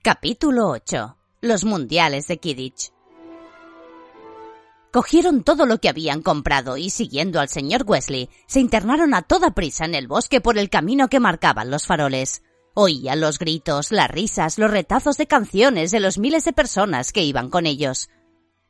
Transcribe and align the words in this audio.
Capítulo 0.00 0.68
8. 0.68 1.16
Los 1.40 1.64
Mundiales 1.64 2.28
de 2.28 2.38
Kidditch. 2.38 2.92
Cogieron 4.92 5.42
todo 5.42 5.66
lo 5.66 5.80
que 5.80 5.88
habían 5.88 6.22
comprado 6.22 6.76
y, 6.76 6.90
siguiendo 6.90 7.40
al 7.40 7.48
señor 7.48 7.82
Wesley, 7.84 8.30
se 8.46 8.60
internaron 8.60 9.12
a 9.12 9.22
toda 9.22 9.54
prisa 9.54 9.86
en 9.86 9.96
el 9.96 10.06
bosque 10.06 10.40
por 10.40 10.56
el 10.56 10.70
camino 10.70 11.08
que 11.08 11.18
marcaban 11.18 11.72
los 11.72 11.84
faroles. 11.84 12.42
Oían 12.74 13.20
los 13.20 13.40
gritos, 13.40 13.90
las 13.90 14.08
risas, 14.08 14.56
los 14.56 14.70
retazos 14.70 15.16
de 15.16 15.26
canciones 15.26 15.90
de 15.90 15.98
los 15.98 16.16
miles 16.16 16.44
de 16.44 16.52
personas 16.52 17.12
que 17.12 17.24
iban 17.24 17.50
con 17.50 17.66
ellos. 17.66 18.08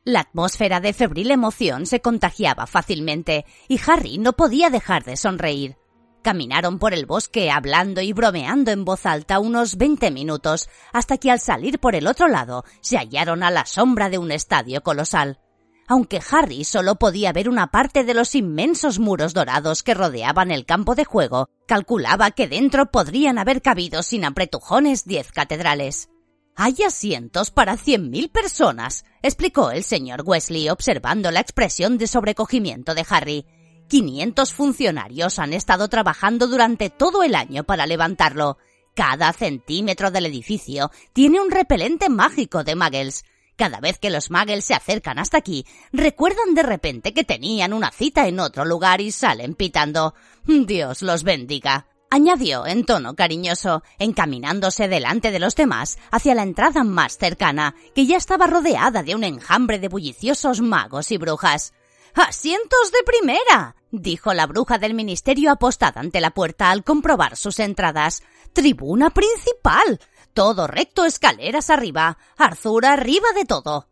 La 0.05 0.21
atmósfera 0.21 0.81
de 0.81 0.95
febril 0.95 1.31
emoción 1.31 1.85
se 1.85 2.01
contagiaba 2.01 2.67
fácilmente 2.67 3.45
y 3.69 3.79
Harry 3.87 4.17
no 4.17 4.33
podía 4.33 4.71
dejar 4.71 5.05
de 5.05 5.19
sonreír. 5.19 5.77
Caminaron 6.23 6.79
por 6.79 6.95
el 6.95 7.07
bosque 7.07 7.51
hablando 7.51 8.01
y 8.01 8.13
bromeando 8.13 8.71
en 8.71 8.85
voz 8.85 9.07
alta 9.07 9.39
unos 9.39 9.77
veinte 9.77 10.11
minutos, 10.11 10.69
hasta 10.93 11.17
que 11.17 11.31
al 11.31 11.41
salir 11.41 11.79
por 11.79 11.95
el 11.95 12.07
otro 12.07 12.29
lado 12.29 12.65
se 12.81 12.99
hallaron 12.99 13.43
a 13.43 13.51
la 13.51 13.67
sombra 13.67 14.11
de 14.11 14.19
un 14.19 14.33
estadio 14.33 14.83
colosal. 14.83 15.39
Aunque 15.87 16.21
Harry 16.31 16.65
solo 16.65 16.97
podía 16.97 17.33
ver 17.33 17.49
una 17.49 17.69
parte 17.69 18.05
de 18.05 18.13
los 18.13 18.35
inmensos 18.35 18.99
muros 18.99 19.33
dorados 19.33 19.83
que 19.83 19.95
rodeaban 19.95 20.51
el 20.51 20.67
campo 20.67 20.95
de 20.95 21.07
juego, 21.07 21.49
calculaba 21.67 22.31
que 22.33 22.47
dentro 22.47 22.87
podrían 22.91 23.39
haber 23.39 23.63
cabido 23.63 24.03
sin 24.03 24.27
apretujones 24.27 25.07
diez 25.07 25.33
catedrales. 25.33 26.11
Hay 26.57 26.75
asientos 26.87 27.53
para 27.53 27.77
cien 27.77 28.11
mil 28.11 28.31
personas, 28.31 29.05
explicó 29.23 29.71
el 29.71 29.85
señor 29.85 30.25
Wesley 30.27 30.69
observando 30.69 31.31
la 31.31 31.41
expresión 31.41 31.97
de 31.97 32.09
sobrecogimiento 32.09 32.95
de 32.95 33.07
Harry. 33.09 33.47
500 33.89 34.53
funcionarios 34.53 35.39
han 35.39 35.53
estado 35.53 35.89
trabajando 35.89 36.47
durante 36.47 36.91
todo 36.91 37.23
el 37.23 37.35
año 37.35 37.65
para 37.65 37.87
levantarlo. 37.87 38.59
Cada 38.95 39.33
centímetro 39.33 40.11
del 40.11 40.27
edificio 40.27 40.91
tiene 41.13 41.41
un 41.41 41.51
repelente 41.51 42.09
mágico 42.09 42.65
de 42.65 42.77
muggles. 42.77 43.25
Cada 43.57 43.81
vez 43.81 43.99
que 43.99 44.11
los 44.11 44.31
muggles 44.31 44.65
se 44.65 44.75
acercan 44.75 45.19
hasta 45.19 45.39
aquí, 45.39 45.67
recuerdan 45.93 46.55
de 46.55 46.63
repente 46.63 47.15
que 47.15 47.25
tenían 47.25 47.73
una 47.73 47.91
cita 47.91 48.29
en 48.29 48.41
otro 48.41 48.65
lugar 48.65 49.01
y 49.01 49.11
salen 49.11 49.55
pitando. 49.55 50.15
Dios 50.45 51.03
los 51.03 51.25
bendiga. 51.25 51.87
Añadió 52.11 52.67
en 52.67 52.85
tono 52.85 53.15
cariñoso, 53.15 53.83
encaminándose 53.99 54.89
delante 54.89 55.31
de 55.31 55.39
los 55.39 55.57
demás 55.57 55.99
hacia 56.11 56.35
la 56.35 56.43
entrada 56.43 56.85
más 56.85 57.19
cercana, 57.19 57.75
que 57.95 58.07
ya 58.07 58.17
estaba 58.17 58.47
rodeada 58.47 59.03
de 59.03 59.15
un 59.15 59.25
enjambre 59.25 59.79
de 59.79 59.89
bulliciosos 59.89 60.61
magos 60.61 61.11
y 61.11 61.19
brujas. 61.19 61.75
¡Asientos 62.15 62.93
de 62.93 63.03
primera! 63.05 63.77
Dijo 63.91 64.35
la 64.35 64.47
bruja 64.47 64.79
del 64.79 64.95
ministerio 64.95 65.51
apostada 65.51 66.01
ante 66.01 66.21
la 66.21 66.31
puerta 66.31 66.71
al 66.71 66.85
comprobar 66.85 67.37
sus 67.37 67.59
entradas. 67.59 68.23
Tribuna 68.53 69.11
principal. 69.11 70.01
Todo 70.35 70.67
recto 70.67 71.05
escaleras 71.05 71.71
arriba. 71.71 72.19
Arthur 72.37 72.87
arriba 72.87 73.29
de 73.35 73.45
todo. 73.45 73.89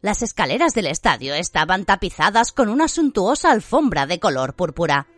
Las 0.00 0.22
escaleras 0.22 0.74
del 0.74 0.86
estadio 0.86 1.34
estaban 1.34 1.84
tapizadas 1.84 2.52
con 2.52 2.68
una 2.68 2.86
suntuosa 2.86 3.50
alfombra 3.50 4.06
de 4.06 4.20
color 4.20 4.54
púrpura. 4.54 5.08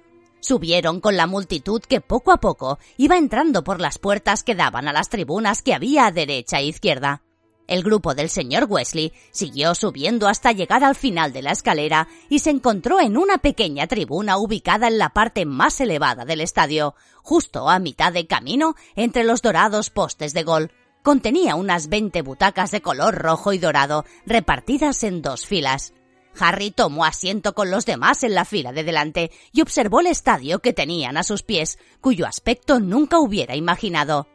Subieron 0.41 1.01
con 1.01 1.19
la 1.19 1.27
multitud 1.27 1.83
que 1.83 2.01
poco 2.01 2.33
a 2.33 2.39
poco 2.39 2.79
iba 2.97 3.19
entrando 3.19 3.63
por 3.63 3.79
las 3.79 3.99
puertas 3.99 4.43
que 4.43 4.55
daban 4.55 4.89
a 4.89 4.93
las 4.93 5.11
tribunas 5.11 5.61
que 5.61 5.75
había 5.75 6.07
a 6.07 6.13
derecha 6.13 6.61
e 6.61 6.65
izquierda. 6.65 7.23
El 7.71 7.85
grupo 7.85 8.17
del 8.17 8.29
señor 8.29 8.67
Wesley 8.69 9.13
siguió 9.31 9.77
subiendo 9.77 10.27
hasta 10.27 10.51
llegar 10.51 10.83
al 10.83 10.97
final 10.97 11.33
de 11.33 11.41
la 11.41 11.53
escalera 11.53 12.09
y 12.29 12.41
se 12.41 12.51
encontró 12.51 13.01
en 13.01 13.17
una 13.17 13.39
pequeña 13.39 13.87
tribuna 13.87 14.39
ubicada 14.39 14.89
en 14.89 14.99
la 14.99 15.11
parte 15.11 15.47
más 15.47 15.81
elevada 15.81 16.25
del 16.25 16.41
estadio, 16.41 16.97
justo 17.23 17.71
a 17.71 17.79
mitad 17.79 18.13
de 18.13 18.27
camino 18.27 18.75
entre 18.97 19.23
los 19.23 19.41
dorados 19.41 19.91
postes 19.91 20.35
de 20.35 20.43
gol. 20.43 20.73
Contenía 21.05 21.55
unas 21.55 21.89
veinte 21.89 22.23
butacas 22.23 22.73
de 22.73 22.83
color 22.83 23.15
rojo 23.15 23.53
y 23.53 23.59
dorado, 23.59 24.05
repartidas 24.27 25.05
en 25.05 25.23
dos 25.23 25.47
filas. 25.47 25.95
Harry 26.41 26.73
tomó 26.73 27.05
asiento 27.05 27.55
con 27.55 27.71
los 27.71 27.87
demás 27.87 28.25
en 28.25 28.35
la 28.35 28.45
fila 28.45 28.73
de 28.73 28.83
delante 28.83 29.31
y 29.53 29.61
observó 29.61 30.01
el 30.01 30.09
estadio 30.09 30.59
que 30.59 30.73
tenían 30.73 31.17
a 31.17 31.23
sus 31.23 31.45
pies, 31.45 31.79
cuyo 32.01 32.27
aspecto 32.27 32.81
nunca 32.81 33.21
hubiera 33.21 33.55
imaginado. 33.55 34.27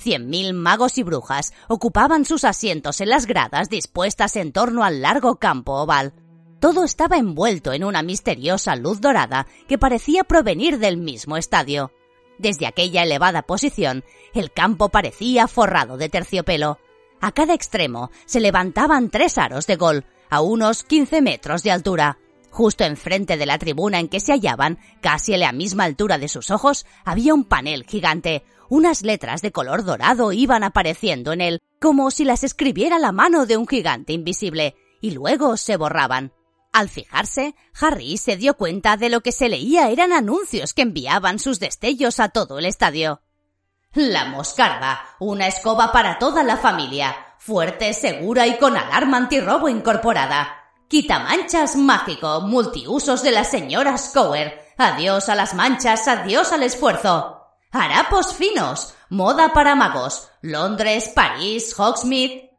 Cien 0.00 0.30
mil 0.30 0.54
magos 0.54 0.96
y 0.96 1.02
brujas 1.02 1.52
ocupaban 1.68 2.24
sus 2.24 2.44
asientos 2.44 3.02
en 3.02 3.10
las 3.10 3.26
gradas 3.26 3.68
dispuestas 3.68 4.34
en 4.36 4.50
torno 4.50 4.82
al 4.82 5.02
largo 5.02 5.36
campo 5.36 5.74
oval. 5.74 6.14
Todo 6.58 6.84
estaba 6.84 7.18
envuelto 7.18 7.74
en 7.74 7.84
una 7.84 8.02
misteriosa 8.02 8.76
luz 8.76 9.02
dorada 9.02 9.46
que 9.68 9.76
parecía 9.76 10.24
provenir 10.24 10.78
del 10.78 10.96
mismo 10.96 11.36
estadio. 11.36 11.92
Desde 12.38 12.66
aquella 12.66 13.02
elevada 13.02 13.42
posición, 13.42 14.02
el 14.32 14.50
campo 14.50 14.88
parecía 14.88 15.46
forrado 15.48 15.98
de 15.98 16.08
terciopelo. 16.08 16.78
A 17.20 17.32
cada 17.32 17.52
extremo 17.52 18.10
se 18.24 18.40
levantaban 18.40 19.10
tres 19.10 19.36
aros 19.36 19.66
de 19.66 19.76
gol, 19.76 20.06
a 20.30 20.40
unos 20.40 20.82
quince 20.82 21.20
metros 21.20 21.62
de 21.62 21.72
altura. 21.72 22.16
Justo 22.50 22.84
enfrente 22.84 23.36
de 23.36 23.44
la 23.44 23.58
tribuna 23.58 24.00
en 24.00 24.08
que 24.08 24.20
se 24.20 24.32
hallaban, 24.32 24.78
casi 25.02 25.34
a 25.34 25.38
la 25.38 25.52
misma 25.52 25.84
altura 25.84 26.16
de 26.16 26.28
sus 26.28 26.50
ojos, 26.50 26.86
había 27.04 27.34
un 27.34 27.44
panel 27.44 27.84
gigante, 27.84 28.44
unas 28.70 29.02
letras 29.02 29.42
de 29.42 29.52
color 29.52 29.84
dorado 29.84 30.32
iban 30.32 30.62
apareciendo 30.62 31.32
en 31.32 31.42
él, 31.42 31.58
como 31.80 32.10
si 32.10 32.24
las 32.24 32.44
escribiera 32.44 32.98
la 32.98 33.12
mano 33.12 33.44
de 33.44 33.56
un 33.56 33.66
gigante 33.66 34.14
invisible, 34.14 34.76
y 35.02 35.10
luego 35.10 35.58
se 35.58 35.76
borraban. 35.76 36.32
Al 36.72 36.88
fijarse, 36.88 37.56
Harry 37.80 38.16
se 38.16 38.36
dio 38.36 38.54
cuenta 38.54 38.96
de 38.96 39.10
lo 39.10 39.22
que 39.22 39.32
se 39.32 39.48
leía 39.48 39.90
eran 39.90 40.12
anuncios 40.12 40.72
que 40.72 40.82
enviaban 40.82 41.40
sus 41.40 41.58
destellos 41.58 42.20
a 42.20 42.28
todo 42.28 42.60
el 42.60 42.64
estadio. 42.64 43.22
La 43.92 44.26
moscarda, 44.26 45.00
una 45.18 45.48
escoba 45.48 45.90
para 45.90 46.20
toda 46.20 46.44
la 46.44 46.56
familia, 46.56 47.16
fuerte, 47.38 47.92
segura 47.92 48.46
y 48.46 48.56
con 48.56 48.76
alarma 48.76 49.16
antirrobo 49.16 49.68
incorporada. 49.68 50.56
Quitamanchas 50.86 51.74
mágico, 51.74 52.40
multiusos 52.42 53.24
de 53.24 53.32
la 53.32 53.42
señora 53.42 53.98
Scower. 53.98 54.60
Adiós 54.78 55.28
a 55.28 55.34
las 55.34 55.54
manchas, 55.54 56.06
adiós 56.06 56.52
al 56.52 56.62
esfuerzo. 56.62 57.39
Harapos 57.72 58.34
finos, 58.34 58.94
moda 59.10 59.52
para 59.52 59.76
magos, 59.76 60.28
Londres, 60.42 61.12
París, 61.14 61.72
Hogsmeade. 61.78 62.50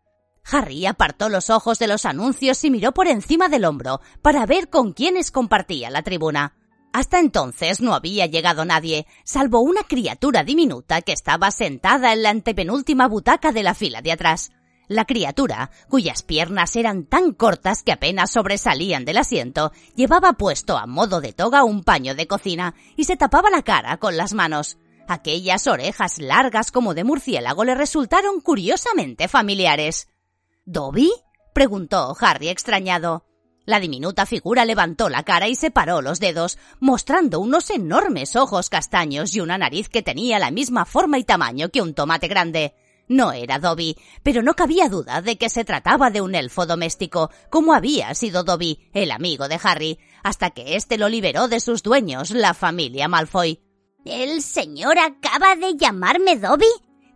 Harry 0.49 0.85
apartó 0.85 1.27
los 1.27 1.49
ojos 1.49 1.79
de 1.79 1.87
los 1.87 2.05
anuncios 2.05 2.63
y 2.63 2.71
miró 2.71 2.93
por 2.93 3.07
encima 3.07 3.49
del 3.49 3.65
hombro 3.65 3.99
para 4.21 4.45
ver 4.45 4.69
con 4.69 4.93
quiénes 4.93 5.29
compartía 5.29 5.89
la 5.89 6.01
tribuna. 6.01 6.55
Hasta 6.93 7.19
entonces 7.19 7.81
no 7.81 7.93
había 7.93 8.25
llegado 8.27 8.63
nadie, 8.63 9.05
salvo 9.25 9.59
una 9.59 9.83
criatura 9.83 10.45
diminuta 10.45 11.01
que 11.01 11.11
estaba 11.11 11.51
sentada 11.51 12.13
en 12.13 12.23
la 12.23 12.29
antepenúltima 12.29 13.09
butaca 13.09 13.51
de 13.51 13.63
la 13.63 13.73
fila 13.73 14.01
de 14.01 14.13
atrás. 14.13 14.51
La 14.87 15.03
criatura, 15.03 15.71
cuyas 15.89 16.23
piernas 16.23 16.77
eran 16.77 17.05
tan 17.05 17.33
cortas 17.33 17.83
que 17.83 17.91
apenas 17.91 18.31
sobresalían 18.31 19.03
del 19.03 19.17
asiento, 19.17 19.73
llevaba 19.93 20.33
puesto 20.33 20.77
a 20.77 20.85
modo 20.85 21.19
de 21.19 21.33
toga 21.33 21.65
un 21.65 21.83
paño 21.83 22.15
de 22.15 22.27
cocina 22.27 22.75
y 22.95 23.03
se 23.03 23.17
tapaba 23.17 23.49
la 23.49 23.61
cara 23.61 23.97
con 23.97 24.15
las 24.15 24.33
manos. 24.33 24.77
Aquellas 25.07 25.67
orejas 25.67 26.19
largas 26.19 26.71
como 26.71 26.93
de 26.93 27.03
murciélago 27.03 27.63
le 27.63 27.75
resultaron 27.75 28.41
curiosamente 28.41 29.27
familiares. 29.27 30.07
¿Dobby? 30.65 31.11
preguntó 31.53 32.15
Harry 32.19 32.49
extrañado. 32.49 33.25
La 33.65 33.79
diminuta 33.79 34.25
figura 34.25 34.65
levantó 34.65 35.09
la 35.09 35.23
cara 35.23 35.47
y 35.47 35.55
separó 35.55 36.01
los 36.01 36.19
dedos, 36.19 36.57
mostrando 36.79 37.39
unos 37.39 37.69
enormes 37.69 38.35
ojos 38.35 38.69
castaños 38.69 39.35
y 39.35 39.39
una 39.39 39.57
nariz 39.57 39.87
que 39.87 40.01
tenía 40.01 40.39
la 40.39 40.49
misma 40.49 40.85
forma 40.85 41.19
y 41.19 41.23
tamaño 41.23 41.69
que 41.69 41.81
un 41.81 41.93
tomate 41.93 42.27
grande. 42.27 42.73
No 43.07 43.33
era 43.33 43.59
Dobby, 43.59 43.97
pero 44.23 44.41
no 44.41 44.55
cabía 44.55 44.87
duda 44.87 45.21
de 45.21 45.37
que 45.37 45.49
se 45.49 45.65
trataba 45.65 46.09
de 46.09 46.21
un 46.21 46.33
elfo 46.33 46.65
doméstico, 46.65 47.29
como 47.49 47.73
había 47.73 48.13
sido 48.15 48.43
Dobby, 48.43 48.89
el 48.93 49.11
amigo 49.11 49.47
de 49.47 49.59
Harry, 49.61 49.99
hasta 50.23 50.51
que 50.51 50.75
éste 50.75 50.97
lo 50.97 51.09
liberó 51.09 51.47
de 51.47 51.59
sus 51.59 51.83
dueños, 51.83 52.31
la 52.31 52.53
familia 52.53 53.07
Malfoy. 53.07 53.61
¿El 54.05 54.41
señor 54.41 54.97
acaba 54.97 55.55
de 55.55 55.75
llamarme 55.75 56.35
Dobby? 56.35 56.65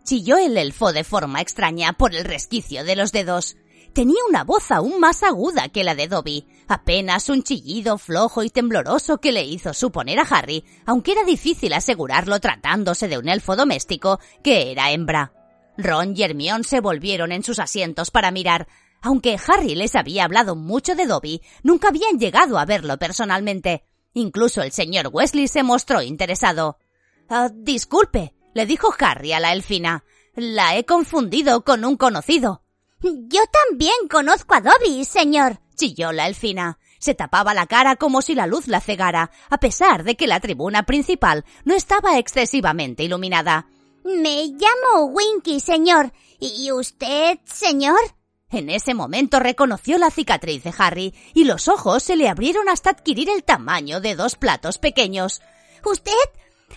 chilló 0.04 0.38
el 0.38 0.56
elfo 0.56 0.92
de 0.92 1.02
forma 1.02 1.40
extraña 1.40 1.94
por 1.94 2.14
el 2.14 2.24
resquicio 2.24 2.84
de 2.84 2.94
los 2.94 3.10
dedos. 3.10 3.56
Tenía 3.92 4.20
una 4.28 4.44
voz 4.44 4.70
aún 4.70 5.00
más 5.00 5.24
aguda 5.24 5.68
que 5.68 5.82
la 5.82 5.96
de 5.96 6.06
Dobby, 6.06 6.46
apenas 6.68 7.28
un 7.28 7.42
chillido 7.42 7.98
flojo 7.98 8.44
y 8.44 8.50
tembloroso 8.50 9.18
que 9.18 9.32
le 9.32 9.44
hizo 9.44 9.74
suponer 9.74 10.20
a 10.20 10.28
Harry, 10.30 10.64
aunque 10.84 11.12
era 11.12 11.24
difícil 11.24 11.72
asegurarlo 11.72 12.38
tratándose 12.38 13.08
de 13.08 13.18
un 13.18 13.28
elfo 13.28 13.56
doméstico, 13.56 14.20
que 14.44 14.70
era 14.70 14.92
hembra. 14.92 15.32
Ron 15.76 16.14
y 16.16 16.22
Hermione 16.22 16.62
se 16.62 16.80
volvieron 16.80 17.32
en 17.32 17.42
sus 17.42 17.58
asientos 17.58 18.12
para 18.12 18.30
mirar. 18.30 18.68
Aunque 19.02 19.36
Harry 19.48 19.74
les 19.74 19.96
había 19.96 20.24
hablado 20.24 20.54
mucho 20.54 20.94
de 20.94 21.06
Dobby, 21.06 21.42
nunca 21.64 21.88
habían 21.88 22.20
llegado 22.20 22.58
a 22.58 22.64
verlo 22.64 22.96
personalmente. 22.96 23.82
Incluso 24.16 24.62
el 24.62 24.72
señor 24.72 25.10
Wesley 25.12 25.46
se 25.46 25.62
mostró 25.62 26.00
interesado. 26.00 26.78
Ah, 27.28 27.50
disculpe, 27.52 28.32
le 28.54 28.64
dijo 28.64 28.88
Harry 28.98 29.34
a 29.34 29.40
la 29.40 29.52
elfina. 29.52 30.04
La 30.34 30.74
he 30.74 30.86
confundido 30.86 31.64
con 31.64 31.84
un 31.84 31.98
conocido. 31.98 32.62
Yo 33.02 33.42
también 33.68 34.08
conozco 34.10 34.54
a 34.54 34.62
Dobby, 34.62 35.04
señor, 35.04 35.60
chilló 35.74 36.12
la 36.12 36.28
elfina. 36.28 36.78
Se 36.98 37.12
tapaba 37.12 37.52
la 37.52 37.66
cara 37.66 37.96
como 37.96 38.22
si 38.22 38.34
la 38.34 38.46
luz 38.46 38.68
la 38.68 38.80
cegara, 38.80 39.32
a 39.50 39.58
pesar 39.58 40.02
de 40.02 40.16
que 40.16 40.26
la 40.26 40.40
tribuna 40.40 40.84
principal 40.84 41.44
no 41.66 41.74
estaba 41.74 42.16
excesivamente 42.16 43.02
iluminada. 43.02 43.68
Me 44.02 44.46
llamo 44.46 45.12
Winky, 45.12 45.60
señor. 45.60 46.14
¿Y 46.40 46.72
usted, 46.72 47.38
señor? 47.44 48.00
En 48.50 48.70
ese 48.70 48.94
momento 48.94 49.40
reconoció 49.40 49.98
la 49.98 50.10
cicatriz 50.10 50.62
de 50.62 50.72
Harry 50.78 51.14
y 51.34 51.44
los 51.44 51.66
ojos 51.68 52.02
se 52.02 52.16
le 52.16 52.28
abrieron 52.28 52.68
hasta 52.68 52.90
adquirir 52.90 53.28
el 53.28 53.42
tamaño 53.42 54.00
de 54.00 54.14
dos 54.14 54.36
platos 54.36 54.78
pequeños. 54.78 55.42
¿Usted? 55.84 56.12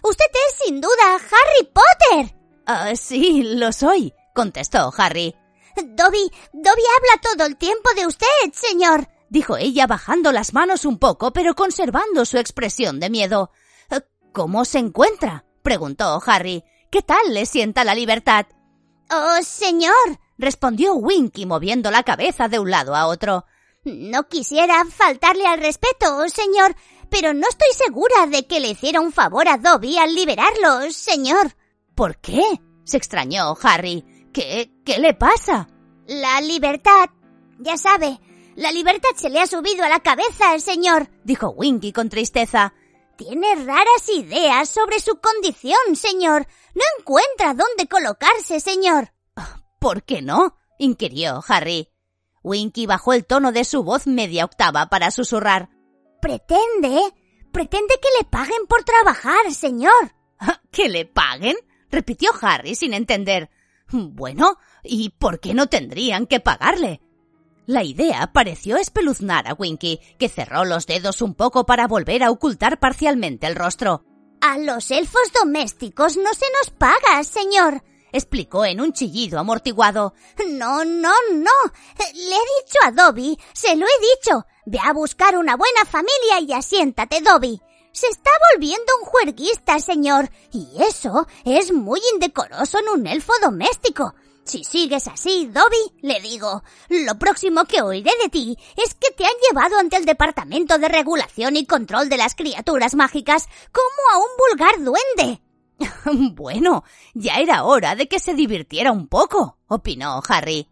Usted 0.02 0.26
es 0.50 0.66
sin 0.66 0.82
duda 0.82 1.14
Harry 1.14 1.72
Potter. 1.72 2.36
Ah, 2.66 2.96
sí, 2.96 3.44
lo 3.44 3.72
soy, 3.72 4.14
contestó 4.34 4.92
Harry. 4.98 5.36
Dobby, 5.76 6.32
Dobby 6.54 6.84
habla 6.98 7.22
todo 7.22 7.46
el 7.46 7.58
tiempo 7.58 7.90
de 7.96 8.08
usted, 8.08 8.28
señor, 8.54 9.08
dijo 9.30 9.58
ella 9.58 9.88
bajando 9.88 10.32
las 10.32 10.54
manos 10.54 10.86
un 10.86 10.98
poco, 10.98 11.32
pero 11.32 11.56
conservando 11.56 12.26
su 12.26 12.38
expresión 12.38 13.00
de 13.00 13.10
miedo. 13.10 13.52
¿Cómo 14.34 14.66
se 14.66 14.80
encuentra? 14.80 15.46
preguntó 15.64 16.22
Harry. 16.26 16.64
¿Qué 16.92 17.02
tal 17.02 17.34
le 17.34 17.46
sienta 17.46 17.84
la 17.84 17.96
libertad? 17.96 18.46
Oh, 19.12 19.42
señor, 19.44 20.20
respondió 20.40 20.96
Winky 20.96 21.46
moviendo 21.46 21.92
la 21.92 22.02
cabeza 22.02 22.48
de 22.48 22.58
un 22.58 22.72
lado 22.72 22.96
a 22.96 23.06
otro. 23.06 23.46
No 23.84 24.28
quisiera 24.28 24.84
faltarle 24.86 25.46
al 25.46 25.60
respeto, 25.60 26.28
señor, 26.30 26.76
pero 27.10 27.34
no 27.34 27.48
estoy 27.48 27.72
segura 27.74 28.26
de 28.26 28.48
que 28.48 28.60
le 28.60 28.70
hiciera 28.70 29.02
un 29.02 29.12
favor 29.12 29.48
a 29.48 29.58
Dobby 29.58 29.98
al 30.00 30.16
liberarlo, 30.16 30.90
señor. 30.92 31.56
¿Por 31.94 32.18
qué? 32.18 32.42
se 32.84 32.98
extrañó 32.98 33.56
Harry. 33.62 34.04
¿Qué, 34.34 34.72
qué 34.84 34.98
le 34.98 35.14
pasa? 35.14 35.68
La 36.08 36.42
libertad. 36.42 37.10
Ya 37.60 37.78
sabe, 37.78 38.20
la 38.56 38.72
libertad 38.72 39.10
se 39.16 39.30
le 39.30 39.40
ha 39.40 39.48
subido 39.48 39.84
a 39.84 39.90
la 39.90 40.00
cabeza 40.00 40.58
señor, 40.60 41.10
dijo 41.24 41.50
Winky 41.50 41.94
con 41.94 42.10
tristeza. 42.10 42.74
Tiene 43.16 43.54
raras 43.56 44.10
ideas 44.16 44.70
sobre 44.70 45.00
su 45.00 45.20
condición, 45.20 45.96
señor. 45.96 46.48
No 46.74 46.84
encuentra 47.00 47.54
dónde 47.54 47.88
colocarse, 47.90 48.60
señor. 48.60 49.12
¿Por 49.80 50.04
qué 50.04 50.22
no? 50.22 50.58
inquirió 50.78 51.42
Harry. 51.48 51.90
Winky 52.44 52.86
bajó 52.86 53.14
el 53.14 53.26
tono 53.26 53.52
de 53.52 53.64
su 53.64 53.84
voz 53.84 54.08
media 54.08 54.46
octava 54.46 54.88
para 54.88 55.12
susurrar. 55.12 55.70
Pretende. 56.22 57.02
Pretende 57.52 57.96
que 58.02 58.10
le 58.18 58.26
paguen 58.30 58.68
por 58.68 58.84
trabajar, 58.84 59.52
señor. 59.54 60.16
¿Que 60.72 60.90
le 60.90 61.06
paguen? 61.06 61.56
repitió 61.90 62.32
Harry 62.42 62.76
sin 62.76 62.94
entender. 62.94 63.50
Bueno, 63.92 64.58
¿y 64.84 65.10
por 65.10 65.40
qué 65.40 65.54
no 65.54 65.68
tendrían 65.68 66.28
que 66.28 66.40
pagarle? 66.40 67.02
La 67.66 67.84
idea 67.84 68.32
pareció 68.34 68.78
espeluznar 68.78 69.48
a 69.48 69.54
Winky, 69.54 70.00
que 70.18 70.30
cerró 70.30 70.66
los 70.66 70.88
dedos 70.88 71.22
un 71.22 71.34
poco 71.36 71.66
para 71.66 71.88
volver 71.88 72.24
a 72.24 72.32
ocultar 72.32 72.80
parcialmente 72.80 73.48
el 73.48 73.56
rostro. 73.56 74.04
A 74.42 74.58
los 74.58 74.90
elfos 74.92 75.32
domésticos 75.34 76.18
no 76.18 76.34
se 76.34 76.46
nos 76.58 76.70
paga, 76.72 77.24
señor, 77.24 77.84
explicó 78.12 78.66
en 78.66 78.82
un 78.82 78.94
chillido 78.94 79.40
amortiguado. 79.40 80.14
No, 80.50 80.84
no, 80.86 81.14
no. 81.34 81.52
Le 82.14 82.36
he 82.36 82.64
dicho 82.64 82.80
a 82.84 82.92
Dobby, 82.92 83.38
se 83.54 83.76
lo 83.76 83.86
he 83.86 84.16
dicho. 84.16 84.46
Ve 84.66 84.80
a 84.84 84.94
buscar 84.94 85.38
una 85.38 85.56
buena 85.56 85.86
familia 85.86 86.40
y 86.42 86.54
asiéntate, 86.54 87.22
Dobby. 87.22 87.62
Se 87.92 88.08
está 88.08 88.30
volviendo 88.54 88.94
un 89.02 89.06
juerguista, 89.06 89.80
señor, 89.80 90.30
y 90.52 90.68
eso 90.80 91.28
es 91.44 91.74
muy 91.74 92.00
indecoroso 92.14 92.80
en 92.80 92.90
un 92.90 93.08
elfo 93.08 93.34
doméstico. 93.42 94.14
Si 94.50 94.64
sigues 94.64 95.08
así, 95.08 95.46
Dobby, 95.46 95.94
le 96.02 96.20
digo, 96.22 96.64
lo 96.90 97.20
próximo 97.20 97.66
que 97.66 97.82
oiré 97.82 98.12
de 98.24 98.30
ti 98.30 98.58
es 98.78 98.96
que 98.96 99.12
te 99.12 99.24
han 99.24 99.32
llevado 99.48 99.78
ante 99.78 99.96
el 99.96 100.06
Departamento 100.06 100.80
de 100.80 100.88
Regulación 100.88 101.56
y 101.56 101.68
Control 101.68 102.10
de 102.10 102.18
las 102.18 102.34
Criaturas 102.34 102.96
Mágicas 102.96 103.48
como 103.72 103.86
a 104.14 104.18
un 104.18 104.30
vulgar 104.38 104.84
duende. 104.84 105.42
bueno, 106.34 106.84
ya 107.14 107.36
era 107.36 107.64
hora 107.64 107.96
de 107.96 108.08
que 108.08 108.20
se 108.20 108.34
divirtiera 108.34 108.92
un 108.92 109.08
poco, 109.08 109.58
opinó 109.68 110.22
Harry. 110.28 110.70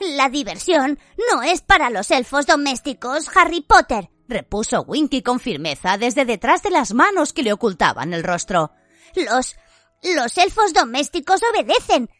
La 0.00 0.28
diversión 0.28 0.98
no 1.30 1.42
es 1.42 1.60
para 1.60 1.90
los 1.90 2.10
elfos 2.10 2.46
domésticos, 2.46 3.28
Harry 3.36 3.60
Potter, 3.60 4.10
repuso 4.28 4.82
Winky 4.82 5.22
con 5.22 5.38
firmeza 5.38 5.96
desde 5.96 6.24
detrás 6.24 6.62
de 6.62 6.70
las 6.70 6.92
manos 6.92 7.32
que 7.32 7.42
le 7.42 7.52
ocultaban 7.52 8.12
el 8.12 8.24
rostro. 8.24 8.72
Los. 9.14 9.56
los 10.02 10.38
elfos 10.38 10.72
domésticos 10.72 11.40
obedecen. 11.52 12.10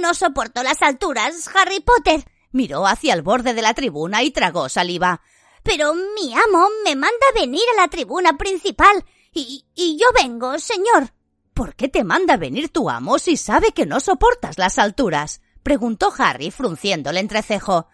No 0.00 0.14
soporto 0.14 0.62
las 0.62 0.82
alturas, 0.82 1.48
Harry 1.54 1.80
Potter. 1.80 2.24
Miró 2.52 2.86
hacia 2.86 3.14
el 3.14 3.22
borde 3.22 3.54
de 3.54 3.62
la 3.62 3.74
tribuna 3.74 4.22
y 4.22 4.30
tragó 4.30 4.68
saliva. 4.68 5.22
Pero 5.62 5.94
mi 5.94 6.34
amo 6.34 6.68
me 6.84 6.94
manda 6.94 7.26
venir 7.34 7.62
a 7.74 7.82
la 7.82 7.88
tribuna 7.88 8.36
principal. 8.36 9.04
Y, 9.32 9.64
y 9.74 9.96
yo 9.98 10.06
vengo, 10.14 10.58
señor. 10.58 11.12
¿Por 11.54 11.74
qué 11.74 11.88
te 11.88 12.04
manda 12.04 12.36
venir 12.36 12.70
tu 12.70 12.88
amo 12.88 13.18
si 13.18 13.36
sabe 13.36 13.72
que 13.72 13.86
no 13.86 14.00
soportas 14.00 14.58
las 14.58 14.78
alturas? 14.78 15.40
preguntó 15.62 16.12
Harry 16.18 16.50
frunciendo 16.50 17.10
el 17.10 17.18
entrecejo. 17.18 17.88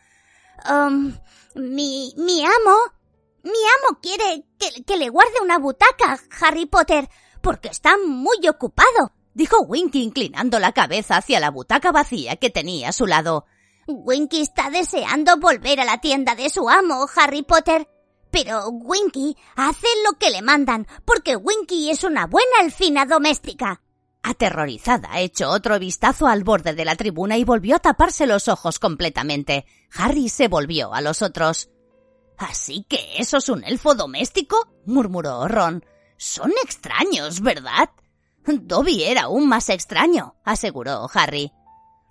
Um, 0.69 1.14
mi, 1.55 2.14
mi 2.16 2.44
amo. 2.44 2.76
Mi 3.43 3.50
amo 3.50 3.99
quiere 4.00 4.44
que, 4.58 4.84
que 4.84 4.96
le 4.96 5.08
guarde 5.08 5.40
una 5.43 5.58
butaca, 5.58 6.19
Harry 6.40 6.66
Potter, 6.66 7.08
porque 7.40 7.69
está 7.69 7.96
muy 7.96 8.37
ocupado, 8.49 9.12
dijo 9.32 9.62
Winky 9.62 10.02
inclinando 10.02 10.58
la 10.58 10.72
cabeza 10.72 11.16
hacia 11.16 11.40
la 11.40 11.50
butaca 11.50 11.93
vacía 11.93 12.37
que 12.37 12.50
tenía 12.50 12.88
a 12.88 12.93
su 12.93 13.06
lado. 13.06 13.46
Winky 13.87 14.43
está 14.43 14.70
deseando 14.70 15.38
volver 15.38 15.81
a 15.81 15.84
la 15.84 15.99
tienda 15.99 16.34
de 16.34 16.50
su 16.50 16.69
amo, 16.69 17.06
Harry 17.16 17.43
Potter. 17.43 17.88
Pero 18.30 18.69
Winky 18.69 19.36
hace 19.56 19.86
lo 20.04 20.19
que 20.19 20.30
le 20.30 20.42
mandan, 20.42 20.86
porque 21.04 21.36
Winky 21.36 21.90
es 21.90 22.04
una 22.04 22.26
buena 22.26 22.60
elfina 22.62 23.06
doméstica. 23.06 23.80
Aterrorizada, 24.23 25.20
echó 25.20 25.50
otro 25.50 25.78
vistazo 25.78 26.26
al 26.26 26.44
borde 26.44 26.75
de 26.75 26.85
la 26.85 26.97
tribuna 26.97 27.38
y 27.38 27.44
volvió 27.44 27.76
a 27.76 27.80
taparse 27.80 28.26
los 28.26 28.49
ojos 28.49 28.78
completamente. 28.78 29.64
Harry 29.94 30.28
se 30.28 30.49
volvió 30.49 30.92
a 30.92 31.00
los 31.00 31.23
otros. 31.23 31.70
¿Así 32.37 32.85
que 32.88 32.99
eso 33.18 33.38
es 33.38 33.49
un 33.49 33.64
elfo 33.64 33.94
doméstico? 33.94 34.68
murmuró 34.85 35.49
Ron. 35.49 35.85
Son 36.16 36.52
extraños, 36.62 37.40
¿verdad? 37.40 37.90
Dobby 38.47 39.04
era 39.04 39.23
aún 39.23 39.49
más 39.49 39.68
extraño, 39.68 40.37
aseguró 40.44 41.08
Harry. 41.14 41.52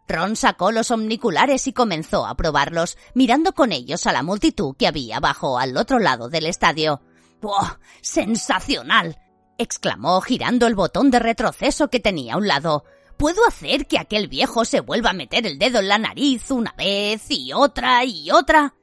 Ron 0.07 0.35
sacó 0.35 0.71
los 0.71 0.91
omniculares 0.91 1.67
y 1.67 1.73
comenzó 1.73 2.25
a 2.25 2.35
probarlos, 2.35 2.97
mirando 3.13 3.53
con 3.53 3.71
ellos 3.71 4.07
a 4.07 4.13
la 4.13 4.23
multitud 4.23 4.75
que 4.77 4.87
había 4.87 5.17
abajo 5.17 5.59
al 5.59 5.75
otro 5.75 5.99
lado 5.99 6.29
del 6.29 6.45
estadio. 6.45 7.01
¡Oh! 7.41 7.69
¡Sensacional! 8.01 9.17
exclamó 9.57 10.21
girando 10.21 10.67
el 10.67 10.75
botón 10.75 11.11
de 11.11 11.19
retroceso 11.19 11.89
que 11.89 11.99
tenía 11.99 12.35
a 12.35 12.37
un 12.37 12.47
lado. 12.47 12.85
Puedo 13.17 13.45
hacer 13.47 13.87
que 13.87 13.97
aquel 13.97 14.27
viejo 14.27 14.63
se 14.63 14.79
vuelva 14.79 15.09
a 15.09 15.13
meter 15.13 15.45
el 15.47 15.57
dedo 15.57 15.79
en 15.79 15.87
la 15.87 15.97
nariz 15.97 16.51
una 16.51 16.73
vez 16.77 17.25
y 17.29 17.51
otra 17.51 18.05
y 18.05 18.29
otra. 18.31 18.75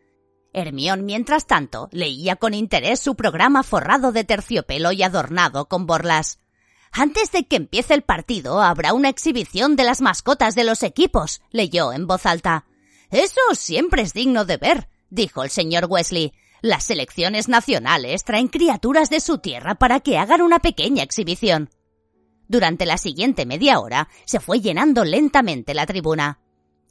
Hermión, 0.52 1.04
mientras 1.04 1.46
tanto, 1.46 1.88
leía 1.90 2.36
con 2.36 2.54
interés 2.54 3.00
su 3.00 3.14
programa 3.14 3.62
forrado 3.62 4.12
de 4.12 4.24
terciopelo 4.24 4.92
y 4.92 5.02
adornado 5.02 5.66
con 5.66 5.86
borlas. 5.86 6.38
Antes 6.96 7.32
de 7.32 7.42
que 7.42 7.56
empiece 7.56 7.92
el 7.92 8.02
partido 8.02 8.62
habrá 8.62 8.92
una 8.92 9.08
exhibición 9.08 9.74
de 9.74 9.82
las 9.82 10.00
mascotas 10.00 10.54
de 10.54 10.62
los 10.62 10.84
equipos, 10.84 11.42
leyó 11.50 11.92
en 11.92 12.06
voz 12.06 12.24
alta. 12.24 12.66
Eso 13.10 13.40
siempre 13.54 14.02
es 14.02 14.12
digno 14.12 14.44
de 14.44 14.58
ver, 14.58 14.88
dijo 15.10 15.42
el 15.42 15.50
señor 15.50 15.86
Wesley. 15.88 16.32
Las 16.62 16.84
selecciones 16.84 17.48
nacionales 17.48 18.22
traen 18.22 18.46
criaturas 18.46 19.10
de 19.10 19.18
su 19.18 19.38
tierra 19.38 19.74
para 19.74 19.98
que 19.98 20.18
hagan 20.18 20.40
una 20.40 20.60
pequeña 20.60 21.02
exhibición. 21.02 21.68
Durante 22.46 22.86
la 22.86 22.96
siguiente 22.96 23.44
media 23.44 23.80
hora 23.80 24.08
se 24.24 24.38
fue 24.38 24.60
llenando 24.60 25.04
lentamente 25.04 25.74
la 25.74 25.86
tribuna. 25.86 26.38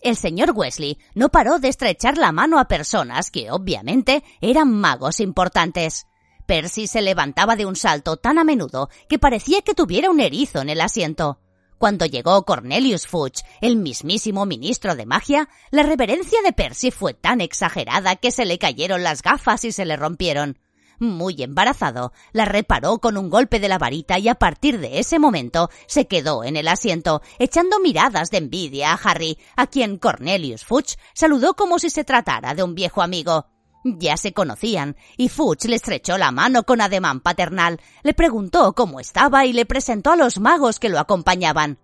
El 0.02 0.18
señor 0.18 0.52
Wesley 0.54 0.98
no 1.16 1.30
paró 1.30 1.60
de 1.60 1.70
estrechar 1.70 2.18
la 2.18 2.34
mano 2.34 2.60
a 2.60 2.68
personas 2.68 3.32
que 3.32 3.52
obviamente 3.52 4.22
eran 4.42 4.70
magos 4.70 5.22
importantes. 5.22 6.08
Percy 6.46 6.88
se 6.88 7.02
levantaba 7.02 7.56
de 7.56 7.66
un 7.66 7.76
salto 7.76 8.18
tan 8.18 8.38
a 8.38 8.44
menudo 8.44 8.90
que 9.08 9.20
parecía 9.20 9.62
que 9.62 9.74
tuviera 9.74 10.10
un 10.10 10.20
erizo 10.20 10.62
en 10.62 10.70
el 10.70 10.82
asiento. 10.82 11.40
Cuando 11.78 12.06
llegó 12.06 12.46
Cornelius 12.46 13.08
Fudge, 13.08 13.44
el 13.60 13.76
mismísimo 13.76 14.46
ministro 14.46 14.96
de 14.96 15.06
magia, 15.06 15.50
la 15.70 15.84
reverencia 15.84 16.42
de 16.42 16.54
Percy 16.54 16.92
fue 16.92 17.14
tan 17.14 17.42
exagerada 17.42 18.16
que 18.16 18.32
se 18.32 18.46
le 18.46 18.58
cayeron 18.58 19.04
las 19.04 19.22
gafas 19.22 19.66
y 19.66 19.72
se 19.72 19.86
le 19.86 19.98
rompieron. 19.98 20.60
Muy 21.00 21.42
embarazado, 21.44 22.14
la 22.32 22.46
reparó 22.46 23.00
con 23.00 23.18
un 23.18 23.30
golpe 23.30 23.60
de 23.60 23.68
la 23.68 23.78
varita 23.78 24.20
y 24.20 24.30
a 24.30 24.36
partir 24.36 24.80
de 24.80 25.00
ese 25.00 25.20
momento 25.20 25.70
se 25.88 26.08
quedó 26.08 26.44
en 26.44 26.56
el 26.56 26.68
asiento, 26.68 27.22
echando 27.40 27.80
miradas 27.80 28.30
de 28.30 28.38
envidia 28.38 28.94
a 28.94 28.96
Harry, 29.04 29.38
a 29.58 29.68
quien 29.68 29.98
Cornelius 29.98 30.64
Fudge 30.64 30.96
saludó 31.14 31.56
como 31.56 31.80
si 31.80 31.90
se 31.90 32.04
tratara 32.04 32.54
de 32.54 32.64
un 32.64 32.76
viejo 32.76 33.02
amigo. 33.02 33.48
Ya 33.84 34.18
se 34.18 34.34
conocían, 34.34 34.96
y 35.18 35.30
Fudge 35.30 35.68
le 35.68 35.76
estrechó 35.76 36.18
la 36.18 36.32
mano 36.32 36.64
con 36.64 36.80
ademán 36.80 37.20
paternal, 37.20 37.82
le 38.04 38.14
preguntó 38.14 38.74
cómo 38.74 39.00
estaba 39.00 39.46
y 39.46 39.54
le 39.54 39.66
presentó 39.66 40.12
a 40.12 40.16
los 40.16 40.40
magos 40.40 40.80
que 40.80 40.90
lo 40.90 41.00
acompañaban. 41.00 41.80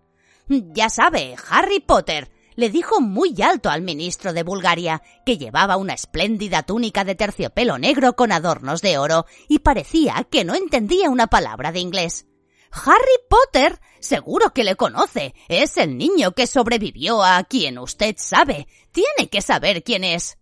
Ya 0.47 0.89
sabe, 0.89 1.35
Harry 1.49 1.79
Potter, 1.79 2.31
le 2.55 2.69
dijo 2.69 3.01
muy 3.01 3.35
alto 3.41 3.69
al 3.69 3.81
ministro 3.81 4.33
de 4.33 4.43
Bulgaria, 4.43 5.01
que 5.25 5.37
llevaba 5.37 5.77
una 5.77 5.93
espléndida 5.93 6.63
túnica 6.63 7.03
de 7.03 7.15
terciopelo 7.15 7.77
negro 7.77 8.15
con 8.15 8.31
adornos 8.31 8.81
de 8.81 8.97
oro, 8.97 9.25
y 9.47 9.59
parecía 9.59 10.25
que 10.29 10.43
no 10.43 10.55
entendía 10.55 11.09
una 11.09 11.27
palabra 11.27 11.71
de 11.71 11.79
inglés. 11.79 12.25
Harry 12.71 13.19
Potter. 13.29 13.79
Seguro 13.99 14.53
que 14.53 14.63
le 14.63 14.75
conoce. 14.75 15.33
Es 15.49 15.77
el 15.77 15.97
niño 15.97 16.31
que 16.31 16.47
sobrevivió 16.47 17.23
a 17.23 17.43
quien 17.43 17.77
usted 17.77 18.15
sabe. 18.17 18.67
Tiene 18.91 19.29
que 19.29 19.41
saber 19.41 19.83
quién 19.83 20.03
es. 20.03 20.38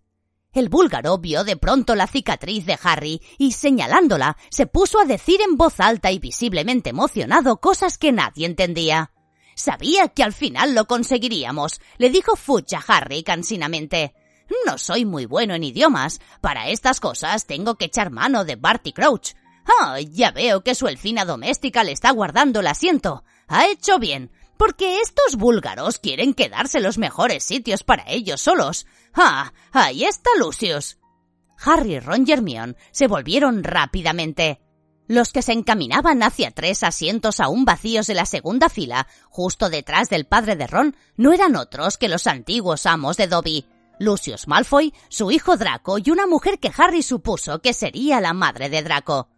El 0.58 0.70
búlgaro 0.70 1.18
vio 1.18 1.44
de 1.44 1.56
pronto 1.56 1.94
la 1.94 2.08
cicatriz 2.08 2.66
de 2.66 2.76
Harry 2.82 3.22
y, 3.38 3.52
señalándola, 3.52 4.36
se 4.50 4.66
puso 4.66 4.98
a 4.98 5.04
decir 5.04 5.40
en 5.40 5.56
voz 5.56 5.78
alta 5.78 6.10
y 6.10 6.18
visiblemente 6.18 6.90
emocionado 6.90 7.60
cosas 7.60 7.96
que 7.96 8.10
nadie 8.10 8.44
entendía. 8.44 9.12
Sabía 9.54 10.08
que 10.08 10.24
al 10.24 10.32
final 10.32 10.74
lo 10.74 10.86
conseguiríamos, 10.86 11.80
le 11.98 12.10
dijo 12.10 12.34
Fudge 12.34 12.74
a 12.74 12.82
Harry 12.88 13.22
cansinamente. 13.22 14.16
No 14.66 14.78
soy 14.78 15.04
muy 15.04 15.26
bueno 15.26 15.54
en 15.54 15.62
idiomas. 15.62 16.18
Para 16.40 16.68
estas 16.70 16.98
cosas 16.98 17.46
tengo 17.46 17.76
que 17.76 17.84
echar 17.84 18.10
mano 18.10 18.44
de 18.44 18.56
Barty 18.56 18.92
Crouch. 18.92 19.34
Ah, 19.80 20.00
ya 20.00 20.32
veo 20.32 20.64
que 20.64 20.74
su 20.74 20.88
elfina 20.88 21.24
doméstica 21.24 21.84
le 21.84 21.92
está 21.92 22.10
guardando 22.10 22.58
el 22.58 22.66
asiento. 22.66 23.22
Ha 23.46 23.68
hecho 23.68 24.00
bien 24.00 24.32
porque 24.58 25.00
estos 25.00 25.36
búlgaros 25.36 25.98
quieren 25.98 26.34
quedarse 26.34 26.80
los 26.80 26.98
mejores 26.98 27.44
sitios 27.44 27.84
para 27.84 28.04
ellos 28.08 28.40
solos. 28.40 28.86
Ah, 29.14 29.52
ahí 29.72 30.04
está 30.04 30.30
Lucius. 30.38 30.98
Harry 31.64 31.98
Ron 32.00 32.24
y 32.26 32.76
se 32.90 33.06
volvieron 33.06 33.64
rápidamente. 33.64 34.60
Los 35.06 35.32
que 35.32 35.40
se 35.40 35.52
encaminaban 35.52 36.22
hacia 36.22 36.50
tres 36.50 36.82
asientos 36.82 37.40
aún 37.40 37.64
vacíos 37.64 38.06
de 38.06 38.14
la 38.14 38.26
segunda 38.26 38.68
fila, 38.68 39.08
justo 39.30 39.70
detrás 39.70 40.10
del 40.10 40.26
padre 40.26 40.54
de 40.54 40.66
Ron, 40.66 40.96
no 41.16 41.32
eran 41.32 41.56
otros 41.56 41.96
que 41.96 42.08
los 42.08 42.26
antiguos 42.26 42.84
amos 42.84 43.16
de 43.16 43.26
Dobby. 43.26 43.66
Lucius 43.98 44.46
Malfoy, 44.46 44.92
su 45.08 45.30
hijo 45.30 45.56
Draco 45.56 45.98
y 45.98 46.10
una 46.10 46.26
mujer 46.26 46.60
que 46.60 46.70
Harry 46.76 47.02
supuso 47.02 47.60
que 47.60 47.72
sería 47.72 48.20
la 48.20 48.32
madre 48.32 48.68
de 48.68 48.82
Draco. 48.82 49.28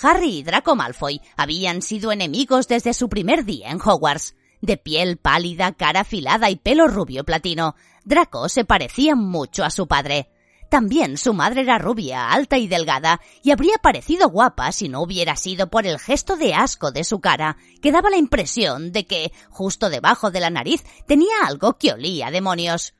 Harry 0.00 0.38
y 0.38 0.42
Draco 0.44 0.76
Malfoy 0.76 1.20
habían 1.36 1.82
sido 1.82 2.12
enemigos 2.12 2.68
desde 2.68 2.94
su 2.94 3.08
primer 3.08 3.44
día 3.44 3.70
en 3.70 3.80
Hogwarts. 3.84 4.36
De 4.60 4.76
piel 4.76 5.18
pálida, 5.18 5.72
cara 5.72 6.00
afilada 6.00 6.50
y 6.50 6.56
pelo 6.56 6.88
rubio 6.88 7.24
platino, 7.24 7.76
Draco 8.04 8.48
se 8.48 8.64
parecía 8.64 9.14
mucho 9.14 9.64
a 9.64 9.70
su 9.70 9.86
padre. 9.86 10.30
También 10.68 11.16
su 11.16 11.32
madre 11.32 11.62
era 11.62 11.78
rubia, 11.78 12.30
alta 12.30 12.58
y 12.58 12.68
delgada, 12.68 13.20
y 13.42 13.52
habría 13.52 13.76
parecido 13.78 14.28
guapa 14.28 14.70
si 14.72 14.88
no 14.88 15.00
hubiera 15.00 15.36
sido 15.36 15.70
por 15.70 15.86
el 15.86 15.98
gesto 15.98 16.36
de 16.36 16.52
asco 16.52 16.90
de 16.90 17.04
su 17.04 17.20
cara, 17.20 17.56
que 17.80 17.92
daba 17.92 18.10
la 18.10 18.18
impresión 18.18 18.92
de 18.92 19.06
que, 19.06 19.32
justo 19.48 19.88
debajo 19.88 20.30
de 20.30 20.40
la 20.40 20.50
nariz, 20.50 20.84
tenía 21.06 21.34
algo 21.46 21.78
que 21.78 21.92
olía 21.92 22.26
a 22.26 22.30
demonios. 22.30 22.94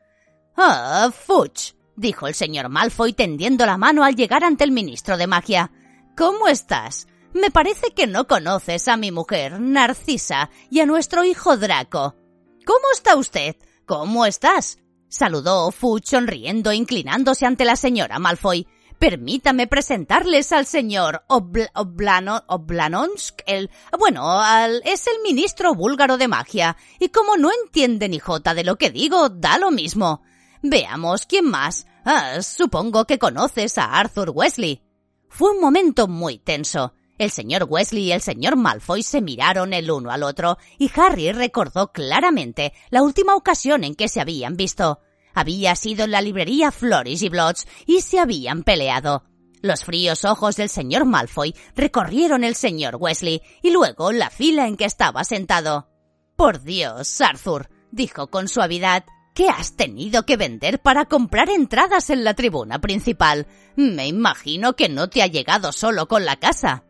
Ah, 0.56 1.10
Fuch, 1.12 1.74
dijo 1.96 2.26
el 2.26 2.34
señor 2.34 2.68
Malfoy 2.68 3.12
tendiendo 3.12 3.66
la 3.66 3.76
mano 3.76 4.04
al 4.04 4.14
llegar 4.14 4.44
ante 4.44 4.64
el 4.64 4.72
ministro 4.72 5.16
de 5.18 5.26
magia. 5.26 5.72
¿Cómo 6.16 6.48
estás? 6.48 7.06
Me 7.34 7.50
parece 7.50 7.90
que 7.90 8.06
no 8.06 8.26
conoces 8.26 8.88
a 8.88 8.96
mi 8.96 9.12
mujer, 9.12 9.60
Narcisa, 9.60 10.50
y 10.70 10.80
a 10.80 10.86
nuestro 10.86 11.24
hijo 11.24 11.56
Draco. 11.56 12.16
¿Cómo 12.64 12.84
está 12.92 13.16
usted? 13.16 13.56
¿Cómo 13.86 14.26
estás? 14.26 14.78
Saludó 15.08 15.70
Fudge 15.70 16.06
sonriendo 16.06 16.72
inclinándose 16.72 17.46
ante 17.46 17.64
la 17.64 17.76
señora 17.76 18.18
Malfoy. 18.18 18.66
Permítame 18.98 19.66
presentarles 19.66 20.52
al 20.52 20.66
señor 20.66 21.24
Oblanonsk, 21.28 23.42
el... 23.46 23.70
Bueno, 23.98 24.42
es 24.84 25.06
el 25.06 25.22
ministro 25.22 25.74
búlgaro 25.74 26.18
de 26.18 26.28
magia, 26.28 26.76
y 26.98 27.10
como 27.10 27.36
no 27.36 27.50
entiende 27.52 28.08
ni 28.08 28.18
jota 28.18 28.54
de 28.54 28.64
lo 28.64 28.76
que 28.76 28.90
digo, 28.90 29.28
da 29.28 29.58
lo 29.58 29.70
mismo. 29.70 30.22
Veamos 30.62 31.26
quién 31.26 31.44
más. 31.44 31.86
Ah, 32.04 32.42
supongo 32.42 33.04
que 33.04 33.18
conoces 33.18 33.78
a 33.78 33.84
Arthur 33.84 34.32
Wesley. 34.34 34.82
Fue 35.28 35.50
un 35.50 35.60
momento 35.60 36.08
muy 36.08 36.38
tenso. 36.38 36.94
El 37.18 37.32
señor 37.32 37.66
Wesley 37.68 38.04
y 38.04 38.12
el 38.12 38.22
señor 38.22 38.54
Malfoy 38.54 39.02
se 39.02 39.20
miraron 39.20 39.72
el 39.72 39.90
uno 39.90 40.12
al 40.12 40.22
otro 40.22 40.56
y 40.78 40.88
Harry 40.94 41.32
recordó 41.32 41.92
claramente 41.92 42.72
la 42.90 43.02
última 43.02 43.34
ocasión 43.34 43.82
en 43.82 43.96
que 43.96 44.08
se 44.08 44.20
habían 44.20 44.56
visto. 44.56 45.00
Había 45.34 45.74
sido 45.74 46.04
en 46.04 46.12
la 46.12 46.22
librería 46.22 46.70
Flourish 46.70 47.24
y 47.24 47.28
Bloods 47.28 47.66
y 47.86 48.02
se 48.02 48.20
habían 48.20 48.62
peleado. 48.62 49.24
Los 49.60 49.84
fríos 49.84 50.24
ojos 50.24 50.54
del 50.54 50.68
señor 50.68 51.04
Malfoy 51.04 51.54
recorrieron 51.74 52.44
el 52.44 52.54
señor 52.54 52.96
Wesley 53.00 53.42
y 53.62 53.70
luego 53.70 54.12
la 54.12 54.30
fila 54.30 54.68
en 54.68 54.76
que 54.76 54.84
estaba 54.84 55.24
sentado. 55.24 55.88
Por 56.36 56.62
Dios, 56.62 57.20
Arthur, 57.20 57.68
dijo 57.90 58.28
con 58.30 58.46
suavidad, 58.46 59.04
¿qué 59.34 59.48
has 59.48 59.74
tenido 59.74 60.24
que 60.24 60.36
vender 60.36 60.80
para 60.80 61.06
comprar 61.06 61.50
entradas 61.50 62.10
en 62.10 62.22
la 62.22 62.34
tribuna 62.34 62.80
principal? 62.80 63.48
Me 63.74 64.06
imagino 64.06 64.76
que 64.76 64.88
no 64.88 65.10
te 65.10 65.22
ha 65.22 65.26
llegado 65.26 65.72
solo 65.72 66.06
con 66.06 66.24
la 66.24 66.36
casa. 66.36 66.84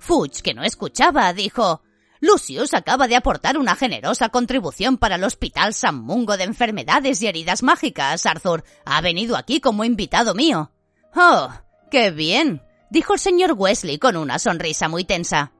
Fudge, 0.00 0.42
que 0.42 0.54
no 0.54 0.64
escuchaba, 0.64 1.32
dijo 1.32 1.82
Lucius 2.20 2.74
acaba 2.74 3.06
de 3.06 3.16
aportar 3.16 3.56
una 3.56 3.76
generosa 3.76 4.28
contribución 4.28 4.98
para 4.98 5.14
el 5.14 5.24
Hospital 5.24 5.72
San 5.72 6.02
Mungo 6.02 6.36
de 6.36 6.44
Enfermedades 6.44 7.22
y 7.22 7.26
Heridas 7.26 7.62
Mágicas, 7.62 8.26
Arthur. 8.26 8.64
Ha 8.84 9.00
venido 9.00 9.36
aquí 9.36 9.60
como 9.60 9.84
invitado 9.84 10.34
mío. 10.34 10.70
Oh, 11.14 11.48
qué 11.90 12.10
bien, 12.10 12.62
dijo 12.90 13.14
el 13.14 13.20
señor 13.20 13.52
Wesley 13.56 13.98
con 13.98 14.16
una 14.16 14.38
sonrisa 14.38 14.88
muy 14.88 15.04
tensa. 15.04 15.52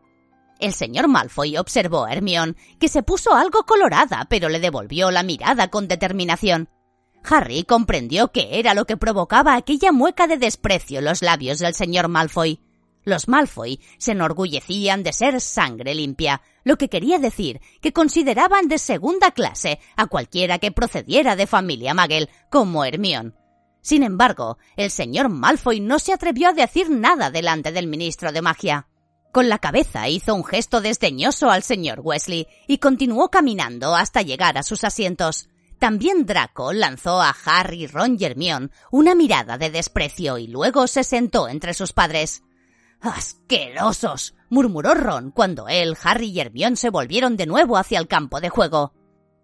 El 0.59 0.75
señor 0.75 1.09
Malfoy 1.09 1.57
observó 1.57 2.05
a 2.05 2.13
Hermione, 2.13 2.55
que 2.79 2.89
se 2.89 3.03
puso 3.03 3.35
algo 3.35 3.65
colorada, 3.65 4.27
pero 4.29 4.51
le 4.51 4.61
devolvió 4.61 5.11
la 5.11 5.23
mirada 5.23 5.69
con 5.69 5.89
determinación. 5.89 6.69
Harry 7.25 7.65
comprendió 7.65 8.33
qué 8.33 8.59
era 8.59 8.75
lo 8.75 8.85
que 8.85 8.99
provocaba 8.99 9.55
aquella 9.55 9.93
mueca 9.93 10.27
de 10.27 10.37
desprecio 10.37 10.99
en 10.99 11.07
los 11.07 11.23
labios 11.23 11.59
del 11.59 11.75
señor 11.75 12.09
Malfoy. 12.09 12.61
Los 13.05 13.29
Malfoy 13.29 13.81
se 13.99 14.13
enorgullecían 14.13 15.03
de 15.03 15.13
ser 15.13 15.41
sangre 15.41 15.95
limpia, 15.95 16.43
lo 16.65 16.77
que 16.77 16.89
quería 16.89 17.19
decir 17.19 17.61
que 17.81 17.93
consideraban 17.93 18.69
de 18.69 18.79
segunda 18.79 19.31
clase 19.31 19.81
a 19.97 20.07
cualquiera 20.07 20.59
que 20.59 20.73
procediera 20.73 21.37
de 21.37 21.47
familia 21.47 21.95
Magel, 21.95 22.29
como 22.51 22.85
Hermión. 22.85 23.35
Sin 23.83 24.03
embargo, 24.03 24.59
el 24.77 24.91
señor 24.91 25.31
Malfoy 25.31 25.81
no 25.81 25.99
se 25.99 26.13
atrevió 26.13 26.49
a 26.49 26.53
decir 26.53 26.91
nada 26.91 27.31
delante 27.31 27.73
del 27.73 27.87
ministro 27.87 28.33
de 28.33 28.43
magia. 28.43 28.87
Con 29.33 29.49
la 29.49 29.59
cabeza 29.59 30.09
hizo 30.09 30.35
un 30.35 30.45
gesto 30.45 30.81
desdeñoso 30.81 31.51
al 31.51 31.63
señor 31.63 32.01
Wesley 32.03 32.49
y 32.67 32.79
continuó 32.79 33.31
caminando 33.31 33.95
hasta 33.95 34.23
llegar 34.23 34.59
a 34.59 34.63
sus 34.63 34.85
asientos. 34.85 35.49
También 35.79 36.27
Draco 36.27 36.73
lanzó 36.75 37.23
a 37.23 37.35
Harry, 37.47 37.87
Ron 37.87 38.19
y 38.21 38.27
una 38.91 39.15
mirada 39.15 39.57
de 39.57 39.71
desprecio 39.71 40.37
y 40.37 40.47
luego 40.47 40.87
se 40.87 41.05
sentó 41.05 41.49
entre 41.49 41.73
sus 41.73 41.93
padres. 41.93 42.43
¡Asquerosos! 43.01 44.35
murmuró 44.51 44.95
Ron 44.95 45.31
cuando 45.31 45.69
él, 45.69 45.97
Harry 46.03 46.31
y 46.31 46.41
Hermione 46.41 46.77
se 46.77 46.91
volvieron 46.91 47.37
de 47.37 47.47
nuevo 47.47 47.77
hacia 47.77 47.99
el 47.99 48.09
campo 48.09 48.41
de 48.41 48.51
juego. 48.51 48.93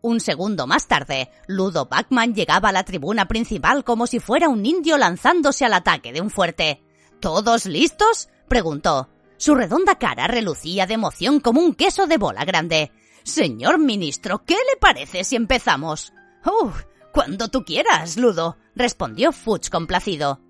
Un 0.03 0.21
segundo 0.21 0.67
más 0.67 0.87
tarde, 0.89 1.31
Ludo 1.47 1.87
Bachman 1.87 2.35
llegaba 2.35 2.69
a 2.69 2.73
la 2.73 2.85
tribuna 2.85 3.27
principal 3.27 3.83
como 3.83 4.07
si 4.07 4.21
fuera 4.21 4.49
un 4.49 4.65
indio 4.67 4.99
lanzándose 4.99 5.65
al 5.65 5.73
ataque 5.73 6.13
de 6.13 6.21
un 6.21 6.31
fuerte. 6.31 6.83
¿Todos 7.21 7.67
listos? 7.67 8.29
preguntó. 8.47 9.09
Su 9.39 9.55
redonda 9.55 9.99
cara 9.99 10.29
relucía 10.29 10.87
de 10.87 10.95
emoción 10.95 11.41
como 11.41 11.61
un 11.61 11.75
queso 11.75 12.07
de 12.07 12.19
bola 12.19 12.45
grande. 12.45 12.93
Señor 13.25 13.79
ministro, 13.79 14.45
¿qué 14.45 14.55
le 14.55 14.77
parece 14.79 15.25
si 15.25 15.35
empezamos? 15.35 16.13
¡Uh! 16.45 16.71
Cuando 17.13 17.49
tú 17.49 17.65
quieras, 17.65 18.17
Ludo, 18.17 18.57
respondió 18.75 19.33
Fudge 19.33 19.71
complacido. 19.71 20.46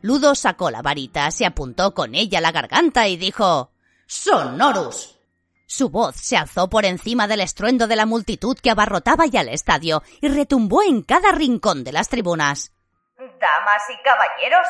Ludo 0.00 0.36
sacó 0.36 0.70
la 0.70 0.80
varita, 0.80 1.30
se 1.32 1.44
apuntó 1.44 1.92
con 1.92 2.14
ella 2.14 2.40
la 2.40 2.52
garganta 2.52 3.08
y 3.08 3.16
dijo 3.16 3.72
Sonorus. 4.06 5.18
Su 5.66 5.90
voz 5.90 6.14
se 6.14 6.36
alzó 6.36 6.70
por 6.70 6.84
encima 6.84 7.26
del 7.26 7.40
estruendo 7.40 7.88
de 7.88 7.96
la 7.96 8.06
multitud 8.06 8.56
que 8.56 8.70
abarrotaba 8.70 9.26
ya 9.26 9.40
el 9.40 9.48
estadio 9.48 10.02
y 10.20 10.28
retumbó 10.28 10.82
en 10.82 11.02
cada 11.02 11.32
rincón 11.32 11.82
de 11.82 11.92
las 11.92 12.08
tribunas. 12.08 12.72
Damas 13.16 13.82
y 13.90 14.02
caballeros, 14.04 14.66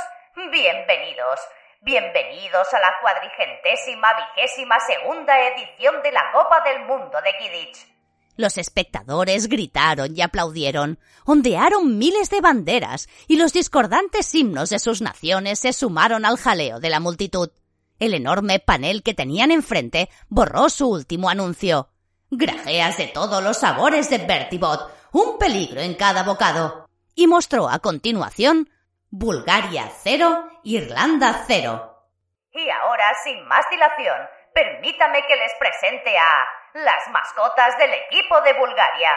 bienvenidos. 0.50 1.40
Bienvenidos 1.82 2.66
a 2.72 2.80
la 2.80 2.94
cuadrigentésima 3.02 4.08
vigésima 4.34 4.80
segunda 4.80 5.38
edición 5.40 6.02
de 6.02 6.10
la 6.10 6.32
Copa 6.32 6.62
del 6.62 6.86
Mundo 6.86 7.18
de 7.22 7.32
Kidditch. 7.38 7.98
Los 8.38 8.56
espectadores 8.56 9.48
gritaron 9.48 10.16
y 10.16 10.22
aplaudieron, 10.22 10.98
ondearon 11.30 11.98
miles 11.98 12.30
de 12.30 12.40
banderas 12.40 13.06
y 13.26 13.36
los 13.36 13.52
discordantes 13.52 14.34
himnos 14.34 14.70
de 14.70 14.78
sus 14.78 15.02
naciones 15.02 15.58
se 15.58 15.74
sumaron 15.74 16.24
al 16.24 16.38
jaleo 16.38 16.80
de 16.80 16.88
la 16.88 17.00
multitud. 17.00 17.50
El 17.98 18.14
enorme 18.14 18.60
panel 18.60 19.02
que 19.02 19.12
tenían 19.12 19.50
enfrente 19.50 20.08
borró 20.30 20.70
su 20.70 20.88
último 20.88 21.28
anuncio. 21.28 21.90
Grajeas 22.30 22.96
de 22.96 23.08
todos 23.08 23.44
los 23.44 23.58
sabores 23.58 24.08
de 24.08 24.18
Bertibot, 24.18 24.90
un 25.12 25.36
peligro 25.36 25.82
en 25.82 25.96
cada 25.96 26.22
bocado. 26.22 26.88
Y 27.14 27.26
mostró 27.26 27.68
a 27.68 27.80
continuación 27.80 28.70
Bulgaria 29.10 29.92
cero, 30.02 30.48
Irlanda 30.64 31.44
cero. 31.46 32.08
Y 32.52 32.70
ahora, 32.70 33.12
sin 33.22 33.46
más 33.46 33.66
dilación, 33.70 34.16
permítame 34.54 35.20
que 35.26 35.36
les 35.36 35.52
presente 35.58 36.16
a 36.16 36.46
las 36.72 37.06
mascotas 37.10 37.76
del 37.76 37.90
equipo 37.92 38.40
de 38.40 38.54
Bulgaria. 38.54 39.10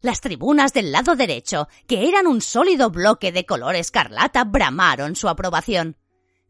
Las 0.00 0.20
tribunas 0.20 0.72
del 0.72 0.92
lado 0.92 1.16
derecho, 1.16 1.68
que 1.86 2.08
eran 2.08 2.26
un 2.26 2.40
sólido 2.40 2.90
bloque 2.90 3.32
de 3.32 3.44
color 3.44 3.74
escarlata, 3.74 4.44
bramaron 4.44 5.16
su 5.16 5.28
aprobación. 5.28 5.96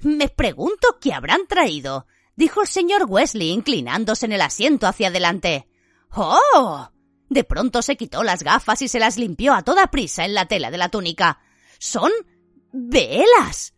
Me 0.01 0.29
pregunto 0.29 0.99
qué 1.01 1.15
habrán 1.15 1.47
traído, 1.47 2.07
dijo 2.37 2.61
el 2.61 2.69
señor 2.69 3.07
Wesley 3.09 3.51
inclinándose 3.51 4.27
en 4.27 4.33
el 4.33 4.43
asiento 4.43 4.87
hacia 4.87 5.09
adelante. 5.09 5.67
¡Oh! 6.15 6.91
De 7.31 7.45
pronto 7.45 7.83
se 7.83 7.97
quitó 7.97 8.23
las 8.23 8.43
gafas 8.43 8.83
y 8.83 8.89
se 8.89 9.01
las 9.01 9.17
limpió 9.17 9.55
a 9.55 9.63
toda 9.63 9.91
prisa 9.91 10.25
en 10.25 10.35
la 10.35 10.47
tela 10.47 10.71
de 10.71 10.79
la 10.79 10.91
túnica. 10.91 11.41
Son 11.79 12.11
velas. 12.73 13.75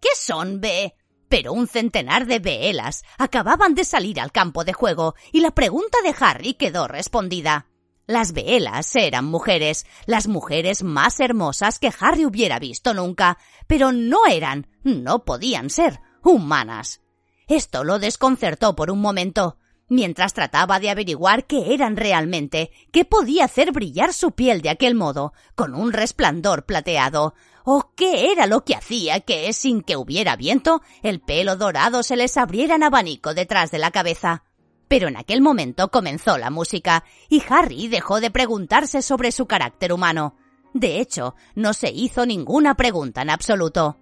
¿Qué 0.00 0.08
son, 0.16 0.60
ve? 0.60 0.94
Pero 1.28 1.52
un 1.52 1.66
centenar 1.66 2.26
de 2.26 2.38
velas 2.38 3.04
acababan 3.18 3.74
de 3.74 3.84
salir 3.84 4.20
al 4.20 4.32
campo 4.32 4.64
de 4.64 4.72
juego 4.72 5.14
y 5.32 5.40
la 5.40 5.52
pregunta 5.52 5.98
de 6.02 6.14
Harry 6.18 6.54
quedó 6.54 6.88
respondida. 6.88 7.68
Las 8.12 8.34
velas 8.34 8.94
eran 8.94 9.24
mujeres, 9.24 9.86
las 10.04 10.28
mujeres 10.28 10.82
más 10.82 11.18
hermosas 11.18 11.78
que 11.78 11.90
Harry 11.98 12.26
hubiera 12.26 12.58
visto 12.58 12.92
nunca, 12.92 13.38
pero 13.66 13.90
no 13.90 14.26
eran, 14.26 14.66
no 14.82 15.24
podían 15.24 15.70
ser, 15.70 15.98
humanas. 16.22 17.00
Esto 17.48 17.84
lo 17.84 17.98
desconcertó 17.98 18.76
por 18.76 18.90
un 18.90 19.00
momento, 19.00 19.56
mientras 19.88 20.34
trataba 20.34 20.78
de 20.78 20.90
averiguar 20.90 21.46
qué 21.46 21.72
eran 21.72 21.96
realmente, 21.96 22.70
qué 22.92 23.06
podía 23.06 23.46
hacer 23.46 23.72
brillar 23.72 24.12
su 24.12 24.32
piel 24.32 24.60
de 24.60 24.68
aquel 24.68 24.94
modo, 24.94 25.32
con 25.54 25.74
un 25.74 25.90
resplandor 25.90 26.66
plateado, 26.66 27.32
o 27.64 27.92
qué 27.96 28.30
era 28.30 28.46
lo 28.46 28.62
que 28.62 28.74
hacía 28.74 29.20
que, 29.20 29.50
sin 29.54 29.80
que 29.80 29.96
hubiera 29.96 30.36
viento, 30.36 30.82
el 31.02 31.22
pelo 31.22 31.56
dorado 31.56 32.02
se 32.02 32.16
les 32.16 32.36
abriera 32.36 32.74
en 32.74 32.82
abanico 32.82 33.32
detrás 33.32 33.70
de 33.70 33.78
la 33.78 33.90
cabeza. 33.90 34.44
Pero 34.92 35.08
en 35.08 35.16
aquel 35.16 35.40
momento 35.40 35.90
comenzó 35.90 36.36
la 36.36 36.50
música, 36.50 37.04
y 37.30 37.42
Harry 37.48 37.88
dejó 37.88 38.20
de 38.20 38.30
preguntarse 38.30 39.00
sobre 39.00 39.32
su 39.32 39.46
carácter 39.46 39.90
humano. 39.90 40.36
De 40.74 41.00
hecho, 41.00 41.34
no 41.54 41.72
se 41.72 41.90
hizo 41.90 42.26
ninguna 42.26 42.74
pregunta 42.74 43.22
en 43.22 43.30
absoluto. 43.30 43.96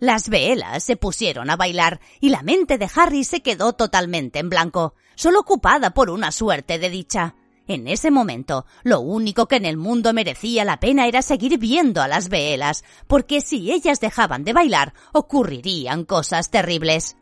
Las 0.00 0.30
velas 0.30 0.82
se 0.82 0.96
pusieron 0.96 1.50
a 1.50 1.56
bailar 1.56 2.00
y 2.22 2.30
la 2.30 2.42
mente 2.42 2.78
de 2.78 2.88
Harry 2.96 3.22
se 3.24 3.42
quedó 3.42 3.74
totalmente 3.74 4.38
en 4.38 4.48
blanco, 4.48 4.94
solo 5.14 5.40
ocupada 5.40 5.90
por 5.90 6.08
una 6.08 6.32
suerte 6.32 6.78
de 6.78 6.88
dicha. 6.88 7.34
En 7.66 7.86
ese 7.86 8.10
momento, 8.10 8.64
lo 8.82 9.00
único 9.00 9.46
que 9.46 9.56
en 9.56 9.66
el 9.66 9.76
mundo 9.76 10.14
merecía 10.14 10.64
la 10.64 10.80
pena 10.80 11.06
era 11.06 11.20
seguir 11.20 11.58
viendo 11.58 12.00
a 12.00 12.08
las 12.08 12.30
velas, 12.30 12.82
porque 13.08 13.42
si 13.42 13.70
ellas 13.70 14.00
dejaban 14.00 14.42
de 14.44 14.54
bailar, 14.54 14.94
ocurrirían 15.12 16.06
cosas 16.06 16.50
terribles. 16.50 17.18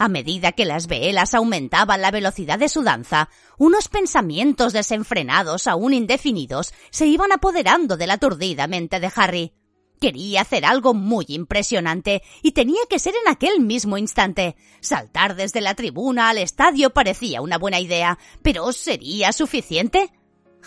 A 0.00 0.08
medida 0.08 0.52
que 0.52 0.64
las 0.64 0.86
velas 0.86 1.34
aumentaban 1.34 2.00
la 2.00 2.10
velocidad 2.10 2.58
de 2.58 2.70
su 2.70 2.82
danza, 2.82 3.28
unos 3.58 3.88
pensamientos 3.88 4.72
desenfrenados 4.72 5.66
aún 5.66 5.92
indefinidos 5.92 6.72
se 6.88 7.06
iban 7.06 7.32
apoderando 7.32 7.98
de 7.98 8.06
la 8.06 8.14
aturdida 8.14 8.66
mente 8.66 8.98
de 8.98 9.12
Harry. 9.14 9.52
Quería 10.00 10.40
hacer 10.40 10.64
algo 10.64 10.94
muy 10.94 11.26
impresionante 11.28 12.22
y 12.42 12.52
tenía 12.52 12.80
que 12.88 12.98
ser 12.98 13.12
en 13.14 13.30
aquel 13.30 13.60
mismo 13.60 13.98
instante. 13.98 14.56
Saltar 14.80 15.36
desde 15.36 15.60
la 15.60 15.74
tribuna 15.74 16.30
al 16.30 16.38
estadio 16.38 16.88
parecía 16.88 17.42
una 17.42 17.58
buena 17.58 17.78
idea, 17.78 18.18
pero 18.40 18.72
¿sería 18.72 19.34
suficiente? 19.34 20.14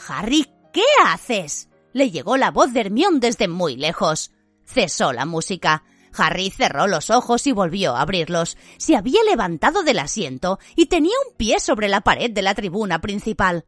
Harry, 0.08 0.46
¿qué 0.72 0.86
haces? 1.06 1.70
le 1.92 2.12
llegó 2.12 2.38
la 2.38 2.52
voz 2.52 2.72
de 2.72 2.82
Hermión 2.82 3.20
desde 3.20 3.48
muy 3.48 3.78
lejos. 3.78 4.30
Cesó 4.64 5.12
la 5.12 5.26
música. 5.26 5.84
Harry 6.18 6.50
cerró 6.52 6.88
los 6.88 7.10
ojos 7.10 7.48
y 7.48 7.52
volvió 7.52 7.96
a 7.96 8.02
abrirlos. 8.02 8.58
Se 8.78 8.96
había 8.96 9.24
levantado 9.24 9.84
del 9.84 10.00
asiento 10.00 10.60
y 10.76 10.88
tenía 10.88 11.14
un 11.28 11.36
pie 11.36 11.60
sobre 11.60 11.90
la 11.90 12.02
pared 12.02 12.32
de 12.32 12.42
la 12.42 12.56
tribuna 12.56 13.02
principal. 13.02 13.66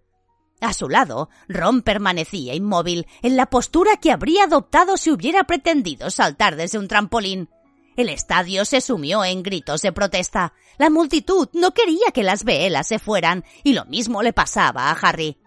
A 0.62 0.74
su 0.74 0.90
lado, 0.90 1.30
Ron 1.48 1.82
permanecía 1.82 2.56
inmóvil, 2.56 3.08
en 3.22 3.36
la 3.36 3.48
postura 3.48 3.98
que 3.98 4.12
habría 4.12 4.46
adoptado 4.46 4.98
si 4.98 5.12
hubiera 5.12 5.44
pretendido 5.44 6.10
saltar 6.10 6.56
desde 6.56 6.80
un 6.80 6.88
trampolín. 6.88 7.50
El 7.98 8.10
estadio 8.10 8.66
se 8.66 8.82
sumió 8.82 9.24
en 9.24 9.42
gritos 9.42 9.82
de 9.82 9.92
protesta. 9.92 10.54
La 10.78 10.90
multitud 10.90 11.50
no 11.54 11.74
quería 11.74 12.12
que 12.14 12.24
las 12.24 12.44
velas 12.44 12.88
se 12.88 13.00
fueran, 13.00 13.46
y 13.64 13.74
lo 13.74 13.86
mismo 13.86 14.22
le 14.22 14.34
pasaba 14.34 14.90
a 14.90 14.94
Harry. 14.94 15.38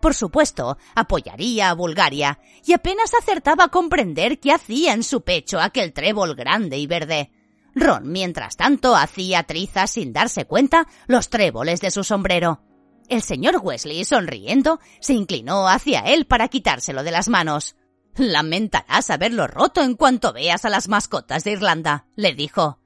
Por 0.00 0.14
supuesto, 0.14 0.78
apoyaría 0.94 1.70
a 1.70 1.74
Bulgaria, 1.74 2.38
y 2.64 2.72
apenas 2.72 3.14
acertaba 3.14 3.64
a 3.64 3.68
comprender 3.68 4.38
qué 4.38 4.52
hacía 4.52 4.92
en 4.92 5.02
su 5.02 5.22
pecho 5.22 5.60
aquel 5.60 5.92
trébol 5.92 6.34
grande 6.34 6.78
y 6.78 6.86
verde. 6.86 7.32
Ron, 7.74 8.10
mientras 8.10 8.56
tanto, 8.56 8.96
hacía 8.96 9.42
trizas 9.42 9.90
sin 9.90 10.12
darse 10.12 10.44
cuenta 10.44 10.86
los 11.06 11.30
tréboles 11.30 11.80
de 11.80 11.90
su 11.90 12.04
sombrero. 12.04 12.62
El 13.08 13.22
señor 13.22 13.60
Wesley, 13.62 14.04
sonriendo, 14.04 14.80
se 15.00 15.14
inclinó 15.14 15.68
hacia 15.68 16.00
él 16.00 16.26
para 16.26 16.48
quitárselo 16.48 17.02
de 17.02 17.10
las 17.10 17.28
manos. 17.28 17.76
Lamentarás 18.16 19.10
haberlo 19.10 19.46
roto 19.46 19.82
en 19.82 19.94
cuanto 19.94 20.32
veas 20.32 20.64
a 20.64 20.68
las 20.68 20.88
mascotas 20.88 21.44
de 21.44 21.52
Irlanda, 21.52 22.06
le 22.16 22.34
dijo. 22.34 22.80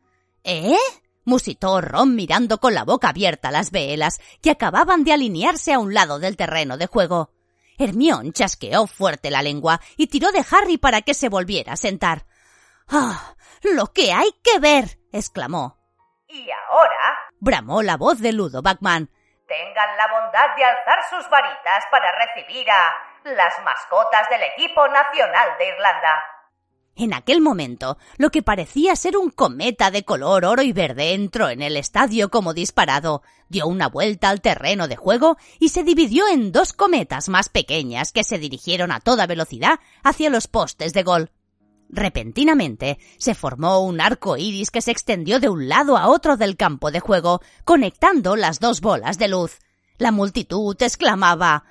¿Eh? 0.44 0.77
Musitó 1.24 1.80
Ron 1.80 2.14
mirando 2.14 2.58
con 2.58 2.74
la 2.74 2.85
boca 2.85 3.08
abierta 3.08 3.50
las 3.50 3.70
velas 3.70 4.20
que 4.42 4.50
acababan 4.50 5.04
de 5.04 5.12
alinearse 5.12 5.72
a 5.72 5.78
un 5.78 5.94
lado 5.94 6.18
del 6.18 6.37
terreno 6.37 6.76
de 6.76 6.87
juego. 6.87 7.30
Hermión 7.78 8.32
chasqueó 8.32 8.87
fuerte 8.87 9.30
la 9.30 9.42
lengua 9.42 9.80
y 9.96 10.06
tiró 10.06 10.30
de 10.32 10.44
Harry 10.50 10.78
para 10.78 11.02
que 11.02 11.14
se 11.14 11.28
volviera 11.28 11.72
a 11.74 11.76
sentar. 11.76 12.26
¡Ah! 12.88 13.35
¡Lo 13.62 13.92
que 13.92 14.12
hay 14.12 14.30
que 14.42 14.58
ver! 14.58 14.98
exclamó. 15.12 15.78
¿Y 16.28 16.48
ahora? 16.50 17.18
bramó 17.38 17.82
la 17.82 17.96
voz 17.96 18.18
de 18.20 18.32
Ludo 18.32 18.62
Backman 18.62 19.11
tengan 19.52 19.96
la 19.98 20.06
bondad 20.08 20.56
de 20.56 20.64
alzar 20.64 21.04
sus 21.11 21.28
varitas 21.28 21.85
para 21.90 22.11
recibir 22.12 22.70
a 22.70 22.94
las 23.24 23.61
mascotas 23.62 24.28
del 24.30 24.42
equipo 24.44 24.88
nacional 24.88 25.56
de 25.58 25.68
Irlanda. 25.68 26.24
En 26.94 27.14
aquel 27.14 27.40
momento, 27.40 27.96
lo 28.18 28.31
que 28.31 28.42
parecía 28.42 28.94
ser 28.96 29.16
un 29.16 29.31
cometa 29.31 29.90
de 29.90 30.05
color 30.05 30.44
oro 30.44 30.62
y 30.62 30.72
verde 30.72 31.14
entró 31.14 31.48
en 31.48 31.62
el 31.62 31.76
estadio 31.76 32.31
como 32.31 32.52
disparado, 32.52 33.22
dio 33.48 33.66
una 33.66 33.88
vuelta 33.88 34.28
al 34.28 34.42
terreno 34.42 34.88
de 34.88 34.96
juego 34.96 35.38
y 35.59 35.70
se 35.70 35.85
dividió 35.85 36.28
en 36.28 36.52
dos 36.52 36.74
cometas 36.74 37.31
más 37.31 37.48
pequeñas 37.48 38.12
que 38.12 38.24
se 38.24 38.38
dirigieron 38.38 38.92
a 38.92 39.00
toda 39.00 39.26
velocidad 39.26 39.81
hacia 40.02 40.28
los 40.28 40.48
postes 40.48 40.92
de 40.92 41.02
gol. 41.02 41.31
Repentinamente 41.88 42.98
se 43.18 43.35
formó 43.35 43.81
un 43.81 44.00
arco 44.00 44.37
iris 44.37 44.70
que 44.70 44.83
se 44.83 44.90
extendió 44.90 45.40
de 45.40 45.48
un 45.48 45.68
lado 45.68 45.96
a 45.96 46.09
otro 46.09 46.37
del 46.37 46.57
campo 46.57 46.90
de 46.90 47.00
juego, 47.00 47.40
conectando 47.64 48.37
las 48.37 48.61
dos 48.61 48.81
bolas 48.81 49.18
de 49.18 49.28
luz. 49.28 49.59
La 49.98 50.11
multitud 50.11 50.76
exclamaba 50.81 51.64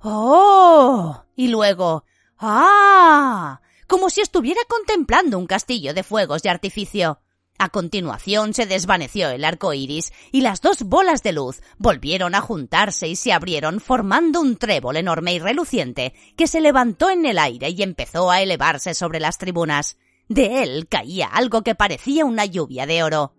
¡Oh! 0.00 1.24
y 1.36 1.48
luego 1.48 2.04
¡Ah! 2.38 3.60
Como 3.92 4.08
si 4.08 4.22
estuviera 4.22 4.62
contemplando 4.70 5.38
un 5.38 5.46
castillo 5.46 5.92
de 5.92 6.02
fuegos 6.02 6.42
de 6.42 6.48
artificio. 6.48 7.20
A 7.58 7.68
continuación 7.68 8.54
se 8.54 8.64
desvaneció 8.64 9.28
el 9.28 9.44
arco 9.44 9.74
iris 9.74 10.14
y 10.30 10.40
las 10.40 10.62
dos 10.62 10.84
bolas 10.84 11.22
de 11.22 11.32
luz 11.32 11.60
volvieron 11.76 12.34
a 12.34 12.40
juntarse 12.40 13.06
y 13.06 13.16
se 13.16 13.34
abrieron 13.34 13.80
formando 13.80 14.40
un 14.40 14.56
trébol 14.56 14.96
enorme 14.96 15.34
y 15.34 15.40
reluciente 15.40 16.14
que 16.38 16.46
se 16.46 16.62
levantó 16.62 17.10
en 17.10 17.26
el 17.26 17.38
aire 17.38 17.68
y 17.68 17.82
empezó 17.82 18.30
a 18.30 18.40
elevarse 18.40 18.94
sobre 18.94 19.20
las 19.20 19.36
tribunas. 19.36 19.98
De 20.26 20.62
él 20.62 20.88
caía 20.88 21.26
algo 21.26 21.60
que 21.60 21.74
parecía 21.74 22.24
una 22.24 22.46
lluvia 22.46 22.86
de 22.86 23.02
oro. 23.02 23.34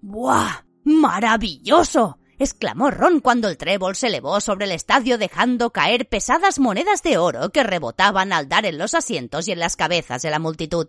¡Buah! 0.00 0.62
¡Maravilloso! 0.84 2.20
Exclamó 2.38 2.90
Ron 2.90 3.20
cuando 3.20 3.48
el 3.48 3.56
trébol 3.56 3.96
se 3.96 4.08
elevó 4.08 4.40
sobre 4.40 4.66
el 4.66 4.72
estadio 4.72 5.18
dejando 5.18 5.70
caer 5.70 6.08
pesadas 6.08 6.58
monedas 6.58 7.02
de 7.02 7.18
oro 7.18 7.50
que 7.50 7.62
rebotaban 7.62 8.32
al 8.32 8.48
dar 8.48 8.66
en 8.66 8.78
los 8.78 8.94
asientos 8.94 9.48
y 9.48 9.52
en 9.52 9.58
las 9.58 9.76
cabezas 9.76 10.22
de 10.22 10.30
la 10.30 10.38
multitud. 10.38 10.88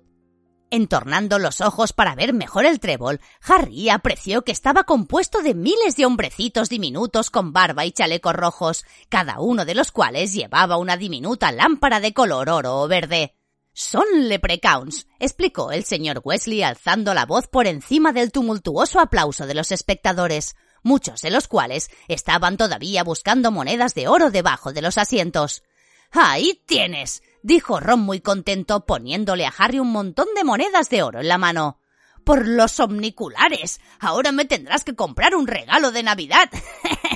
Entornando 0.72 1.40
los 1.40 1.62
ojos 1.62 1.94
para 1.94 2.14
ver 2.14 2.32
mejor 2.32 2.66
el 2.66 2.80
trébol, 2.80 3.20
Harry 3.42 3.90
apreció 3.90 4.44
que 4.44 4.52
estaba 4.52 4.84
compuesto 4.84 5.42
de 5.42 5.56
miles 5.56 5.96
de 5.96 6.06
hombrecitos 6.06 6.70
diminutos 6.70 7.32
con 7.32 7.54
barba 7.54 7.86
y 7.86 7.92
chalecos 7.92 8.34
rojos, 8.34 8.86
cada 9.10 9.40
uno 9.40 9.66
de 9.66 9.74
los 9.74 9.92
cuales 9.92 10.34
llevaba 10.34 10.78
una 10.78 10.96
diminuta 10.96 11.52
lámpara 11.52 12.00
de 12.00 12.14
color 12.14 12.50
oro 12.50 12.82
o 12.82 12.88
verde. 12.88 13.36
Son 13.74 14.06
leprecauns, 14.28 15.08
explicó 15.20 15.72
el 15.72 15.86
señor 15.86 16.22
Wesley 16.24 16.62
alzando 16.62 17.16
la 17.16 17.26
voz 17.26 17.48
por 17.48 17.66
encima 17.66 18.12
del 18.12 18.32
tumultuoso 18.32 19.00
aplauso 19.00 19.48
de 19.48 19.56
los 19.56 19.72
espectadores. 19.72 20.56
Muchos 20.84 21.22
de 21.22 21.32
los 21.32 21.48
cuales 21.48 21.90
estaban 22.08 22.58
todavía 22.58 23.04
buscando 23.04 23.52
monedas 23.52 23.96
de 23.96 24.08
oro 24.08 24.32
debajo 24.32 24.74
de 24.74 24.82
los 24.82 24.98
asientos. 24.98 25.64
Ahí 26.12 26.62
tienes, 26.66 27.22
dijo 27.44 27.80
Ron 27.80 28.02
muy 28.02 28.22
contento 28.22 28.86
poniéndole 28.86 29.46
a 29.46 29.54
Harry 29.58 29.80
un 29.80 29.92
montón 29.92 30.28
de 30.36 30.44
monedas 30.44 30.90
de 30.90 31.04
oro 31.04 31.20
en 31.20 31.28
la 31.28 31.38
mano. 31.38 31.80
Por 32.26 32.48
los 32.48 32.80
omniculares. 32.80 33.80
Ahora 34.00 34.32
me 34.32 34.46
tendrás 34.46 34.84
que 34.84 34.96
comprar 34.96 35.36
un 35.36 35.48
regalo 35.48 35.92
de 35.92 36.04
Navidad. 36.04 36.50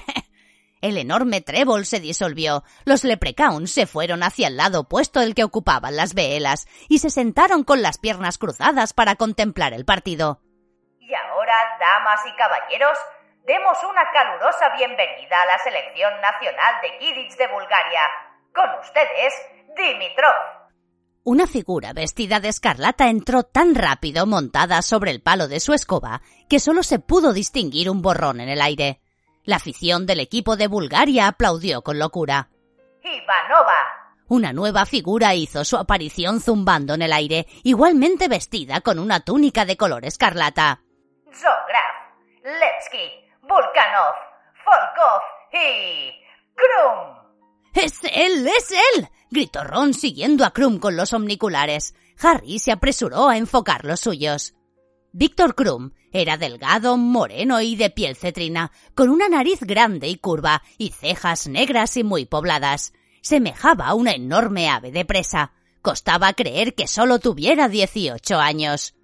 El 0.84 0.98
enorme 0.98 1.40
trébol 1.40 1.86
se 1.86 2.02
disolvió. 2.02 2.66
Los 2.84 3.06
leprecauns 3.06 3.72
se 3.72 3.86
fueron 3.86 4.22
hacia 4.22 4.50
el 4.50 4.58
lado 4.58 4.82
opuesto 4.82 5.22
del 5.22 5.34
que 5.34 5.46
ocupaban 5.46 5.96
las 5.96 6.14
veelas 6.14 6.68
y 6.90 7.00
se 7.00 7.10
sentaron 7.10 7.64
con 7.64 7.82
las 7.82 7.98
piernas 7.98 8.38
cruzadas 8.38 8.92
para 8.92 9.16
contemplar 9.16 9.72
el 9.72 9.86
partido. 9.86 10.42
Y 11.00 11.14
ahora, 11.14 11.54
damas 11.80 12.20
y 12.28 12.36
caballeros, 12.36 12.98
demos 13.46 13.78
una 13.90 14.04
calurosa 14.12 14.70
bienvenida 14.78 15.42
a 15.42 15.46
la 15.46 15.58
selección 15.60 16.14
nacional 16.22 16.76
de 16.82 16.98
Kidditch 16.98 17.36
de 17.38 17.48
Bulgaria. 17.48 18.02
Con 18.54 18.70
ustedes, 18.80 19.34
Dimitrov. 19.76 20.64
Una 21.26 21.48
figura 21.48 21.94
vestida 21.94 22.40
de 22.40 22.50
escarlata 22.50 23.08
entró 23.08 23.44
tan 23.44 23.76
rápido 23.76 24.26
montada 24.26 24.82
sobre 24.82 25.12
el 25.12 25.22
palo 25.22 25.48
de 25.48 25.60
su 25.60 25.74
escoba 25.74 26.22
que 26.50 26.60
solo 26.60 26.84
se 26.84 27.00
pudo 27.00 27.34
distinguir 27.34 27.90
un 27.90 28.02
borrón 28.02 28.40
en 28.40 28.50
el 28.50 28.62
aire. 28.62 29.02
La 29.44 29.58
afición 29.58 30.06
del 30.06 30.20
equipo 30.20 30.56
de 30.56 30.68
Bulgaria 30.68 31.28
aplaudió 31.28 31.82
con 31.82 32.00
locura. 32.00 32.50
Ivanova. 33.04 34.04
Una 34.28 34.54
nueva 34.54 34.86
figura 34.86 35.36
hizo 35.36 35.66
su 35.66 35.78
aparición 35.78 36.40
zumbando 36.40 36.94
en 36.94 37.02
el 37.02 37.12
aire, 37.12 37.46
igualmente 37.64 38.30
vestida 38.30 38.80
con 38.80 39.00
una 39.00 39.20
túnica 39.20 39.66
de 39.66 39.76
color 39.76 40.06
escarlata. 40.06 40.82
Zograf, 41.32 42.14
Levski, 42.44 43.23
Volkanov, 43.44 44.16
Volkov 44.66 45.22
y... 45.52 46.12
Krum. 46.56 47.24
¡Es 47.74 48.00
él! 48.04 48.48
¡Es 48.48 48.72
él! 48.72 49.10
gritó 49.30 49.64
Ron 49.66 49.94
siguiendo 49.94 50.46
a 50.46 50.52
Krum 50.52 50.80
con 50.80 50.96
los 50.96 51.12
omniculares. 51.12 51.94
Harry 52.22 52.60
se 52.60 52.72
apresuró 52.72 53.28
a 53.28 53.38
enfocar 53.38 53.84
los 53.84 54.00
suyos. 54.00 54.54
Víctor 55.12 55.56
Krum 55.56 55.92
era 56.14 56.38
delgado, 56.38 56.96
moreno 56.96 57.60
y 57.60 57.76
de 57.76 57.90
piel 57.90 58.16
cetrina, 58.16 58.72
con 58.96 59.10
una 59.10 59.28
nariz 59.28 59.60
grande 59.62 60.08
y 60.08 60.16
curva 60.16 60.64
y 60.78 60.92
cejas 60.92 61.48
negras 61.48 61.98
y 61.98 62.04
muy 62.04 62.26
pobladas. 62.26 62.94
Semejaba 63.22 63.88
a 63.88 63.94
una 63.94 64.12
enorme 64.12 64.70
ave 64.70 64.92
de 64.92 65.04
presa. 65.04 65.52
Costaba 65.82 66.32
creer 66.34 66.76
que 66.76 66.88
solo 66.88 67.20
tuviera 67.20 67.68
dieciocho 67.68 68.40
años. 68.40 68.96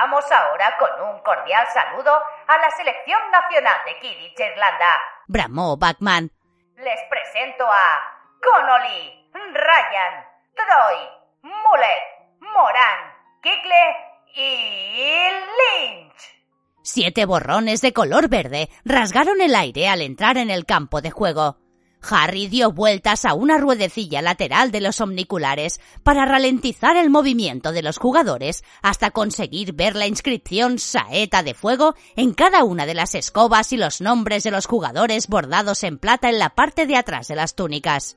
Recibamos 0.00 0.32
ahora 0.32 0.78
con 0.78 1.08
un 1.08 1.18
cordial 1.20 1.66
saludo 1.74 2.10
a 2.46 2.56
la 2.56 2.70
selección 2.70 3.20
nacional 3.30 3.76
de 3.84 3.98
Kidditch 3.98 4.40
Irlanda. 4.40 4.98
Bramó 5.26 5.76
Backman. 5.76 6.30
Les 6.76 7.00
presento 7.10 7.66
a 7.70 8.00
Connolly, 8.42 9.30
Ryan, 9.34 10.24
Troy, 10.54 11.06
Mullet, 11.42 12.40
Moran, 12.40 13.12
Kikle 13.42 13.96
y 14.36 15.28
Lynch. 15.58 16.40
Siete 16.82 17.26
borrones 17.26 17.82
de 17.82 17.92
color 17.92 18.30
verde 18.30 18.70
rasgaron 18.86 19.42
el 19.42 19.54
aire 19.54 19.90
al 19.90 20.00
entrar 20.00 20.38
en 20.38 20.50
el 20.50 20.64
campo 20.64 21.02
de 21.02 21.10
juego. 21.10 21.59
Harry 22.08 22.48
dio 22.48 22.72
vueltas 22.72 23.24
a 23.24 23.34
una 23.34 23.58
ruedecilla 23.58 24.22
lateral 24.22 24.70
de 24.70 24.80
los 24.80 25.00
omniculares 25.00 25.80
para 26.02 26.24
ralentizar 26.24 26.96
el 26.96 27.10
movimiento 27.10 27.72
de 27.72 27.82
los 27.82 27.98
jugadores 27.98 28.64
hasta 28.82 29.10
conseguir 29.10 29.74
ver 29.74 29.96
la 29.96 30.06
inscripción 30.06 30.78
Saeta 30.78 31.42
de 31.42 31.54
Fuego 31.54 31.94
en 32.16 32.34
cada 32.34 32.64
una 32.64 32.86
de 32.86 32.94
las 32.94 33.14
escobas 33.14 33.72
y 33.72 33.76
los 33.76 34.00
nombres 34.00 34.44
de 34.44 34.50
los 34.50 34.66
jugadores 34.66 35.28
bordados 35.28 35.84
en 35.84 35.98
plata 35.98 36.28
en 36.28 36.38
la 36.38 36.50
parte 36.50 36.86
de 36.86 36.96
atrás 36.96 37.28
de 37.28 37.36
las 37.36 37.54
túnicas. 37.54 38.16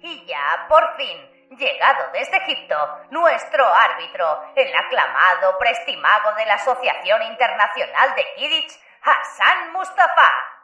Y 0.00 0.26
ya, 0.26 0.66
por 0.68 0.82
fin, 0.96 1.58
llegado 1.58 2.04
desde 2.12 2.36
Egipto, 2.38 2.76
nuestro 3.10 3.66
árbitro, 3.66 4.52
el 4.56 4.74
aclamado 4.74 5.58
prestimago 5.58 6.32
de 6.36 6.46
la 6.46 6.54
Asociación 6.54 7.22
Internacional 7.22 8.14
de 8.16 8.24
Kidditch, 8.36 8.72
Hassan 9.02 9.72
Mustafa. 9.72 10.59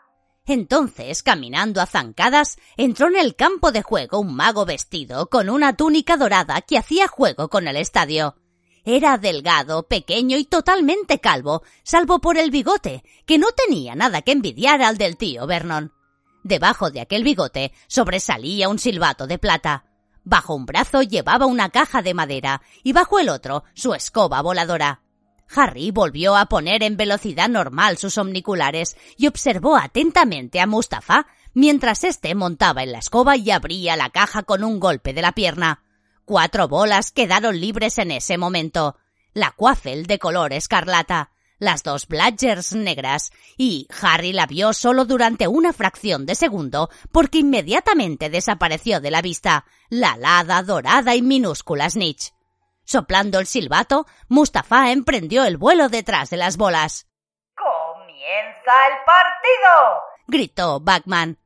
Entonces, 0.47 1.25
caminando 1.25 1.81
a 1.81 1.87
zancadas, 1.87 2.57
entró 2.77 3.09
en 3.09 3.17
el 3.17 3.35
campo 3.35 3.73
de 3.73 3.83
juego 3.83 4.21
un 4.21 4.35
mago 4.37 4.65
vestido 4.65 5.29
con 5.29 5.51
una 5.51 5.77
túnica 5.77 6.17
dorada 6.17 6.61
que 6.61 6.79
hacía 6.79 7.09
juego 7.09 7.49
con 7.49 7.67
el 7.67 7.77
estadio. 7.77 8.37
Era 8.85 9.19
delgado, 9.19 9.89
pequeño 9.89 10.39
y 10.39 10.45
totalmente 10.45 11.19
calvo, 11.19 11.65
salvo 11.83 12.21
por 12.21 12.39
el 12.39 12.53
bigote, 12.53 13.03
que 13.27 13.39
no 13.39 13.49
tenía 13.51 13.97
nada 13.97 14.23
que 14.23 14.31
envidiar 14.31 14.83
al 14.83 14.97
del 14.97 15.17
tío 15.17 15.49
Vernon. 15.49 15.93
Debajo 16.45 16.93
de 16.93 17.01
aquel 17.01 17.25
bigote 17.25 17.73
sobresalía 17.89 18.69
un 18.69 18.79
silbato 18.79 19.27
de 19.27 19.39
plata. 19.39 19.87
Bajo 20.23 20.55
un 20.55 20.65
brazo 20.65 21.03
llevaba 21.03 21.47
una 21.47 21.71
caja 21.71 22.03
de 22.03 22.15
madera 22.15 22.63
y 22.85 22.93
bajo 22.93 23.19
el 23.19 23.31
otro 23.31 23.65
su 23.75 23.95
escoba 23.95 24.43
voladora. 24.43 25.03
Harry 25.55 25.91
volvió 25.91 26.37
a 26.37 26.47
poner 26.47 26.83
en 26.83 26.97
velocidad 26.97 27.49
normal 27.49 27.99
sus 27.99 28.19
omniculares 28.19 28.97
y 29.17 29.27
observó 29.27 29.77
atentamente 29.77 30.61
a 30.61 30.67
Mustafa 30.67 31.27
mientras 31.55 32.05
éste 32.05 32.35
montaba 32.35 32.83
en 32.83 32.93
la 32.93 32.99
escoba 32.99 33.37
y 33.37 33.51
abría 33.51 33.97
la 33.97 34.11
caja 34.11 34.43
con 34.43 34.65
un 34.65 34.79
golpe 34.81 35.13
de 35.13 35.23
la 35.23 35.33
pierna. 35.33 35.83
Cuatro 36.25 36.69
bolas 36.69 37.13
quedaron 37.13 37.61
libres 37.61 37.99
en 37.99 38.11
ese 38.11 38.37
momento. 38.37 38.97
La 39.33 39.53
cuafel 39.53 40.07
de 40.07 40.19
color 40.19 40.53
escarlata, 40.53 41.31
las 41.59 41.83
dos 41.83 42.07
Bladgers 42.09 42.75
negras, 42.75 43.31
y 43.57 43.89
Harry 44.03 44.33
la 44.33 44.47
vio 44.47 44.73
solo 44.73 45.05
durante 45.05 45.49
una 45.49 45.73
fracción 45.73 46.27
de 46.27 46.35
segundo 46.35 46.91
porque 47.13 47.39
inmediatamente 47.39 48.29
desapareció 48.29 49.01
de 49.01 49.11
la 49.11 49.23
vista, 49.23 49.65
la 49.89 50.13
alada, 50.13 50.63
dorada 50.63 51.15
y 51.15 51.23
minúscula 51.23 51.89
Snitch. 51.89 52.36
Soplando 52.87 53.41
el 53.41 53.47
silbato, 53.47 54.07
Mustafa 54.29 54.93
emprendió 54.93 55.45
el 55.45 55.57
vuelo 55.57 55.89
detrás 55.89 56.31
de 56.31 56.37
las 56.37 56.57
bolas. 56.57 57.09
¡Comienza 57.57 58.87
el 58.87 58.95
partido! 59.05 60.03
gritó 60.29 60.79
Bagman. 60.79 61.37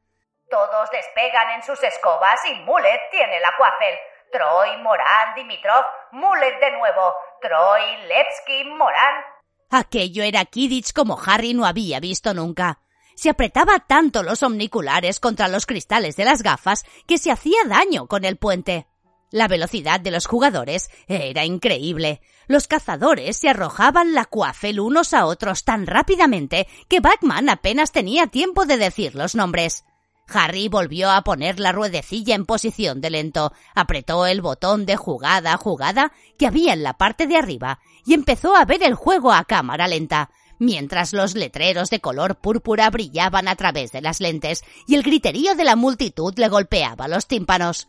Todos 0.50 0.90
despegan 0.90 1.50
en 1.54 1.62
sus 1.62 1.82
escobas 1.82 2.38
y 2.44 2.54
Mullet 2.66 3.10
tiene 3.10 3.40
la 3.40 3.52
cuafel. 3.56 3.96
Troy, 4.30 4.76
Moran, 4.82 5.34
Dimitrov, 5.34 5.84
Mullet 6.12 6.60
de 6.60 6.72
nuevo. 6.72 7.14
Troy, 7.40 7.96
Levski, 8.06 8.64
Moran. 8.64 9.24
Aquello 9.70 10.22
era 10.22 10.44
Kidditch 10.44 10.92
como 10.92 11.18
Harry 11.24 11.54
no 11.54 11.64
había 11.64 12.00
visto 12.00 12.34
nunca. 12.34 12.80
Se 13.14 13.30
apretaba 13.30 13.78
tanto 13.78 14.22
los 14.22 14.42
omniculares 14.42 15.20
contra 15.20 15.48
los 15.48 15.64
cristales 15.64 16.16
de 16.16 16.26
las 16.26 16.42
gafas 16.42 16.84
que 17.06 17.16
se 17.16 17.30
hacía 17.30 17.60
daño 17.66 18.08
con 18.08 18.26
el 18.26 18.36
puente. 18.36 18.89
La 19.30 19.46
velocidad 19.46 20.00
de 20.00 20.10
los 20.10 20.26
jugadores 20.26 20.90
era 21.06 21.44
increíble. 21.44 22.20
Los 22.48 22.66
cazadores 22.66 23.36
se 23.36 23.48
arrojaban 23.48 24.12
la 24.12 24.24
cuafel 24.24 24.80
unos 24.80 25.14
a 25.14 25.26
otros 25.26 25.64
tan 25.64 25.86
rápidamente 25.86 26.66
que 26.88 27.00
Batman 27.00 27.48
apenas 27.48 27.92
tenía 27.92 28.26
tiempo 28.26 28.66
de 28.66 28.76
decir 28.76 29.14
los 29.14 29.36
nombres. 29.36 29.84
Harry 30.32 30.68
volvió 30.68 31.10
a 31.10 31.22
poner 31.22 31.60
la 31.60 31.72
ruedecilla 31.72 32.34
en 32.34 32.46
posición 32.46 33.00
de 33.00 33.10
lento, 33.10 33.52
apretó 33.74 34.26
el 34.26 34.40
botón 34.40 34.86
de 34.86 34.96
jugada 34.96 35.54
a 35.54 35.56
jugada 35.56 36.12
que 36.38 36.46
había 36.46 36.72
en 36.72 36.82
la 36.82 36.94
parte 36.94 37.26
de 37.26 37.36
arriba 37.36 37.80
y 38.04 38.14
empezó 38.14 38.56
a 38.56 38.64
ver 38.64 38.82
el 38.82 38.94
juego 38.94 39.32
a 39.32 39.44
cámara 39.44 39.88
lenta, 39.88 40.30
mientras 40.58 41.12
los 41.12 41.34
letreros 41.34 41.90
de 41.90 42.00
color 42.00 42.36
púrpura 42.36 42.90
brillaban 42.90 43.48
a 43.48 43.56
través 43.56 43.92
de 43.92 44.02
las 44.02 44.20
lentes 44.20 44.62
y 44.86 44.94
el 44.94 45.02
griterío 45.02 45.54
de 45.54 45.64
la 45.64 45.76
multitud 45.76 46.32
le 46.36 46.48
golpeaba 46.48 47.08
los 47.08 47.26
tímpanos. 47.26 47.88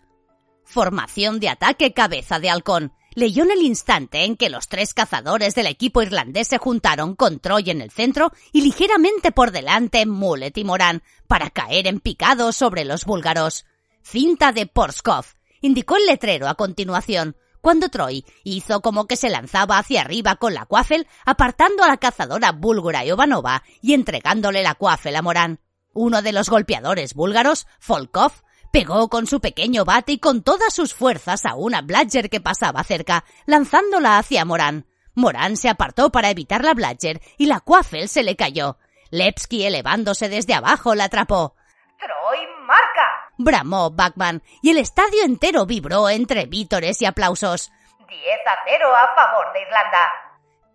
Formación 0.66 1.40
de 1.40 1.50
ataque 1.50 1.94
cabeza 1.94 2.40
de 2.40 2.50
halcón. 2.50 2.94
Leyó 3.14 3.44
en 3.44 3.52
el 3.52 3.62
instante 3.62 4.24
en 4.24 4.38
que 4.38 4.50
los 4.50 4.70
tres 4.70 4.94
cazadores 4.94 5.54
del 5.54 5.68
equipo 5.68 6.02
irlandés 6.02 6.48
se 6.48 6.58
juntaron 6.58 7.16
con 7.16 7.40
Troy 7.40 7.70
en 7.70 7.82
el 7.82 7.92
centro 7.92 8.32
y 8.54 8.62
ligeramente 8.62 9.34
por 9.34 9.52
delante 9.52 10.06
Mullet 10.06 10.54
y 10.56 10.64
Moran 10.64 11.04
para 11.28 11.50
caer 11.50 11.88
en 11.88 12.00
picado 12.00 12.54
sobre 12.54 12.86
los 12.86 13.04
búlgaros. 13.04 13.66
Cinta 14.02 14.54
de 14.54 14.66
Porskov. 14.66 15.26
Indicó 15.60 15.98
el 15.98 16.06
letrero 16.06 16.48
a 16.48 16.56
continuación, 16.56 17.36
cuando 17.62 17.90
Troy 17.90 18.26
hizo 18.44 18.82
como 18.82 19.08
que 19.08 19.16
se 19.16 19.30
lanzaba 19.30 19.78
hacia 19.78 20.02
arriba 20.02 20.36
con 20.36 20.54
la 20.54 20.66
cuafel, 20.66 21.08
apartando 21.26 21.84
a 21.84 21.88
la 21.88 21.98
cazadora 21.98 22.52
búlgara 22.52 23.06
Iovanova 23.06 23.64
y 23.82 23.94
entregándole 23.94 24.64
la 24.64 24.76
cuafel 24.76 25.16
a 25.16 25.22
Moran. 25.22 25.60
Uno 25.94 26.22
de 26.22 26.32
los 26.32 26.50
golpeadores 26.50 27.14
búlgaros, 27.14 27.68
Folkov, 27.80 28.32
Pegó 28.72 29.10
con 29.10 29.28
su 29.28 29.42
pequeño 29.42 29.84
bate 29.84 30.14
y 30.14 30.20
con 30.20 30.44
todas 30.44 30.74
sus 30.74 30.94
fuerzas 30.94 31.46
a 31.46 31.56
una 31.56 31.82
Bladger 31.82 32.30
que 32.30 32.40
pasaba 32.40 32.84
cerca, 32.86 33.26
lanzándola 33.46 34.18
hacia 34.18 34.46
Moran. 34.46 34.88
Moran 35.14 35.58
se 35.58 35.68
apartó 35.68 36.10
para 36.10 36.30
evitar 36.30 36.64
la 36.64 36.74
Bladger 36.74 37.22
y 37.38 37.48
la 37.48 37.60
Quaffel 37.60 38.08
se 38.08 38.24
le 38.24 38.38
cayó. 38.38 38.78
Lepsky, 39.10 39.66
elevándose 39.66 40.30
desde 40.30 40.54
abajo, 40.54 40.96
la 40.96 41.06
atrapó. 41.06 41.56
¡Troy 42.00 42.40
marca! 42.66 43.32
bramó 43.38 43.92
Backman, 43.92 44.42
y 44.62 44.70
el 44.70 44.78
estadio 44.78 45.24
entero 45.24 45.66
vibró 45.66 46.10
entre 46.10 46.46
vítores 46.46 47.02
y 47.02 47.06
aplausos. 47.06 47.72
¡Diez 48.08 48.40
a 48.48 48.58
cero 48.66 48.88
a 48.96 49.16
favor 49.16 49.54
de 49.54 49.62
Irlanda. 49.62 50.12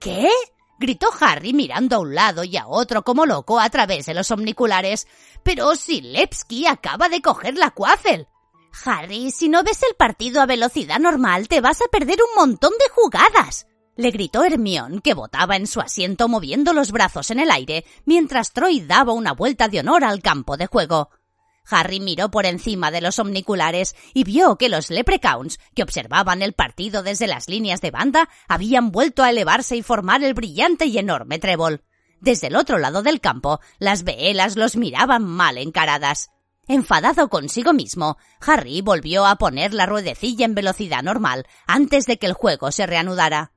¿Qué? 0.01 0.31
gritó 0.79 1.09
Harry 1.21 1.55
mirando 1.55 1.97
a 1.97 2.01
un 2.01 2.15
lado 2.15 2.45
y 2.45 2.57
a 2.57 2.67
otro 2.67 3.03
como 3.03 3.25
loco 3.25 3.59
a 3.59 3.71
través 3.71 4.07
de 4.07 4.15
los 4.15 4.31
omniculares. 4.31 5.09
Pero 5.47 5.77
si 5.77 6.01
Lepsky 6.01 6.67
acaba 6.67 7.09
de 7.09 7.23
coger 7.23 7.57
la 7.57 7.71
cuácel. 7.71 8.27
Harry, 8.85 9.31
si 9.31 9.49
no 9.49 9.63
ves 9.63 9.81
el 9.89 9.95
partido 9.95 10.41
a 10.41 10.47
velocidad 10.47 10.99
normal, 10.99 11.47
te 11.47 11.61
vas 11.61 11.81
a 11.83 11.89
perder 11.89 12.19
un 12.21 12.35
montón 12.35 12.73
de 12.73 12.93
jugadas. 12.93 13.69
Le 13.95 14.11
gritó 14.11 14.43
Hermión, 14.43 15.01
que 15.01 15.15
botaba 15.15 15.55
en 15.55 15.69
su 15.69 15.81
asiento 15.81 16.27
moviendo 16.27 16.73
los 16.73 16.91
brazos 16.91 17.31
en 17.31 17.39
el 17.39 17.53
aire, 17.53 17.85
mientras 18.05 18.55
Troy 18.55 18.81
daba 18.81 19.13
una 19.13 19.35
vuelta 19.35 19.69
de 19.69 19.79
honor 19.79 20.03
al 20.03 20.21
campo 20.21 20.57
de 20.57 20.67
juego. 20.67 21.11
Harry 21.71 22.01
miró 22.01 22.29
por 22.29 22.45
encima 22.45 22.91
de 22.91 23.01
los 23.01 23.21
omniculares 23.21 23.95
y 24.15 24.25
vio 24.25 24.57
que 24.57 24.69
los 24.69 24.91
leprechauns, 24.91 25.61
que 25.77 25.85
observaban 25.85 26.43
el 26.43 26.55
partido 26.55 27.05
desde 27.05 27.29
las 27.29 27.49
líneas 27.49 27.81
de 27.81 27.93
banda, 27.93 28.29
habían 28.49 28.91
vuelto 28.91 29.23
a 29.23 29.31
elevarse 29.31 29.77
y 29.77 29.83
formar 29.83 30.25
el 30.25 30.35
brillante 30.35 30.87
y 30.87 30.99
enorme 30.99 31.39
trébol. 31.39 31.85
Desde 32.27 32.49
el 32.49 32.57
otro 32.57 32.79
lado 32.79 33.05
del 33.05 33.21
campo, 33.21 33.61
las 33.79 34.03
veelas 34.03 34.57
los 34.57 34.75
miraban 34.75 35.23
mal 35.23 35.59
encaradas. 35.59 36.31
Enfadado 36.67 37.29
consigo 37.29 37.73
mismo, 37.73 38.19
Harry 38.41 38.81
volvió 38.81 39.27
a 39.27 39.37
poner 39.37 39.73
la 39.73 39.87
ruedecilla 39.87 40.45
en 40.45 40.57
velocidad 40.57 41.05
normal 41.05 41.47
antes 41.69 42.05
de 42.05 42.19
que 42.19 42.27
el 42.27 42.33
juego 42.33 42.73
se 42.73 42.85
reanudara. 42.85 43.53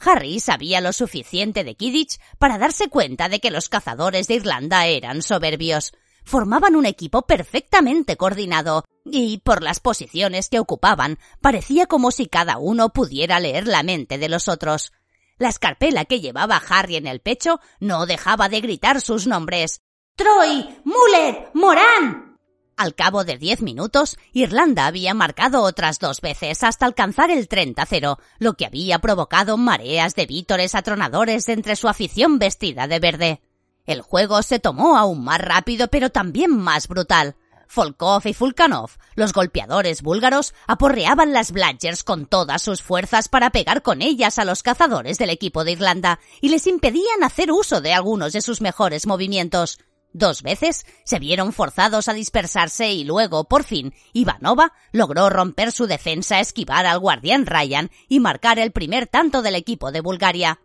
Harry 0.00 0.38
sabía 0.38 0.82
lo 0.82 0.92
suficiente 0.92 1.64
de 1.64 1.76
Kidditch 1.76 2.20
para 2.38 2.58
darse 2.58 2.90
cuenta 2.90 3.30
de 3.30 3.40
que 3.40 3.50
los 3.50 3.70
cazadores 3.70 4.28
de 4.28 4.34
Irlanda 4.34 4.84
eran 4.84 5.22
soberbios 5.22 5.94
formaban 6.24 6.76
un 6.76 6.86
equipo 6.86 7.22
perfectamente 7.22 8.16
coordinado, 8.16 8.84
y 9.04 9.38
por 9.38 9.62
las 9.62 9.80
posiciones 9.80 10.48
que 10.48 10.60
ocupaban, 10.60 11.18
parecía 11.40 11.86
como 11.86 12.10
si 12.10 12.26
cada 12.26 12.58
uno 12.58 12.90
pudiera 12.90 13.40
leer 13.40 13.66
la 13.66 13.82
mente 13.82 14.18
de 14.18 14.28
los 14.28 14.48
otros. 14.48 14.92
La 15.40 15.48
escarpela 15.48 16.04
que 16.04 16.20
llevaba 16.20 16.60
Harry 16.68 16.96
en 16.96 17.06
el 17.06 17.20
pecho 17.20 17.60
no 17.80 18.04
dejaba 18.04 18.50
de 18.50 18.60
gritar 18.60 19.00
sus 19.00 19.26
nombres. 19.26 19.80
Troy, 20.14 20.68
Mullet, 20.84 21.48
Moran. 21.54 22.36
Al 22.76 22.94
cabo 22.94 23.24
de 23.24 23.38
diez 23.38 23.62
minutos, 23.62 24.18
Irlanda 24.34 24.84
había 24.84 25.14
marcado 25.14 25.62
otras 25.62 25.98
dos 25.98 26.20
veces 26.20 26.62
hasta 26.62 26.84
alcanzar 26.84 27.30
el 27.30 27.48
30-0, 27.48 28.18
lo 28.38 28.52
que 28.52 28.66
había 28.66 28.98
provocado 28.98 29.56
mareas 29.56 30.14
de 30.14 30.26
vítores 30.26 30.74
atronadores 30.74 31.48
entre 31.48 31.74
su 31.74 31.88
afición 31.88 32.38
vestida 32.38 32.86
de 32.86 32.98
verde. 32.98 33.40
El 33.86 34.02
juego 34.02 34.42
se 34.42 34.58
tomó 34.58 34.98
aún 34.98 35.24
más 35.24 35.40
rápido 35.40 35.88
pero 35.88 36.10
también 36.10 36.50
más 36.50 36.86
brutal. 36.86 37.34
Volkov 37.74 38.26
y 38.26 38.34
Fulkanov, 38.34 38.90
los 39.14 39.32
golpeadores 39.32 40.02
búlgaros, 40.02 40.54
aporreaban 40.66 41.32
las 41.32 41.52
Bludgers 41.52 42.02
con 42.04 42.26
todas 42.26 42.62
sus 42.62 42.82
fuerzas 42.82 43.28
para 43.28 43.50
pegar 43.50 43.82
con 43.82 44.02
ellas 44.02 44.38
a 44.38 44.44
los 44.44 44.62
cazadores 44.62 45.18
del 45.18 45.30
equipo 45.30 45.64
de 45.64 45.72
Irlanda 45.72 46.20
y 46.40 46.48
les 46.48 46.66
impedían 46.66 47.22
hacer 47.22 47.52
uso 47.52 47.80
de 47.80 47.92
algunos 47.92 48.32
de 48.32 48.40
sus 48.40 48.60
mejores 48.60 49.06
movimientos. 49.06 49.78
Dos 50.12 50.42
veces 50.42 50.86
se 51.04 51.20
vieron 51.20 51.52
forzados 51.52 52.08
a 52.08 52.12
dispersarse 52.12 52.90
y 52.90 53.04
luego, 53.04 53.44
por 53.44 53.62
fin, 53.62 53.94
Ivanova 54.12 54.72
logró 54.90 55.30
romper 55.30 55.70
su 55.70 55.86
defensa, 55.86 56.40
esquivar 56.40 56.84
al 56.86 56.98
guardián 56.98 57.46
Ryan 57.46 57.90
y 58.08 58.18
marcar 58.18 58.58
el 58.58 58.72
primer 58.72 59.06
tanto 59.06 59.42
del 59.42 59.54
equipo 59.54 59.92
de 59.92 60.00
Bulgaria. 60.00 60.60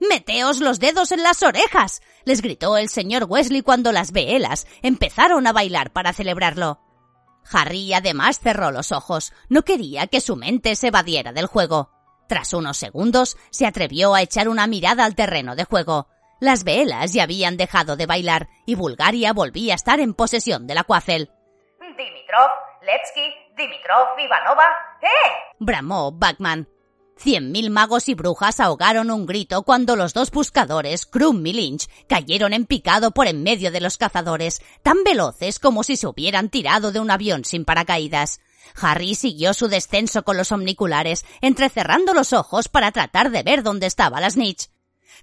Meteos 0.00 0.60
los 0.60 0.80
dedos 0.80 1.12
en 1.12 1.22
las 1.22 1.42
orejas, 1.42 2.02
les 2.24 2.42
gritó 2.42 2.76
el 2.76 2.88
señor 2.88 3.24
Wesley 3.28 3.62
cuando 3.62 3.92
las 3.92 4.12
veelas 4.12 4.66
empezaron 4.82 5.46
a 5.46 5.52
bailar 5.52 5.92
para 5.92 6.12
celebrarlo. 6.12 6.80
Harry 7.52 7.92
además 7.92 8.40
cerró 8.40 8.70
los 8.70 8.92
ojos, 8.92 9.32
no 9.48 9.62
quería 9.62 10.06
que 10.06 10.20
su 10.20 10.36
mente 10.36 10.76
se 10.76 10.88
evadiera 10.88 11.32
del 11.32 11.46
juego. 11.46 11.90
Tras 12.26 12.54
unos 12.54 12.78
segundos, 12.78 13.36
se 13.50 13.66
atrevió 13.66 14.14
a 14.14 14.22
echar 14.22 14.48
una 14.48 14.66
mirada 14.66 15.04
al 15.04 15.14
terreno 15.14 15.56
de 15.56 15.64
juego. 15.64 16.08
Las 16.40 16.64
veelas 16.64 17.12
ya 17.12 17.22
habían 17.22 17.56
dejado 17.56 17.96
de 17.96 18.06
bailar 18.06 18.48
y 18.66 18.74
Bulgaria 18.74 19.32
volvía 19.32 19.74
a 19.74 19.76
estar 19.76 20.00
en 20.00 20.14
posesión 20.14 20.66
de 20.66 20.74
la 20.74 20.84
cuácel. 20.84 21.30
Dimitrov, 21.80 22.50
Levski, 22.82 23.32
Dimitrov, 23.56 24.18
Ivanova, 24.18 24.66
¡eh! 25.02 25.54
bramó 25.58 26.12
Bachman. 26.12 26.68
Cien 27.16 27.52
mil 27.52 27.70
magos 27.70 28.08
y 28.08 28.14
brujas 28.14 28.60
ahogaron 28.60 29.10
un 29.10 29.24
grito 29.24 29.62
cuando 29.62 29.96
los 29.96 30.14
dos 30.14 30.30
buscadores, 30.30 31.06
Krum 31.06 31.46
y 31.46 31.52
Lynch, 31.52 31.88
cayeron 32.08 32.52
en 32.52 32.66
picado 32.66 33.12
por 33.12 33.28
en 33.28 33.42
medio 33.42 33.70
de 33.70 33.80
los 33.80 33.96
cazadores, 33.96 34.60
tan 34.82 35.04
veloces 35.04 35.58
como 35.58 35.84
si 35.84 35.96
se 35.96 36.06
hubieran 36.06 36.50
tirado 36.50 36.92
de 36.92 37.00
un 37.00 37.10
avión 37.10 37.44
sin 37.44 37.64
paracaídas. 37.64 38.40
Harry 38.80 39.14
siguió 39.14 39.54
su 39.54 39.68
descenso 39.68 40.24
con 40.24 40.36
los 40.36 40.50
omniculares, 40.50 41.24
entrecerrando 41.40 42.14
los 42.14 42.32
ojos 42.32 42.68
para 42.68 42.90
tratar 42.90 43.30
de 43.30 43.42
ver 43.42 43.62
dónde 43.62 43.86
estaba 43.86 44.20
la 44.20 44.30
snitch. 44.30 44.68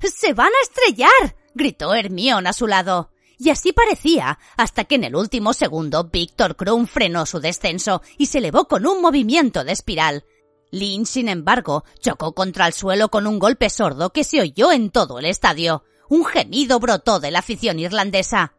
¡Se 0.01 0.33
van 0.33 0.47
a 0.47 0.63
estrellar! 0.63 1.35
gritó 1.53 1.93
Hermión 1.93 2.47
a 2.47 2.53
su 2.53 2.67
lado. 2.67 3.11
Y 3.37 3.49
así 3.49 3.73
parecía, 3.73 4.39
hasta 4.55 4.85
que 4.85 4.95
en 4.95 5.03
el 5.03 5.15
último 5.15 5.53
segundo 5.53 6.05
Víctor 6.05 6.55
Krum 6.55 6.85
frenó 6.85 7.25
su 7.25 7.39
descenso 7.39 8.01
y 8.17 8.27
se 8.27 8.37
elevó 8.37 8.67
con 8.67 8.85
un 8.85 9.01
movimiento 9.01 9.63
de 9.63 9.71
espiral. 9.71 10.25
Lynch, 10.71 11.07
sin 11.07 11.29
embargo, 11.29 11.83
chocó 11.99 12.33
contra 12.33 12.67
el 12.67 12.73
suelo 12.73 13.09
con 13.09 13.27
un 13.27 13.39
golpe 13.39 13.69
sordo 13.69 14.11
que 14.11 14.23
se 14.23 14.41
oyó 14.41 14.71
en 14.71 14.89
todo 14.89 15.19
el 15.19 15.25
estadio. 15.25 15.83
Un 16.09 16.25
gemido 16.25 16.79
brotó 16.79 17.19
de 17.19 17.31
la 17.31 17.39
afición 17.39 17.79
irlandesa. 17.79 18.53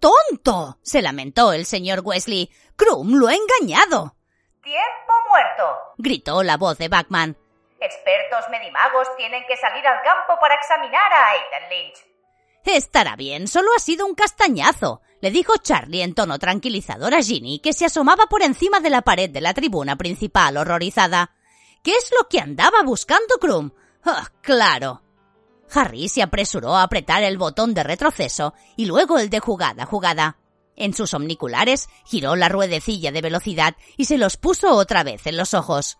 ¡Tonto! 0.00 0.78
se 0.82 1.02
lamentó 1.02 1.52
el 1.52 1.66
señor 1.66 2.00
Wesley. 2.04 2.50
Krum 2.76 3.14
lo 3.14 3.28
ha 3.28 3.34
engañado. 3.34 4.16
¡Tiempo 4.62 5.12
muerto! 5.28 5.64
gritó 5.98 6.42
la 6.42 6.56
voz 6.56 6.78
de 6.78 6.88
Bachman. 6.88 7.36
Expertos 7.80 8.44
medimagos 8.50 9.08
tienen 9.16 9.44
que 9.46 9.56
salir 9.56 9.86
al 9.86 10.02
campo 10.02 10.38
para 10.40 10.54
examinar 10.54 11.12
a 11.12 11.28
Aiden 11.30 11.68
Lynch. 11.70 12.14
Estará 12.64 13.14
bien, 13.14 13.46
solo 13.46 13.68
ha 13.76 13.80
sido 13.80 14.06
un 14.06 14.14
castañazo, 14.14 15.02
le 15.24 15.30
dijo 15.30 15.56
Charlie 15.56 16.02
en 16.02 16.12
tono 16.12 16.38
tranquilizador 16.38 17.14
a 17.14 17.22
Ginny, 17.22 17.58
que 17.58 17.72
se 17.72 17.86
asomaba 17.86 18.26
por 18.26 18.42
encima 18.42 18.80
de 18.80 18.90
la 18.90 19.00
pared 19.00 19.30
de 19.30 19.40
la 19.40 19.54
tribuna 19.54 19.96
principal, 19.96 20.58
horrorizada. 20.58 21.30
¿Qué 21.82 21.92
es 21.92 22.10
lo 22.20 22.28
que 22.28 22.40
andaba 22.40 22.82
buscando 22.84 23.38
Krum? 23.40 23.70
¡Ah, 24.04 24.28
claro! 24.42 25.00
Harry 25.72 26.10
se 26.10 26.20
apresuró 26.20 26.76
a 26.76 26.82
apretar 26.82 27.22
el 27.22 27.38
botón 27.38 27.72
de 27.72 27.84
retroceso 27.84 28.52
y 28.76 28.84
luego 28.84 29.16
el 29.16 29.30
de 29.30 29.40
jugada 29.40 29.86
jugada. 29.86 30.36
En 30.76 30.92
sus 30.92 31.14
omniculares 31.14 31.88
giró 32.04 32.36
la 32.36 32.50
ruedecilla 32.50 33.10
de 33.10 33.22
velocidad 33.22 33.76
y 33.96 34.04
se 34.04 34.18
los 34.18 34.36
puso 34.36 34.74
otra 34.74 35.04
vez 35.04 35.26
en 35.26 35.38
los 35.38 35.54
ojos. 35.54 35.96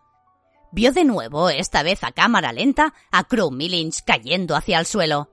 Vio 0.70 0.92
de 0.92 1.04
nuevo, 1.04 1.48
esta 1.48 1.82
vez 1.82 2.04
a 2.04 2.12
cámara 2.12 2.52
lenta, 2.52 2.92
a 3.10 3.24
Krum 3.24 3.58
y 3.58 3.70
Lynch 3.70 4.04
cayendo 4.04 4.54
hacia 4.54 4.78
el 4.78 4.84
suelo. 4.84 5.30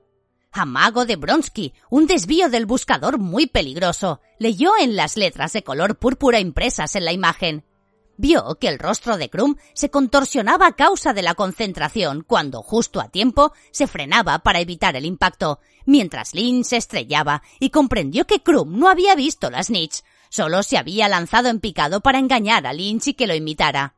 Amago 0.52 1.06
de 1.06 1.16
Bronsky, 1.16 1.72
un 1.88 2.06
desvío 2.06 2.50
del 2.50 2.66
buscador 2.66 3.18
muy 3.18 3.46
peligroso, 3.46 4.20
leyó 4.38 4.72
en 4.78 4.96
las 4.96 5.16
letras 5.16 5.54
de 5.54 5.64
color 5.64 5.96
púrpura 5.96 6.40
impresas 6.40 6.94
en 6.94 7.06
la 7.06 7.12
imagen. 7.12 7.64
Vio 8.18 8.58
que 8.60 8.68
el 8.68 8.78
rostro 8.78 9.16
de 9.16 9.30
Krum 9.30 9.56
se 9.72 9.90
contorsionaba 9.90 10.66
a 10.66 10.76
causa 10.76 11.14
de 11.14 11.22
la 11.22 11.34
concentración 11.34 12.22
cuando, 12.22 12.62
justo 12.62 13.00
a 13.00 13.08
tiempo, 13.08 13.54
se 13.70 13.86
frenaba 13.86 14.40
para 14.40 14.60
evitar 14.60 14.94
el 14.94 15.06
impacto, 15.06 15.58
mientras 15.86 16.34
Lynn 16.34 16.64
se 16.64 16.76
estrellaba 16.76 17.42
y 17.58 17.70
comprendió 17.70 18.26
que 18.26 18.42
Krum 18.42 18.78
no 18.78 18.90
había 18.90 19.14
visto 19.14 19.50
la 19.50 19.62
snitch, 19.62 20.02
solo 20.28 20.62
se 20.62 20.76
había 20.76 21.08
lanzado 21.08 21.48
en 21.48 21.60
picado 21.60 22.02
para 22.02 22.18
engañar 22.18 22.66
a 22.66 22.74
Lynch 22.74 23.08
y 23.08 23.14
que 23.14 23.26
lo 23.26 23.34
imitara. 23.34 23.94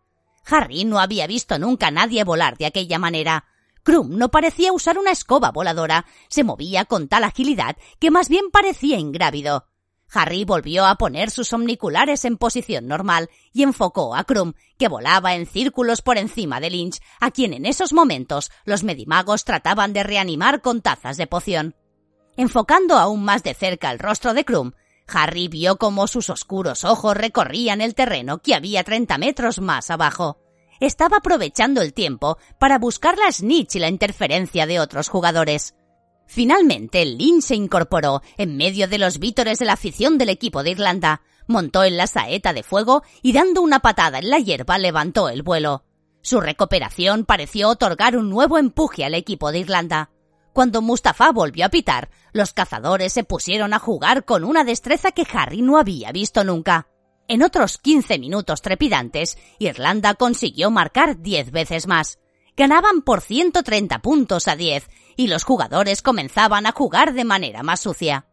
Harry 0.46 0.84
no 0.84 1.00
había 1.00 1.26
visto 1.26 1.58
nunca 1.58 1.88
a 1.88 1.90
nadie 1.90 2.22
volar 2.22 2.56
de 2.56 2.66
aquella 2.66 2.98
manera. 3.00 3.46
Krum 3.85 4.16
no 4.16 4.31
parecía 4.31 4.73
usar 4.73 4.99
una 4.99 5.12
escoba 5.12 5.53
voladora, 5.53 6.07
se 6.29 6.42
movía 6.42 6.87
con 6.87 7.07
tal 7.07 7.23
agilidad 7.23 7.77
que 8.01 8.11
más 8.11 8.31
bien 8.31 8.51
parecía 8.51 8.99
ingrávido. 8.99 9.66
Harry 10.11 10.44
volvió 10.44 10.87
a 10.87 10.94
poner 10.94 11.31
sus 11.31 11.53
omniculares 11.53 12.25
en 12.25 12.38
posición 12.38 12.87
normal 12.87 13.29
y 13.53 13.62
enfocó 13.62 14.14
a 14.14 14.25
Krum, 14.25 14.55
que 14.79 14.88
volaba 14.88 15.35
en 15.35 15.47
círculos 15.47 16.01
por 16.01 16.16
encima 16.16 16.61
de 16.61 16.70
Lynch, 16.70 17.01
a 17.20 17.31
quien 17.31 17.53
en 17.53 17.66
esos 17.66 17.92
momentos 17.92 18.51
los 18.64 18.85
medimagos 18.85 19.44
trataban 19.44 19.92
de 19.92 20.03
reanimar 20.03 20.62
con 20.62 20.81
tazas 20.81 21.18
de 21.18 21.27
poción. 21.27 21.77
Enfocando 22.37 22.97
aún 22.97 23.23
más 23.23 23.42
de 23.42 23.55
cerca 23.55 23.90
el 23.90 23.99
rostro 23.99 24.33
de 24.33 24.44
Krum, 24.44 24.73
Harry 25.09 25.49
vio 25.49 25.77
cómo 25.77 26.07
sus 26.07 26.31
oscuros 26.31 26.85
ojos 26.85 27.16
recorrían 27.16 27.83
el 27.83 27.94
terreno 27.94 28.38
que 28.38 28.55
había 28.55 28.83
treinta 28.83 29.18
metros 29.18 29.61
más 29.61 29.90
abajo 29.90 30.43
estaba 30.80 31.18
aprovechando 31.18 31.82
el 31.82 31.92
tiempo 31.92 32.38
para 32.58 32.78
buscar 32.78 33.16
la 33.18 33.30
snitch 33.30 33.76
y 33.76 33.78
la 33.78 33.88
interferencia 33.88 34.66
de 34.66 34.80
otros 34.80 35.08
jugadores. 35.08 35.74
Finalmente, 36.26 37.04
Lynn 37.04 37.42
se 37.42 37.54
incorporó 37.54 38.22
en 38.37 38.56
medio 38.56 38.88
de 38.88 38.98
los 38.98 39.18
vítores 39.18 39.58
de 39.58 39.66
la 39.66 39.74
afición 39.74 40.18
del 40.18 40.30
equipo 40.30 40.62
de 40.62 40.70
Irlanda, 40.70 41.22
montó 41.46 41.84
en 41.84 41.96
la 41.96 42.06
saeta 42.06 42.52
de 42.52 42.62
fuego 42.62 43.02
y 43.22 43.32
dando 43.32 43.60
una 43.62 43.80
patada 43.80 44.18
en 44.18 44.30
la 44.30 44.38
hierba 44.38 44.78
levantó 44.78 45.28
el 45.28 45.42
vuelo. 45.42 45.84
Su 46.22 46.40
recuperación 46.40 47.26
pareció 47.26 47.68
otorgar 47.68 48.16
un 48.16 48.30
nuevo 48.30 48.56
empuje 48.56 49.04
al 49.04 49.14
equipo 49.14 49.52
de 49.52 49.58
Irlanda. 49.58 50.10
Cuando 50.54 50.80
Mustafa 50.80 51.32
volvió 51.32 51.66
a 51.66 51.68
pitar, 51.68 52.08
los 52.32 52.54
cazadores 52.54 53.12
se 53.12 53.24
pusieron 53.24 53.74
a 53.74 53.78
jugar 53.78 54.24
con 54.24 54.44
una 54.44 54.64
destreza 54.64 55.10
que 55.12 55.26
Harry 55.32 55.60
no 55.60 55.78
había 55.78 56.12
visto 56.12 56.42
nunca. 56.44 56.88
En 57.26 57.42
otros 57.42 57.78
15 57.78 58.18
minutos 58.18 58.60
trepidantes, 58.60 59.38
Irlanda 59.58 60.14
consiguió 60.14 60.70
marcar 60.70 61.22
10 61.22 61.52
veces 61.52 61.87
más. 61.87 62.18
Ganaban 62.54 63.00
por 63.00 63.22
130 63.22 64.00
puntos 64.00 64.46
a 64.46 64.56
10 64.56 64.88
y 65.16 65.28
los 65.28 65.44
jugadores 65.44 66.02
comenzaban 66.02 66.66
a 66.66 66.72
jugar 66.72 67.14
de 67.14 67.24
manera 67.24 67.62
más 67.62 67.80
sucia. 67.80 68.26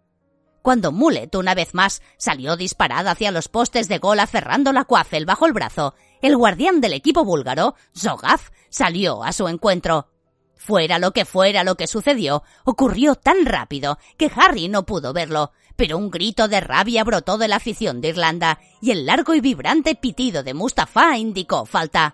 Cuando 0.62 0.92
Mulet 0.92 1.34
una 1.36 1.56
vez 1.56 1.74
más 1.74 2.02
salió 2.18 2.58
disparada 2.58 3.12
hacia 3.12 3.32
los 3.32 3.48
postes 3.48 3.88
de 3.88 3.98
gol 3.98 4.20
aferrando 4.20 4.74
la 4.74 4.84
cuafel 4.84 5.26
bajo 5.26 5.46
el 5.46 5.54
brazo, 5.54 5.96
el 6.22 6.36
guardián 6.36 6.82
del 6.82 6.94
equipo 6.94 7.24
búlgaro, 7.24 7.76
Zogaf, 7.98 8.50
salió 8.70 9.24
a 9.24 9.32
su 9.32 9.48
encuentro. 9.48 10.10
Fuera 10.56 11.00
lo 11.00 11.12
que 11.12 11.26
fuera 11.26 11.64
lo 11.64 11.76
que 11.76 11.88
sucedió, 11.88 12.44
ocurrió 12.66 13.16
tan 13.16 13.46
rápido 13.46 13.98
que 14.18 14.30
Harry 14.36 14.68
no 14.68 14.86
pudo 14.86 15.14
verlo, 15.14 15.54
pero 15.82 15.98
un 15.98 16.12
grito 16.12 16.48
de 16.48 16.62
rabia 16.62 17.04
brotó 17.04 17.40
de 17.40 17.48
la 17.48 17.56
afición 17.56 18.02
de 18.02 18.10
Irlanda 18.10 18.60
y 18.84 18.92
el 18.92 19.08
largo 19.08 19.34
y 19.34 19.42
vibrante 19.42 19.96
pitido 19.96 20.44
de 20.44 20.54
Mustafa 20.54 21.18
indicó 21.18 21.66
falta. 21.66 22.14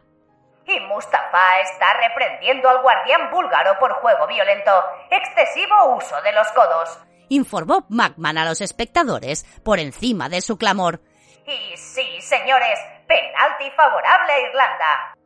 Y 0.66 0.80
Mustafa 0.80 1.60
está 1.60 1.94
reprendiendo 1.96 2.70
al 2.70 2.82
guardián 2.82 3.30
búlgaro 3.30 3.78
por 3.78 3.92
juego 3.96 4.26
violento, 4.26 4.72
excesivo 5.12 5.98
uso 5.98 6.16
de 6.22 6.32
los 6.32 6.48
codos, 6.54 6.98
informó 7.28 7.86
Magman 7.90 8.38
a 8.38 8.46
los 8.46 8.62
espectadores 8.62 9.44
por 9.66 9.80
encima 9.80 10.30
de 10.30 10.40
su 10.40 10.58
clamor. 10.58 11.02
Y 11.46 11.76
sí, 11.76 12.22
señores, 12.22 12.80
penalti 13.06 13.70
favorable 13.76 14.32
a 14.32 14.40
Irlanda. 14.48 15.17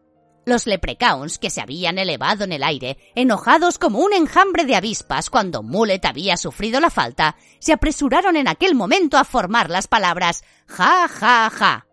Los 0.44 0.66
leprecauns 0.66 1.38
que 1.38 1.52
se 1.52 1.62
habían 1.62 2.00
elevado 2.00 2.44
en 2.44 2.52
el 2.52 2.64
aire, 2.64 2.98
enojados 3.14 3.78
como 3.78 4.00
un 4.00 4.12
enjambre 4.12 4.66
de 4.66 4.76
avispas 4.76 5.30
cuando 5.30 5.62
Mullet 5.62 6.04
había 6.04 6.36
sufrido 6.36 6.80
la 6.80 6.90
falta, 6.90 7.36
se 7.60 7.74
apresuraron 7.74 8.36
en 8.36 8.48
aquel 8.48 8.74
momento 8.74 9.18
a 9.18 9.24
formar 9.24 9.70
las 9.70 9.88
palabras 9.88 10.44
ja, 10.66 11.08
ja, 11.08 11.50
ja. 11.52 11.86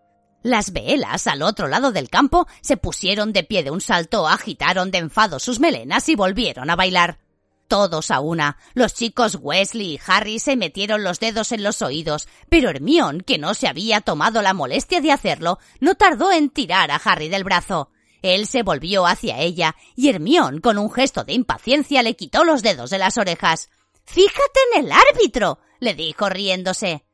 Las 0.42 0.72
velas 0.72 1.26
al 1.26 1.42
otro 1.42 1.68
lado 1.68 1.92
del 1.92 2.08
campo 2.08 2.46
se 2.62 2.78
pusieron 2.78 3.34
de 3.34 3.44
pie 3.44 3.64
de 3.64 3.70
un 3.70 3.82
salto, 3.82 4.26
agitaron 4.26 4.90
de 4.90 4.98
enfado 4.98 5.40
sus 5.40 5.60
melenas 5.60 6.08
y 6.08 6.14
volvieron 6.14 6.70
a 6.70 6.76
bailar. 6.76 7.18
Todos 7.66 8.10
a 8.10 8.20
una, 8.20 8.56
los 8.72 8.94
chicos 8.94 9.36
Wesley 9.38 9.94
y 9.94 10.00
Harry 10.06 10.38
se 10.38 10.56
metieron 10.56 11.04
los 11.04 11.20
dedos 11.20 11.52
en 11.52 11.62
los 11.62 11.82
oídos, 11.82 12.28
pero 12.48 12.70
Hermión, 12.70 13.20
que 13.20 13.36
no 13.36 13.52
se 13.52 13.68
había 13.68 14.00
tomado 14.00 14.40
la 14.40 14.54
molestia 14.54 15.02
de 15.02 15.12
hacerlo, 15.12 15.58
no 15.80 15.96
tardó 15.96 16.32
en 16.32 16.48
tirar 16.48 16.90
a 16.90 16.96
Harry 16.96 17.28
del 17.28 17.44
brazo. 17.44 17.90
Él 18.22 18.46
se 18.46 18.62
volvió 18.62 19.06
hacia 19.06 19.38
ella 19.38 19.76
y 19.96 20.08
Hermión, 20.08 20.60
con 20.60 20.78
un 20.78 20.90
gesto 20.90 21.24
de 21.24 21.32
impaciencia, 21.32 22.02
le 22.02 22.16
quitó 22.16 22.44
los 22.44 22.62
dedos 22.62 22.90
de 22.90 22.98
las 22.98 23.18
orejas. 23.18 23.70
Fíjate 24.04 24.60
en 24.72 24.84
el 24.84 24.92
árbitro, 24.92 25.58
le 25.80 25.94
dijo 25.94 26.28
riéndose. 26.28 27.04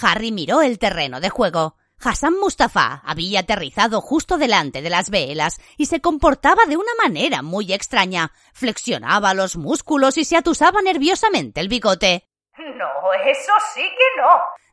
Harry 0.00 0.32
miró 0.32 0.62
el 0.62 0.78
terreno 0.78 1.20
de 1.20 1.30
juego. 1.30 1.76
Hassan 2.04 2.38
Mustafa 2.38 3.00
había 3.04 3.40
aterrizado 3.40 4.00
justo 4.00 4.36
delante 4.36 4.82
de 4.82 4.90
las 4.90 5.10
velas 5.10 5.60
y 5.76 5.86
se 5.86 6.00
comportaba 6.00 6.64
de 6.66 6.76
una 6.76 6.92
manera 7.02 7.42
muy 7.42 7.72
extraña. 7.72 8.32
Flexionaba 8.52 9.34
los 9.34 9.56
músculos 9.56 10.18
y 10.18 10.24
se 10.24 10.36
atusaba 10.36 10.82
nerviosamente 10.82 11.60
el 11.60 11.68
bigote. 11.68 12.28
No, 12.58 13.12
eso 13.24 13.52
sí 13.74 13.82
que 13.82 14.20
no, 14.20 14.28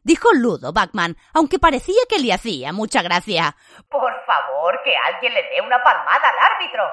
dijo 0.10 0.34
Ludo 0.34 0.74
Bachman, 0.74 1.18
aunque 1.36 1.60
parecía 1.60 2.02
que 2.10 2.18
le 2.18 2.34
hacía 2.34 2.74
mucha 2.74 3.04
gracia. 3.04 3.56
Por 3.92 4.12
favor, 4.26 4.80
que 4.84 4.92
alguien 4.98 5.36
le 5.36 5.44
dé 5.44 5.62
una 5.62 5.84
palmada 5.84 6.30
al 6.30 6.52
árbitro. 6.52 6.84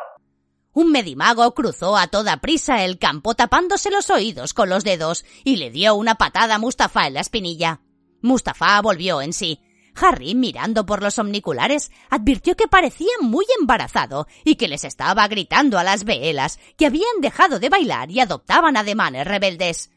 Un 0.75 0.93
medimago 0.93 1.55
cruzó 1.55 1.97
a 1.97 2.09
toda 2.09 2.37
prisa 2.37 2.85
el 2.85 2.99
campo 2.99 3.35
tapándose 3.35 3.91
los 3.91 4.11
oídos 4.11 4.53
con 4.53 4.69
los 4.69 4.85
dedos 4.85 5.25
y 5.45 5.57
le 5.57 5.71
dio 5.71 5.95
una 5.95 6.17
patada 6.17 6.57
a 6.57 6.59
Mustafa 6.59 7.07
en 7.07 7.15
la 7.15 7.21
espinilla. 7.21 7.81
Mustafa 8.21 8.83
volvió 8.83 9.23
en 9.23 9.33
sí. 9.33 9.63
Harry, 9.99 10.35
mirando 10.35 10.85
por 10.85 11.03
los 11.03 11.19
omniculares, 11.19 11.91
advirtió 12.11 12.55
que 12.55 12.69
parecía 12.69 13.13
muy 13.23 13.47
embarazado 13.59 14.27
y 14.45 14.57
que 14.57 14.69
les 14.69 14.85
estaba 14.85 15.27
gritando 15.27 15.79
a 15.79 15.85
las 15.85 16.05
veelas 16.05 16.59
que 16.77 16.85
habían 16.85 17.23
dejado 17.23 17.61
de 17.61 17.71
bailar 17.71 18.11
y 18.11 18.21
adoptaban 18.21 18.77
ademanes 18.77 19.27
rebeldes. 19.27 19.91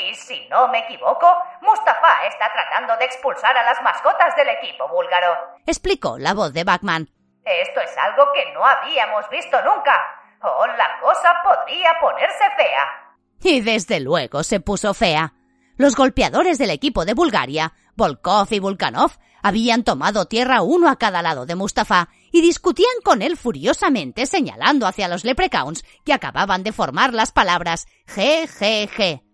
Y 0.00 0.14
si 0.14 0.46
no 0.48 0.68
me 0.68 0.78
equivoco, 0.80 1.26
Mustafa 1.60 2.26
está 2.26 2.50
tratando 2.52 2.96
de 2.96 3.04
expulsar 3.04 3.56
a 3.56 3.62
las 3.62 3.80
mascotas 3.82 4.34
del 4.36 4.48
equipo 4.48 4.88
búlgaro. 4.88 5.36
Explicó 5.66 6.18
la 6.18 6.34
voz 6.34 6.52
de 6.52 6.64
Bachman. 6.64 7.10
Esto 7.44 7.80
es 7.80 7.96
algo 7.98 8.24
que 8.32 8.52
no 8.52 8.64
habíamos 8.64 9.28
visto 9.30 9.56
nunca. 9.62 9.94
Oh, 10.42 10.66
la 10.66 10.98
cosa 11.00 11.34
podría 11.44 11.92
ponerse 12.00 12.44
fea. 12.56 13.16
Y 13.42 13.60
desde 13.60 14.00
luego 14.00 14.42
se 14.42 14.60
puso 14.60 14.94
fea. 14.94 15.34
Los 15.76 15.96
golpeadores 15.96 16.58
del 16.58 16.70
equipo 16.70 17.04
de 17.04 17.14
Bulgaria, 17.14 17.72
Volkov 17.94 18.48
y 18.50 18.58
Vulkanov, 18.58 19.12
habían 19.42 19.84
tomado 19.84 20.26
tierra 20.26 20.62
uno 20.62 20.88
a 20.88 20.96
cada 20.96 21.20
lado 21.20 21.44
de 21.44 21.54
Mustafa 21.54 22.08
y 22.32 22.40
discutían 22.40 22.94
con 23.04 23.22
él 23.22 23.36
furiosamente 23.36 24.26
señalando 24.26 24.86
hacia 24.86 25.08
los 25.08 25.24
leprecauns 25.24 25.84
que 26.04 26.14
acababan 26.14 26.62
de 26.62 26.72
formar 26.72 27.12
las 27.12 27.32
palabras 27.32 27.86
GGG. 28.06 29.33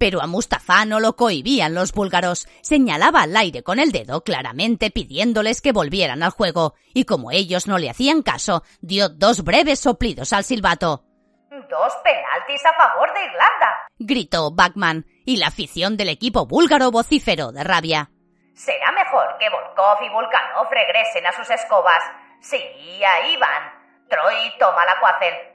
Pero 0.00 0.22
a 0.22 0.26
Mustafa 0.26 0.86
no 0.86 0.98
lo 0.98 1.14
cohibían 1.14 1.74
los 1.74 1.92
búlgaros. 1.92 2.48
Señalaba 2.62 3.20
al 3.20 3.36
aire 3.36 3.62
con 3.62 3.78
el 3.78 3.92
dedo, 3.92 4.24
claramente 4.24 4.90
pidiéndoles 4.90 5.60
que 5.60 5.72
volvieran 5.72 6.22
al 6.22 6.30
juego, 6.30 6.72
y 6.94 7.04
como 7.04 7.32
ellos 7.32 7.66
no 7.66 7.76
le 7.76 7.90
hacían 7.90 8.22
caso, 8.22 8.62
dio 8.80 9.10
dos 9.10 9.44
breves 9.44 9.78
soplidos 9.78 10.32
al 10.32 10.44
silbato. 10.44 11.04
Dos 11.50 11.92
penaltis 12.02 12.64
a 12.64 12.72
favor 12.72 13.12
de 13.12 13.24
Irlanda, 13.24 13.88
gritó 13.98 14.50
Bachman, 14.50 15.04
y 15.26 15.36
la 15.36 15.48
afición 15.48 15.98
del 15.98 16.08
equipo 16.08 16.46
búlgaro 16.46 16.90
vociferó 16.90 17.52
de 17.52 17.62
rabia. 17.62 18.10
Será 18.54 18.92
mejor 18.92 19.36
que 19.38 19.50
Volkov 19.50 20.02
y 20.02 20.08
Vulkanov 20.08 20.70
regresen 20.70 21.26
a 21.26 21.32
sus 21.32 21.50
escobas. 21.50 22.02
Sí, 22.40 22.56
ahí 23.04 23.36
van. 23.36 23.70
Troy 24.08 24.50
toma 24.58 24.86
la 24.86 24.98
cuacel. 24.98 25.49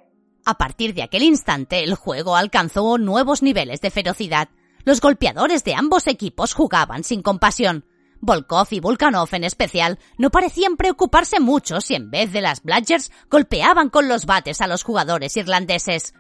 A 0.46 0.60
partir 0.60 0.94
de 0.94 1.02
aquel 1.02 1.24
instante, 1.24 1.84
el 1.84 1.96
juego 1.96 2.36
alcanzó 2.36 3.00
nuevos 3.00 3.42
niveles 3.42 3.82
de 3.82 3.90
ferocidad. 3.90 4.50
Los 4.84 5.02
golpeadores 5.02 5.64
de 5.64 5.74
ambos 5.74 6.06
equipos 6.06 6.54
jugaban 6.54 7.04
sin 7.04 7.24
compasión. 7.24 7.86
Volkov 8.22 8.68
y 8.70 8.80
Vulkanov 8.80 9.30
en 9.34 9.44
especial 9.44 10.00
no 10.18 10.30
parecían 10.30 10.78
preocuparse 10.78 11.40
mucho 11.40 11.82
si 11.82 11.96
en 11.96 12.12
vez 12.12 12.32
de 12.32 12.42
las 12.42 12.62
Bludgers 12.62 13.12
golpeaban 13.30 13.90
con 13.90 14.08
los 14.08 14.28
bates 14.28 14.62
a 14.62 14.68
los 14.68 14.84
jugadores 14.84 15.36
irlandeses. 15.36 16.14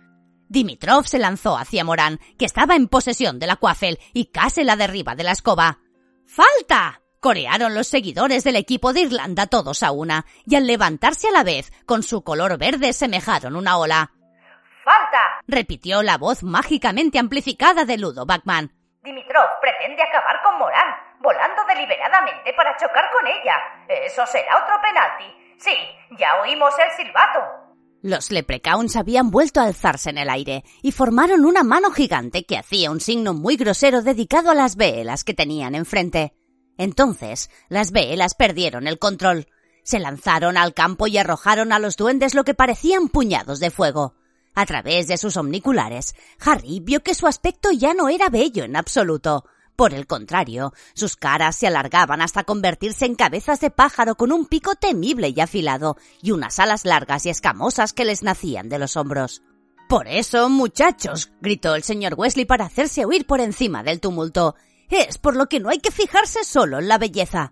Dimitrov 0.49 1.07
se 1.07 1.19
lanzó 1.19 1.57
hacia 1.57 1.83
Morán, 1.83 2.19
que 2.37 2.45
estaba 2.45 2.75
en 2.75 2.87
posesión 2.87 3.39
de 3.39 3.47
la 3.47 3.59
y 4.13 4.25
casi 4.25 4.63
la 4.63 4.75
derriba 4.75 5.15
de 5.15 5.23
la 5.23 5.31
escoba. 5.31 5.79
¡Falta! 6.25 7.01
corearon 7.19 7.73
los 7.73 7.87
seguidores 7.87 8.43
del 8.43 8.55
equipo 8.55 8.93
de 8.93 9.01
Irlanda 9.01 9.47
todos 9.47 9.81
a 9.81 9.91
una, 9.91 10.27
y 10.45 10.55
al 10.55 10.67
levantarse 10.67 11.27
a 11.27 11.31
la 11.31 11.43
vez, 11.43 11.71
con 11.87 12.03
su 12.03 12.21
color 12.21 12.59
verde 12.59 12.93
semejaron 12.93 13.55
una 13.55 13.77
ola. 13.77 14.14
¡Falta! 14.85 15.41
repitió 15.47 16.03
la 16.03 16.19
voz 16.19 16.43
mágicamente 16.43 17.17
amplificada 17.17 17.85
de 17.85 17.97
Ludo 17.97 18.27
Bachman. 18.27 18.71
Dimitrov 19.01 19.59
pretende 19.59 20.03
acabar 20.03 20.43
con 20.43 20.59
Morán, 20.59 20.93
volando 21.21 21.63
deliberadamente 21.65 22.53
para 22.53 22.77
chocar 22.77 23.09
con 23.11 23.25
ella. 23.25 23.55
Eso 23.87 24.23
será 24.27 24.63
otro 24.63 24.75
penalti. 24.83 25.55
Sí, 25.57 25.75
ya 26.19 26.39
oímos 26.39 26.71
el 26.77 26.91
silbato. 26.91 27.39
Los 28.03 28.29
leprecauns 28.29 28.95
habían 28.95 29.31
vuelto 29.31 29.59
a 29.59 29.63
alzarse 29.63 30.11
en 30.11 30.19
el 30.19 30.29
aire 30.29 30.63
y 30.83 30.91
formaron 30.91 31.45
una 31.45 31.63
mano 31.63 31.89
gigante 31.89 32.45
que 32.45 32.59
hacía 32.59 32.91
un 32.91 32.99
signo 32.99 33.33
muy 33.33 33.55
grosero 33.55 34.03
dedicado 34.03 34.51
a 34.51 34.55
las 34.55 34.75
velas 34.75 35.23
que 35.23 35.33
tenían 35.33 35.73
enfrente. 35.73 36.35
Entonces, 36.77 37.49
las 37.69 37.91
velas 37.91 38.35
perdieron 38.35 38.85
el 38.85 38.99
control. 38.99 39.47
Se 39.83 39.97
lanzaron 39.97 40.57
al 40.57 40.75
campo 40.75 41.07
y 41.07 41.17
arrojaron 41.17 41.73
a 41.73 41.79
los 41.79 41.97
duendes 41.97 42.35
lo 42.35 42.43
que 42.43 42.53
parecían 42.53 43.07
puñados 43.07 43.59
de 43.59 43.71
fuego. 43.71 44.13
A 44.55 44.65
través 44.65 45.07
de 45.07 45.17
sus 45.17 45.35
omniculares, 45.35 46.15
Harry 46.39 46.79
vio 46.79 47.03
que 47.03 47.13
su 47.13 47.27
aspecto 47.27 47.71
ya 47.71 47.93
no 47.93 48.07
era 48.07 48.29
bello 48.29 48.63
en 48.63 48.77
absoluto. 48.77 49.45
Por 49.75 49.93
el 49.93 50.07
contrario, 50.07 50.71
sus 50.93 51.17
caras 51.17 51.57
se 51.57 51.67
alargaban 51.67 52.21
hasta 52.21 52.45
convertirse 52.45 53.05
en 53.05 53.15
cabezas 53.15 53.59
de 53.59 53.69
pájaro 53.69 54.15
con 54.15 54.31
un 54.31 54.45
pico 54.45 54.75
temible 54.75 55.33
y 55.35 55.41
afilado 55.41 55.97
y 56.21 56.31
unas 56.31 56.59
alas 56.59 56.85
largas 56.85 57.25
y 57.25 57.29
escamosas 57.29 57.91
que 57.91 58.05
les 58.05 58.23
nacían 58.23 58.69
de 58.69 58.79
los 58.79 58.95
hombros. 58.95 59.41
Por 59.89 60.07
eso, 60.07 60.47
muchachos, 60.49 61.31
gritó 61.41 61.75
el 61.75 61.83
señor 61.83 62.13
Wesley 62.15 62.45
para 62.45 62.65
hacerse 62.65 63.03
oír 63.03 63.27
por 63.27 63.41
encima 63.41 63.83
del 63.83 63.99
tumulto. 63.99 64.55
Es 64.89 65.17
por 65.17 65.35
lo 65.35 65.47
que 65.47 65.59
no 65.59 65.69
hay 65.69 65.79
que 65.79 65.91
fijarse 65.91 66.45
solo 66.45 66.79
en 66.79 66.87
la 66.87 66.97
belleza. 66.97 67.51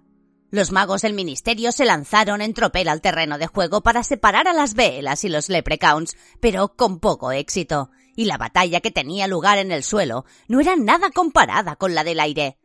Los 0.53 0.71
magos 0.71 1.01
del 1.01 1.13
ministerio 1.13 1.71
se 1.71 1.83
lanzaron 1.83 2.39
en 2.39 2.53
tropel 2.53 2.87
al 2.87 3.01
terreno 3.01 3.39
de 3.39 3.47
juego 3.47 3.81
para 3.81 4.03
separar 4.03 4.47
a 4.47 4.53
las 4.53 4.75
velas 4.75 5.23
y 5.23 5.29
los 5.29 5.49
leprecauns, 5.49 6.15
pero 6.39 6.75
con 6.75 6.99
poco 6.99 7.31
éxito, 7.31 7.89
y 8.15 8.25
la 8.25 8.37
batalla 8.37 8.79
que 8.79 8.91
tenía 8.91 9.25
lugar 9.25 9.58
en 9.58 9.71
el 9.71 9.81
suelo 9.81 10.25
no 10.47 10.60
era 10.60 10.75
nada 10.75 11.10
comparada 11.10 11.75
con 11.75 11.95
la 11.95 12.04
del 12.04 12.19
aire. 12.19 12.60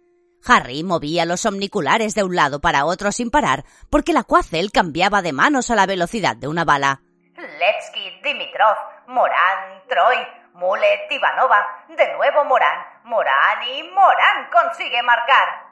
Harry 0.44 0.84
movía 0.84 1.24
los 1.24 1.46
omniculares 1.46 2.14
de 2.14 2.24
un 2.24 2.36
lado 2.36 2.60
para 2.60 2.84
otro 2.84 3.10
sin 3.10 3.30
parar, 3.30 3.64
porque 3.88 4.12
la 4.12 4.22
cuacel 4.22 4.70
cambiaba 4.70 5.22
de 5.22 5.32
manos 5.32 5.70
a 5.70 5.74
la 5.74 5.86
velocidad 5.86 6.36
de 6.36 6.48
una 6.48 6.66
bala. 6.66 7.00
Levski, 7.36 8.20
Dimitrov, 8.22 8.76
Morán, 9.06 9.82
Troy, 9.88 10.18
Mulet, 10.52 11.10
Ivanova, 11.10 11.66
de 11.88 12.12
nuevo 12.16 12.44
Morán, 12.44 12.84
Morán 13.04 13.62
y 13.66 13.82
Morán 13.84 14.50
consigue 14.52 15.02
marcar. 15.02 15.67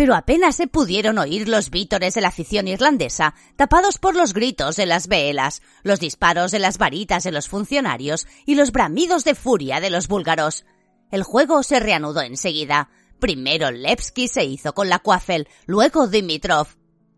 Pero 0.00 0.14
apenas 0.14 0.56
se 0.56 0.66
pudieron 0.66 1.18
oír 1.18 1.46
los 1.46 1.68
vítores 1.68 2.14
de 2.14 2.22
la 2.22 2.28
afición 2.28 2.66
irlandesa, 2.66 3.34
tapados 3.56 3.98
por 3.98 4.16
los 4.16 4.32
gritos 4.32 4.76
de 4.76 4.86
las 4.86 5.08
velas, 5.08 5.60
los 5.82 6.00
disparos 6.00 6.52
de 6.52 6.58
las 6.58 6.78
varitas 6.78 7.22
de 7.22 7.32
los 7.32 7.48
funcionarios 7.48 8.26
y 8.46 8.54
los 8.54 8.72
bramidos 8.72 9.24
de 9.24 9.34
furia 9.34 9.78
de 9.78 9.90
los 9.90 10.08
búlgaros. 10.08 10.64
El 11.10 11.22
juego 11.22 11.62
se 11.62 11.80
reanudó 11.80 12.22
enseguida. 12.22 12.88
Primero 13.18 13.70
Levski 13.70 14.28
se 14.28 14.42
hizo 14.42 14.72
con 14.72 14.88
la 14.88 15.00
Quaffel, 15.00 15.48
luego 15.66 16.06
Dimitrov. 16.06 16.68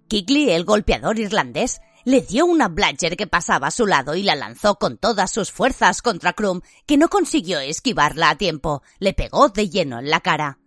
Kikli, 0.09 0.51
el 0.51 0.65
golpeador 0.65 1.21
irlandés, 1.21 1.81
le 2.05 2.21
dio 2.21 2.47
una 2.47 2.67
Bladger 2.67 3.17
que 3.17 3.29
pasaba 3.29 3.69
a 3.69 3.71
su 3.71 3.87
lado 3.87 4.17
y 4.17 4.25
la 4.25 4.35
lanzó 4.35 4.81
con 4.81 4.99
todas 4.99 5.31
sus 5.31 5.53
fuerzas 5.53 6.03
contra 6.03 6.33
Krum, 6.33 6.63
que 6.85 6.97
no 6.97 7.09
consiguió 7.09 7.61
esquivarla 7.61 8.31
a 8.31 8.39
tiempo. 8.39 8.83
Le 8.99 9.15
pegó 9.15 9.51
de 9.51 9.71
lleno 9.71 10.01
en 10.01 10.11
la 10.11 10.19
cara. 10.19 10.59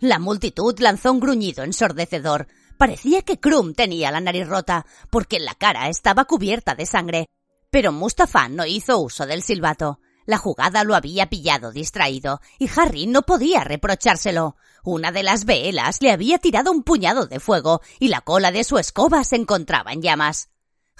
La 0.00 0.18
multitud 0.18 0.74
lanzó 0.78 1.12
un 1.12 1.20
gruñido 1.20 1.62
ensordecedor. 1.62 2.48
Parecía 2.78 3.20
que 3.20 3.38
Krum 3.38 3.74
tenía 3.74 4.10
la 4.10 4.22
nariz 4.22 4.48
rota, 4.48 4.86
porque 5.10 5.38
la 5.38 5.54
cara 5.54 5.90
estaba 5.90 6.24
cubierta 6.24 6.74
de 6.74 6.86
sangre. 6.86 7.26
Pero 7.70 7.92
Mustafa 7.92 8.48
no 8.48 8.64
hizo 8.64 8.98
uso 8.98 9.26
del 9.26 9.42
silbato. 9.42 10.00
La 10.24 10.38
jugada 10.38 10.84
lo 10.84 10.94
había 10.94 11.28
pillado 11.28 11.70
distraído, 11.70 12.40
y 12.58 12.70
Harry 12.74 13.06
no 13.06 13.22
podía 13.22 13.62
reprochárselo. 13.62 14.56
Una 14.84 15.12
de 15.12 15.22
las 15.22 15.44
velas 15.44 16.00
le 16.00 16.12
había 16.12 16.38
tirado 16.38 16.72
un 16.72 16.82
puñado 16.82 17.26
de 17.26 17.38
fuego, 17.38 17.82
y 17.98 18.08
la 18.08 18.22
cola 18.22 18.52
de 18.52 18.64
su 18.64 18.78
escoba 18.78 19.22
se 19.24 19.36
encontraba 19.36 19.92
en 19.92 20.00
llamas. 20.00 20.48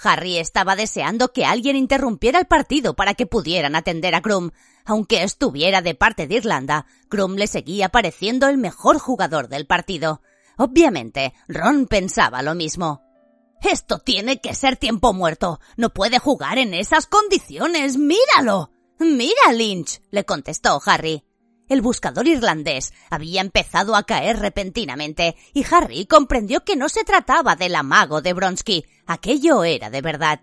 Harry 0.03 0.37
estaba 0.37 0.75
deseando 0.75 1.31
que 1.31 1.45
alguien 1.45 1.75
interrumpiera 1.75 2.39
el 2.39 2.47
partido 2.47 2.95
para 2.95 3.13
que 3.13 3.25
pudieran 3.25 3.75
atender 3.75 4.15
a 4.15 4.21
Krum. 4.21 4.51
Aunque 4.85 5.23
estuviera 5.23 5.81
de 5.81 5.95
parte 5.95 6.27
de 6.27 6.35
Irlanda, 6.35 6.85
Krum 7.09 7.35
le 7.35 7.47
seguía 7.47 7.89
pareciendo 7.89 8.47
el 8.47 8.57
mejor 8.57 8.99
jugador 8.99 9.47
del 9.47 9.67
partido. 9.67 10.21
Obviamente, 10.57 11.33
Ron 11.47 11.87
pensaba 11.87 12.41
lo 12.41 12.55
mismo. 12.55 13.01
Esto 13.61 13.99
tiene 13.99 14.41
que 14.41 14.55
ser 14.55 14.75
tiempo 14.75 15.13
muerto. 15.13 15.59
No 15.77 15.91
puede 15.91 16.19
jugar 16.19 16.57
en 16.57 16.73
esas 16.73 17.05
condiciones. 17.05 17.97
Míralo. 17.97 18.71
Mira, 18.99 19.51
Lynch, 19.53 20.01
le 20.09 20.25
contestó 20.25 20.81
Harry. 20.85 21.23
El 21.71 21.81
buscador 21.81 22.27
irlandés 22.27 22.91
había 23.09 23.39
empezado 23.39 23.95
a 23.95 24.03
caer 24.03 24.39
repentinamente 24.39 25.37
y 25.53 25.63
Harry 25.71 26.05
comprendió 26.05 26.65
que 26.65 26.75
no 26.75 26.89
se 26.89 27.05
trataba 27.05 27.55
del 27.55 27.75
amago 27.75 28.21
de 28.21 28.33
Bronsky. 28.33 28.85
Aquello 29.07 29.63
era 29.63 29.89
de 29.89 30.01
verdad. 30.01 30.41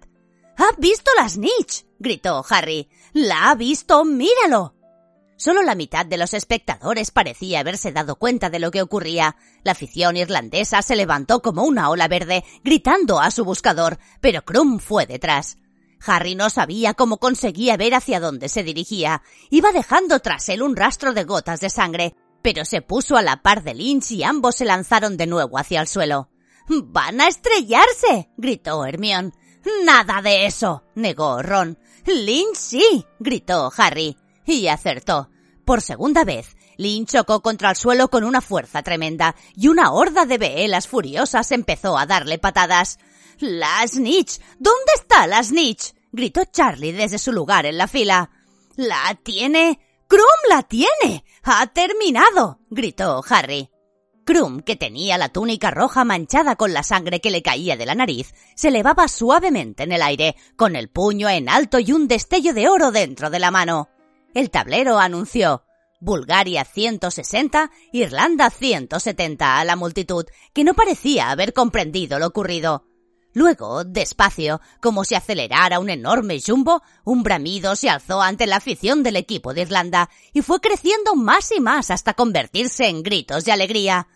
¡Ha 0.56 0.70
visto 0.78 1.10
la 1.18 1.28
snitch! 1.28 1.84
gritó 1.98 2.42
Harry. 2.48 2.88
¡La 3.12 3.50
ha 3.50 3.54
visto! 3.56 4.06
¡Míralo! 4.06 4.74
Solo 5.36 5.60
la 5.62 5.74
mitad 5.74 6.06
de 6.06 6.16
los 6.16 6.32
espectadores 6.32 7.10
parecía 7.10 7.60
haberse 7.60 7.92
dado 7.92 8.16
cuenta 8.16 8.48
de 8.48 8.60
lo 8.60 8.70
que 8.70 8.80
ocurría. 8.80 9.36
La 9.64 9.72
afición 9.72 10.16
irlandesa 10.16 10.80
se 10.80 10.96
levantó 10.96 11.42
como 11.42 11.64
una 11.64 11.90
ola 11.90 12.08
verde, 12.08 12.42
gritando 12.64 13.20
a 13.20 13.30
su 13.30 13.44
buscador, 13.44 13.98
pero 14.22 14.46
Krum 14.46 14.78
fue 14.78 15.04
detrás. 15.04 15.58
Harry 16.04 16.34
no 16.34 16.50
sabía 16.50 16.94
cómo 16.94 17.18
conseguía 17.18 17.76
ver 17.76 17.94
hacia 17.94 18.20
dónde 18.20 18.48
se 18.48 18.62
dirigía. 18.62 19.22
Iba 19.50 19.72
dejando 19.72 20.20
tras 20.20 20.48
él 20.48 20.62
un 20.62 20.76
rastro 20.76 21.12
de 21.12 21.24
gotas 21.24 21.60
de 21.60 21.70
sangre, 21.70 22.14
pero 22.42 22.64
se 22.64 22.82
puso 22.82 23.16
a 23.16 23.22
la 23.22 23.42
par 23.42 23.62
de 23.62 23.74
Lynch 23.74 24.12
y 24.12 24.22
ambos 24.22 24.56
se 24.56 24.64
lanzaron 24.64 25.16
de 25.16 25.26
nuevo 25.26 25.58
hacia 25.58 25.80
el 25.80 25.88
suelo. 25.88 26.30
¡Van 26.68 27.20
a 27.20 27.28
estrellarse! 27.28 28.30
gritó 28.36 28.84
Hermión. 28.84 29.34
Nada 29.84 30.22
de 30.22 30.46
eso, 30.46 30.84
negó 30.94 31.42
Ron. 31.42 31.78
Lynch 32.06 32.56
sí, 32.56 33.06
gritó 33.18 33.72
Harry. 33.76 34.16
Y 34.46 34.68
acertó. 34.68 35.30
Por 35.64 35.82
segunda 35.82 36.24
vez, 36.24 36.56
Lynch 36.78 37.10
chocó 37.10 37.42
contra 37.42 37.70
el 37.70 37.76
suelo 37.76 38.08
con 38.08 38.24
una 38.24 38.40
fuerza 38.40 38.82
tremenda, 38.82 39.34
y 39.54 39.68
una 39.68 39.92
horda 39.92 40.24
de 40.24 40.38
veelas 40.38 40.88
furiosas 40.88 41.52
empezó 41.52 41.98
a 41.98 42.06
darle 42.06 42.38
patadas. 42.38 42.98
¡La 43.40 43.86
snitch! 43.86 44.40
¿Dónde 44.58 44.92
está 44.94 45.26
la 45.26 45.42
snitch? 45.42 45.94
gritó 46.10 46.44
Charlie 46.44 46.92
desde 46.92 47.18
su 47.18 47.32
lugar 47.32 47.66
en 47.66 47.78
la 47.78 47.86
fila. 47.86 48.30
¡La 48.76 49.18
tiene! 49.22 49.78
¡Krum 50.08 50.22
la 50.48 50.62
tiene! 50.62 51.24
¡Ha 51.44 51.66
terminado! 51.68 52.60
gritó 52.70 53.22
Harry. 53.28 53.70
Krum, 54.24 54.60
que 54.60 54.76
tenía 54.76 55.16
la 55.18 55.30
túnica 55.30 55.70
roja 55.70 56.04
manchada 56.04 56.56
con 56.56 56.72
la 56.74 56.82
sangre 56.82 57.20
que 57.20 57.30
le 57.30 57.42
caía 57.42 57.76
de 57.76 57.86
la 57.86 57.94
nariz, 57.94 58.34
se 58.56 58.68
elevaba 58.68 59.08
suavemente 59.08 59.84
en 59.84 59.92
el 59.92 60.02
aire, 60.02 60.36
con 60.56 60.76
el 60.76 60.90
puño 60.90 61.28
en 61.28 61.48
alto 61.48 61.78
y 61.78 61.92
un 61.92 62.08
destello 62.08 62.52
de 62.52 62.68
oro 62.68 62.90
dentro 62.90 63.30
de 63.30 63.38
la 63.38 63.50
mano. 63.50 63.88
El 64.34 64.50
tablero 64.50 64.98
anunció 64.98 65.64
Bulgaria 66.00 66.64
160, 66.64 67.70
Irlanda 67.92 68.50
170 68.50 69.58
a 69.58 69.64
la 69.64 69.76
multitud, 69.76 70.26
que 70.52 70.64
no 70.64 70.74
parecía 70.74 71.30
haber 71.30 71.52
comprendido 71.52 72.18
lo 72.18 72.26
ocurrido. 72.26 72.84
Luego, 73.34 73.84
despacio, 73.84 74.60
como 74.80 75.04
si 75.04 75.14
acelerara 75.14 75.78
un 75.78 75.90
enorme 75.90 76.38
jumbo, 76.44 76.82
un 77.04 77.22
bramido 77.22 77.76
se 77.76 77.90
alzó 77.90 78.22
ante 78.22 78.46
la 78.46 78.56
afición 78.56 79.02
del 79.02 79.16
equipo 79.16 79.54
de 79.54 79.62
Irlanda 79.62 80.08
y 80.32 80.42
fue 80.42 80.60
creciendo 80.60 81.14
más 81.14 81.52
y 81.52 81.60
más 81.60 81.90
hasta 81.90 82.14
convertirse 82.14 82.88
en 82.88 83.02
gritos 83.02 83.44
de 83.44 83.52
alegría. 83.52 84.08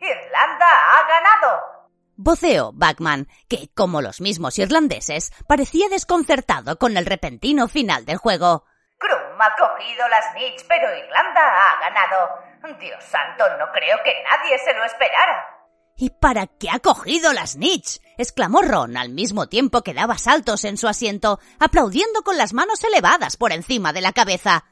¡Irlanda 0.00 0.66
ha 0.66 1.08
ganado! 1.08 1.80
Voceó 2.16 2.72
Bachman, 2.74 3.28
que, 3.48 3.70
como 3.74 4.02
los 4.02 4.20
mismos 4.20 4.58
irlandeses, 4.58 5.32
parecía 5.48 5.88
desconcertado 5.88 6.78
con 6.78 6.96
el 6.96 7.06
repentino 7.06 7.66
final 7.66 8.04
del 8.04 8.18
juego. 8.18 8.66
Krum 8.98 9.40
ha 9.40 9.56
cogido 9.56 10.06
las 10.08 10.34
Nits, 10.34 10.64
pero 10.64 10.94
Irlanda 10.94 11.40
ha 11.40 11.80
ganado. 11.80 12.50
Dios 12.78 13.02
santo, 13.04 13.44
no 13.58 13.72
creo 13.72 13.96
que 14.04 14.22
nadie 14.30 14.58
se 14.58 14.74
lo 14.74 14.84
esperara. 14.84 15.59
¿Y 16.00 16.08
para 16.08 16.46
qué 16.46 16.70
ha 16.70 16.78
cogido 16.78 17.34
las 17.34 17.50
Snitch? 17.50 18.00
exclamó 18.16 18.62
Ron 18.62 18.96
al 18.96 19.10
mismo 19.10 19.50
tiempo 19.50 19.82
que 19.82 19.92
daba 19.92 20.16
saltos 20.16 20.64
en 20.64 20.78
su 20.78 20.88
asiento, 20.88 21.38
aplaudiendo 21.58 22.22
con 22.22 22.38
las 22.38 22.54
manos 22.54 22.82
elevadas 22.84 23.36
por 23.36 23.52
encima 23.52 23.92
de 23.92 24.00
la 24.00 24.14
cabeza. 24.14 24.64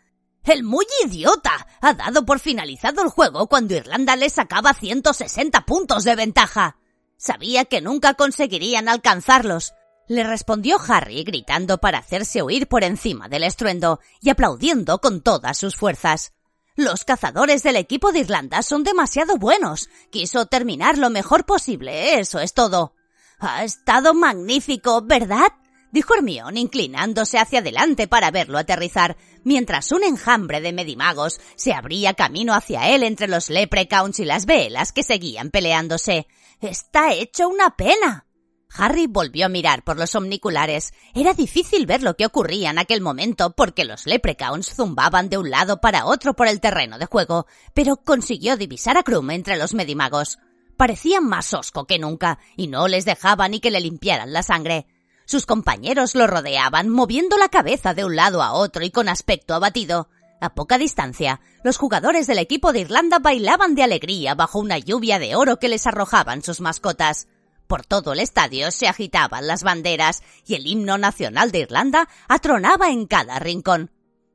El 0.43 0.63
muy 0.65 0.87
idiota 1.05 1.67
ha 1.83 1.93
dado 1.93 2.25
por 2.25 2.41
finalizado 2.41 3.03
el 3.03 3.11
juego 3.11 3.47
cuando 3.47 3.75
Irlanda 3.75 4.17
le 4.17 4.31
sacaba 4.31 4.73
160 4.73 5.67
puntos 5.67 6.05
de 6.05 6.17
ventaja. 6.17 6.79
Sabía 7.19 7.67
que 7.67 7.83
nunca 7.83 8.15
conseguirían 8.15 8.89
alcanzarlos. 8.89 9.75
Le 10.07 10.25
respondió 10.25 10.79
Harry 10.89 11.25
gritando 11.25 11.77
para 11.77 11.99
hacerse 11.99 12.41
oír 12.41 12.69
por 12.69 12.85
encima 12.85 13.29
del 13.29 13.45
estruendo 13.45 14.01
y 14.23 14.31
aplaudiendo 14.31 15.03
con 15.03 15.21
todas 15.21 15.59
sus 15.59 15.77
fuerzas. 15.77 16.33
Los 16.79 17.05
cazadores 17.05 17.65
del 17.65 17.75
equipo 17.75 18.13
de 18.13 18.21
Irlanda 18.21 18.63
son 18.63 18.85
demasiado 18.85 19.37
buenos. 19.37 19.91
Quiso 20.13 20.47
terminar 20.47 20.97
lo 20.97 21.11
mejor 21.11 21.45
posible, 21.45 22.21
eso 22.21 22.39
es 22.39 22.55
todo. 22.55 22.95
Ha 23.41 23.65
estado 23.65 24.15
magnífico, 24.15 25.03
¿verdad? 25.03 25.49
dijo 25.91 26.15
Hermión, 26.15 26.57
inclinándose 26.57 27.37
hacia 27.37 27.59
adelante 27.59 28.07
para 28.07 28.31
verlo 28.31 28.59
aterrizar, 28.59 29.17
mientras 29.43 29.91
un 29.91 30.05
enjambre 30.05 30.61
de 30.61 30.73
medimagos 30.73 31.41
se 31.57 31.73
abría 31.73 32.15
camino 32.15 32.55
hacia 32.55 32.89
él 32.91 33.03
entre 33.03 33.27
los 33.27 33.51
leprechauns 33.51 34.21
y 34.21 34.25
las 34.25 34.47
velas 34.47 34.93
que 34.93 35.03
seguían 35.03 35.51
peleándose. 35.51 36.29
Está 36.61 37.13
hecho 37.13 37.49
una 37.49 37.75
pena. 37.75 38.28
Harry 38.77 39.07
volvió 39.07 39.47
a 39.47 39.49
mirar 39.49 39.83
por 39.83 39.99
los 39.99 40.15
omniculares. 40.15 40.93
Era 41.15 41.35
difícil 41.35 41.87
ver 41.87 42.03
lo 42.03 42.15
que 42.15 42.27
ocurría 42.27 42.71
en 42.71 42.79
aquel 42.79 43.01
momento 43.01 43.51
porque 43.51 43.85
los 43.85 44.07
leprechauns 44.07 44.75
zumbaban 44.75 45.29
de 45.29 45.39
un 45.39 45.51
lado 45.51 45.81
para 45.81 46.07
otro 46.07 46.35
por 46.35 46.49
el 46.49 46.61
terreno 46.61 46.99
de 46.99 47.07
juego, 47.07 47.47
pero 47.75 47.97
consiguió 47.97 48.57
divisar 48.57 48.97
a 48.97 49.03
Krum 49.03 49.31
entre 49.31 49.57
los 49.57 49.75
medimagos. 49.75 50.39
Parecían 50.77 51.25
más 51.25 51.53
osco 51.55 51.87
que 51.87 51.99
nunca 51.99 52.39
y 52.57 52.69
no 52.69 52.87
les 52.87 53.05
dejaba 53.05 53.49
ni 53.49 53.59
que 53.59 53.71
le 53.71 53.81
limpiaran 53.81 54.33
la 54.33 54.43
sangre. 54.43 54.87
Sus 55.27 55.45
compañeros 55.45 56.15
lo 56.15 56.27
rodeaban, 56.27 56.89
moviendo 56.89 57.37
la 57.37 57.49
cabeza 57.49 57.95
de 57.95 58.05
un 58.05 58.17
lado 58.17 58.43
a 58.43 58.53
otro 58.53 58.85
y 58.85 58.91
con 58.91 59.09
aspecto 59.09 59.55
abatido. 59.55 60.09
A 60.41 60.55
poca 60.55 60.79
distancia, 60.79 61.41
los 61.65 61.79
jugadores 61.79 62.29
del 62.29 62.39
equipo 62.39 62.73
de 62.73 62.81
Irlanda 62.81 63.19
bailaban 63.19 63.75
de 63.75 63.83
alegría 63.83 64.37
bajo 64.37 64.61
una 64.61 64.79
lluvia 64.79 65.19
de 65.19 65.35
oro 65.35 65.59
que 65.59 65.69
les 65.69 65.87
arrojaban 65.87 66.43
sus 66.43 66.61
mascotas. 66.61 67.27
Por 67.69 67.85
todo 67.85 68.15
el 68.15 68.21
estadio 68.21 68.71
se 68.71 68.89
agitaban 68.89 69.47
las 69.47 69.63
banderas 69.63 70.23
y 70.47 70.55
el 70.55 70.67
himno 70.67 70.97
nacional 70.97 71.53
de 71.53 71.61
Irlanda 71.61 72.09
atronaba 72.27 72.89
en 72.89 73.07
cada 73.07 73.39
rincón. 73.39 73.93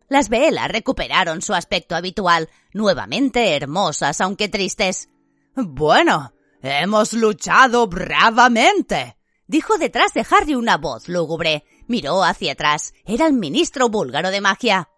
Las 0.07 0.29
velas 0.29 0.69
recuperaron 0.69 1.41
su 1.41 1.55
aspecto 1.55 1.95
habitual, 1.95 2.51
nuevamente 2.73 3.55
hermosas 3.55 4.21
aunque 4.21 4.49
tristes. 4.49 5.09
Bueno, 5.55 6.35
hemos 6.61 7.13
luchado 7.13 7.87
bravamente, 7.87 9.17
dijo 9.47 9.79
detrás 9.79 10.13
de 10.13 10.25
Harry 10.29 10.53
una 10.53 10.77
voz 10.77 11.09
lúgubre. 11.09 11.65
Miró 11.87 12.23
hacia 12.23 12.53
atrás. 12.53 12.93
Era 13.03 13.25
el 13.25 13.33
ministro 13.33 13.89
búlgaro 13.89 14.29
de 14.29 14.41
magia. 14.41 14.89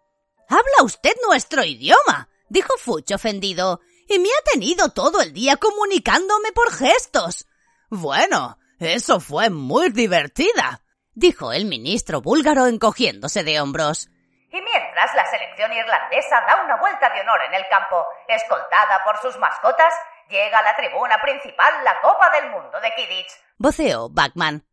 Habla 0.50 0.84
usted 0.84 1.14
nuestro 1.26 1.64
idioma, 1.64 2.30
dijo 2.50 2.74
Fuch 2.78 3.12
ofendido, 3.12 3.80
y 4.08 4.20
me 4.20 4.28
ha 4.28 4.52
tenido 4.52 4.90
todo 4.90 5.22
el 5.22 5.34
día 5.34 5.56
comunicándome 5.56 6.52
por 6.52 6.72
gestos. 6.72 7.48
Bueno, 7.96 8.58
eso 8.78 9.22
fue 9.22 9.50
muy 9.50 9.90
divertida, 9.90 10.82
dijo 11.14 11.54
el 11.54 11.64
ministro 11.64 12.22
búlgaro 12.22 12.68
encogiéndose 12.68 13.46
de 13.46 13.62
hombros. 13.62 14.10
Y 14.52 14.62
mientras 14.62 15.16
la 15.16 15.26
selección 15.26 15.72
irlandesa 15.72 16.42
da 16.46 16.62
una 16.66 16.76
vuelta 16.76 17.10
de 17.14 17.22
honor 17.22 17.40
en 17.48 17.54
el 17.54 17.64
campo, 17.70 18.06
escoltada 18.28 19.02
por 19.06 19.18
sus 19.22 19.40
mascotas, 19.40 19.94
llega 20.30 20.60
a 20.60 20.64
la 20.64 20.76
tribuna 20.76 21.18
principal 21.22 21.74
la 21.86 22.02
Copa 22.02 22.30
del 22.32 22.52
Mundo 22.52 22.82
de 22.82 22.92
Kidditch. 22.96 23.32
Voceó 23.58 24.10
Backman. 24.10 24.66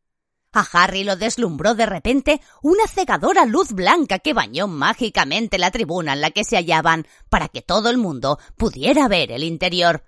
A 0.52 0.66
Harry 0.72 1.04
lo 1.04 1.14
deslumbró 1.14 1.74
de 1.74 1.86
repente 1.86 2.40
una 2.60 2.88
cegadora 2.88 3.44
luz 3.44 3.72
blanca 3.72 4.18
que 4.18 4.34
bañó 4.34 4.66
mágicamente 4.66 5.58
la 5.58 5.70
tribuna 5.70 6.12
en 6.12 6.20
la 6.20 6.30
que 6.32 6.44
se 6.44 6.56
hallaban 6.56 7.06
para 7.30 7.48
que 7.48 7.62
todo 7.62 7.88
el 7.88 7.98
mundo 7.98 8.38
pudiera 8.58 9.06
ver 9.06 9.30
el 9.30 9.44
interior. 9.44 10.04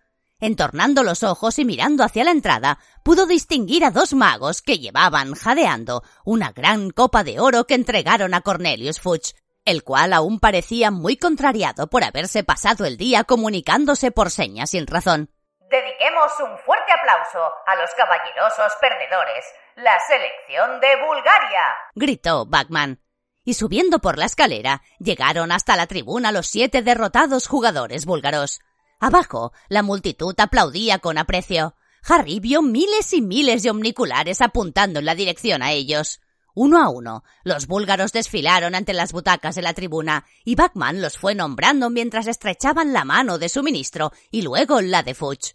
Entornando 0.47 1.03
los 1.03 1.22
ojos 1.22 1.59
y 1.59 1.64
mirando 1.64 2.05
hacia 2.05 2.22
la 2.22 2.30
entrada, 2.30 2.78
pudo 3.03 3.24
distinguir 3.24 3.82
a 3.82 3.90
dos 3.90 4.12
magos 4.12 4.61
que 4.61 4.78
llevaban, 4.78 5.32
jadeando, 5.34 6.03
una 6.22 6.53
gran 6.53 6.90
copa 6.90 7.24
de 7.24 7.40
oro 7.40 7.64
que 7.64 7.72
entregaron 7.72 8.34
a 8.34 8.42
Cornelius 8.42 9.01
Fudge, 9.01 9.34
el 9.64 9.82
cual 9.84 10.12
aún 10.12 10.40
parecía 10.40 10.90
muy 10.90 11.16
contrariado 11.16 11.88
por 11.88 12.05
haberse 12.05 12.45
pasado 12.45 12.84
el 12.84 12.99
día 12.99 13.24
comunicándose 13.24 14.11
por 14.11 14.30
señas 14.30 14.72
sin 14.72 14.86
razón. 14.86 15.30
Dediquemos 15.70 16.32
un 16.40 16.59
fuerte 16.59 16.92
aplauso 16.92 17.51
a 17.66 17.76
los 17.76 17.90
caballerosos 17.97 18.70
perdedores, 18.82 19.47
la 19.76 19.99
selección 20.07 20.78
de 20.78 20.88
Bulgaria. 21.07 21.62
gritó 21.95 22.45
Backman. 22.45 23.01
Y 23.45 23.55
subiendo 23.55 23.99
por 23.99 24.18
la 24.18 24.26
escalera, 24.26 24.82
llegaron 24.99 25.53
hasta 25.53 25.74
la 25.74 25.86
tribuna 25.86 26.32
los 26.32 26.49
siete 26.49 26.82
derrotados 26.82 27.49
jugadores 27.49 28.05
búlgaros. 28.05 28.61
Abajo, 29.05 29.52
la 29.68 29.82
multitud 29.82 30.34
aplaudía 30.38 30.98
con 30.98 31.18
aprecio. 31.18 31.76
Harry 32.05 32.40
vio 32.40 32.62
miles 32.62 33.12
y 33.12 33.20
miles 33.20 33.62
de 33.62 33.68
omniculares 33.68 34.40
apuntando 34.40 35.00
en 35.00 35.05
la 35.05 35.14
dirección 35.14 35.62
a 35.62 35.72
ellos. 35.72 36.22
Uno 36.55 36.82
a 36.82 36.88
uno, 36.88 37.22
los 37.42 37.66
búlgaros 37.66 38.14
desfilaron 38.14 38.74
ante 38.74 38.94
las 38.94 39.12
butacas 39.12 39.57
de 39.57 39.61
la 39.61 39.74
tribuna 39.74 40.24
y 40.42 40.55
Backman 40.55 41.02
los 41.02 41.18
fue 41.18 41.34
nombrando 41.34 41.90
mientras 41.90 42.26
estrechaban 42.26 42.94
la 42.94 43.05
mano 43.05 43.36
de 43.36 43.50
su 43.50 43.62
ministro 43.62 44.11
y 44.30 44.40
luego 44.40 44.80
la 44.80 45.02
de 45.02 45.12
Fuchs. 45.12 45.55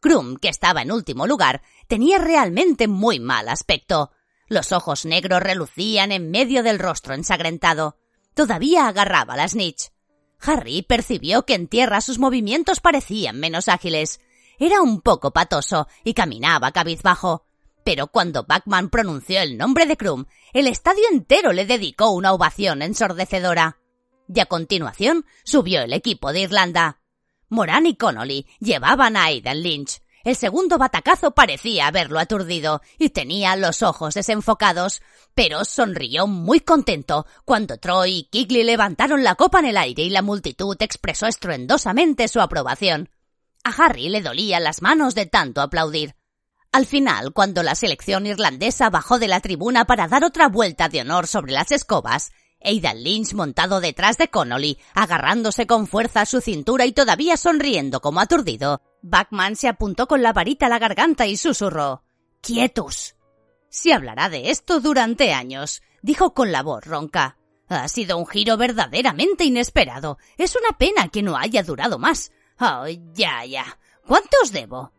Krum, 0.00 0.36
que 0.36 0.48
estaba 0.48 0.82
en 0.82 0.90
último 0.90 1.28
lugar, 1.28 1.62
tenía 1.86 2.18
realmente 2.18 2.88
muy 2.88 3.20
mal 3.20 3.48
aspecto. 3.48 4.10
Los 4.48 4.72
ojos 4.72 5.04
negros 5.04 5.40
relucían 5.40 6.10
en 6.10 6.32
medio 6.32 6.64
del 6.64 6.80
rostro 6.80 7.14
ensangrentado. 7.14 7.96
Todavía 8.34 8.88
agarraba 8.88 9.36
la 9.36 9.46
snitch. 9.46 9.92
Harry 10.40 10.82
percibió 10.82 11.44
que 11.44 11.54
en 11.54 11.68
tierra 11.68 12.00
sus 12.00 12.18
movimientos 12.18 12.80
parecían 12.80 13.38
menos 13.38 13.68
ágiles. 13.68 14.20
Era 14.58 14.82
un 14.82 15.00
poco 15.00 15.32
patoso 15.32 15.88
y 16.04 16.14
caminaba 16.14 16.72
cabizbajo. 16.72 17.44
Pero 17.84 18.08
cuando 18.08 18.44
Backman 18.44 18.90
pronunció 18.90 19.40
el 19.40 19.56
nombre 19.56 19.86
de 19.86 19.96
Krum, 19.96 20.26
el 20.52 20.66
estadio 20.66 21.04
entero 21.10 21.52
le 21.52 21.64
dedicó 21.64 22.10
una 22.10 22.32
ovación 22.32 22.82
ensordecedora. 22.82 23.78
Y 24.32 24.40
a 24.40 24.46
continuación 24.46 25.24
subió 25.44 25.80
el 25.80 25.92
equipo 25.92 26.32
de 26.32 26.40
Irlanda. 26.40 27.00
Moran 27.48 27.86
y 27.86 27.96
Connolly 27.96 28.46
llevaban 28.60 29.16
a 29.16 29.24
Aidan 29.24 29.62
Lynch. 29.62 30.02
El 30.28 30.36
segundo 30.36 30.76
batacazo 30.76 31.30
parecía 31.30 31.86
haberlo 31.86 32.18
aturdido 32.18 32.82
y 32.98 33.08
tenía 33.08 33.56
los 33.56 33.82
ojos 33.82 34.12
desenfocados, 34.12 35.00
pero 35.34 35.64
sonrió 35.64 36.26
muy 36.26 36.60
contento 36.60 37.24
cuando 37.46 37.78
Troy 37.78 38.12
y 38.18 38.24
Kigley 38.24 38.62
levantaron 38.62 39.24
la 39.24 39.36
copa 39.36 39.60
en 39.60 39.64
el 39.64 39.78
aire 39.78 40.02
y 40.02 40.10
la 40.10 40.20
multitud 40.20 40.76
expresó 40.80 41.28
estruendosamente 41.28 42.28
su 42.28 42.42
aprobación. 42.42 43.08
A 43.64 43.70
Harry 43.70 44.10
le 44.10 44.20
dolían 44.20 44.64
las 44.64 44.82
manos 44.82 45.14
de 45.14 45.24
tanto 45.24 45.62
aplaudir. 45.62 46.14
Al 46.72 46.84
final, 46.84 47.32
cuando 47.32 47.62
la 47.62 47.74
selección 47.74 48.26
irlandesa 48.26 48.90
bajó 48.90 49.18
de 49.18 49.28
la 49.28 49.40
tribuna 49.40 49.86
para 49.86 50.08
dar 50.08 50.24
otra 50.24 50.48
vuelta 50.48 50.90
de 50.90 51.00
honor 51.00 51.26
sobre 51.26 51.52
las 51.52 51.72
escobas, 51.72 52.32
Aidan 52.62 53.02
Lynch 53.02 53.32
montado 53.32 53.80
detrás 53.80 54.18
de 54.18 54.28
Connolly, 54.28 54.78
agarrándose 54.92 55.66
con 55.66 55.86
fuerza 55.86 56.20
a 56.20 56.26
su 56.26 56.42
cintura 56.42 56.84
y 56.84 56.92
todavía 56.92 57.38
sonriendo 57.38 58.02
como 58.02 58.20
aturdido, 58.20 58.82
Backman 59.02 59.56
se 59.56 59.68
apuntó 59.68 60.06
con 60.06 60.22
la 60.22 60.32
varita 60.32 60.66
a 60.66 60.68
la 60.68 60.78
garganta 60.78 61.26
y 61.26 61.36
susurró 61.36 62.02
Quietus. 62.40 63.14
Se 63.68 63.92
hablará 63.92 64.28
de 64.28 64.50
esto 64.50 64.80
durante 64.80 65.32
años, 65.32 65.82
dijo 66.02 66.34
con 66.34 66.52
la 66.52 66.62
voz 66.62 66.84
ronca. 66.84 67.36
Ha 67.68 67.88
sido 67.88 68.16
un 68.16 68.26
giro 68.26 68.56
verdaderamente 68.56 69.44
inesperado. 69.44 70.18
Es 70.38 70.56
una 70.56 70.76
pena 70.78 71.08
que 71.08 71.22
no 71.22 71.36
haya 71.36 71.62
durado 71.62 71.98
más. 71.98 72.32
Oh, 72.58 72.86
ya, 73.12 73.44
ya. 73.44 73.78
¿Cuánto 74.06 74.36
os 74.42 74.52
debo? 74.52 74.92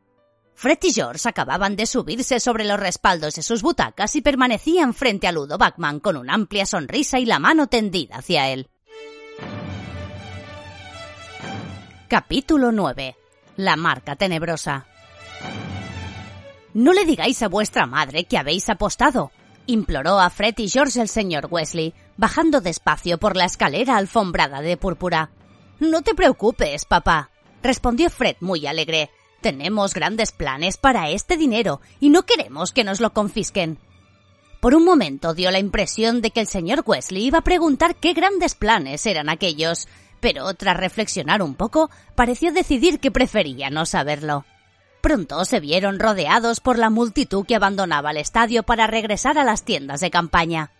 Fred 0.53 0.77
y 0.83 0.93
George 0.93 1.27
acababan 1.27 1.75
de 1.75 1.85
subirse 1.85 2.39
sobre 2.39 2.65
los 2.65 2.79
respaldos 2.79 3.35
de 3.35 3.41
sus 3.41 3.61
butacas 3.61 4.15
y 4.15 4.21
permanecían 4.21 4.93
frente 4.93 5.25
a 5.27 5.31
Ludo 5.31 5.57
Backman 5.57 5.99
con 5.99 6.17
una 6.17 6.33
amplia 6.33 6.65
sonrisa 6.65 7.17
y 7.17 7.25
la 7.25 7.39
mano 7.39 7.67
tendida 7.67 8.17
hacia 8.17 8.49
él. 8.49 8.69
Capítulo 12.07 12.71
9. 12.71 13.18
La 13.59 13.75
marca 13.75 14.15
tenebrosa. 14.15 14.85
No 16.73 16.93
le 16.93 17.03
digáis 17.03 17.43
a 17.43 17.49
vuestra 17.49 17.85
madre 17.85 18.23
que 18.23 18.37
habéis 18.37 18.69
apostado, 18.69 19.33
imploró 19.65 20.17
a 20.17 20.29
Fred 20.29 20.53
y 20.59 20.69
George 20.69 21.01
el 21.01 21.09
señor 21.09 21.49
Wesley, 21.51 21.93
bajando 22.15 22.61
despacio 22.61 23.17
por 23.17 23.35
la 23.35 23.43
escalera 23.43 23.97
alfombrada 23.97 24.61
de 24.61 24.77
púrpura. 24.77 25.31
No 25.77 26.03
te 26.03 26.15
preocupes, 26.15 26.85
papá, 26.85 27.31
respondió 27.61 28.09
Fred 28.09 28.37
muy 28.39 28.65
alegre. 28.65 29.09
Tenemos 29.41 29.93
grandes 29.93 30.31
planes 30.31 30.77
para 30.77 31.09
este 31.09 31.35
dinero 31.35 31.81
y 31.99 32.11
no 32.11 32.25
queremos 32.25 32.71
que 32.71 32.85
nos 32.85 33.01
lo 33.01 33.11
confisquen. 33.11 33.77
Por 34.61 34.73
un 34.73 34.85
momento 34.85 35.33
dio 35.33 35.51
la 35.51 35.59
impresión 35.59 36.21
de 36.21 36.31
que 36.31 36.39
el 36.39 36.47
señor 36.47 36.83
Wesley 36.85 37.25
iba 37.25 37.39
a 37.39 37.43
preguntar 37.43 37.97
qué 37.97 38.13
grandes 38.13 38.55
planes 38.55 39.05
eran 39.05 39.27
aquellos, 39.27 39.89
pero 40.19 40.53
tras 40.53 40.77
reflexionar 40.77 41.41
un 41.41 41.55
poco, 41.55 41.89
pareció 42.15 42.51
decidir 42.51 42.99
que 42.99 43.11
prefería 43.11 43.69
no 43.69 43.85
saberlo. 43.85 44.45
Pronto 45.01 45.45
se 45.45 45.59
vieron 45.59 45.99
rodeados 45.99 46.59
por 46.59 46.77
la 46.77 46.89
multitud 46.89 47.45
que 47.45 47.55
abandonaba 47.55 48.11
el 48.11 48.17
estadio 48.17 48.63
para 48.63 48.87
regresar 48.87 49.37
a 49.37 49.45
las 49.45 49.63
tiendas 49.63 50.01
de 50.01 50.11
campaña. 50.11 50.71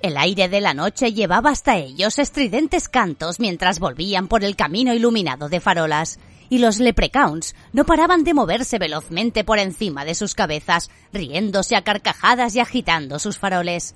El 0.00 0.16
aire 0.16 0.48
de 0.48 0.60
la 0.60 0.74
noche 0.74 1.12
llevaba 1.12 1.50
hasta 1.50 1.76
ellos 1.76 2.18
estridentes 2.18 2.88
cantos 2.88 3.40
mientras 3.40 3.78
volvían 3.78 4.28
por 4.28 4.44
el 4.44 4.56
camino 4.56 4.94
iluminado 4.94 5.48
de 5.48 5.60
farolas, 5.60 6.18
y 6.48 6.58
los 6.58 6.78
leprechauns 6.78 7.54
no 7.72 7.84
paraban 7.84 8.24
de 8.24 8.34
moverse 8.34 8.78
velozmente 8.78 9.44
por 9.44 9.58
encima 9.58 10.04
de 10.04 10.14
sus 10.14 10.34
cabezas, 10.34 10.90
riéndose 11.12 11.76
a 11.76 11.82
carcajadas 11.82 12.54
y 12.54 12.60
agitando 12.60 13.18
sus 13.18 13.38
faroles. 13.38 13.94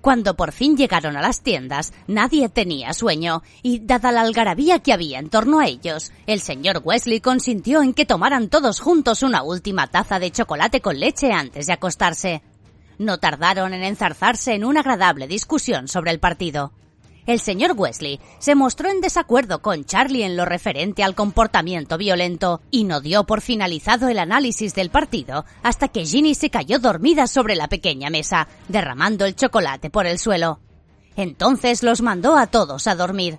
Cuando 0.00 0.34
por 0.34 0.52
fin 0.52 0.76
llegaron 0.76 1.16
a 1.16 1.20
las 1.20 1.42
tiendas, 1.42 1.92
nadie 2.06 2.48
tenía 2.48 2.94
sueño, 2.94 3.42
y 3.62 3.80
dada 3.80 4.12
la 4.12 4.22
algarabía 4.22 4.78
que 4.78 4.94
había 4.94 5.18
en 5.18 5.28
torno 5.28 5.60
a 5.60 5.66
ellos, 5.66 6.10
el 6.26 6.40
señor 6.40 6.80
Wesley 6.82 7.20
consintió 7.20 7.82
en 7.82 7.92
que 7.92 8.06
tomaran 8.06 8.48
todos 8.48 8.80
juntos 8.80 9.22
una 9.22 9.42
última 9.42 9.88
taza 9.88 10.18
de 10.18 10.30
chocolate 10.30 10.80
con 10.80 10.98
leche 10.98 11.32
antes 11.32 11.66
de 11.66 11.74
acostarse. 11.74 12.42
No 12.98 13.18
tardaron 13.18 13.74
en 13.74 13.82
enzarzarse 13.82 14.54
en 14.54 14.64
una 14.64 14.80
agradable 14.80 15.26
discusión 15.26 15.86
sobre 15.86 16.12
el 16.12 16.20
partido 16.20 16.72
el 17.26 17.40
señor 17.40 17.74
Wesley 17.76 18.20
se 18.38 18.54
mostró 18.54 18.90
en 18.90 19.00
desacuerdo 19.00 19.62
con 19.62 19.84
Charlie 19.84 20.24
en 20.24 20.36
lo 20.36 20.44
referente 20.44 21.02
al 21.02 21.14
comportamiento 21.14 21.98
violento 21.98 22.60
y 22.70 22.84
no 22.84 23.00
dio 23.00 23.24
por 23.24 23.40
finalizado 23.40 24.08
el 24.08 24.18
análisis 24.18 24.74
del 24.74 24.90
partido 24.90 25.44
hasta 25.62 25.88
que 25.88 26.04
Ginny 26.04 26.34
se 26.34 26.50
cayó 26.50 26.78
dormida 26.78 27.26
sobre 27.26 27.56
la 27.56 27.68
pequeña 27.68 28.10
mesa, 28.10 28.48
derramando 28.68 29.24
el 29.24 29.36
chocolate 29.36 29.90
por 29.90 30.06
el 30.06 30.18
suelo. 30.18 30.60
Entonces 31.16 31.82
los 31.82 32.02
mandó 32.02 32.36
a 32.36 32.46
todos 32.46 32.86
a 32.86 32.94
dormir. 32.94 33.38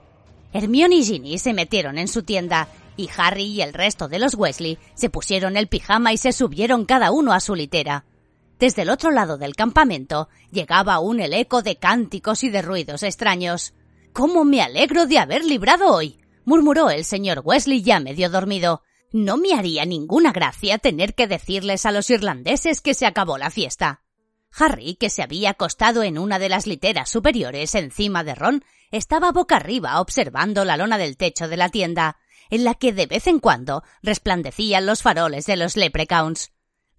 Hermione 0.54 0.96
y 0.96 1.04
Ginny 1.04 1.38
se 1.38 1.54
metieron 1.54 1.98
en 1.98 2.08
su 2.08 2.24
tienda 2.24 2.68
y 2.98 3.10
Harry 3.18 3.46
y 3.46 3.62
el 3.62 3.74
resto 3.74 4.08
de 4.08 4.20
los 4.20 4.36
Wesley 4.36 4.78
se 4.96 5.10
pusieron 5.10 5.58
el 5.58 5.68
pijama 5.68 6.14
y 6.14 6.18
se 6.18 6.34
subieron 6.34 6.86
cada 6.86 7.12
uno 7.12 7.34
a 7.34 7.40
su 7.40 7.56
litera. 7.56 8.06
Desde 8.62 8.84
el 8.84 8.92
otro 8.92 9.10
lado 9.10 9.40
del 9.40 9.56
campamento 9.56 10.30
llegaba 10.52 10.94
aún 10.94 11.20
el 11.20 11.34
eco 11.34 11.64
de 11.64 11.78
cánticos 11.78 12.44
y 12.44 12.52
de 12.52 12.62
ruidos 12.62 13.02
extraños. 13.02 13.74
¿Cómo 14.14 14.46
me 14.46 14.62
alegro 14.62 15.08
de 15.08 15.18
haber 15.18 15.44
librado 15.44 15.92
hoy? 15.92 16.22
murmuró 16.46 16.92
el 16.92 17.04
señor 17.04 17.42
Wesley 17.44 17.82
ya 17.82 18.00
medio 18.00 18.30
dormido. 18.30 18.84
No 19.12 19.38
me 19.38 19.56
haría 19.56 19.84
ninguna 19.86 20.32
gracia 20.32 20.78
tener 20.78 21.16
que 21.16 21.26
decirles 21.26 21.88
a 21.88 21.92
los 21.92 22.12
irlandeses 22.12 22.82
que 22.82 22.94
se 22.94 23.08
acabó 23.08 23.40
la 23.40 23.50
fiesta. 23.50 24.04
Harry, 24.56 24.94
que 24.94 25.10
se 25.10 25.24
había 25.24 25.50
acostado 25.50 26.04
en 26.04 26.20
una 26.20 26.38
de 26.38 26.50
las 26.50 26.68
literas 26.68 27.10
superiores 27.10 27.74
encima 27.74 28.24
de 28.24 28.36
Ron, 28.36 28.64
estaba 28.92 29.32
boca 29.32 29.56
arriba 29.56 30.00
observando 30.00 30.66
la 30.66 30.78
lona 30.78 31.00
del 31.00 31.18
techo 31.18 31.48
de 31.48 31.58
la 31.58 31.70
tienda, 31.70 32.18
en 32.52 32.64
la 32.64 32.76
que 32.76 32.94
de 32.94 33.08
vez 33.08 33.26
en 33.26 33.40
cuando 33.40 33.82
resplandecían 34.04 34.86
los 34.86 35.02
faroles 35.02 35.48
de 35.48 35.56
los 35.56 35.78
leprechauns 35.78 36.52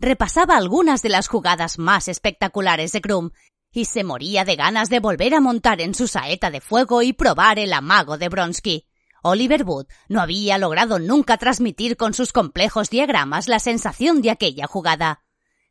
repasaba 0.03 0.57
algunas 0.57 1.01
de 1.01 1.09
las 1.09 1.29
jugadas 1.29 1.79
más 1.79 2.09
espectaculares 2.09 2.93
de 2.93 3.01
Krum 3.01 3.31
y 3.73 3.87
se 3.87 4.05
moría 4.05 4.45
de 4.45 4.57
ganas 4.57 4.91
de 4.91 5.01
volver 5.01 5.33
a 5.35 5.41
montar 5.41 5.81
en 5.81 5.95
su 5.95 6.09
saeta 6.09 6.51
de 6.51 6.61
fuego 6.61 7.03
y 7.03 7.13
probar 7.13 7.59
el 7.59 7.73
amago 7.73 8.19
de 8.19 8.29
Bronsky. 8.29 8.87
Oliver 9.23 9.63
Wood 9.63 9.87
no 10.09 10.21
había 10.21 10.59
logrado 10.59 10.99
nunca 10.99 11.39
transmitir 11.39 11.97
con 11.97 12.13
sus 12.13 12.33
complejos 12.33 12.91
diagramas 12.91 13.47
la 13.47 13.61
sensación 13.61 14.21
de 14.21 14.31
aquella 14.31 14.67
jugada. 14.67 15.23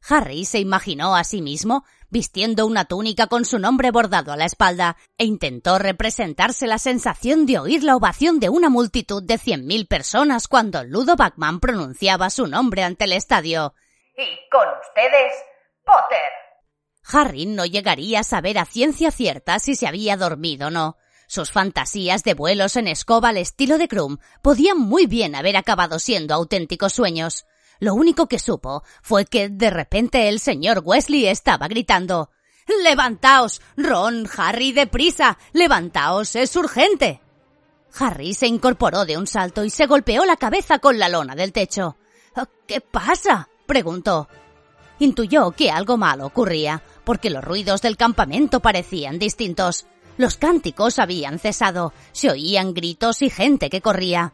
Harry 0.08 0.46
se 0.46 0.60
imaginó 0.60 1.16
a 1.16 1.26
sí 1.26 1.42
mismo 1.42 1.84
vistiendo 2.10 2.66
una 2.66 2.86
túnica 2.86 3.28
con 3.28 3.46
su 3.46 3.60
nombre 3.60 3.92
bordado 3.92 4.32
a 4.32 4.38
la 4.38 4.46
espalda, 4.46 4.98
e 5.18 5.26
intentó 5.26 5.80
representarse 5.80 6.68
la 6.68 6.78
sensación 6.78 7.46
de 7.46 7.58
oír 7.58 7.84
la 7.84 7.96
ovación 7.96 8.40
de 8.40 8.50
una 8.50 8.70
multitud 8.70 9.24
de 9.24 9.38
cien 9.38 9.66
mil 9.66 9.88
personas 9.88 10.48
cuando 10.48 10.84
Ludo 10.84 11.16
Bachman 11.16 11.60
pronunciaba 11.60 12.30
su 12.30 12.48
nombre 12.48 12.84
ante 12.84 13.06
el 13.06 13.14
estadio. 13.14 13.74
Y 14.16 14.50
con 14.50 14.68
ustedes, 14.80 15.34
Potter. 15.86 16.32
Harry 17.12 17.46
no 17.46 17.66
llegaría 17.66 18.20
a 18.20 18.24
saber 18.24 18.58
a 18.58 18.66
ciencia 18.66 19.12
cierta 19.12 19.60
si 19.60 19.76
se 19.76 19.88
había 19.88 20.18
dormido 20.18 20.68
o 20.68 20.72
no. 20.72 20.98
Sus 21.28 21.52
fantasías 21.52 22.24
de 22.24 22.34
vuelos 22.34 22.76
en 22.76 22.88
escoba 22.88 23.30
al 23.30 23.38
estilo 23.38 23.78
de 23.78 23.88
Krum 23.88 24.18
podían 24.42 24.78
muy 24.78 25.08
bien 25.08 25.36
haber 25.36 25.56
acabado 25.56 25.98
siendo 25.98 26.34
auténticos 26.34 26.94
sueños. 26.94 27.46
Lo 27.80 27.94
único 27.96 28.28
que 28.28 28.38
supo 28.38 28.84
fue 29.02 29.26
que 29.26 29.50
de 29.50 29.70
repente 29.70 30.30
el 30.30 30.40
señor 30.40 30.82
Wesley 30.84 31.28
estaba 31.28 31.68
gritando 31.68 32.30
Levantaos. 32.84 33.62
Ron, 33.78 34.28
Harry, 34.38 34.72
deprisa. 34.72 35.38
Levantaos. 35.54 36.36
Es 36.36 36.56
urgente. 36.56 37.22
Harry 38.00 38.34
se 38.34 38.48
incorporó 38.48 39.06
de 39.06 39.18
un 39.18 39.28
salto 39.28 39.64
y 39.64 39.70
se 39.70 39.86
golpeó 39.86 40.26
la 40.26 40.38
cabeza 40.38 40.80
con 40.80 40.98
la 40.98 41.10
lona 41.10 41.36
del 41.36 41.52
techo. 41.52 41.98
¿Qué 42.66 42.80
pasa? 42.80 43.50
Preguntó. 43.72 44.28
Intuyó 45.00 45.52
que 45.52 45.72
algo 45.72 45.96
malo 45.96 46.26
ocurría, 46.26 46.84
porque 47.06 47.30
los 47.30 47.42
ruidos 47.42 47.82
del 47.82 47.96
campamento 47.96 48.60
parecían 48.60 49.18
distintos. 49.18 49.86
Los 50.18 50.36
cánticos 50.36 51.00
habían 51.00 51.40
cesado, 51.40 51.94
se 52.12 52.30
oían 52.30 52.74
gritos 52.74 53.22
y 53.22 53.30
gente 53.30 53.70
que 53.70 53.80
corría. 53.80 54.34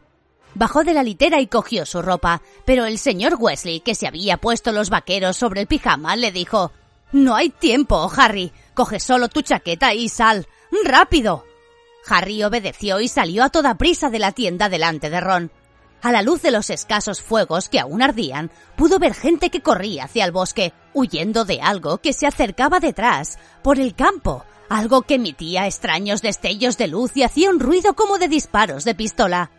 Bajó 0.56 0.82
de 0.82 0.92
la 0.92 1.04
litera 1.04 1.40
y 1.40 1.46
cogió 1.46 1.86
su 1.86 2.02
ropa, 2.02 2.42
pero 2.64 2.84
el 2.84 2.98
señor 2.98 3.36
Wesley, 3.38 3.78
que 3.78 3.94
se 3.94 4.08
había 4.08 4.38
puesto 4.38 4.72
los 4.72 4.90
vaqueros 4.90 5.36
sobre 5.36 5.60
el 5.60 5.66
pijama, 5.68 6.16
le 6.16 6.32
dijo 6.32 6.72
No 7.12 7.36
hay 7.36 7.50
tiempo, 7.50 8.10
Harry. 8.16 8.50
Coge 8.74 8.98
solo 8.98 9.28
tu 9.28 9.42
chaqueta 9.42 9.94
y 9.94 10.08
sal. 10.08 10.48
¡Rápido! 10.84 11.44
Harry 12.08 12.42
obedeció 12.42 12.98
y 12.98 13.06
salió 13.06 13.44
a 13.44 13.50
toda 13.50 13.76
prisa 13.76 14.10
de 14.10 14.18
la 14.18 14.32
tienda 14.32 14.68
delante 14.68 15.10
de 15.10 15.20
Ron. 15.20 15.52
A 16.00 16.12
la 16.12 16.22
luz 16.22 16.42
de 16.42 16.52
los 16.52 16.70
escasos 16.70 17.20
fuegos 17.20 17.68
que 17.68 17.80
aún 17.80 18.02
ardían, 18.02 18.50
pudo 18.76 18.98
ver 19.00 19.14
gente 19.14 19.50
que 19.50 19.62
corría 19.62 20.04
hacia 20.04 20.24
el 20.24 20.30
bosque, 20.30 20.72
huyendo 20.94 21.44
de 21.44 21.60
algo 21.60 21.98
que 21.98 22.12
se 22.12 22.26
acercaba 22.26 22.78
detrás, 22.78 23.38
por 23.62 23.80
el 23.80 23.94
campo, 23.96 24.44
algo 24.68 25.02
que 25.02 25.14
emitía 25.14 25.66
extraños 25.66 26.22
destellos 26.22 26.78
de 26.78 26.86
luz 26.86 27.16
y 27.16 27.24
hacía 27.24 27.50
un 27.50 27.58
ruido 27.58 27.94
como 27.94 28.18
de 28.18 28.28
disparos 28.28 28.84
de 28.84 28.94
pistola. 28.94 29.50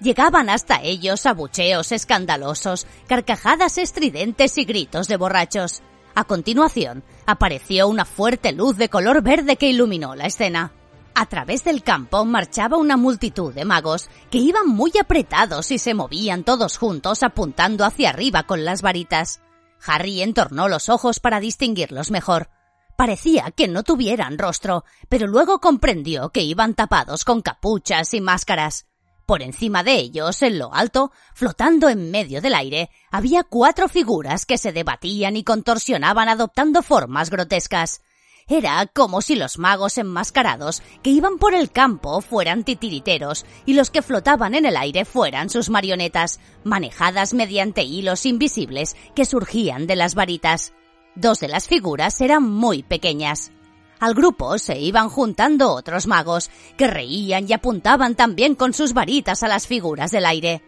Llegaban 0.00 0.50
hasta 0.50 0.82
ellos 0.82 1.24
abucheos 1.24 1.90
escandalosos, 1.92 2.86
carcajadas 3.06 3.78
estridentes 3.78 4.58
y 4.58 4.64
gritos 4.64 5.08
de 5.08 5.16
borrachos. 5.16 5.82
A 6.14 6.24
continuación, 6.24 7.04
apareció 7.24 7.88
una 7.88 8.04
fuerte 8.04 8.52
luz 8.52 8.76
de 8.76 8.90
color 8.90 9.22
verde 9.22 9.56
que 9.56 9.70
iluminó 9.70 10.14
la 10.14 10.26
escena. 10.26 10.72
A 11.18 11.24
través 11.24 11.64
del 11.64 11.82
campo 11.82 12.26
marchaba 12.26 12.76
una 12.76 12.98
multitud 12.98 13.54
de 13.54 13.64
magos 13.64 14.10
que 14.30 14.36
iban 14.36 14.68
muy 14.68 14.92
apretados 15.00 15.70
y 15.70 15.78
se 15.78 15.94
movían 15.94 16.44
todos 16.44 16.76
juntos 16.76 17.22
apuntando 17.22 17.86
hacia 17.86 18.10
arriba 18.10 18.42
con 18.42 18.66
las 18.66 18.82
varitas. 18.82 19.40
Harry 19.86 20.20
entornó 20.20 20.68
los 20.68 20.90
ojos 20.90 21.18
para 21.18 21.40
distinguirlos 21.40 22.10
mejor. 22.10 22.50
Parecía 22.98 23.50
que 23.50 23.66
no 23.66 23.82
tuvieran 23.82 24.36
rostro, 24.36 24.84
pero 25.08 25.26
luego 25.26 25.58
comprendió 25.58 26.28
que 26.28 26.42
iban 26.42 26.74
tapados 26.74 27.24
con 27.24 27.40
capuchas 27.40 28.12
y 28.12 28.20
máscaras. 28.20 28.84
Por 29.24 29.40
encima 29.40 29.82
de 29.82 29.94
ellos, 29.94 30.42
en 30.42 30.58
lo 30.58 30.74
alto, 30.74 31.12
flotando 31.32 31.88
en 31.88 32.10
medio 32.10 32.42
del 32.42 32.54
aire, 32.54 32.90
había 33.10 33.42
cuatro 33.42 33.88
figuras 33.88 34.44
que 34.44 34.58
se 34.58 34.70
debatían 34.70 35.36
y 35.36 35.44
contorsionaban 35.44 36.28
adoptando 36.28 36.82
formas 36.82 37.30
grotescas. 37.30 38.02
Era 38.48 38.86
como 38.86 39.22
si 39.22 39.34
los 39.34 39.58
magos 39.58 39.98
enmascarados 39.98 40.80
que 41.02 41.10
iban 41.10 41.38
por 41.38 41.52
el 41.52 41.72
campo 41.72 42.20
fueran 42.20 42.62
titiriteros 42.62 43.44
y 43.64 43.74
los 43.74 43.90
que 43.90 44.02
flotaban 44.02 44.54
en 44.54 44.66
el 44.66 44.76
aire 44.76 45.04
fueran 45.04 45.50
sus 45.50 45.68
marionetas, 45.68 46.38
manejadas 46.62 47.34
mediante 47.34 47.82
hilos 47.82 48.24
invisibles 48.24 48.94
que 49.16 49.24
surgían 49.24 49.88
de 49.88 49.96
las 49.96 50.14
varitas. 50.14 50.74
Dos 51.16 51.40
de 51.40 51.48
las 51.48 51.66
figuras 51.66 52.20
eran 52.20 52.44
muy 52.44 52.84
pequeñas. 52.84 53.50
Al 53.98 54.14
grupo 54.14 54.58
se 54.58 54.78
iban 54.78 55.08
juntando 55.08 55.72
otros 55.72 56.06
magos, 56.06 56.48
que 56.76 56.86
reían 56.86 57.46
y 57.48 57.52
apuntaban 57.52 58.14
también 58.14 58.54
con 58.54 58.74
sus 58.74 58.92
varitas 58.92 59.42
a 59.42 59.48
las 59.48 59.66
figuras 59.66 60.12
del 60.12 60.24
aire. 60.24 60.62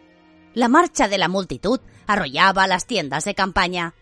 La 0.53 0.67
marcha 0.67 1.07
de 1.07 1.19
la 1.19 1.29
multitud 1.29 1.79
arrollaba 2.09 2.67
las 2.67 2.87
tiendas 2.87 3.25
de 3.25 3.37
campaña. 3.37 3.95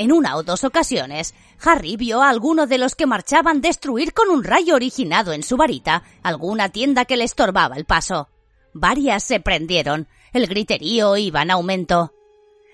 En 0.00 0.12
una 0.12 0.36
o 0.36 0.42
dos 0.42 0.64
ocasiones, 0.64 1.34
Harry 1.62 1.98
vio 1.98 2.22
a 2.22 2.30
alguno 2.30 2.66
de 2.66 2.78
los 2.78 2.94
que 2.94 3.04
marchaban 3.04 3.60
destruir 3.60 4.14
con 4.14 4.30
un 4.30 4.42
rayo 4.42 4.74
originado 4.74 5.34
en 5.34 5.42
su 5.42 5.58
varita 5.58 6.04
alguna 6.22 6.70
tienda 6.70 7.04
que 7.04 7.18
le 7.18 7.24
estorbaba 7.24 7.76
el 7.76 7.84
paso. 7.84 8.30
Varias 8.72 9.22
se 9.24 9.40
prendieron, 9.40 10.08
el 10.32 10.46
griterío 10.46 11.18
iba 11.18 11.42
en 11.42 11.50
aumento. 11.50 12.14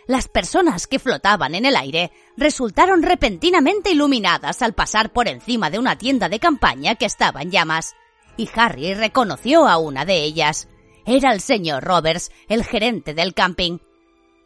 Las 0.06 0.28
personas 0.28 0.86
que 0.86 1.00
flotaban 1.00 1.56
en 1.56 1.66
el 1.66 1.74
aire 1.74 2.12
resultaron 2.36 3.02
repentinamente 3.02 3.90
iluminadas 3.90 4.62
al 4.62 4.74
pasar 4.74 5.12
por 5.12 5.26
encima 5.26 5.68
de 5.68 5.80
una 5.80 5.98
tienda 5.98 6.28
de 6.28 6.38
campaña 6.38 6.94
que 6.94 7.06
estaba 7.06 7.42
en 7.42 7.50
llamas, 7.50 7.96
y 8.36 8.48
Harry 8.54 8.94
reconoció 8.94 9.66
a 9.66 9.78
una 9.78 10.04
de 10.04 10.22
ellas. 10.22 10.68
Era 11.04 11.32
el 11.32 11.40
señor 11.40 11.82
Roberts, 11.82 12.30
el 12.48 12.62
gerente 12.62 13.14
del 13.14 13.34
camping, 13.34 13.78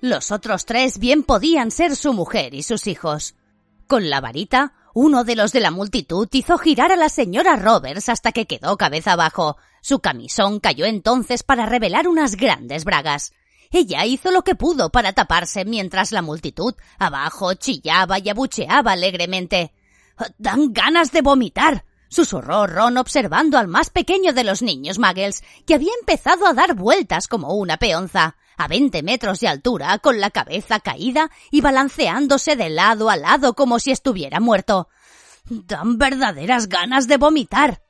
los 0.01 0.32
otros 0.32 0.64
tres 0.64 0.98
bien 0.98 1.22
podían 1.22 1.70
ser 1.70 1.94
su 1.94 2.12
mujer 2.14 2.55
y 2.55 2.62
sus 2.62 2.86
hijos. 2.86 3.34
Con 3.86 4.09
la 4.09 4.20
varita, 4.20 4.72
uno 4.94 5.24
de 5.24 5.36
los 5.36 5.53
de 5.53 5.61
la 5.61 5.70
multitud 5.70 6.28
hizo 6.32 6.57
girar 6.59 6.90
a 6.90 6.96
la 6.96 7.09
señora 7.09 7.57
Roberts 7.57 8.09
hasta 8.09 8.32
que 8.32 8.46
quedó 8.46 8.76
cabeza 8.76 9.12
abajo. 9.12 9.57
Su 9.82 10.01
camisón 10.01 10.61
cayó 10.61 10.86
entonces 10.86 11.42
para 11.42 11.66
revelar 11.66 12.09
unas 12.09 12.36
grandes 12.36 12.84
bragas. 12.84 13.32
Ella 13.70 14.05
hizo 14.07 14.30
lo 14.30 14.42
que 14.42 14.55
pudo 14.55 14.90
para 14.90 15.12
taparse 15.12 15.64
mientras 15.64 16.12
la 16.12 16.22
multitud 16.22 16.74
abajo 16.98 17.55
chillaba 17.55 18.18
y 18.18 18.28
abucheaba 18.28 18.92
alegremente. 18.92 19.72
Dan 20.38 20.72
ganas 20.72 21.12
de 21.12 21.22
vomitar, 21.22 21.84
susurró 22.09 22.66
Ron 22.66 22.96
observando 22.96 23.59
al 23.59 23.68
más 23.68 23.90
pequeño 23.90 24.32
de 24.32 24.44
los 24.44 24.62
niños 24.62 24.98
Muggles, 24.98 25.44
que 25.66 25.74
había 25.74 25.92
empezado 26.01 26.46
a 26.46 26.55
dar 26.55 26.74
vueltas 26.74 27.28
como 27.28 27.55
una 27.55 27.76
peonza 27.76 28.36
a 28.61 28.69
veinte 28.69 29.03
metros 29.03 29.41
de 29.41 29.49
altura, 29.49 29.99
con 29.99 30.21
la 30.21 30.31
cabeza 30.31 30.81
caída 30.81 31.31
y 31.51 31.61
balanceándose 31.61 32.57
de 32.57 32.71
lado 32.71 33.11
a 33.11 33.17
lado 33.17 33.55
como 33.55 33.79
si 33.79 33.91
estuviera 33.91 34.41
muerto. 34.41 34.89
Dan 35.45 35.99
verdaderas 35.99 36.69
ganas 36.69 37.09
de 37.09 37.17
vomitar. 37.17 37.83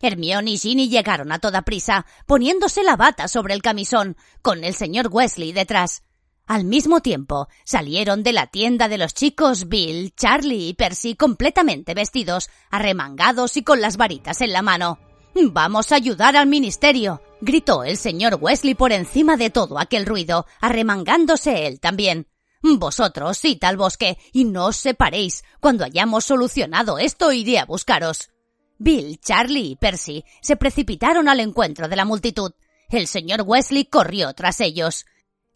Hermione 0.00 0.52
y 0.52 0.58
Ginny 0.58 0.88
llegaron 0.88 1.32
a 1.32 1.38
toda 1.38 1.62
prisa, 1.62 2.06
poniéndose 2.26 2.82
la 2.82 2.96
bata 2.96 3.26
sobre 3.28 3.54
el 3.54 3.62
camisón, 3.62 4.16
con 4.42 4.64
el 4.64 4.74
señor 4.74 5.08
Wesley 5.10 5.52
detrás. 5.52 6.02
Al 6.46 6.64
mismo 6.64 7.00
tiempo, 7.00 7.48
salieron 7.64 8.22
de 8.22 8.34
la 8.34 8.46
tienda 8.46 8.88
de 8.88 8.98
los 8.98 9.14
chicos 9.14 9.68
Bill, 9.68 10.14
Charlie 10.14 10.68
y 10.68 10.74
Percy 10.74 11.14
completamente 11.14 11.94
vestidos, 11.94 12.50
arremangados 12.70 13.56
y 13.56 13.64
con 13.64 13.80
las 13.80 13.96
varitas 13.96 14.42
en 14.42 14.52
la 14.52 14.60
mano. 14.60 14.98
Vamos 15.34 15.90
a 15.90 15.96
ayudar 15.96 16.36
al 16.36 16.46
ministerio, 16.46 17.22
gritó 17.40 17.84
el 17.84 17.96
señor 17.96 18.38
Wesley 18.40 18.74
por 18.74 18.92
encima 18.92 19.36
de 19.36 19.50
todo 19.50 19.78
aquel 19.78 20.06
ruido, 20.06 20.46
arremangándose 20.60 21.66
él 21.66 21.80
también. 21.80 22.28
Vosotros 22.62 23.44
id 23.44 23.62
al 23.64 23.76
bosque 23.76 24.18
y 24.32 24.44
no 24.44 24.66
os 24.66 24.76
separéis. 24.76 25.44
Cuando 25.60 25.84
hayamos 25.84 26.24
solucionado 26.24 26.98
esto 26.98 27.30
iré 27.32 27.58
a 27.58 27.66
buscaros. 27.66 28.30
Bill, 28.78 29.20
Charlie 29.20 29.70
y 29.70 29.76
Percy 29.76 30.24
se 30.40 30.56
precipitaron 30.56 31.28
al 31.28 31.40
encuentro 31.40 31.88
de 31.88 31.96
la 31.96 32.04
multitud. 32.04 32.52
El 32.88 33.06
señor 33.06 33.42
Wesley 33.42 33.84
corrió 33.84 34.32
tras 34.34 34.60
ellos. 34.60 35.04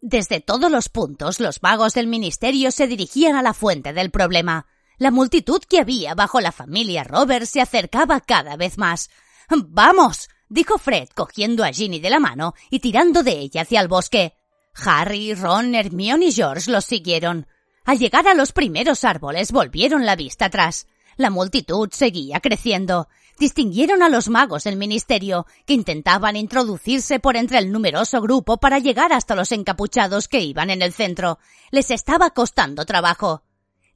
Desde 0.00 0.40
todos 0.40 0.70
los 0.70 0.88
puntos 0.88 1.40
los 1.40 1.62
magos 1.62 1.94
del 1.94 2.06
ministerio 2.06 2.70
se 2.70 2.86
dirigían 2.86 3.36
a 3.36 3.42
la 3.42 3.54
fuente 3.54 3.92
del 3.92 4.10
problema. 4.10 4.66
La 4.98 5.10
multitud 5.10 5.60
que 5.60 5.80
había 5.80 6.14
bajo 6.14 6.40
la 6.40 6.52
familia 6.52 7.04
Roberts 7.04 7.50
se 7.50 7.60
acercaba 7.60 8.20
cada 8.20 8.56
vez 8.56 8.78
más. 8.78 9.10
Vamos, 9.48 10.28
dijo 10.48 10.78
Fred 10.78 11.08
cogiendo 11.14 11.64
a 11.64 11.72
Ginny 11.72 12.00
de 12.00 12.10
la 12.10 12.20
mano 12.20 12.54
y 12.70 12.80
tirando 12.80 13.22
de 13.22 13.38
ella 13.38 13.62
hacia 13.62 13.80
el 13.80 13.88
bosque. 13.88 14.34
Harry, 14.74 15.34
Ron, 15.34 15.74
Hermione 15.74 16.26
y 16.26 16.32
George 16.32 16.70
los 16.70 16.84
siguieron. 16.84 17.46
Al 17.84 17.98
llegar 17.98 18.28
a 18.28 18.34
los 18.34 18.52
primeros 18.52 19.04
árboles 19.04 19.52
volvieron 19.52 20.06
la 20.06 20.16
vista 20.16 20.46
atrás. 20.46 20.86
La 21.16 21.30
multitud 21.30 21.88
seguía 21.92 22.40
creciendo. 22.40 23.08
Distinguieron 23.38 24.02
a 24.02 24.08
los 24.08 24.28
magos 24.28 24.64
del 24.64 24.76
ministerio, 24.76 25.46
que 25.64 25.72
intentaban 25.72 26.36
introducirse 26.36 27.20
por 27.20 27.36
entre 27.36 27.58
el 27.58 27.72
numeroso 27.72 28.20
grupo 28.20 28.58
para 28.58 28.78
llegar 28.78 29.12
hasta 29.12 29.34
los 29.34 29.52
encapuchados 29.52 30.28
que 30.28 30.40
iban 30.40 30.70
en 30.70 30.82
el 30.82 30.92
centro. 30.92 31.38
Les 31.70 31.90
estaba 31.90 32.30
costando 32.30 32.84
trabajo 32.84 33.42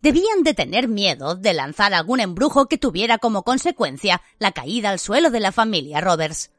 debían 0.03 0.43
de 0.43 0.53
tener 0.53 0.89
miedo 0.89 1.37
de 1.37 1.55
lanzar 1.55 1.95
algún 1.95 2.21
embrujo 2.21 2.67
que 2.67 2.77
tuviera 2.77 3.19
como 3.19 3.45
consecuencia 3.45 4.21
la 4.39 4.53
caída 4.53 4.91
al 4.91 4.99
suelo 4.99 5.31
de 5.31 5.41
la 5.41 5.53
familia 5.53 6.01
Roberts. 6.01 6.51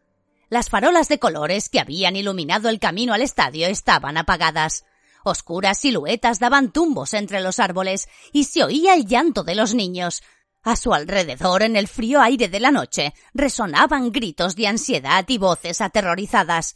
Las 0.50 0.70
farolas 0.70 1.10
de 1.10 1.20
colores 1.20 1.70
que 1.70 1.80
habían 1.80 2.16
iluminado 2.16 2.70
el 2.70 2.80
camino 2.80 3.14
al 3.14 3.22
estadio 3.22 3.68
estaban 3.68 4.18
apagadas. 4.18 4.86
Oscuras 5.24 5.80
siluetas 5.80 6.40
daban 6.40 6.72
tumbos 6.72 7.14
entre 7.14 7.42
los 7.42 7.60
árboles 7.60 8.08
y 8.32 8.46
se 8.46 8.64
oía 8.64 8.94
el 8.94 9.06
llanto 9.06 9.44
de 9.44 9.56
los 9.56 9.74
niños. 9.74 10.22
A 10.64 10.76
su 10.76 10.94
alrededor, 10.94 11.64
en 11.64 11.76
el 11.76 11.88
frío 11.88 12.22
aire 12.22 12.48
de 12.48 12.60
la 12.60 12.72
noche, 12.72 13.14
resonaban 13.34 14.12
gritos 14.12 14.56
de 14.56 14.68
ansiedad 14.68 15.26
y 15.28 15.38
voces 15.38 15.82
aterrorizadas. 15.82 16.76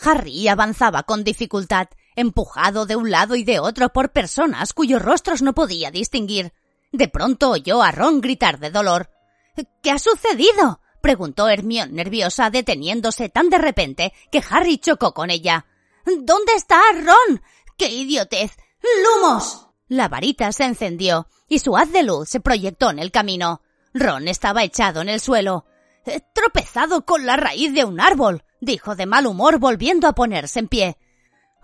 Harry 0.00 0.48
avanzaba 0.48 1.02
con 1.04 1.22
dificultad, 1.22 1.88
empujado 2.20 2.86
de 2.86 2.96
un 2.96 3.10
lado 3.10 3.34
y 3.34 3.44
de 3.44 3.58
otro 3.58 3.90
por 3.90 4.12
personas 4.12 4.72
cuyos 4.72 5.02
rostros 5.02 5.42
no 5.42 5.54
podía 5.54 5.90
distinguir. 5.90 6.52
De 6.92 7.08
pronto 7.08 7.50
oyó 7.50 7.82
a 7.82 7.92
Ron 7.92 8.20
gritar 8.20 8.58
de 8.58 8.70
dolor. 8.70 9.10
¿Qué 9.82 9.90
ha 9.90 9.98
sucedido? 9.98 10.80
preguntó 11.00 11.48
Hermione 11.48 11.92
nerviosa, 11.92 12.50
deteniéndose 12.50 13.28
tan 13.28 13.48
de 13.48 13.58
repente 13.58 14.12
que 14.30 14.42
Harry 14.50 14.78
chocó 14.78 15.14
con 15.14 15.30
ella. 15.30 15.66
¿Dónde 16.04 16.52
está 16.56 16.80
Ron? 16.94 17.42
¡Qué 17.76 17.88
idiotez! 17.88 18.56
¡Lumos! 19.04 19.68
La 19.88 20.08
varita 20.08 20.52
se 20.52 20.64
encendió 20.64 21.26
y 21.48 21.58
su 21.58 21.76
haz 21.76 21.90
de 21.92 22.02
luz 22.02 22.28
se 22.28 22.40
proyectó 22.40 22.90
en 22.90 22.98
el 22.98 23.10
camino. 23.10 23.62
Ron 23.92 24.28
estaba 24.28 24.62
echado 24.62 25.00
en 25.00 25.08
el 25.08 25.20
suelo. 25.20 25.66
Tropezado 26.34 27.04
con 27.04 27.26
la 27.26 27.36
raíz 27.36 27.74
de 27.74 27.84
un 27.84 28.00
árbol, 28.00 28.44
dijo 28.60 28.94
de 28.94 29.06
mal 29.06 29.26
humor 29.26 29.58
volviendo 29.58 30.06
a 30.06 30.14
ponerse 30.14 30.60
en 30.60 30.68
pie. 30.68 30.98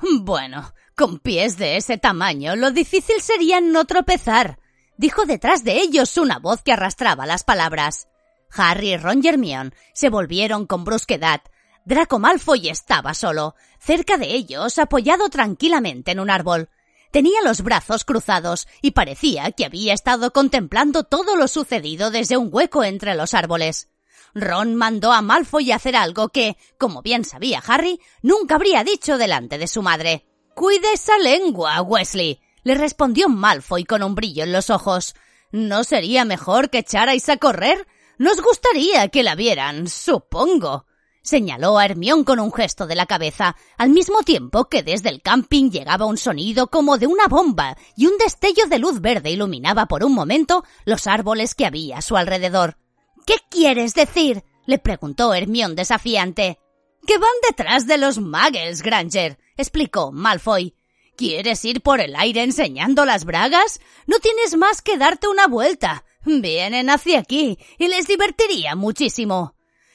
Bueno, 0.01 0.74
con 0.94 1.18
pies 1.18 1.57
de 1.57 1.76
ese 1.76 1.99
tamaño, 1.99 2.57
lo 2.57 2.70
difícil 2.70 3.20
sería 3.20 3.61
no 3.61 3.84
tropezar, 3.84 4.59
dijo 4.97 5.24
detrás 5.24 5.64
de 5.64 5.80
ellos 5.80 6.16
una 6.18 6.38
voz 6.38 6.62
que 6.62 6.72
arrastraba 6.72 7.26
las 7.26 7.44
palabras. 7.44 8.09
Harry 8.53 8.92
y 8.92 8.97
Ron 8.97 9.22
y 9.22 9.55
se 9.92 10.09
volvieron 10.09 10.66
con 10.66 10.84
brusquedad. 10.84 11.42
Draco 11.84 12.18
Malfoy 12.18 12.68
estaba 12.68 13.14
solo, 13.14 13.55
cerca 13.78 14.16
de 14.16 14.34
ellos, 14.34 14.78
apoyado 14.78 15.28
tranquilamente 15.28 16.11
en 16.12 16.20
un 16.20 16.30
árbol. 16.30 16.68
Tenía 17.11 17.40
los 17.44 17.62
brazos 17.62 18.05
cruzados 18.05 18.66
y 18.82 18.90
parecía 18.90 19.53
que 19.53 19.64
había 19.64 19.94
estado 19.94 20.32
contemplando 20.32 21.05
todo 21.05 21.36
lo 21.36 21.49
sucedido 21.49 22.11
desde 22.11 22.36
un 22.36 22.49
hueco 22.53 22.84
entre 22.84 23.14
los 23.14 23.34
árboles. 23.34 23.88
Ron 24.35 24.74
mandó 24.74 25.12
a 25.12 25.22
Malfoy 25.22 25.72
a 25.72 25.77
hacer 25.77 25.97
algo 25.97 26.29
que, 26.29 26.57
como 26.79 27.03
bien 27.03 27.24
sabía 27.24 27.62
Harry, 27.66 28.01
nunca 28.22 28.57
habría 28.57 28.85
dicho 28.85 29.18
delante 29.18 29.59
de 29.59 29.66
su 29.66 29.83
madre. 29.83 30.27
Cuide 30.55 30.93
esa 30.93 31.18
lengua, 31.18 31.81
Wesley, 31.83 32.41
le 32.62 32.74
respondió 32.74 33.29
Malfoy 33.29 33.85
con 33.85 34.03
un 34.03 34.14
brillo 34.14 34.43
en 34.43 34.53
los 34.53 34.70
ojos. 34.70 35.14
¿No 35.53 35.85
sería 35.85 36.24
mejor 36.24 36.70
que 36.70 36.79
echarais 36.79 37.29
a 37.29 37.37
correr? 37.37 37.87
Nos 38.18 38.41
gustaría 38.43 39.09
que 39.09 39.22
la 39.22 39.35
vieran, 39.35 39.89
supongo. 39.89 40.87
Señaló 41.22 41.77
a 41.77 41.85
Hermión 41.85 42.22
con 42.22 42.39
un 42.39 42.53
gesto 42.53 42.87
de 42.87 42.95
la 42.95 43.07
cabeza, 43.07 43.57
al 43.77 43.91
mismo 43.91 44.22
tiempo 44.22 44.68
que 44.68 44.83
desde 44.83 45.09
el 45.09 45.22
camping 45.22 45.70
llegaba 45.70 46.07
un 46.07 46.18
sonido 46.18 46.68
como 46.68 46.99
de 46.99 47.09
una 47.09 47.27
bomba 47.27 47.77
y 47.97 48.07
un 48.07 48.16
destello 48.16 48.66
de 48.68 48.79
luz 48.79 49.01
verde 49.01 49.31
iluminaba 49.31 49.87
por 49.87 50.05
un 50.05 50.14
momento 50.14 50.64
los 50.85 51.09
árboles 51.09 51.55
que 51.55 51.66
había 51.66 51.99
a 51.99 52.03
su 52.03 52.16
alrededor. 52.16 52.79
¿Qué 53.27 53.37
quieres 53.51 53.95
decir? 53.95 54.45
le 54.66 54.79
preguntó 54.79 55.35
Hermión 55.35 55.77
desafiante. 55.77 56.59
Que 57.07 57.18
van 57.18 57.31
detrás 57.49 57.87
de 57.87 57.99
los 57.99 58.18
muggles, 58.18 58.83
Granger, 58.83 59.39
explicó 59.57 60.12
Malfoy. 60.12 60.74
¿Quieres 61.16 61.64
ir 61.64 61.83
por 61.83 62.01
el 62.01 62.14
aire 62.14 62.43
enseñando 62.43 63.05
las 63.05 63.24
bragas? 63.24 63.81
No 64.07 64.18
tienes 64.20 64.57
más 64.57 64.83
que 64.83 64.97
darte 64.97 65.29
una 65.29 65.47
vuelta. 65.47 66.05
Vienen 66.24 66.91
hacia 66.91 67.20
aquí 67.20 67.59
y 67.79 67.89
les 67.89 68.07
divertiría 68.07 68.74
muchísimo. 68.74 69.55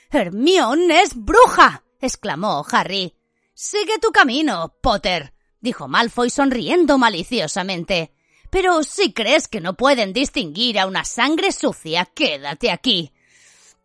Hermione 0.09 1.01
es 1.01 1.15
bruja. 1.15 1.83
exclamó 1.99 2.65
Harry. 2.71 3.15
Sigue 3.53 3.99
tu 3.99 4.11
camino, 4.11 4.75
Potter, 4.81 5.33
dijo 5.59 5.87
Malfoy 5.87 6.29
sonriendo 6.29 6.97
maliciosamente. 6.97 8.13
Pero 8.49 8.83
si 8.83 9.13
crees 9.13 9.47
que 9.47 9.61
no 9.61 9.77
pueden 9.77 10.11
distinguir 10.11 10.79
a 10.79 10.87
una 10.87 11.05
sangre 11.05 11.51
sucia, 11.51 12.05
quédate 12.05 12.71
aquí. 12.71 13.13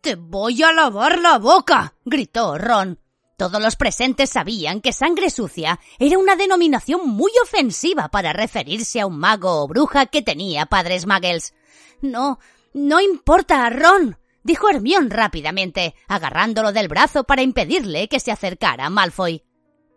Te 0.07 0.15
voy 0.15 0.63
a 0.63 0.71
lavar 0.71 1.19
la 1.19 1.37
boca. 1.37 1.93
gritó 2.05 2.57
Ron. 2.57 2.97
Todos 3.35 3.61
los 3.61 3.75
presentes 3.75 4.29
sabían 4.29 4.79
que 4.79 4.93
sangre 4.93 5.29
sucia 5.29 5.81
era 5.99 6.17
una 6.17 6.37
denominación 6.37 7.09
muy 7.09 7.33
ofensiva 7.43 8.07
para 8.07 8.31
referirse 8.31 9.01
a 9.01 9.05
un 9.05 9.19
mago 9.19 9.61
o 9.61 9.67
bruja 9.67 10.05
que 10.05 10.21
tenía 10.21 10.65
padres 10.65 11.05
muggles. 11.05 11.53
No, 12.01 12.39
no 12.73 13.01
importa, 13.01 13.69
Ron, 13.69 14.17
dijo 14.45 14.69
Hermión 14.69 15.09
rápidamente, 15.09 15.93
agarrándolo 16.07 16.71
del 16.71 16.87
brazo 16.87 17.25
para 17.25 17.41
impedirle 17.41 18.07
que 18.07 18.21
se 18.21 18.31
acercara 18.31 18.85
a 18.85 18.89
Malfoy. 18.89 19.43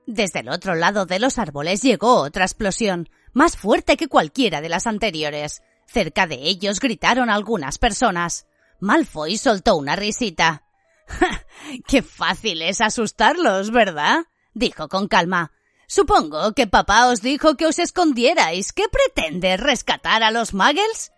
Desde 0.09 0.41
el 0.41 0.49
otro 0.49 0.75
lado 0.75 1.07
de 1.07 1.21
los 1.21 1.39
árboles 1.39 1.83
llegó 1.83 2.17
otra 2.17 2.47
explosión, 2.47 3.09
más 3.33 3.57
fuerte 3.57 3.97
que 3.97 4.09
cualquiera 4.09 4.61
de 4.61 4.71
las 4.71 4.89
anteriores. 4.89 5.63
Cerca 5.87 6.27
de 6.27 6.35
ellos 6.35 6.81
gritaron 6.81 7.31
algunas 7.31 7.79
personas. 7.79 8.49
Malfoy 8.81 9.37
soltó 9.37 9.77
una 9.77 9.97
risita. 9.97 10.65
¡Qué 11.87 12.03
fácil 12.03 12.63
es 12.63 12.81
asustarlos, 12.81 13.71
¿verdad? 13.71 14.27
dijo 14.55 14.89
con 14.89 15.09
calma. 15.09 15.53
Supongo 15.87 16.53
que 16.53 16.67
papá 16.67 17.09
os 17.09 17.21
dijo 17.21 17.57
que 17.57 17.67
os 17.67 17.79
escondierais. 17.79 18.73
¿Qué 18.73 18.85
pretende 18.89 19.57
rescatar 19.57 20.23
a 20.23 20.31
los 20.31 20.55
muggles? 20.55 21.13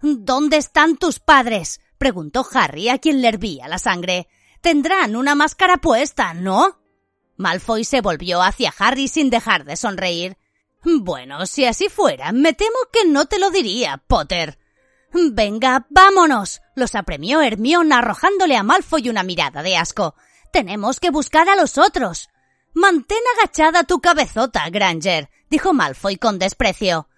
¿Dónde 0.00 0.58
están 0.58 0.96
tus 0.96 1.18
padres? 1.18 1.80
preguntó 1.96 2.46
Harry 2.52 2.88
a 2.88 2.98
quien 2.98 3.20
le 3.20 3.28
hervía 3.28 3.68
la 3.68 3.78
sangre. 3.78 4.28
Tendrán 4.60 5.16
una 5.16 5.34
máscara 5.34 5.78
puesta, 5.78 6.34
¿no? 6.34 6.78
Malfoy 7.36 7.84
se 7.84 8.00
volvió 8.00 8.42
hacia 8.42 8.74
Harry 8.78 9.08
sin 9.08 9.30
dejar 9.30 9.64
de 9.64 9.76
sonreír. 9.76 10.36
Bueno, 10.84 11.46
si 11.46 11.64
así 11.64 11.88
fuera, 11.88 12.32
me 12.32 12.52
temo 12.52 12.76
que 12.92 13.04
no 13.06 13.26
te 13.26 13.38
lo 13.38 13.50
diría, 13.50 14.02
Potter. 14.06 14.58
Venga, 15.12 15.86
vámonos. 15.90 16.60
los 16.74 16.94
apremió 16.94 17.40
Hermione 17.40 17.94
arrojándole 17.94 18.56
a 18.56 18.62
Malfoy 18.62 19.08
una 19.08 19.22
mirada 19.22 19.62
de 19.62 19.76
asco. 19.76 20.14
Tenemos 20.52 21.00
que 21.00 21.10
buscar 21.10 21.48
a 21.48 21.56
los 21.56 21.78
otros. 21.78 22.28
Mantén 22.74 23.18
agachada 23.36 23.84
tu 23.84 24.00
cabezota, 24.00 24.68
Granger, 24.70 25.30
dijo 25.50 25.72
Malfoy 25.72 26.16
con 26.16 26.38
desprecio. 26.38 27.08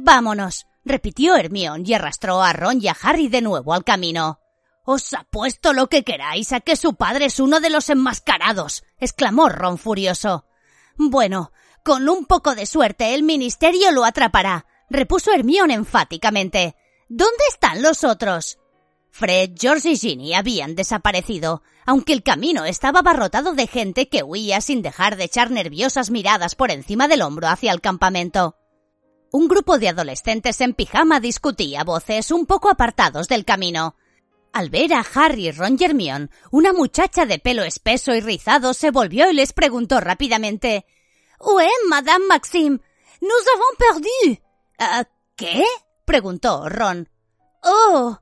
Vámonos 0.00 0.66
repitió 0.84 1.36
Hermión 1.36 1.84
y 1.86 1.94
arrastró 1.94 2.42
a 2.42 2.52
Ron 2.52 2.80
y 2.82 2.88
a 2.88 2.96
Harry 3.02 3.28
de 3.28 3.42
nuevo 3.42 3.74
al 3.74 3.84
camino. 3.84 4.40
Os 4.84 5.12
apuesto 5.12 5.72
lo 5.72 5.88
que 5.88 6.02
queráis 6.04 6.52
a 6.52 6.60
que 6.60 6.76
su 6.76 6.94
padre 6.94 7.26
es 7.26 7.38
uno 7.38 7.60
de 7.60 7.70
los 7.70 7.90
enmascarados, 7.90 8.82
exclamó 8.98 9.48
Ron 9.48 9.78
furioso. 9.78 10.46
Bueno, 10.96 11.52
con 11.84 12.08
un 12.08 12.26
poco 12.26 12.54
de 12.54 12.66
suerte 12.66 13.14
el 13.14 13.22
ministerio 13.22 13.90
lo 13.90 14.04
atrapará, 14.04 14.66
repuso 14.88 15.32
Hermión 15.32 15.70
enfáticamente. 15.70 16.76
¿Dónde 17.12 17.42
están 17.48 17.82
los 17.82 18.04
otros? 18.04 18.60
Fred, 19.10 19.50
George 19.58 19.90
y 19.90 19.96
Ginny 19.96 20.32
habían 20.32 20.76
desaparecido, 20.76 21.60
aunque 21.84 22.12
el 22.12 22.22
camino 22.22 22.64
estaba 22.66 23.00
abarrotado 23.00 23.52
de 23.54 23.66
gente 23.66 24.08
que 24.08 24.22
huía 24.22 24.60
sin 24.60 24.80
dejar 24.80 25.16
de 25.16 25.24
echar 25.24 25.50
nerviosas 25.50 26.10
miradas 26.10 26.54
por 26.54 26.70
encima 26.70 27.08
del 27.08 27.22
hombro 27.22 27.48
hacia 27.48 27.72
el 27.72 27.80
campamento. 27.80 28.56
Un 29.32 29.48
grupo 29.48 29.80
de 29.80 29.88
adolescentes 29.88 30.60
en 30.60 30.72
pijama 30.72 31.18
discutía 31.18 31.82
voces 31.82 32.30
un 32.30 32.46
poco 32.46 32.70
apartados 32.70 33.26
del 33.26 33.44
camino. 33.44 33.96
Al 34.52 34.70
ver 34.70 34.92
a 34.92 35.04
Harry 35.14 35.50
Ron 35.50 35.78
Hermione, 35.80 36.28
una 36.52 36.72
muchacha 36.72 37.26
de 37.26 37.40
pelo 37.40 37.64
espeso 37.64 38.14
y 38.14 38.20
rizado 38.20 38.72
se 38.72 38.92
volvió 38.92 39.28
y 39.28 39.34
les 39.34 39.52
preguntó 39.52 39.98
rápidamente 39.98 40.86
«Où 41.40 41.58
est 41.58 41.88
Madame 41.88 42.24
Maxime? 42.28 42.78
Nous 43.20 43.44
avons 43.52 43.76
perdu. 43.78 44.40
¿Ah, 44.78 45.04
¿Qué? 45.34 45.64
Preguntó 46.10 46.68
Ron. 46.68 47.08
Oh. 47.62 48.18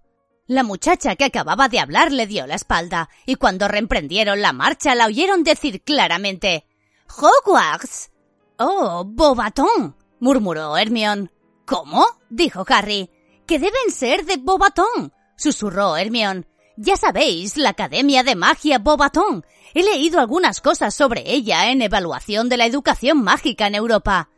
La 0.47 0.62
muchacha 0.62 1.16
que 1.16 1.24
acababa 1.24 1.70
de 1.70 1.80
hablar 1.80 2.12
le 2.12 2.26
dio 2.26 2.47
la 2.47 2.55
espalda, 2.55 3.09
y 3.24 3.36
cuando 3.36 3.66
reemprendieron 3.66 4.43
la 4.43 4.53
marcha 4.53 4.95
la 4.95 5.07
oyeron 5.07 5.43
decir 5.43 5.82
claramente 5.82 6.66
Hogwarts. 7.09 8.11
Oh, 8.59 9.05
Bobaton 9.07 9.97
murmuró 10.20 10.76
Hermione. 10.76 11.30
¿Cómo? 11.64 12.05
dijo 12.28 12.62
Harry. 12.68 13.09
Que 13.47 13.59
deben 13.59 13.91
ser 13.91 14.26
de 14.26 14.36
Bobatón, 14.36 15.14
susurró 15.39 15.97
Hermione. 15.97 16.47
Ya 16.76 16.99
sabéis, 16.99 17.57
la 17.57 17.70
Academia 17.70 18.22
de 18.22 18.34
Magia 18.34 18.78
Bobatón. 18.78 19.47
He 19.72 19.82
leído 19.82 20.20
algunas 20.20 20.61
cosas 20.61 20.95
sobre 20.95 21.22
ella 21.32 21.70
en 21.70 21.80
evaluación 21.80 22.51
de 22.51 22.59
la 22.59 22.66
educación 22.66 23.24
mágica 23.24 23.66
en 23.66 23.76
Europa. 23.76 24.28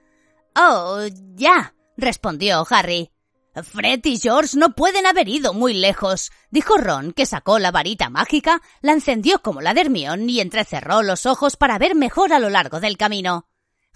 Oh, 0.55 1.01
ya, 1.34 1.74
respondió 1.96 2.64
Harry. 2.70 3.11
Fred 3.55 4.01
y 4.05 4.18
George 4.18 4.57
no 4.57 4.74
pueden 4.74 5.07
haber 5.07 5.28
ido 5.28 5.53
muy 5.53 5.74
lejos, 5.74 6.30
dijo 6.51 6.76
Ron, 6.76 7.12
que 7.12 7.26
sacó 7.26 7.59
la 7.59 7.72
varita 7.72 8.09
mágica, 8.09 8.62
la 8.80 8.92
encendió 8.92 9.42
como 9.42 9.61
la 9.61 9.74
de 9.74 9.82
Hermione 9.82 10.30
y 10.30 10.40
entrecerró 10.40 11.03
los 11.03 11.26
ojos 11.26 11.57
para 11.57 11.78
ver 11.78 11.94
mejor 11.94 12.32
a 12.32 12.38
lo 12.38 12.48
largo 12.48 12.80
del 12.80 12.96
camino. 12.96 13.48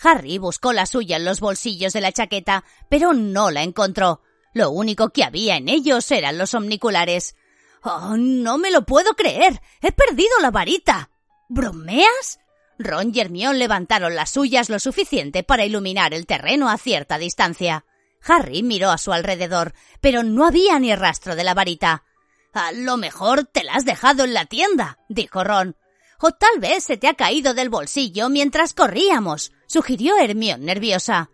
Harry 0.03 0.39
buscó 0.39 0.73
la 0.73 0.87
suya 0.87 1.17
en 1.17 1.25
los 1.25 1.41
bolsillos 1.41 1.93
de 1.93 2.01
la 2.01 2.13
chaqueta, 2.13 2.65
pero 2.89 3.15
no 3.15 3.51
la 3.51 3.63
encontró. 3.63 4.23
Lo 4.53 4.71
único 4.71 5.11
que 5.11 5.25
había 5.25 5.57
en 5.57 5.69
ellos 5.69 6.11
eran 6.11 6.37
los 6.37 6.55
omniculares. 6.55 7.37
¡Oh, 7.83 8.17
no 8.17 8.59
me 8.59 8.71
lo 8.71 8.85
puedo 8.85 9.15
creer! 9.15 9.61
¡He 9.81 9.93
perdido 9.93 10.33
la 10.41 10.51
varita! 10.51 11.11
¿Bromeas? 11.49 12.41
Ron 12.79 13.13
y 13.15 13.21
Hermione 13.21 13.59
levantaron 13.59 14.17
las 14.17 14.31
suyas 14.31 14.69
lo 14.69 14.81
suficiente 14.81 15.45
para 15.45 15.65
iluminar 15.65 16.13
el 16.13 16.27
terreno 16.27 16.69
a 16.69 16.77
cierta 16.77 17.19
distancia. 17.19 17.85
Harry 18.27 18.63
miró 18.63 18.91
a 18.91 18.99
su 18.99 19.13
alrededor, 19.13 19.75
pero 20.01 20.23
no 20.23 20.47
había 20.47 20.79
ni 20.79 20.95
rastro 20.95 21.37
de 21.37 21.45
la 21.45 21.55
varita. 21.55 22.05
A 22.53 22.73
lo 22.73 22.97
mejor 22.97 23.45
te 23.45 23.65
la 23.65 23.75
has 23.75 23.85
dejado 23.85 24.25
en 24.25 24.35
la 24.35 24.47
tienda, 24.47 24.99
dijo 25.09 25.45
Ron. 25.45 25.77
O 26.21 26.31
tal 26.31 26.61
vez 26.61 26.85
se 26.85 26.97
te 26.97 27.09
ha 27.09 27.15
caído 27.15 27.53
del 27.53 27.69
bolsillo 27.69 28.29
mientras 28.29 28.73
corríamos, 28.73 29.53
sugirió 29.67 30.17
Hermión 30.17 30.65
nerviosa. 30.65 31.31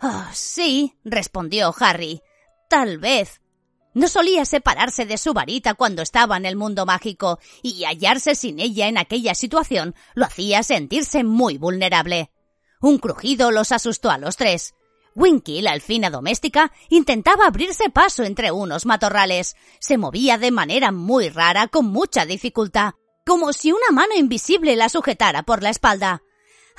Ah, 0.00 0.30
sí, 0.34 0.94
respondió 1.04 1.74
Harry. 1.78 2.20
Tal 2.68 2.98
vez. 2.98 3.40
No 3.94 4.08
solía 4.08 4.44
separarse 4.44 5.06
de 5.06 5.16
su 5.16 5.32
varita 5.32 5.72
cuando 5.72 6.02
estaba 6.02 6.36
en 6.36 6.44
el 6.44 6.54
mundo 6.54 6.84
mágico, 6.84 7.38
y 7.62 7.84
hallarse 7.84 8.34
sin 8.34 8.60
ella 8.60 8.88
en 8.88 8.98
aquella 8.98 9.34
situación 9.34 9.94
lo 10.14 10.26
hacía 10.26 10.62
sentirse 10.62 11.24
muy 11.24 11.56
vulnerable. 11.56 12.30
Un 12.82 12.98
crujido 12.98 13.50
los 13.52 13.72
asustó 13.72 14.10
a 14.10 14.18
los 14.18 14.36
tres. 14.36 14.74
Winky, 15.16 15.62
la 15.62 15.72
alfina 15.72 16.10
doméstica, 16.10 16.72
intentaba 16.90 17.46
abrirse 17.46 17.88
paso 17.88 18.22
entre 18.22 18.52
unos 18.52 18.84
matorrales. 18.84 19.56
Se 19.80 19.96
movía 19.96 20.36
de 20.36 20.50
manera 20.50 20.92
muy 20.92 21.30
rara, 21.30 21.68
con 21.68 21.86
mucha 21.86 22.26
dificultad, 22.26 22.92
como 23.24 23.54
si 23.54 23.72
una 23.72 23.90
mano 23.92 24.14
invisible 24.14 24.76
la 24.76 24.90
sujetara 24.90 25.42
por 25.42 25.62
la 25.62 25.70
espalda. 25.70 26.22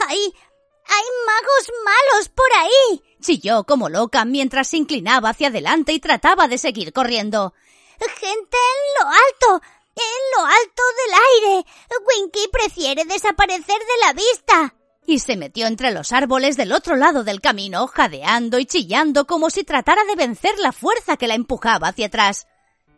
¡Hay... 0.07 0.19
hay 0.19 1.05
magos 1.25 1.71
malos 1.83 2.29
por 2.29 2.53
ahí! 2.59 3.03
chilló 3.19 3.63
como 3.63 3.89
loca 3.89 4.23
mientras 4.23 4.67
se 4.67 4.77
inclinaba 4.77 5.29
hacia 5.29 5.47
adelante 5.47 5.91
y 5.93 5.99
trataba 5.99 6.47
de 6.47 6.59
seguir 6.59 6.93
corriendo. 6.93 7.55
Gente 8.19 8.57
en 8.57 9.03
lo 9.03 9.09
alto, 9.09 9.65
en 9.95 10.38
lo 10.38 10.45
alto 10.45 10.83
del 10.95 11.13
aire. 11.33 11.65
Winky 12.05 12.47
prefiere 12.51 13.03
desaparecer 13.05 13.79
de 13.79 14.05
la 14.05 14.13
vista 14.13 14.76
y 15.07 15.19
se 15.19 15.37
metió 15.37 15.67
entre 15.67 15.91
los 15.91 16.11
árboles 16.11 16.57
del 16.57 16.73
otro 16.73 16.97
lado 16.97 17.23
del 17.23 17.39
camino, 17.39 17.87
jadeando 17.87 18.59
y 18.59 18.65
chillando 18.65 19.25
como 19.25 19.49
si 19.49 19.63
tratara 19.63 20.03
de 20.03 20.15
vencer 20.15 20.59
la 20.59 20.73
fuerza 20.73 21.15
que 21.15 21.27
la 21.27 21.33
empujaba 21.33 21.87
hacia 21.87 22.07
atrás. 22.07 22.45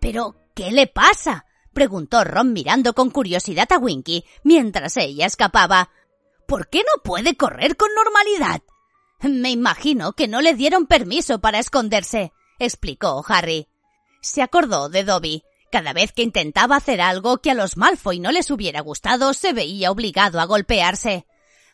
Pero, 0.01 0.35
¿qué 0.55 0.71
le 0.71 0.87
pasa? 0.87 1.45
preguntó 1.71 2.23
Ron 2.23 2.51
mirando 2.51 2.95
con 2.95 3.11
curiosidad 3.11 3.71
a 3.71 3.77
Winky 3.77 4.25
mientras 4.43 4.97
ella 4.97 5.27
escapaba. 5.27 5.91
¿Por 6.47 6.67
qué 6.69 6.79
no 6.79 7.03
puede 7.03 7.37
correr 7.37 7.77
con 7.77 7.89
normalidad? 7.93 8.63
Me 9.21 9.51
imagino 9.51 10.13
que 10.13 10.27
no 10.27 10.41
le 10.41 10.55
dieron 10.55 10.87
permiso 10.87 11.39
para 11.39 11.59
esconderse, 11.59 12.33
explicó 12.57 13.23
Harry. 13.27 13.67
Se 14.21 14.41
acordó 14.41 14.89
de 14.89 15.03
Dobby. 15.03 15.43
Cada 15.71 15.93
vez 15.93 16.11
que 16.11 16.23
intentaba 16.23 16.77
hacer 16.77 17.01
algo 17.01 17.37
que 17.37 17.51
a 17.51 17.53
los 17.53 17.77
Malfoy 17.77 18.19
no 18.19 18.31
les 18.31 18.49
hubiera 18.49 18.81
gustado, 18.81 19.35
se 19.35 19.53
veía 19.53 19.91
obligado 19.91 20.39
a 20.39 20.45
golpearse. 20.45 21.27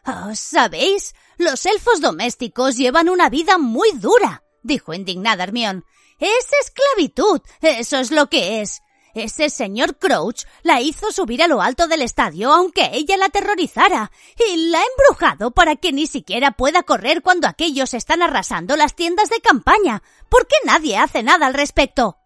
Oh, 0.06 0.36
¿Sabéis? 0.36 1.16
Los 1.38 1.66
elfos 1.66 2.00
domésticos 2.00 2.78
llevan 2.78 3.10
una 3.10 3.30
vida 3.30 3.58
muy 3.58 3.92
dura, 3.94 4.44
dijo 4.62 4.94
indignada 4.94 5.44
Hermión. 5.44 5.84
Es 6.20 6.50
esclavitud, 6.62 7.42
eso 7.62 7.98
es 7.98 8.12
lo 8.12 8.30
que 8.30 8.62
es. 8.62 8.82
Ese 9.16 9.50
señor 9.50 9.98
Crouch 9.98 10.44
la 10.62 10.82
hizo 10.82 11.12
subir 11.12 11.42
a 11.42 11.48
lo 11.48 11.62
alto 11.62 11.88
del 11.88 12.02
estadio 12.02 12.52
aunque 12.52 12.90
ella 12.94 13.16
la 13.16 13.26
aterrorizara, 13.26 14.12
y 14.38 14.68
la 14.68 14.80
ha 14.80 14.84
embrujado 14.84 15.52
para 15.52 15.78
que 15.78 15.94
ni 15.94 16.06
siquiera 16.06 16.52
pueda 16.52 16.84
correr 16.84 17.22
cuando 17.22 17.48
aquellos 17.48 17.94
están 17.94 18.22
arrasando 18.22 18.76
las 18.76 18.94
tiendas 18.94 19.30
de 19.30 19.40
campaña. 19.40 20.04
¿Por 20.30 20.48
qué 20.48 20.56
nadie 20.66 20.98
hace 20.98 21.24
nada 21.24 21.48
al 21.48 21.54
respecto? 21.54 22.18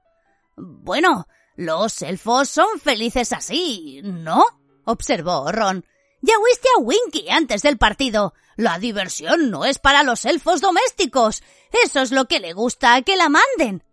Bueno, 0.58 1.28
los 1.56 2.02
elfos 2.02 2.50
son 2.50 2.80
felices 2.80 3.34
así, 3.34 4.02
¿no? 4.04 4.44
observó 4.86 5.52
Ron. 5.52 5.86
Ya 6.22 6.34
oíste 6.38 6.68
a 6.78 6.82
Winky 6.82 7.30
antes 7.30 7.62
del 7.62 7.78
partido. 7.78 8.34
La 8.56 8.78
diversión 8.78 9.50
no 9.52 9.66
es 9.66 9.80
para 9.80 10.04
los 10.04 10.26
elfos 10.26 10.62
domésticos. 10.62 11.44
Eso 11.84 12.02
es 12.02 12.12
lo 12.12 12.26
que 12.26 12.40
le 12.40 12.54
gusta 12.54 13.02
que 13.04 13.16
la 13.16 13.30
manden. 13.30 13.84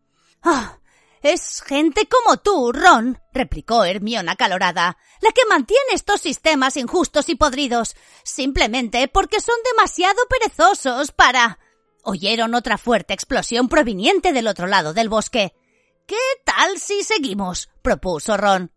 Ah, 0.42 0.78
es 1.22 1.62
gente 1.62 2.08
como 2.08 2.36
tú, 2.38 2.72
Ron, 2.72 3.20
replicó 3.32 3.84
Hermione 3.84 4.30
acalorada, 4.30 4.96
la 5.20 5.32
que 5.32 5.44
mantiene 5.46 5.92
estos 5.92 6.20
sistemas 6.20 6.76
injustos 6.76 7.28
y 7.28 7.34
podridos, 7.34 7.96
simplemente 8.22 9.08
porque 9.08 9.40
son 9.40 9.56
demasiado 9.72 10.16
perezosos 10.28 11.12
para. 11.12 11.58
Oyeron 12.04 12.54
otra 12.54 12.78
fuerte 12.78 13.12
explosión 13.12 13.68
proveniente 13.68 14.32
del 14.32 14.46
otro 14.46 14.66
lado 14.68 14.94
del 14.94 15.08
bosque. 15.08 15.54
¿Qué 16.06 16.14
tal 16.44 16.78
si 16.78 17.02
seguimos? 17.02 17.68
propuso 17.82 18.36
Ron. 18.36 18.70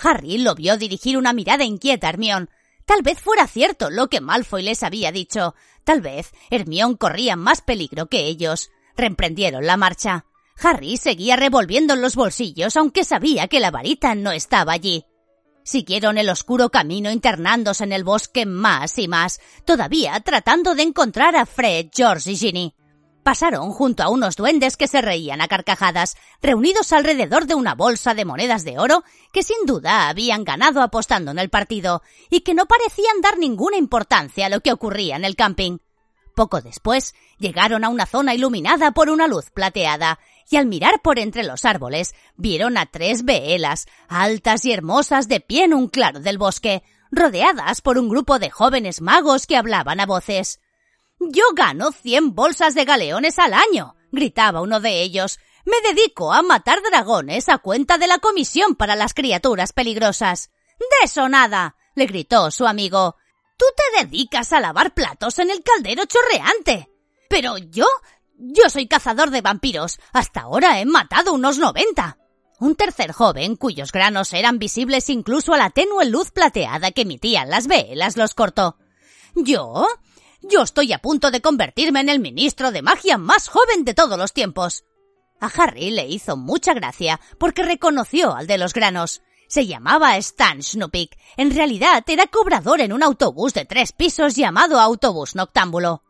Harry 0.00 0.38
lo 0.38 0.54
vio 0.54 0.76
dirigir 0.76 1.18
una 1.18 1.32
mirada 1.32 1.64
inquieta 1.64 2.06
a 2.06 2.10
Hermione, 2.10 2.48
Tal 2.88 3.02
vez 3.02 3.20
fuera 3.20 3.46
cierto 3.46 3.90
lo 3.90 4.08
que 4.08 4.22
Malfoy 4.22 4.62
les 4.62 4.82
había 4.82 5.12
dicho. 5.12 5.54
Tal 5.84 6.00
vez 6.00 6.32
Hermión 6.48 6.96
corría 6.96 7.36
más 7.36 7.60
peligro 7.60 8.06
que 8.06 8.20
ellos. 8.20 8.70
Reemprendieron 8.96 9.66
la 9.66 9.76
marcha. 9.76 10.24
Harry 10.62 10.96
seguía 10.96 11.36
revolviendo 11.36 11.92
en 11.92 12.00
los 12.00 12.16
bolsillos 12.16 12.78
aunque 12.78 13.04
sabía 13.04 13.46
que 13.46 13.60
la 13.60 13.70
varita 13.70 14.14
no 14.14 14.32
estaba 14.32 14.72
allí. 14.72 15.04
Siguieron 15.64 16.16
el 16.16 16.30
oscuro 16.30 16.70
camino 16.70 17.10
internándose 17.10 17.84
en 17.84 17.92
el 17.92 18.04
bosque 18.04 18.46
más 18.46 18.98
y 18.98 19.06
más, 19.06 19.38
todavía 19.66 20.18
tratando 20.20 20.74
de 20.74 20.84
encontrar 20.84 21.36
a 21.36 21.44
Fred, 21.44 21.88
George 21.94 22.30
y 22.30 22.36
Ginny. 22.36 22.74
Pasaron 23.28 23.72
junto 23.72 24.02
a 24.02 24.08
unos 24.08 24.36
duendes 24.36 24.78
que 24.78 24.88
se 24.88 25.02
reían 25.02 25.42
a 25.42 25.48
carcajadas, 25.48 26.16
reunidos 26.40 26.94
alrededor 26.94 27.44
de 27.44 27.54
una 27.54 27.74
bolsa 27.74 28.14
de 28.14 28.24
monedas 28.24 28.64
de 28.64 28.78
oro 28.78 29.04
que 29.34 29.42
sin 29.42 29.66
duda 29.66 30.08
habían 30.08 30.44
ganado 30.44 30.80
apostando 30.80 31.32
en 31.32 31.38
el 31.38 31.50
partido 31.50 32.02
y 32.30 32.40
que 32.40 32.54
no 32.54 32.64
parecían 32.64 33.20
dar 33.20 33.36
ninguna 33.36 33.76
importancia 33.76 34.46
a 34.46 34.48
lo 34.48 34.60
que 34.60 34.72
ocurría 34.72 35.16
en 35.16 35.26
el 35.26 35.36
camping. 35.36 35.76
Poco 36.34 36.62
después 36.62 37.14
llegaron 37.36 37.84
a 37.84 37.90
una 37.90 38.06
zona 38.06 38.34
iluminada 38.34 38.92
por 38.92 39.10
una 39.10 39.28
luz 39.28 39.50
plateada 39.50 40.18
y 40.48 40.56
al 40.56 40.64
mirar 40.64 41.02
por 41.02 41.18
entre 41.18 41.44
los 41.44 41.66
árboles 41.66 42.14
vieron 42.38 42.78
a 42.78 42.86
tres 42.86 43.26
veelas, 43.26 43.88
altas 44.08 44.64
y 44.64 44.72
hermosas 44.72 45.28
de 45.28 45.40
pie 45.40 45.64
en 45.64 45.74
un 45.74 45.88
claro 45.88 46.20
del 46.20 46.38
bosque, 46.38 46.82
rodeadas 47.10 47.82
por 47.82 47.98
un 47.98 48.08
grupo 48.08 48.38
de 48.38 48.48
jóvenes 48.48 49.02
magos 49.02 49.46
que 49.46 49.58
hablaban 49.58 50.00
a 50.00 50.06
voces. 50.06 50.60
Yo 51.20 51.44
gano 51.54 51.90
cien 51.92 52.34
bolsas 52.34 52.74
de 52.74 52.84
galeones 52.84 53.38
al 53.38 53.54
año, 53.54 53.96
gritaba 54.12 54.60
uno 54.60 54.80
de 54.80 55.02
ellos. 55.02 55.38
Me 55.64 55.76
dedico 55.82 56.32
a 56.32 56.42
matar 56.42 56.80
dragones 56.82 57.48
a 57.48 57.58
cuenta 57.58 57.98
de 57.98 58.06
la 58.06 58.18
comisión 58.18 58.74
para 58.76 58.96
las 58.96 59.14
criaturas 59.14 59.72
peligrosas. 59.72 60.50
De 60.78 61.04
eso 61.04 61.28
nada, 61.28 61.76
le 61.94 62.06
gritó 62.06 62.50
su 62.50 62.66
amigo. 62.66 63.16
Tú 63.56 63.66
te 63.76 64.04
dedicas 64.04 64.52
a 64.52 64.60
lavar 64.60 64.94
platos 64.94 65.38
en 65.40 65.50
el 65.50 65.62
caldero 65.62 66.04
chorreante. 66.04 66.88
Pero 67.28 67.58
yo, 67.58 67.86
yo 68.36 68.70
soy 68.70 68.86
cazador 68.86 69.30
de 69.30 69.40
vampiros. 69.40 69.98
Hasta 70.12 70.42
ahora 70.42 70.80
he 70.80 70.86
matado 70.86 71.32
unos 71.32 71.58
noventa. 71.58 72.18
Un 72.60 72.76
tercer 72.76 73.12
joven, 73.12 73.56
cuyos 73.56 73.92
granos 73.92 74.32
eran 74.32 74.58
visibles 74.58 75.08
incluso 75.10 75.54
a 75.54 75.58
la 75.58 75.70
tenue 75.70 76.06
luz 76.06 76.30
plateada 76.30 76.92
que 76.92 77.02
emitían 77.02 77.50
las 77.50 77.66
velas, 77.66 78.16
los 78.16 78.34
cortó. 78.34 78.78
¿Yo? 79.34 79.86
Yo 80.42 80.62
estoy 80.62 80.92
a 80.92 80.98
punto 80.98 81.32
de 81.32 81.40
convertirme 81.40 82.00
en 82.00 82.08
el 82.08 82.20
ministro 82.20 82.70
de 82.70 82.80
magia 82.80 83.18
más 83.18 83.48
joven 83.48 83.84
de 83.84 83.92
todos 83.92 84.16
los 84.16 84.32
tiempos. 84.32 84.84
A 85.40 85.46
Harry 85.46 85.90
le 85.90 86.06
hizo 86.06 86.36
mucha 86.36 86.74
gracia 86.74 87.20
porque 87.38 87.64
reconoció 87.64 88.34
al 88.36 88.46
de 88.46 88.56
los 88.56 88.72
granos. 88.72 89.22
Se 89.48 89.66
llamaba 89.66 90.16
Stan 90.18 90.62
Snoopik. 90.62 91.18
En 91.36 91.52
realidad 91.52 92.04
era 92.06 92.28
cobrador 92.28 92.80
en 92.80 92.92
un 92.92 93.02
autobús 93.02 93.52
de 93.52 93.64
tres 93.64 93.92
pisos 93.92 94.36
llamado 94.36 94.78
autobús 94.78 95.34
noctámbulo. 95.34 96.04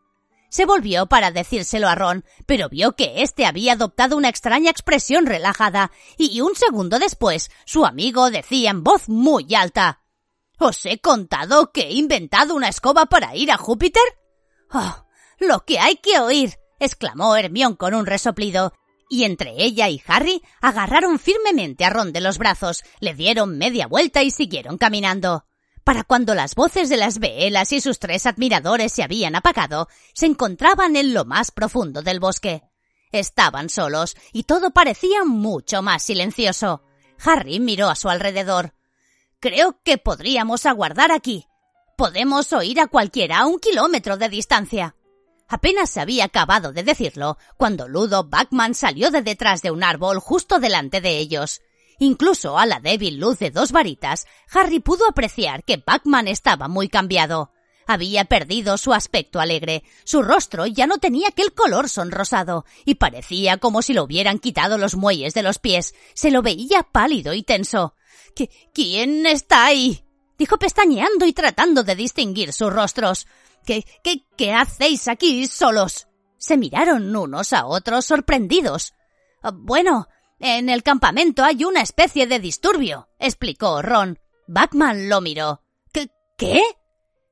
Se 0.51 0.67
volvió 0.67 1.07
para 1.07 1.31
decírselo 1.31 1.89
a 1.89 1.95
Ron, 1.95 2.25
pero 2.47 2.69
vio 2.69 2.97
que 2.97 3.23
éste 3.23 3.47
había 3.47 3.75
adoptado 3.75 4.17
una 4.17 4.29
extraña 4.29 4.71
expresión 4.71 5.27
relajada, 5.27 5.91
y 6.17 6.41
un 6.41 6.55
segundo 6.55 6.99
después 6.99 7.51
su 7.65 7.85
amigo 7.85 8.31
decía 8.31 8.71
en 8.71 8.83
voz 8.83 9.09
muy 9.09 9.55
alta 9.55 10.01
¿Os 10.59 10.85
he 10.87 10.99
contado 10.99 11.71
que 11.71 11.83
he 11.83 11.93
inventado 11.93 12.55
una 12.55 12.69
escoba 12.69 13.07
para 13.07 13.37
ir 13.37 13.53
a 13.53 13.57
Júpiter? 13.57 14.03
¡Oh! 14.73 15.07
¡Lo 15.39 15.65
que 15.65 15.79
hay 15.79 15.97
que 15.97 16.19
oír! 16.19 16.55
exclamó 16.81 17.37
Hermión 17.37 17.77
con 17.77 17.95
un 17.95 18.07
resoplido. 18.07 18.73
Y 19.09 19.25
entre 19.25 19.63
ella 19.63 19.89
y 19.89 20.03
Harry 20.07 20.43
agarraron 20.61 21.19
firmemente 21.19 21.85
a 21.85 21.91
Ron 21.91 22.13
de 22.13 22.21
los 22.21 22.39
brazos, 22.39 22.83
le 23.01 23.15
dieron 23.15 23.57
media 23.57 23.87
vuelta 23.87 24.23
y 24.23 24.31
siguieron 24.31 24.79
caminando. 24.79 25.47
Para 25.85 26.03
cuando 26.03 26.35
las 26.35 26.55
voces 26.55 26.89
de 26.89 26.99
las 26.99 27.19
veelas 27.19 27.73
y 27.73 27.81
sus 27.81 27.99
tres 28.01 28.27
admiradores 28.27 28.93
se 28.93 29.03
habían 29.03 29.37
apagado, 29.37 29.89
se 30.13 30.27
encontraban 30.27 30.97
en 30.97 31.15
lo 31.15 31.25
más 31.25 31.51
profundo 31.53 32.03
del 32.03 32.21
bosque. 32.21 32.63
Estaban 33.13 33.71
solos 33.71 34.17
y 34.33 34.43
todo 34.43 34.73
parecía 34.73 35.25
mucho 35.25 35.83
más 35.83 36.03
silencioso. 36.03 36.83
Harry 37.25 37.61
miró 37.61 37.89
a 37.89 37.95
su 37.95 38.11
alrededor. 38.11 38.75
Creo 39.41 39.79
que 39.85 39.99
podríamos 39.99 40.67
aguardar 40.67 41.13
aquí. 41.13 41.47
Podemos 41.97 42.53
oír 42.53 42.81
a 42.81 42.89
cualquiera 42.89 43.39
a 43.39 43.47
un 43.47 43.61
kilómetro 43.61 44.17
de 44.17 44.29
distancia. 44.29 44.97
Apenas 45.47 45.91
se 45.91 46.01
había 46.01 46.25
acabado 46.25 46.73
de 46.73 46.83
decirlo 46.83 47.39
cuando 47.57 47.87
Ludo 47.87 48.25
Backman 48.25 48.75
salió 48.75 49.13
de 49.13 49.23
detrás 49.23 49.63
de 49.63 49.71
un 49.71 49.85
árbol 49.85 50.19
justo 50.19 50.59
delante 50.59 51.01
de 51.01 51.19
ellos. 51.19 51.61
Incluso 52.01 52.59
a 52.59 52.67
la 52.67 52.81
débil 52.81 53.19
luz 53.21 53.39
de 53.39 53.53
dos 53.53 53.71
varitas, 53.71 54.27
Harry 54.53 54.81
pudo 54.81 55.09
apreciar 55.09 55.63
que 55.63 55.83
Backman 55.85 56.27
estaba 56.27 56.67
muy 56.67 56.89
cambiado. 56.89 57.53
Había 57.87 58.25
perdido 58.25 58.77
su 58.77 58.93
aspecto 58.93 59.39
alegre, 59.39 59.85
su 60.05 60.23
rostro 60.23 60.67
ya 60.67 60.89
no 60.89 60.99
tenía 60.99 61.29
aquel 61.29 61.55
color 61.55 61.89
sonrosado, 61.89 62.65
y 62.85 62.97
parecía 62.97 63.57
como 63.57 63.83
si 63.83 63.95
lo 63.95 64.03
hubieran 64.03 64.41
quitado 64.41 64.79
los 64.79 64.97
muelles 64.97 65.33
de 65.33 65.45
los 65.45 65.59
pies. 65.59 65.95
Se 66.15 66.33
lo 66.33 66.43
veía 66.43 66.83
pálido 66.83 67.35
y 67.35 67.45
tenso. 67.45 67.95
¿Quién 68.73 69.27
está 69.27 69.67
ahí? 69.67 70.05
dijo 70.39 70.59
pestañeando 70.59 71.27
y 71.27 71.33
tratando 71.33 71.83
de 71.83 71.97
distinguir 71.97 72.53
sus 72.53 72.73
rostros. 72.73 73.27
¿Qué, 73.67 73.85
qué, 74.05 74.25
qué 74.37 74.53
hacéis 74.53 75.09
aquí 75.09 75.47
solos? 75.47 76.07
Se 76.37 76.57
miraron 76.57 77.15
unos 77.15 77.53
a 77.53 77.67
otros 77.67 78.05
sorprendidos. 78.05 78.95
Bueno, 79.53 80.07
en 80.39 80.69
el 80.69 80.83
campamento 80.83 81.43
hay 81.43 81.65
una 81.65 81.83
especie 81.83 82.27
de 82.27 82.39
disturbio, 82.39 83.09
explicó 83.19 83.83
Ron. 83.83 84.19
Batman 84.47 85.09
lo 85.09 85.21
miró. 85.21 85.63
¿Qué? 85.93 86.11
¿Qué? 86.37 86.63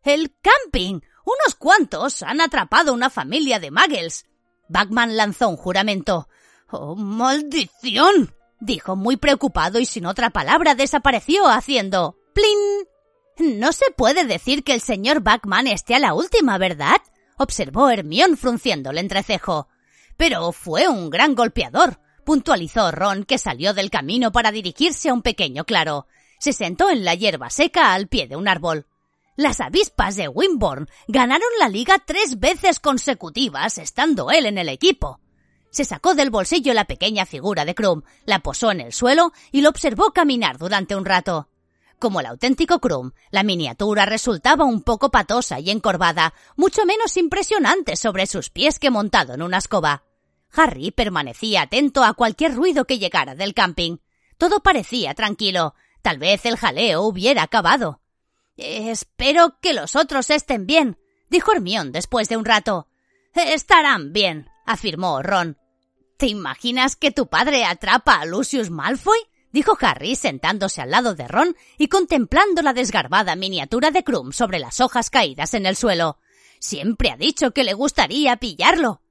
El 0.03 0.35
camping. 0.41 1.01
Unos 1.25 1.55
cuantos 1.59 2.23
han 2.23 2.41
atrapado 2.41 2.93
una 2.93 3.11
familia 3.11 3.59
de 3.59 3.71
muggles. 3.71 4.27
Bagman 4.69 5.17
lanzó 5.17 5.49
un 5.49 5.57
juramento. 5.57 6.29
¡Oh, 6.71 6.95
maldición! 6.97 8.35
Dijo 8.61 8.97
muy 8.97 9.17
preocupado 9.17 9.79
y 9.79 9.87
sin 9.87 10.07
otra 10.07 10.31
palabra 10.31 10.75
desapareció 10.75 11.47
haciendo 11.49 12.17
¡plin! 12.35 13.59
No 13.59 13.73
se 13.73 13.91
puede 13.97 14.25
decir 14.25 14.65
que 14.65 14.73
el 14.73 14.81
señor 14.81 15.21
Bagman 15.21 15.67
esté 15.67 15.95
a 15.95 15.99
la 15.99 16.15
última, 16.15 16.57
¿verdad? 16.59 16.97
observó 17.39 17.91
Hermión 17.91 18.37
frunciendo 18.37 18.91
el 18.91 18.99
entrecejo. 18.99 19.69
Pero 20.17 20.53
fue 20.53 20.89
un 20.89 21.11
gran 21.11 21.35
golpeador, 21.35 22.01
puntualizó 22.25 22.91
Ron, 22.91 23.25
que 23.25 23.39
salió 23.39 23.75
del 23.75 23.91
camino 23.91 24.33
para 24.33 24.53
dirigirse 24.53 25.11
a 25.11 25.15
un 25.15 25.23
pequeño 25.23 25.65
claro. 25.65 26.07
Se 26.39 26.53
sentó 26.53 26.91
en 26.91 27.05
la 27.05 27.15
hierba 27.15 27.51
seca 27.51 27.93
al 27.93 28.09
pie 28.09 28.27
de 28.27 28.37
un 28.37 28.49
árbol. 28.49 28.87
Las 29.37 29.61
avispas 29.61 30.17
de 30.17 30.29
Wimborne 30.29 30.87
ganaron 31.09 31.49
la 31.61 31.69
liga 31.69 32.03
tres 32.05 32.41
veces 32.41 32.81
consecutivas 32.81 33.77
estando 33.77 34.31
él 34.31 34.47
en 34.47 34.57
el 34.57 34.71
equipo. 34.71 35.21
Se 35.77 35.85
sacó 35.85 36.15
del 36.15 36.31
bolsillo 36.31 36.73
la 36.73 36.87
pequeña 36.87 37.27
figura 37.27 37.67
de 37.67 37.75
Krum, 37.75 38.01
la 38.25 38.39
posó 38.39 38.71
en 38.71 38.81
el 38.81 38.95
suelo 38.95 39.35
y 39.53 39.61
lo 39.61 39.69
observó 39.69 40.11
caminar 40.11 40.57
durante 40.57 40.97
un 40.97 41.05
rato. 41.05 41.51
Como 41.99 42.21
el 42.21 42.25
auténtico 42.25 42.79
Krum, 42.79 43.13
la 43.31 43.43
miniatura 43.43 44.07
resultaba 44.07 44.65
un 44.65 44.81
poco 44.81 45.11
patosa 45.11 45.61
y 45.61 45.71
encorvada, 45.71 46.33
mucho 46.57 46.87
menos 46.87 47.19
impresionante 47.19 47.97
sobre 47.97 48.27
sus 48.27 48.49
pies 48.49 48.79
que 48.79 48.89
montado 48.89 49.35
en 49.35 49.43
una 49.43 49.59
escoba. 49.59 50.05
Harry 50.51 50.93
permanecía 50.93 51.61
atento 51.61 52.05
a 52.05 52.15
cualquier 52.15 52.55
ruido 52.55 52.87
que 52.87 52.99
llegara 52.99 53.35
del 53.35 53.53
camping. 53.53 53.99
Todo 54.39 54.61
parecía 54.61 55.13
tranquilo. 55.13 55.75
Tal 56.01 56.17
vez 56.17 56.47
el 56.47 56.57
jaleo 56.57 57.03
hubiera 57.03 57.43
acabado. 57.43 58.01
Espero 58.57 59.59
que 59.61 59.75
los 59.75 59.95
otros 59.95 60.31
estén 60.31 60.67
bien, 60.67 60.99
dijo 61.29 61.53
Hermión 61.53 61.93
después 61.93 62.31
de 62.31 62.39
un 62.39 62.47
rato. 62.47 62.89
Estarán 63.35 64.15
bien, 64.15 64.49
afirmó 64.65 65.23
Ron. 65.23 65.59
¿Te 66.17 66.27
imaginas 66.27 66.97
que 66.97 67.11
tu 67.11 67.29
padre 67.29 67.65
atrapa 67.65 68.15
a 68.15 68.25
Lucius 68.25 68.71
Malfoy? 68.71 69.19
dijo 69.53 69.77
Harry 69.81 70.17
sentándose 70.17 70.83
al 70.83 70.91
lado 70.91 71.15
de 71.15 71.29
Ron 71.29 71.57
y 71.79 71.89
contemplando 71.89 72.63
la 72.63 72.73
desgarbada 72.73 73.37
miniatura 73.37 73.91
de 73.91 74.05
Krum 74.05 74.33
sobre 74.33 74.59
las 74.59 74.81
hojas 74.81 75.11
caídas 75.11 75.55
en 75.55 75.67
el 75.67 75.77
suelo. 75.77 76.19
Siempre 76.59 77.11
ha 77.11 77.17
dicho 77.17 77.53
que 77.53 77.65
le 77.65 77.75
gustaría 77.75 78.37
pillarlo. 78.37 79.03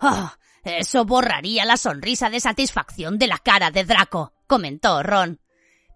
Oh, 0.00 0.30
eso 0.64 1.04
borraría 1.04 1.64
la 1.64 1.76
sonrisa 1.76 2.30
de 2.30 2.40
satisfacción 2.40 3.18
de 3.18 3.26
la 3.26 3.38
cara 3.38 3.70
de 3.70 3.84
Draco, 3.84 4.32
comentó 4.46 5.02
Ron. 5.02 5.40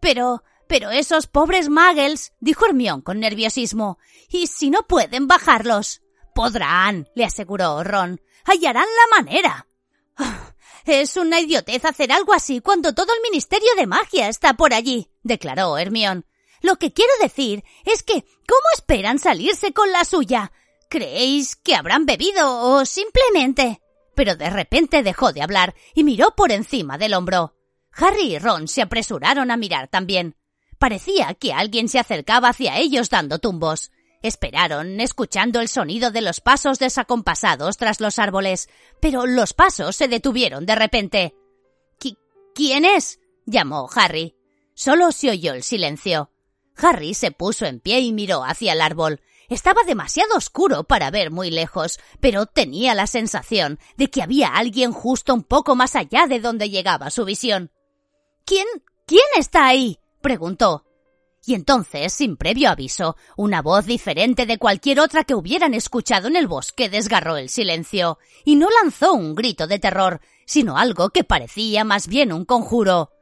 Pero 0.01 0.43
pero 0.69 0.91
esos 0.91 1.27
pobres 1.27 1.69
muggles, 1.69 2.33
dijo 2.41 2.67
Hermión 2.67 3.01
con 3.01 3.21
nerviosismo. 3.21 3.99
¿Y 4.29 4.49
si 4.49 4.71
no 4.71 4.83
pueden 4.83 5.29
bajarlos? 5.29 6.03
Podrán, 6.35 7.09
le 7.15 7.25
aseguró 7.25 7.85
Ron. 7.85 8.21
Hallarán 8.45 8.85
la 8.85 9.17
manera. 9.17 9.67
Es 10.87 11.16
una 11.16 11.41
idiotez 11.41 11.84
hacer 11.84 12.12
algo 12.12 12.32
así 12.32 12.61
cuando 12.61 12.95
todo 12.95 13.12
el 13.12 13.20
Ministerio 13.20 13.68
de 13.76 13.89
Magia 13.89 14.28
está 14.28 14.55
por 14.55 14.72
allí, 14.72 15.11
declaró 15.24 15.76
Hermión. 15.78 16.26
Lo 16.62 16.76
que 16.76 16.93
quiero 16.93 17.11
decir 17.20 17.64
es 17.84 18.05
que, 18.05 18.24
¿cómo 18.47 18.62
esperan 18.76 19.18
salirse 19.18 19.72
con 19.72 19.91
la 19.91 20.05
suya? 20.05 20.53
¿Creéis 20.89 21.57
que 21.57 21.74
habrán 21.74 22.07
bebido 22.07 22.61
o 22.70 22.84
simplemente? 22.84 23.82
Pero 24.14 24.37
de 24.37 24.49
repente 24.49 25.03
dejó 25.03 25.32
de 25.32 25.43
hablar 25.43 25.74
y 25.93 26.05
miró 26.05 26.37
por 26.37 26.53
encima 26.53 26.99
del 26.99 27.14
hombro. 27.14 27.57
Harry 27.91 28.34
y 28.34 28.39
Ron 28.39 28.68
se 28.68 28.82
apresuraron 28.82 29.51
a 29.51 29.57
mirar 29.57 29.89
también. 29.89 30.37
Parecía 30.78 31.34
que 31.34 31.53
alguien 31.53 31.89
se 31.89 31.99
acercaba 31.99 32.51
hacia 32.51 32.78
ellos 32.78 33.11
dando 33.11 33.41
tumbos. 33.41 33.91
Esperaron, 34.27 35.01
escuchando 35.01 35.61
el 35.61 35.68
sonido 35.68 36.11
de 36.11 36.20
los 36.20 36.41
pasos 36.41 36.81
desacompasados 36.81 37.77
tras 37.77 38.01
los 38.01 38.18
árboles, 38.18 38.68
pero 39.01 39.24
los 39.24 39.53
pasos 39.53 39.95
se 39.95 40.09
detuvieron 40.09 40.66
de 40.66 40.74
repente. 40.74 41.35
¿Quién 42.57 42.87
es? 42.87 43.20
llamó 43.45 43.87
Harry. 43.95 44.35
Solo 44.72 45.12
se 45.12 45.29
oyó 45.29 45.53
el 45.53 45.62
silencio. 45.62 46.31
Harry 46.74 47.12
se 47.12 47.31
puso 47.31 47.66
en 47.66 47.81
pie 47.81 48.01
y 48.01 48.14
miró 48.14 48.45
hacia 48.45 48.72
el 48.72 48.81
árbol. 48.81 49.20
Estaba 49.51 49.83
demasiado 49.85 50.37
oscuro 50.37 50.85
para 50.85 51.11
ver 51.11 51.31
muy 51.31 51.51
lejos, 51.51 52.01
pero 52.18 52.47
tenía 52.47 52.95
la 52.95 53.07
sensación 53.07 53.79
de 53.99 54.09
que 54.09 54.22
había 54.22 54.49
alguien 54.49 54.93
justo 54.93 55.35
un 55.35 55.43
poco 55.43 55.77
más 55.77 55.97
allá 55.97 56.27
de 56.27 56.41
donde 56.41 56.70
llegaba 56.70 57.11
su 57.11 57.27
visión. 57.27 57.70
¿Quién? 58.47 58.66
¿Quién 59.07 59.27
está 59.37 59.66
ahí? 59.66 60.01
preguntó. 60.22 60.86
Y 61.47 61.55
entonces, 61.55 62.13
sin 62.13 62.37
previo 62.37 62.71
aviso, 62.71 63.17
una 63.37 63.63
voz 63.63 63.87
diferente 63.87 64.47
de 64.47 64.59
cualquier 64.59 64.99
otra 64.99 65.23
que 65.23 65.37
hubieran 65.37 65.75
escuchado 65.75 66.27
en 66.27 66.35
el 66.35 66.49
bosque 66.49 66.89
desgarró 66.89 67.37
el 67.37 67.49
silencio, 67.49 68.19
y 68.45 68.57
no 68.57 68.69
lanzó 68.83 69.13
un 69.13 69.37
grito 69.37 69.69
de 69.69 69.79
terror, 69.79 70.21
sino 70.45 70.77
algo 70.77 71.11
que 71.11 71.23
parecía 71.23 71.85
más 71.85 72.09
bien 72.09 72.33
un 72.33 72.45
conjuro. 72.45 73.13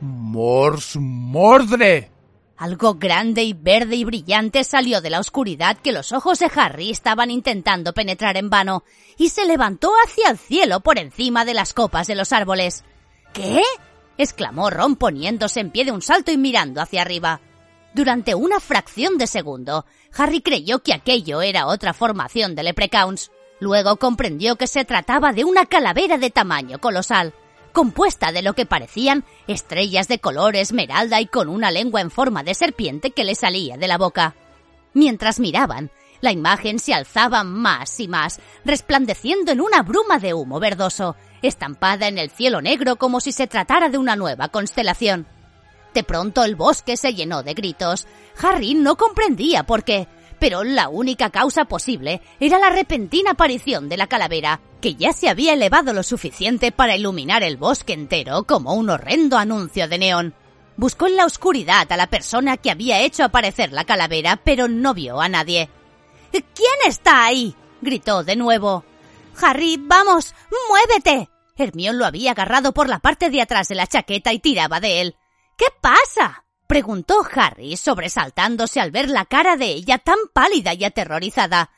Mors 0.00 0.96
Mordre. 0.96 2.10
Algo 2.58 2.94
grande 2.94 3.42
y 3.42 3.54
verde 3.54 3.96
y 3.96 4.04
brillante 4.04 4.62
salió 4.62 5.00
de 5.00 5.08
la 5.08 5.20
oscuridad 5.20 5.78
que 5.78 5.92
los 5.92 6.12
ojos 6.12 6.38
de 6.38 6.50
Harry 6.54 6.90
estaban 6.90 7.30
intentando 7.30 7.94
penetrar 7.94 8.36
en 8.36 8.50
vano, 8.50 8.84
y 9.16 9.30
se 9.30 9.46
levantó 9.46 9.92
hacia 10.04 10.28
el 10.28 10.36
cielo 10.36 10.80
por 10.80 10.98
encima 10.98 11.46
de 11.46 11.54
las 11.54 11.72
copas 11.72 12.06
de 12.06 12.16
los 12.16 12.34
árboles. 12.34 12.84
¿Qué? 13.32 13.62
Exclamó 14.18 14.70
Ron 14.70 14.96
poniéndose 14.96 15.60
en 15.60 15.70
pie 15.70 15.84
de 15.84 15.92
un 15.92 16.02
salto 16.02 16.30
y 16.30 16.36
mirando 16.36 16.80
hacia 16.80 17.02
arriba. 17.02 17.40
Durante 17.94 18.34
una 18.34 18.60
fracción 18.60 19.16
de 19.16 19.26
segundo, 19.26 19.86
Harry 20.16 20.42
creyó 20.42 20.82
que 20.82 20.92
aquello 20.92 21.40
era 21.40 21.66
otra 21.66 21.94
formación 21.94 22.54
de 22.54 22.62
Leprechauns. 22.62 23.30
Luego 23.58 23.96
comprendió 23.96 24.56
que 24.56 24.66
se 24.66 24.84
trataba 24.84 25.32
de 25.32 25.44
una 25.44 25.64
calavera 25.64 26.18
de 26.18 26.30
tamaño 26.30 26.78
colosal, 26.78 27.32
compuesta 27.72 28.32
de 28.32 28.42
lo 28.42 28.54
que 28.54 28.66
parecían 28.66 29.24
estrellas 29.46 30.08
de 30.08 30.18
color 30.18 30.56
esmeralda 30.56 31.20
y 31.20 31.26
con 31.26 31.48
una 31.48 31.70
lengua 31.70 32.00
en 32.00 32.10
forma 32.10 32.42
de 32.42 32.54
serpiente 32.54 33.12
que 33.12 33.24
le 33.24 33.34
salía 33.34 33.76
de 33.76 33.88
la 33.88 33.98
boca. 33.98 34.34
Mientras 34.92 35.40
miraban, 35.40 35.90
la 36.26 36.32
imagen 36.32 36.80
se 36.80 36.92
alzaba 36.92 37.44
más 37.44 38.00
y 38.00 38.08
más, 38.08 38.40
resplandeciendo 38.64 39.52
en 39.52 39.60
una 39.60 39.82
bruma 39.82 40.18
de 40.18 40.34
humo 40.34 40.58
verdoso, 40.58 41.14
estampada 41.40 42.08
en 42.08 42.18
el 42.18 42.30
cielo 42.30 42.60
negro 42.60 42.96
como 42.96 43.20
si 43.20 43.30
se 43.30 43.46
tratara 43.46 43.90
de 43.90 43.98
una 43.98 44.16
nueva 44.16 44.48
constelación. 44.48 45.28
De 45.94 46.02
pronto 46.02 46.42
el 46.42 46.56
bosque 46.56 46.96
se 46.96 47.14
llenó 47.14 47.44
de 47.44 47.54
gritos. 47.54 48.08
Harry 48.42 48.74
no 48.74 48.96
comprendía 48.96 49.62
por 49.62 49.84
qué, 49.84 50.08
pero 50.40 50.64
la 50.64 50.88
única 50.88 51.30
causa 51.30 51.66
posible 51.66 52.20
era 52.40 52.58
la 52.58 52.70
repentina 52.70 53.30
aparición 53.30 53.88
de 53.88 53.96
la 53.96 54.08
calavera, 54.08 54.58
que 54.80 54.96
ya 54.96 55.12
se 55.12 55.28
había 55.28 55.52
elevado 55.52 55.92
lo 55.92 56.02
suficiente 56.02 56.72
para 56.72 56.96
iluminar 56.96 57.44
el 57.44 57.56
bosque 57.56 57.92
entero 57.92 58.42
como 58.42 58.74
un 58.74 58.90
horrendo 58.90 59.38
anuncio 59.38 59.86
de 59.86 59.98
neón. 59.98 60.34
Buscó 60.76 61.06
en 61.06 61.14
la 61.14 61.24
oscuridad 61.24 61.86
a 61.92 61.96
la 61.96 62.08
persona 62.08 62.56
que 62.56 62.72
había 62.72 63.02
hecho 63.02 63.22
aparecer 63.22 63.70
la 63.70 63.84
calavera, 63.84 64.40
pero 64.42 64.66
no 64.66 64.92
vio 64.92 65.20
a 65.20 65.28
nadie. 65.28 65.70
¿Quién 66.30 66.78
está 66.86 67.24
ahí? 67.24 67.54
gritó 67.80 68.24
de 68.24 68.36
nuevo. 68.36 68.84
Harry, 69.40 69.76
vamos, 69.78 70.34
muévete. 70.68 71.30
Hermión 71.56 71.98
lo 71.98 72.06
había 72.06 72.32
agarrado 72.32 72.72
por 72.72 72.88
la 72.88 72.98
parte 72.98 73.30
de 73.30 73.40
atrás 73.40 73.68
de 73.68 73.74
la 73.74 73.86
chaqueta 73.86 74.32
y 74.32 74.38
tiraba 74.38 74.80
de 74.80 75.00
él. 75.00 75.16
¿Qué 75.56 75.66
pasa? 75.80 76.44
preguntó 76.66 77.26
Harry, 77.34 77.76
sobresaltándose 77.76 78.80
al 78.80 78.90
ver 78.90 79.08
la 79.08 79.24
cara 79.24 79.56
de 79.56 79.66
ella 79.66 79.98
tan 79.98 80.18
pálida 80.32 80.74
y 80.74 80.84
aterrorizada. 80.84 81.70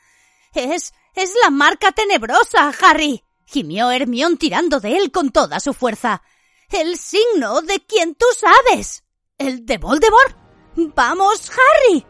Es. 0.53 0.93
es 1.15 1.33
la 1.43 1.49
marca 1.49 1.91
tenebrosa, 1.91 2.73
Harry. 2.81 3.23
gimió 3.45 3.91
Hermión 3.91 4.37
tirando 4.37 4.79
de 4.79 4.97
él 4.97 5.11
con 5.11 5.31
toda 5.31 5.59
su 5.59 5.73
fuerza. 5.73 6.23
El 6.71 6.97
signo 6.97 7.61
de 7.61 7.79
quien 7.85 8.15
tú 8.15 8.25
sabes. 8.35 9.03
¿El 9.37 9.65
de 9.65 9.77
Voldemort? 9.77 10.37
Vamos, 10.75 11.49
Harry. 11.49 12.05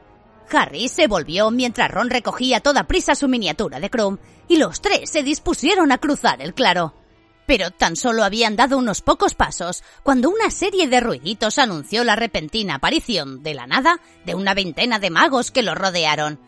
Harry 0.52 0.90
se 0.90 1.08
volvió 1.08 1.52
mientras 1.52 1.92
Ron 1.92 2.10
recogía 2.10 2.60
toda 2.60 2.88
prisa 2.88 3.16
su 3.16 3.28
miniatura 3.28 3.80
de 3.80 3.90
Krum, 3.90 4.18
y 4.48 4.58
los 4.58 4.82
tres 4.82 5.10
se 5.10 5.24
dispusieron 5.24 5.92
a 5.92 5.98
cruzar 5.98 6.42
el 6.42 6.54
claro. 6.54 6.94
Pero 7.46 7.72
tan 7.72 7.96
solo 7.96 8.24
habían 8.24 8.56
dado 8.56 8.78
unos 8.78 9.02
pocos 9.02 9.34
pasos 9.34 9.84
cuando 10.04 10.30
una 10.30 10.52
serie 10.52 10.88
de 10.88 11.00
ruiditos 11.00 11.58
anunció 11.58 12.04
la 12.04 12.16
repentina 12.16 12.76
aparición, 12.76 13.42
de 13.42 13.54
la 13.56 13.66
nada, 13.66 14.00
de 14.26 14.36
una 14.36 14.54
veintena 14.54 15.00
de 15.00 15.10
magos 15.10 15.50
que 15.52 15.64
los 15.64 15.76
rodearon. 15.76 16.40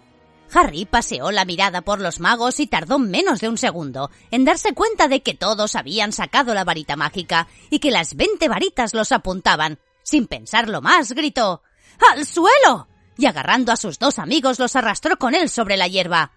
Harry 0.54 0.86
paseó 0.86 1.32
la 1.32 1.45
mirada 1.45 1.82
por 1.82 2.02
los 2.02 2.20
magos 2.20 2.60
y 2.60 2.68
tardó 2.68 2.99
menos 2.99 3.39
de 3.39 3.49
un 3.49 3.58
segundo 3.58 4.12
en 4.32 4.45
darse 4.45 4.74
cuenta 4.74 5.08
de 5.08 5.24
que 5.24 5.34
todos 5.34 5.76
habían 5.76 6.12
sacado 6.12 6.54
la 6.54 6.66
varita 6.66 6.95
mágica 6.95 7.47
y 7.70 7.80
que 7.80 7.89
las 7.89 8.16
veinte 8.16 8.49
varitas 8.49 8.93
los 8.93 9.12
apuntaban. 9.12 9.80
Sin 10.04 10.28
pensarlo 10.28 10.82
más, 10.82 11.14
gritó 11.14 11.64
¡Al 12.12 12.26
suelo! 12.26 12.91
Y 13.18 13.26
agarrando 13.26 13.72
a 13.72 13.78
sus 13.78 13.99
dos 13.99 14.20
amigos 14.20 14.59
los 14.59 14.76
arrastró 14.76 15.18
con 15.18 15.36
él 15.36 15.49
sobre 15.49 15.78
la 15.78 15.88
hierba. 15.88 16.32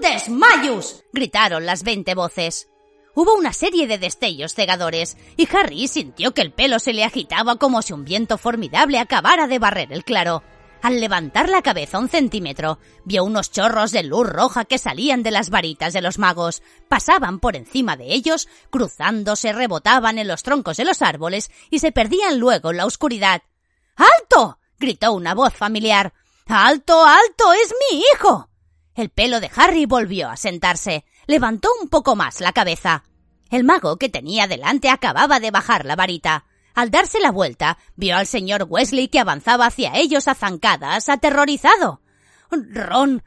¡Desmayus! 0.00 1.04
gritaron 1.12 1.66
las 1.66 1.82
veinte 1.82 2.14
voces. 2.14 2.68
Hubo 3.14 3.34
una 3.34 3.52
serie 3.52 3.86
de 3.86 3.98
destellos 3.98 4.54
cegadores, 4.54 5.16
y 5.36 5.48
Harry 5.56 5.88
sintió 5.88 6.34
que 6.34 6.42
el 6.42 6.52
pelo 6.52 6.78
se 6.78 6.92
le 6.92 7.04
agitaba 7.04 7.56
como 7.56 7.80
si 7.80 7.94
un 7.94 8.04
viento 8.04 8.36
formidable 8.36 8.98
acabara 8.98 9.46
de 9.46 9.58
barrer 9.58 9.92
el 9.92 10.04
claro. 10.04 10.42
Al 10.82 11.00
levantar 11.00 11.48
la 11.48 11.62
cabeza 11.62 11.98
un 11.98 12.10
centímetro, 12.10 12.78
vio 13.04 13.24
unos 13.24 13.50
chorros 13.50 13.90
de 13.90 14.02
luz 14.02 14.28
roja 14.28 14.66
que 14.66 14.78
salían 14.78 15.22
de 15.22 15.30
las 15.30 15.48
varitas 15.48 15.94
de 15.94 16.02
los 16.02 16.18
magos, 16.18 16.62
pasaban 16.88 17.40
por 17.40 17.56
encima 17.56 17.96
de 17.96 18.12
ellos, 18.12 18.48
cruzándose, 18.70 19.52
rebotaban 19.52 20.18
en 20.18 20.28
los 20.28 20.42
troncos 20.42 20.76
de 20.76 20.84
los 20.84 21.00
árboles 21.00 21.50
y 21.70 21.78
se 21.78 21.92
perdían 21.92 22.38
luego 22.38 22.70
en 22.70 22.76
la 22.76 22.86
oscuridad. 22.86 23.42
¡Alto! 23.96 24.58
Gritó 24.78 25.12
una 25.12 25.34
voz 25.34 25.54
familiar. 25.54 26.12
¡Alto, 26.46 27.04
alto! 27.04 27.52
¡Es 27.52 27.74
mi 27.90 28.00
hijo! 28.00 28.48
El 28.94 29.10
pelo 29.10 29.40
de 29.40 29.50
Harry 29.54 29.84
volvió 29.84 30.28
a 30.28 30.36
sentarse. 30.36 31.04
Levantó 31.26 31.68
un 31.82 31.88
poco 31.88 32.16
más 32.16 32.40
la 32.40 32.52
cabeza. 32.52 33.04
El 33.50 33.64
mago 33.64 33.96
que 33.96 34.08
tenía 34.08 34.46
delante 34.46 34.88
acababa 34.88 35.40
de 35.40 35.50
bajar 35.50 35.84
la 35.84 35.96
varita. 35.96 36.46
Al 36.74 36.90
darse 36.90 37.20
la 37.20 37.30
vuelta, 37.30 37.78
vio 37.94 38.16
al 38.16 38.26
señor 38.26 38.66
Wesley 38.68 39.08
que 39.08 39.18
avanzaba 39.18 39.66
hacia 39.66 39.96
ellos 39.96 40.28
a 40.28 40.34
zancadas, 40.34 41.08
aterrorizado. 41.08 42.02
Ron. 42.50 43.22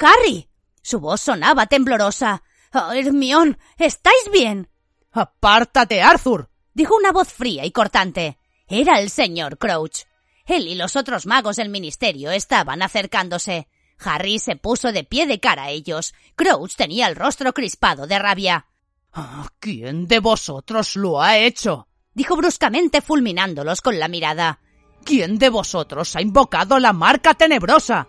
Harry. 0.00 0.48
Su 0.82 1.00
voz 1.00 1.20
sonaba 1.20 1.66
temblorosa. 1.66 2.42
Oh, 2.72 2.92
Hermión, 2.92 3.58
¿estáis 3.78 4.30
bien? 4.32 4.68
Apártate, 5.12 6.02
Arthur. 6.02 6.50
dijo 6.74 6.96
una 6.96 7.12
voz 7.12 7.32
fría 7.32 7.64
y 7.64 7.70
cortante. 7.70 8.38
Era 8.66 9.00
el 9.00 9.10
señor 9.10 9.58
Crouch. 9.58 10.07
Él 10.48 10.66
y 10.66 10.74
los 10.74 10.96
otros 10.96 11.26
magos 11.26 11.56
del 11.56 11.68
ministerio 11.68 12.30
estaban 12.30 12.80
acercándose. 12.80 13.68
Harry 14.00 14.38
se 14.38 14.56
puso 14.56 14.92
de 14.92 15.04
pie 15.04 15.26
de 15.26 15.40
cara 15.40 15.64
a 15.64 15.70
ellos. 15.70 16.14
Crouch 16.36 16.74
tenía 16.74 17.06
el 17.06 17.16
rostro 17.16 17.52
crispado 17.52 18.06
de 18.06 18.18
rabia. 18.18 18.66
Oh, 19.14 19.46
¿Quién 19.60 20.06
de 20.06 20.20
vosotros 20.20 20.96
lo 20.96 21.20
ha 21.20 21.36
hecho? 21.36 21.86
dijo 22.14 22.34
bruscamente 22.34 23.02
fulminándolos 23.02 23.82
con 23.82 23.98
la 23.98 24.08
mirada. 24.08 24.60
¿Quién 25.04 25.38
de 25.38 25.50
vosotros 25.50 26.16
ha 26.16 26.22
invocado 26.22 26.78
la 26.78 26.94
marca 26.94 27.34
tenebrosa? 27.34 28.08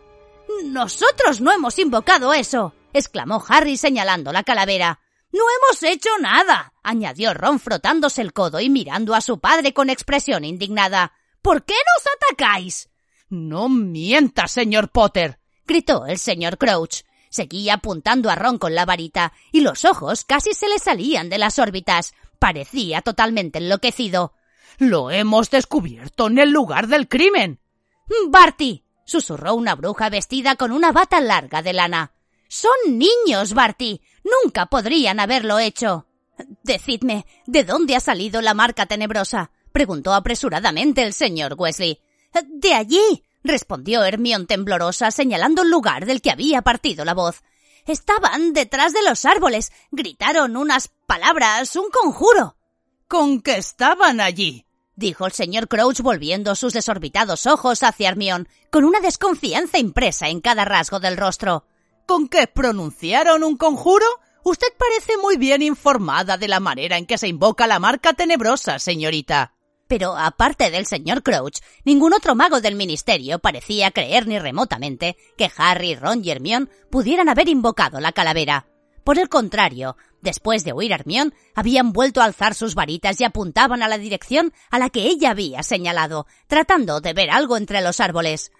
Nosotros 0.63 1.41
no 1.41 1.51
hemos 1.51 1.77
invocado 1.77 2.33
eso, 2.33 2.73
exclamó 2.93 3.43
Harry 3.49 3.75
señalando 3.75 4.31
la 4.31 4.43
calavera. 4.43 4.99
No 5.31 5.43
hemos 5.57 5.83
hecho 5.83 6.09
nada, 6.21 6.73
añadió 6.83 7.33
Ron 7.33 7.59
frotándose 7.59 8.21
el 8.21 8.33
codo 8.33 8.61
y 8.61 8.69
mirando 8.69 9.13
a 9.13 9.21
su 9.21 9.39
padre 9.39 9.73
con 9.73 9.89
expresión 9.89 10.43
indignada. 10.45 11.13
¿Por 11.41 11.63
qué 11.63 11.73
nos 11.73 12.13
atacáis? 12.15 12.89
No 13.29 13.69
mienta, 13.69 14.47
señor 14.47 14.89
Potter, 14.89 15.39
gritó 15.65 16.05
el 16.05 16.17
señor 16.17 16.57
Crouch. 16.57 17.03
Seguía 17.29 17.75
apuntando 17.75 18.29
a 18.29 18.35
Ron 18.35 18.57
con 18.57 18.73
la 18.73 18.85
varita 18.85 19.33
y 19.51 19.61
los 19.61 19.85
ojos 19.85 20.25
casi 20.25 20.53
se 20.53 20.67
le 20.67 20.79
salían 20.79 21.29
de 21.29 21.37
las 21.37 21.59
órbitas. 21.59 22.13
Parecía 22.39 23.01
totalmente 23.01 23.59
enloquecido. 23.59 24.33
Lo 24.79 25.11
hemos 25.11 25.51
descubierto 25.51 26.27
en 26.27 26.39
el 26.39 26.49
lugar 26.49 26.87
del 26.87 27.07
crimen. 27.07 27.59
Barty. 28.29 28.83
susurró 29.05 29.53
una 29.53 29.75
bruja 29.75 30.09
vestida 30.09 30.55
con 30.55 30.71
una 30.71 30.91
bata 30.91 31.21
larga 31.21 31.61
de 31.61 31.73
lana. 31.73 32.13
Son 32.47 32.71
niños, 32.87 33.53
Barty. 33.53 34.01
Nunca 34.23 34.65
podrían 34.65 35.19
haberlo 35.19 35.59
hecho. 35.59 36.07
Decidme, 36.63 37.25
¿de 37.45 37.63
dónde 37.63 37.95
ha 37.95 37.99
salido 37.99 38.41
la 38.41 38.53
marca 38.53 38.85
tenebrosa? 38.85 39.51
Preguntó 39.71 40.13
apresuradamente 40.13 41.03
el 41.03 41.13
señor 41.13 41.55
Wesley. 41.57 41.99
De 42.47 42.73
allí, 42.73 43.23
respondió 43.43 44.03
Hermión 44.03 44.47
temblorosa, 44.47 45.11
señalando 45.11 45.63
el 45.63 45.69
lugar 45.69 46.05
del 46.05 46.21
que 46.21 46.31
había 46.31 46.61
partido 46.61 47.05
la 47.05 47.13
voz. 47.13 47.43
Estaban 47.85 48.53
detrás 48.53 48.93
de 48.93 49.01
los 49.03 49.25
árboles. 49.25 49.71
Gritaron 49.91 50.57
unas 50.57 50.89
palabras, 51.07 51.75
un 51.75 51.89
conjuro. 51.89 52.55
¿Con 53.07 53.41
qué 53.41 53.57
estaban 53.57 54.21
allí? 54.21 54.65
dijo 54.95 55.25
el 55.25 55.31
señor 55.31 55.67
Crouch 55.67 56.01
volviendo 56.01 56.55
sus 56.55 56.73
desorbitados 56.73 57.47
ojos 57.47 57.83
hacia 57.83 58.09
Hermión, 58.09 58.47
con 58.69 58.83
una 58.83 58.99
desconfianza 58.99 59.79
impresa 59.79 60.27
en 60.27 60.41
cada 60.41 60.65
rasgo 60.65 60.99
del 60.99 61.17
rostro. 61.17 61.65
¿Con 62.05 62.27
qué 62.27 62.47
pronunciaron 62.47 63.43
un 63.43 63.55
conjuro? 63.55 64.05
Usted 64.43 64.67
parece 64.77 65.17
muy 65.21 65.37
bien 65.37 65.61
informada 65.61 66.37
de 66.37 66.47
la 66.47 66.59
manera 66.59 66.97
en 66.97 67.05
que 67.05 67.17
se 67.17 67.27
invoca 67.27 67.65
la 67.65 67.79
marca 67.79 68.13
tenebrosa, 68.13 68.77
señorita. 68.77 69.53
Pero 69.89 70.15
aparte 70.15 70.69
del 70.69 70.85
señor 70.85 71.23
Crouch, 71.23 71.61
ningún 71.83 72.13
otro 72.13 72.35
mago 72.35 72.61
del 72.61 72.75
ministerio 72.75 73.39
parecía 73.39 73.89
creer 73.89 74.27
ni 74.27 74.37
remotamente 74.37 75.17
que 75.35 75.51
Harry, 75.57 75.95
Ron 75.95 76.23
y 76.23 76.29
Hermione 76.29 76.67
pudieran 76.91 77.27
haber 77.27 77.49
invocado 77.49 77.99
la 77.99 78.11
calavera. 78.11 78.67
Por 79.03 79.17
el 79.17 79.29
contrario, 79.29 79.97
después 80.21 80.63
de 80.63 80.73
oír 80.73 80.93
a 80.93 80.97
Hermione, 80.97 81.31
habían 81.55 81.91
vuelto 81.91 82.21
a 82.21 82.25
alzar 82.25 82.53
sus 82.53 82.75
varitas 82.75 83.19
y 83.19 83.23
apuntaban 83.23 83.81
a 83.81 83.87
la 83.87 83.97
dirección 83.97 84.53
a 84.69 84.77
la 84.77 84.91
que 84.91 85.07
ella 85.07 85.31
había 85.31 85.63
señalado, 85.63 86.27
tratando 86.45 87.01
de 87.01 87.13
ver 87.13 87.31
algo 87.31 87.57
entre 87.57 87.81
los 87.81 87.99
árboles. 87.99 88.51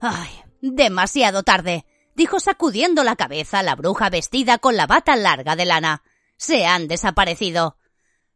¡Ay! 0.00 0.30
Demasiado 0.62 1.42
tarde, 1.42 1.84
dijo 2.14 2.40
sacudiendo 2.40 3.04
la 3.04 3.16
cabeza 3.16 3.62
la 3.62 3.74
bruja 3.74 4.08
vestida 4.08 4.56
con 4.56 4.78
la 4.78 4.86
bata 4.86 5.14
larga 5.14 5.56
de 5.56 5.66
lana. 5.66 6.02
Se 6.38 6.64
han 6.64 6.88
desaparecido. 6.88 7.76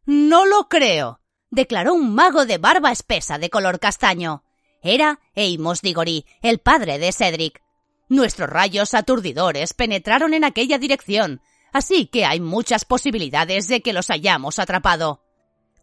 No 0.05 0.45
lo 0.45 0.69
creo, 0.69 1.21
declaró 1.55 1.95
un 1.95 2.15
mago 2.15 2.47
de 2.47 2.59
barba 2.59 2.93
espesa 2.93 3.39
de 3.39 3.51
color 3.51 3.79
castaño. 3.79 4.45
Era 4.83 5.21
Amos 5.35 5.81
Diggory, 5.81 6.27
el 6.43 6.59
padre 6.59 6.99
de 6.99 7.13
Cedric. 7.13 7.63
Nuestros 8.09 8.51
rayos 8.51 8.93
aturdidores 8.93 9.73
penetraron 9.73 10.35
en 10.35 10.45
aquella 10.45 10.79
dirección, 10.79 11.41
así 11.73 12.07
que 12.07 12.27
hay 12.27 12.41
muchas 12.41 12.85
posibilidades 12.85 13.67
de 13.69 13.81
que 13.81 13.95
los 13.95 14.11
hayamos 14.11 14.59
atrapado. 14.59 15.23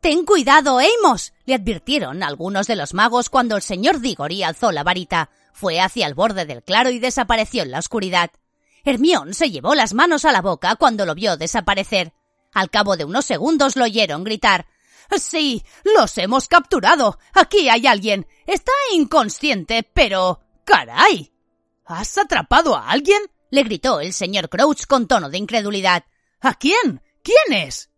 Ten 0.02 0.26
cuidado, 0.26 0.80
Amos, 0.80 1.34
le 1.46 1.56
advirtieron 1.56 2.24
algunos 2.24 2.68
de 2.68 2.76
los 2.76 2.94
magos 2.94 3.30
cuando 3.30 3.56
el 3.56 3.62
señor 3.62 4.00
Diggory 4.00 4.44
alzó 4.44 4.72
la 4.72 4.84
varita, 4.84 5.30
fue 5.54 5.80
hacia 5.80 6.08
el 6.08 6.14
borde 6.14 6.46
del 6.46 6.64
claro 6.64 6.90
y 6.90 7.00
desapareció 7.00 7.64
en 7.64 7.72
la 7.72 7.80
oscuridad. 7.80 8.32
Hermión 8.84 9.34
se 9.34 9.52
llevó 9.52 9.76
las 9.76 9.94
manos 9.94 10.26
a 10.26 10.32
la 10.32 10.42
boca 10.42 10.76
cuando 10.76 11.06
lo 11.06 11.14
vio 11.14 11.38
desaparecer. 11.38 12.14
Al 12.54 12.70
cabo 12.70 12.98
de 12.98 13.06
unos 13.06 13.26
segundos 13.26 13.76
lo 13.76 13.84
oyeron 13.84 14.24
gritar 14.24 14.66
Sí, 15.18 15.64
los 15.84 16.18
hemos 16.18 16.48
capturado. 16.48 17.20
Aquí 17.34 17.70
hay 17.70 17.88
alguien. 17.88 18.28
Está 18.46 18.72
inconsciente, 18.94 19.84
pero... 19.84 20.40
¡Caray! 20.64 21.32
¿Has 21.86 22.18
atrapado 22.18 22.76
a 22.76 22.90
alguien? 22.90 23.22
le 23.50 23.64
gritó 23.64 24.00
el 24.00 24.14
señor 24.14 24.50
Crouch 24.50 24.86
con 24.88 25.08
tono 25.08 25.30
de 25.30 25.38
incredulidad. 25.38 26.06
¿A 26.40 26.54
quién? 26.54 27.02
¿Quién 27.22 27.68
es? 27.68 27.90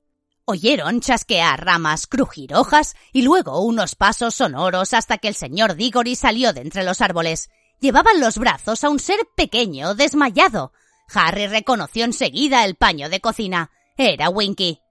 Oyeron 0.46 1.00
chasquear 1.00 1.64
ramas, 1.64 2.08
crujir 2.08 2.54
hojas 2.54 2.96
y 3.14 3.22
luego 3.22 3.62
unos 3.62 3.96
pasos 3.96 4.36
sonoros 4.36 4.94
hasta 4.94 5.18
que 5.20 5.30
el 5.30 5.36
señor 5.36 5.76
Diggory 5.76 6.16
salió 6.16 6.52
de 6.52 6.62
entre 6.62 6.84
los 6.84 7.00
árboles. 7.00 7.50
Llevaban 7.80 8.20
los 8.20 8.38
brazos 8.38 8.84
a 8.84 8.90
un 8.90 9.00
ser 9.00 9.20
pequeño, 9.36 9.96
desmayado. 9.96 10.74
Harry 11.14 11.48
reconoció 11.48 12.04
enseguida 12.04 12.66
el 12.66 12.76
paño 12.76 13.10
de 13.10 13.22
cocina. 13.22 13.72
Era 13.96 14.30
Winky. 14.30 14.83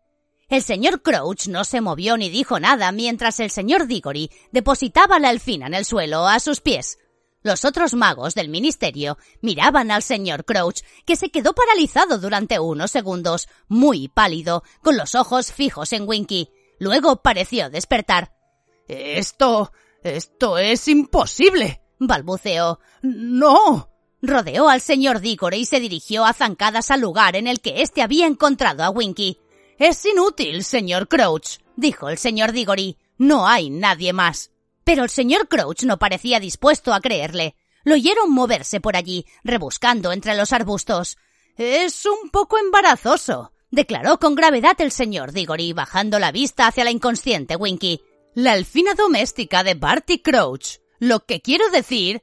El 0.52 0.62
señor 0.62 1.00
Crouch 1.00 1.46
no 1.46 1.64
se 1.64 1.80
movió 1.80 2.18
ni 2.18 2.28
dijo 2.28 2.60
nada 2.60 2.92
mientras 2.92 3.40
el 3.40 3.50
señor 3.50 3.86
Diggory 3.86 4.30
depositaba 4.50 5.18
la 5.18 5.30
alfina 5.30 5.66
en 5.66 5.72
el 5.72 5.86
suelo 5.86 6.28
a 6.28 6.38
sus 6.40 6.60
pies. 6.60 6.98
Los 7.42 7.64
otros 7.64 7.94
magos 7.94 8.34
del 8.34 8.50
ministerio 8.50 9.16
miraban 9.40 9.90
al 9.90 10.02
señor 10.02 10.44
Crouch, 10.44 10.82
que 11.06 11.16
se 11.16 11.30
quedó 11.30 11.54
paralizado 11.54 12.18
durante 12.18 12.58
unos 12.58 12.90
segundos, 12.90 13.48
muy 13.66 14.08
pálido, 14.08 14.62
con 14.82 14.98
los 14.98 15.14
ojos 15.14 15.50
fijos 15.50 15.94
en 15.94 16.06
Winky. 16.06 16.50
Luego 16.78 17.22
pareció 17.22 17.70
despertar. 17.70 18.34
Esto. 18.88 19.72
esto 20.02 20.58
es 20.58 20.86
imposible. 20.86 21.80
balbuceó. 21.98 22.78
No. 23.00 23.88
Rodeó 24.20 24.68
al 24.68 24.82
señor 24.82 25.20
Diggory 25.20 25.60
y 25.60 25.64
se 25.64 25.80
dirigió 25.80 26.26
a 26.26 26.34
zancadas 26.34 26.90
al 26.90 27.00
lugar 27.00 27.36
en 27.36 27.46
el 27.46 27.62
que 27.62 27.80
éste 27.80 28.02
había 28.02 28.26
encontrado 28.26 28.84
a 28.84 28.90
Winky. 28.90 29.38
Es 29.82 30.06
inútil, 30.06 30.62
señor 30.62 31.08
Crouch, 31.08 31.58
dijo 31.74 32.08
el 32.08 32.16
señor 32.16 32.52
Diggory. 32.52 32.98
No 33.18 33.48
hay 33.48 33.68
nadie 33.68 34.12
más. 34.12 34.52
Pero 34.84 35.02
el 35.02 35.10
señor 35.10 35.48
Crouch 35.48 35.82
no 35.82 35.98
parecía 35.98 36.38
dispuesto 36.38 36.94
a 36.94 37.00
creerle. 37.00 37.56
Lo 37.82 37.94
oyeron 37.94 38.30
moverse 38.30 38.80
por 38.80 38.94
allí, 38.94 39.26
rebuscando 39.42 40.12
entre 40.12 40.36
los 40.36 40.52
arbustos. 40.52 41.18
Es 41.56 42.06
un 42.06 42.30
poco 42.30 42.58
embarazoso, 42.58 43.54
declaró 43.72 44.20
con 44.20 44.36
gravedad 44.36 44.80
el 44.80 44.92
señor 44.92 45.32
Diggory, 45.32 45.72
bajando 45.72 46.20
la 46.20 46.30
vista 46.30 46.68
hacia 46.68 46.84
la 46.84 46.92
inconsciente 46.92 47.56
Winky. 47.56 48.02
La 48.36 48.52
alfina 48.52 48.94
doméstica 48.94 49.64
de 49.64 49.74
Barty 49.74 50.22
Crouch. 50.22 50.78
Lo 51.00 51.26
que 51.26 51.40
quiero 51.40 51.68
decir. 51.70 52.22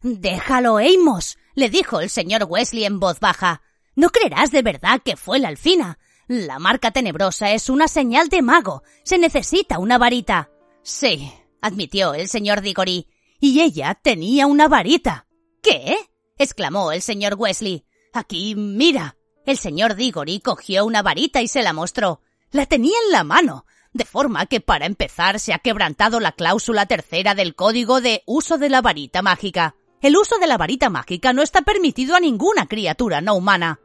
Déjalo, 0.00 0.78
Amos, 0.78 1.38
le 1.56 1.70
dijo 1.70 1.98
el 1.98 2.08
señor 2.08 2.44
Wesley 2.44 2.84
en 2.84 3.00
voz 3.00 3.18
baja. 3.18 3.62
No 3.96 4.10
creerás 4.10 4.52
de 4.52 4.62
verdad 4.62 5.02
que 5.04 5.16
fue 5.16 5.40
la 5.40 5.48
alfina. 5.48 5.98
La 6.30 6.60
marca 6.60 6.92
tenebrosa 6.92 7.50
es 7.50 7.68
una 7.68 7.88
señal 7.88 8.28
de 8.28 8.40
mago. 8.40 8.84
Se 9.02 9.18
necesita 9.18 9.80
una 9.80 9.98
varita. 9.98 10.48
Sí, 10.84 11.32
admitió 11.60 12.14
el 12.14 12.28
señor 12.28 12.60
Diggory. 12.60 13.08
Y 13.40 13.62
ella 13.62 13.98
tenía 14.00 14.46
una 14.46 14.68
varita. 14.68 15.26
¿Qué? 15.60 15.96
exclamó 16.38 16.92
el 16.92 17.02
señor 17.02 17.34
Wesley. 17.36 17.84
Aquí, 18.12 18.54
mira. 18.54 19.16
El 19.44 19.58
señor 19.58 19.96
Diggory 19.96 20.38
cogió 20.38 20.84
una 20.84 21.02
varita 21.02 21.42
y 21.42 21.48
se 21.48 21.64
la 21.64 21.72
mostró. 21.72 22.20
La 22.52 22.64
tenía 22.64 22.94
en 23.06 23.10
la 23.10 23.24
mano, 23.24 23.66
de 23.92 24.04
forma 24.04 24.46
que 24.46 24.60
para 24.60 24.86
empezar 24.86 25.40
se 25.40 25.52
ha 25.52 25.58
quebrantado 25.58 26.20
la 26.20 26.30
cláusula 26.30 26.86
tercera 26.86 27.34
del 27.34 27.56
código 27.56 28.00
de 28.00 28.22
uso 28.24 28.56
de 28.56 28.68
la 28.68 28.82
varita 28.82 29.20
mágica. 29.20 29.74
El 30.00 30.16
uso 30.16 30.38
de 30.38 30.46
la 30.46 30.58
varita 30.58 30.90
mágica 30.90 31.32
no 31.32 31.42
está 31.42 31.62
permitido 31.62 32.14
a 32.14 32.20
ninguna 32.20 32.66
criatura 32.66 33.20
no 33.20 33.34
humana. 33.34 33.80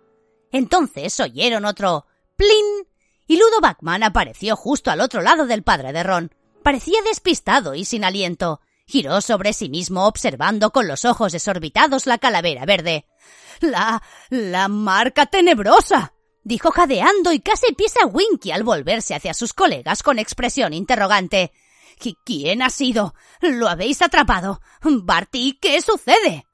Entonces 0.52 1.20
oyeron 1.20 1.66
otro 1.66 2.06
plin 2.36 2.88
y 3.28 3.38
Ludo 3.38 3.60
Backman 3.62 4.04
apareció 4.04 4.56
justo 4.56 4.92
al 4.92 5.02
otro 5.02 5.22
lado 5.22 5.46
del 5.46 5.64
padre 5.64 5.94
de 5.94 6.04
Ron. 6.04 6.34
Parecía 6.64 7.02
despistado 7.04 7.76
y 7.76 7.86
sin 7.86 8.04
aliento. 8.04 8.62
Giró 8.88 9.22
sobre 9.22 9.54
sí 9.54 9.70
mismo 9.70 10.06
observando 10.06 10.72
con 10.72 10.88
los 10.88 11.06
ojos 11.06 11.32
desorbitados 11.32 12.06
la 12.06 12.18
calavera 12.20 12.66
verde. 12.66 13.06
La. 13.62 14.04
la 14.30 14.68
marca 14.68 15.26
tenebrosa. 15.26 16.14
dijo 16.44 16.72
jadeando 16.72 17.34
y 17.34 17.40
casi 17.40 17.74
pisa 17.74 18.06
Winky 18.06 18.52
al 18.52 18.64
volverse 18.64 19.16
hacia 19.16 19.34
sus 19.34 19.54
colegas 19.54 20.04
con 20.04 20.20
expresión 20.20 20.74
interrogante. 20.74 21.52
¿Quién 22.26 22.62
ha 22.62 22.70
sido? 22.70 23.16
¿Lo 23.42 23.68
habéis 23.68 24.02
atrapado? 24.02 24.62
Barty, 24.84 25.58
¿qué 25.60 25.82
sucede? 25.82 26.45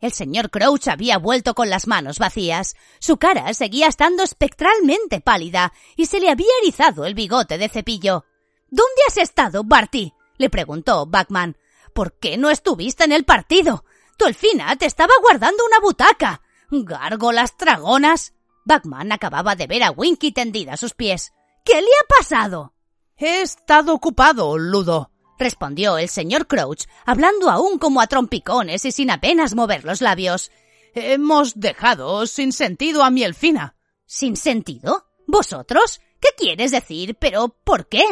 El 0.00 0.12
señor 0.12 0.50
Crouch 0.50 0.88
había 0.88 1.18
vuelto 1.18 1.54
con 1.54 1.70
las 1.70 1.86
manos 1.88 2.18
vacías. 2.18 2.76
Su 3.00 3.16
cara 3.16 3.52
seguía 3.52 3.88
estando 3.88 4.22
espectralmente 4.22 5.20
pálida 5.20 5.72
y 5.96 6.06
se 6.06 6.20
le 6.20 6.30
había 6.30 6.46
erizado 6.62 7.04
el 7.04 7.14
bigote 7.14 7.58
de 7.58 7.68
cepillo. 7.68 8.24
¿Dónde 8.70 9.02
has 9.08 9.16
estado, 9.16 9.64
Barty? 9.64 10.12
le 10.36 10.50
preguntó 10.50 11.06
Backman. 11.06 11.56
¿Por 11.92 12.12
qué 12.12 12.36
no 12.36 12.50
estuviste 12.50 13.04
en 13.04 13.12
el 13.12 13.24
partido? 13.24 13.84
Dolfina 14.18 14.76
te 14.76 14.86
estaba 14.86 15.14
guardando 15.20 15.64
una 15.66 15.80
butaca. 15.80 16.42
Gárgolas 16.70 17.56
dragonas. 17.58 18.34
Backman 18.64 19.10
acababa 19.10 19.56
de 19.56 19.66
ver 19.66 19.82
a 19.82 19.90
Winky 19.90 20.30
tendida 20.30 20.74
a 20.74 20.76
sus 20.76 20.94
pies. 20.94 21.32
¿Qué 21.64 21.74
le 21.80 21.88
ha 21.88 22.18
pasado? 22.18 22.72
He 23.16 23.40
estado 23.40 23.94
ocupado, 23.94 24.58
Ludo, 24.58 25.10
respondió 25.38 25.98
el 25.98 26.08
señor 26.08 26.46
Crouch, 26.46 26.84
hablando 27.06 27.50
aún 27.50 27.78
como 27.78 28.00
a 28.00 28.06
trompicones 28.06 28.84
y 28.84 28.92
sin 28.92 29.10
apenas 29.10 29.54
mover 29.54 29.84
los 29.84 30.00
labios. 30.00 30.50
Hemos 30.94 31.58
dejado 31.58 32.26
sin 32.26 32.52
sentido 32.52 33.02
a 33.02 33.10
Mielfina. 33.10 33.76
¿Sin 34.06 34.36
sentido? 34.36 35.06
¿Vosotros? 35.26 36.00
¿Qué 36.20 36.28
quieres 36.36 36.70
decir? 36.70 37.16
¿Pero 37.20 37.48
por 37.64 37.88
qué? 37.88 38.04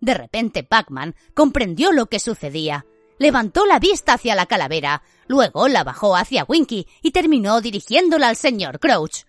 De 0.00 0.14
repente 0.14 0.62
Pac-Man 0.62 1.14
comprendió 1.34 1.92
lo 1.92 2.06
que 2.06 2.20
sucedía. 2.20 2.86
Levantó 3.18 3.66
la 3.66 3.78
vista 3.78 4.14
hacia 4.14 4.34
la 4.34 4.46
calavera, 4.46 5.02
luego 5.26 5.66
la 5.68 5.82
bajó 5.82 6.16
hacia 6.16 6.44
Winky 6.44 6.86
y 7.02 7.10
terminó 7.10 7.60
dirigiéndola 7.60 8.28
al 8.28 8.36
señor 8.36 8.78
Crouch. 8.78 9.24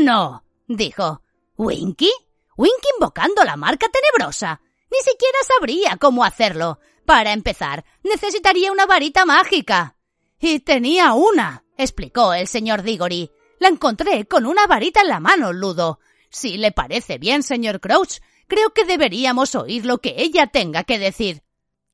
No, 0.00 0.44
dijo. 0.66 1.22
¿Winky? 1.56 2.10
Winky 2.56 2.88
invocando 2.96 3.42
la 3.44 3.56
marca 3.56 3.86
tenebrosa. 3.88 4.60
Ni 4.90 4.98
siquiera 4.98 5.38
sabría 5.46 5.96
cómo 5.96 6.24
hacerlo. 6.24 6.78
Para 7.04 7.32
empezar, 7.32 7.84
necesitaría 8.02 8.72
una 8.72 8.86
varita 8.86 9.24
mágica. 9.24 9.96
Y 10.40 10.60
tenía 10.60 11.14
una, 11.14 11.64
explicó 11.76 12.32
el 12.34 12.46
señor 12.46 12.82
Diggory. 12.82 13.30
La 13.58 13.68
encontré 13.68 14.26
con 14.26 14.46
una 14.46 14.66
varita 14.66 15.00
en 15.00 15.08
la 15.08 15.20
mano, 15.20 15.52
Ludo. 15.52 16.00
Si 16.30 16.58
le 16.58 16.72
parece 16.72 17.18
bien, 17.18 17.42
señor 17.42 17.80
Crouch, 17.80 18.20
creo 18.46 18.70
que 18.70 18.84
deberíamos 18.84 19.54
oír 19.54 19.84
lo 19.84 19.98
que 19.98 20.14
ella 20.18 20.46
tenga 20.46 20.84
que 20.84 20.98
decir. 20.98 21.42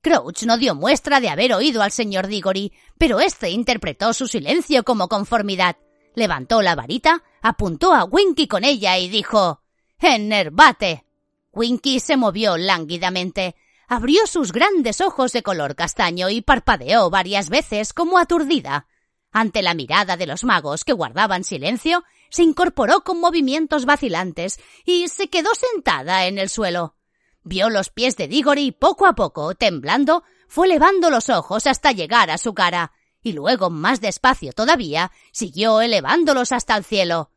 Crouch 0.03 0.43
no 0.43 0.59
dio 0.59 0.75
muestra 0.75 1.21
de 1.21 1.31
haber 1.31 1.55
oído 1.55 1.83
al 1.83 1.91
señor 1.91 2.27
Diggory, 2.27 2.73
pero 2.99 3.21
éste 3.21 3.51
interpretó 3.51 4.13
su 4.13 4.27
silencio 4.27 4.85
como 4.85 5.09
conformidad. 5.09 5.77
Levantó 6.15 6.61
la 6.61 6.75
varita, 6.75 7.23
apuntó 7.41 7.95
a 7.95 8.05
Winky 8.05 8.47
con 8.47 8.65
ella 8.65 8.99
y 8.99 9.09
dijo 9.09 9.63
¡Enervate! 9.99 11.07
Winky 11.55 12.01
se 12.01 12.17
movió 12.17 12.57
lánguidamente, 12.57 13.55
abrió 13.87 14.27
sus 14.27 14.53
grandes 14.53 15.01
ojos 15.01 15.33
de 15.33 15.43
color 15.43 15.77
castaño 15.77 16.29
y 16.29 16.41
parpadeó 16.41 17.11
varias 17.11 17.49
veces 17.49 17.93
como 17.93 18.19
aturdida. 18.19 18.89
Ante 19.31 19.63
la 19.63 19.75
mirada 19.75 20.17
de 20.17 20.27
los 20.27 20.45
magos 20.45 20.85
que 20.85 20.93
guardaban 20.93 21.45
silencio, 21.45 22.05
se 22.31 22.43
incorporó 22.43 23.03
con 23.03 23.21
movimientos 23.21 23.85
vacilantes 23.85 24.59
y 24.85 25.09
se 25.09 25.29
quedó 25.29 25.51
sentada 25.55 26.27
en 26.27 26.39
el 26.39 26.49
suelo. 26.49 26.97
Vio 27.43 27.69
los 27.69 27.91
pies 27.91 28.17
de 28.17 28.27
Diggory 28.27 28.67
y 28.67 28.73
poco 28.73 29.07
a 29.07 29.15
poco, 29.15 29.55
temblando, 29.55 30.25
fue 30.49 30.67
elevando 30.67 31.11
los 31.11 31.29
ojos 31.29 31.67
hasta 31.67 31.93
llegar 31.93 32.31
a 32.31 32.39
su 32.39 32.55
cara, 32.55 32.93
y 33.23 33.33
luego, 33.33 33.71
más 33.71 34.01
despacio 34.01 34.53
todavía, 34.53 35.13
siguió 35.33 35.81
elevándolos 35.81 36.53
hasta 36.53 36.77
el 36.77 36.85
cielo. 36.85 37.31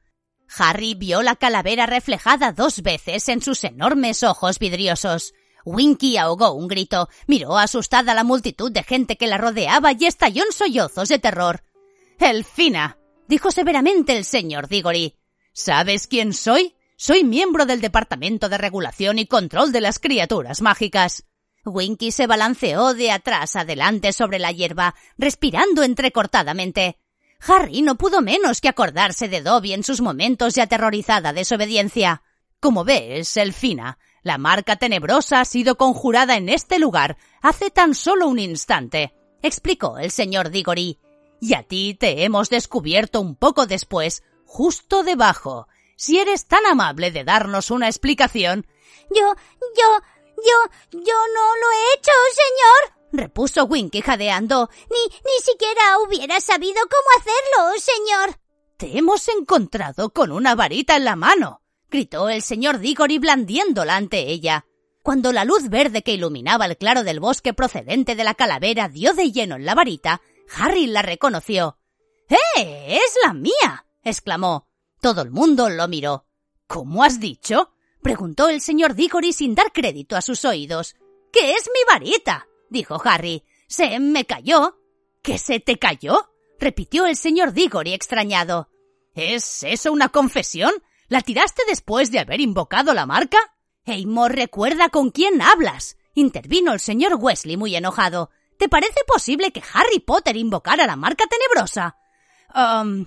Harry 0.57 0.93
vio 0.95 1.21
la 1.21 1.35
calavera 1.35 1.85
reflejada 1.85 2.51
dos 2.51 2.81
veces 2.81 3.27
en 3.29 3.41
sus 3.41 3.63
enormes 3.63 4.23
ojos 4.23 4.59
vidriosos. 4.59 5.33
Winky 5.65 6.17
ahogó 6.17 6.53
un 6.53 6.67
grito, 6.67 7.09
miró 7.27 7.57
asustada 7.57 8.13
a 8.13 8.15
la 8.15 8.23
multitud 8.23 8.71
de 8.71 8.83
gente 8.83 9.17
que 9.17 9.27
la 9.27 9.37
rodeaba 9.37 9.91
y 9.91 10.05
estalló 10.05 10.43
en 10.43 10.53
sollozos 10.53 11.09
de 11.09 11.19
terror. 11.19 11.63
Elfina, 12.19 12.97
dijo 13.27 13.51
severamente 13.51 14.17
el 14.17 14.23
señor 14.23 14.67
Diggory. 14.67 15.17
¿Sabes 15.53 16.07
quién 16.07 16.33
soy? 16.33 16.75
Soy 16.95 17.23
miembro 17.23 17.65
del 17.65 17.81
Departamento 17.81 18.49
de 18.49 18.57
Regulación 18.57 19.19
y 19.19 19.27
Control 19.27 19.71
de 19.71 19.81
las 19.81 19.99
Criaturas 19.99 20.61
Mágicas. 20.61 21.25
Winky 21.65 22.11
se 22.11 22.27
balanceó 22.27 22.93
de 22.93 23.11
atrás 23.11 23.55
adelante 23.55 24.13
sobre 24.13 24.39
la 24.39 24.51
hierba, 24.51 24.95
respirando 25.17 25.83
entrecortadamente. 25.83 26.97
Harry 27.39 27.81
no 27.81 27.95
pudo 27.95 28.21
menos 28.21 28.61
que 28.61 28.69
acordarse 28.69 29.27
de 29.27 29.41
Dobby 29.41 29.73
en 29.73 29.83
sus 29.83 30.01
momentos 30.01 30.53
de 30.55 30.61
aterrorizada 30.61 31.33
desobediencia. 31.33 32.23
Como 32.59 32.83
ves, 32.83 33.37
Elfina, 33.37 33.99
la 34.23 34.37
marca 34.37 34.75
tenebrosa 34.75 35.41
ha 35.41 35.45
sido 35.45 35.77
conjurada 35.77 36.35
en 36.35 36.49
este 36.49 36.79
lugar 36.79 37.17
hace 37.41 37.69
tan 37.69 37.95
solo 37.95 38.27
un 38.27 38.39
instante, 38.39 39.13
explicó 39.41 39.97
el 39.99 40.11
señor 40.11 40.49
Diggory. 40.49 40.99
Y 41.39 41.53
a 41.53 41.63
ti 41.63 41.93
te 41.93 42.23
hemos 42.23 42.49
descubierto 42.49 43.21
un 43.21 43.35
poco 43.35 43.67
después, 43.67 44.23
justo 44.45 45.03
debajo. 45.03 45.67
Si 45.95 46.19
eres 46.19 46.47
tan 46.47 46.65
amable 46.65 47.11
de 47.11 47.23
darnos 47.23 47.69
una 47.69 47.87
explicación. 47.87 48.65
Yo, 49.09 49.35
yo, 49.61 50.01
yo, 50.37 50.71
yo 50.91 51.15
no 51.33 51.55
lo 51.55 51.71
he 51.71 51.93
hecho, 51.93 52.11
señor, 52.33 52.96
repuso 53.11 53.65
Winky 53.65 54.01
jadeando. 54.01 54.69
Ni, 54.89 55.15
ni 55.25 55.39
siquiera 55.43 55.99
hubiera 56.05 56.39
sabido 56.39 56.81
cómo 56.81 57.07
hacerlo, 57.17 57.79
señor. 57.79 58.39
Te 58.77 58.97
hemos 58.97 59.27
encontrado 59.27 60.11
con 60.11 60.31
una 60.31 60.55
varita 60.55 60.95
en 60.95 61.05
la 61.05 61.15
mano, 61.15 61.61
gritó 61.89 62.29
el 62.29 62.41
señor 62.41 62.79
Diggory 62.79 63.17
blandiéndola 63.17 63.95
ante 63.95 64.29
ella. 64.29 64.65
Cuando 65.01 65.31
la 65.31 65.45
luz 65.45 65.69
verde 65.69 66.03
que 66.03 66.13
iluminaba 66.13 66.65
el 66.65 66.77
claro 66.77 67.03
del 67.03 67.19
bosque 67.19 67.53
procedente 67.53 68.15
de 68.15 68.23
la 68.23 68.33
calavera 68.33 68.89
dio 68.89 69.13
de 69.13 69.31
lleno 69.31 69.55
en 69.55 69.65
la 69.65 69.73
varita, 69.73 70.21
Harry 70.55 70.85
la 70.87 71.01
reconoció. 71.01 71.77
¡Eh! 72.29 72.97
¡Es 72.97 73.17
la 73.25 73.33
mía! 73.33 73.85
exclamó. 74.03 74.67
Todo 74.99 75.21
el 75.21 75.31
mundo 75.31 75.69
lo 75.69 75.87
miró. 75.87 76.25
¿Cómo 76.67 77.03
has 77.03 77.19
dicho? 77.19 77.71
preguntó 78.01 78.49
el 78.49 78.61
señor 78.61 78.95
Diggory 78.95 79.33
sin 79.33 79.55
dar 79.55 79.71
crédito 79.71 80.15
a 80.15 80.21
sus 80.21 80.45
oídos. 80.45 80.95
¿Qué 81.31 81.51
es 81.53 81.67
mi 81.67 81.79
varita? 81.87 82.46
Dijo 82.69 83.01
Harry. 83.03 83.43
Se 83.67 83.99
me 83.99 84.25
cayó. 84.25 84.79
¿Qué 85.21 85.37
se 85.37 85.59
te 85.59 85.77
cayó? 85.77 86.31
repitió 86.59 87.05
el 87.05 87.15
señor 87.15 87.53
Diggory 87.53 87.93
extrañado. 87.93 88.69
¿Es 89.13 89.63
eso 89.63 89.91
una 89.91 90.09
confesión? 90.09 90.71
¿La 91.07 91.21
tiraste 91.21 91.63
después 91.67 92.11
de 92.11 92.19
haber 92.19 92.41
invocado 92.41 92.93
la 92.93 93.05
marca? 93.05 93.37
Eymor, 93.85 94.35
recuerda 94.35 94.89
con 94.89 95.09
quién 95.11 95.41
hablas. 95.41 95.97
intervino 96.13 96.73
el 96.73 96.79
señor 96.79 97.15
Wesley 97.15 97.57
muy 97.57 97.75
enojado. 97.75 98.31
¿Te 98.57 98.69
parece 98.69 98.99
posible 99.05 99.51
que 99.51 99.61
Harry 99.73 99.99
Potter 99.99 100.35
invocara 100.35 100.87
la 100.87 100.95
marca 100.95 101.25
tenebrosa? 101.27 101.95
Um, 102.53 103.05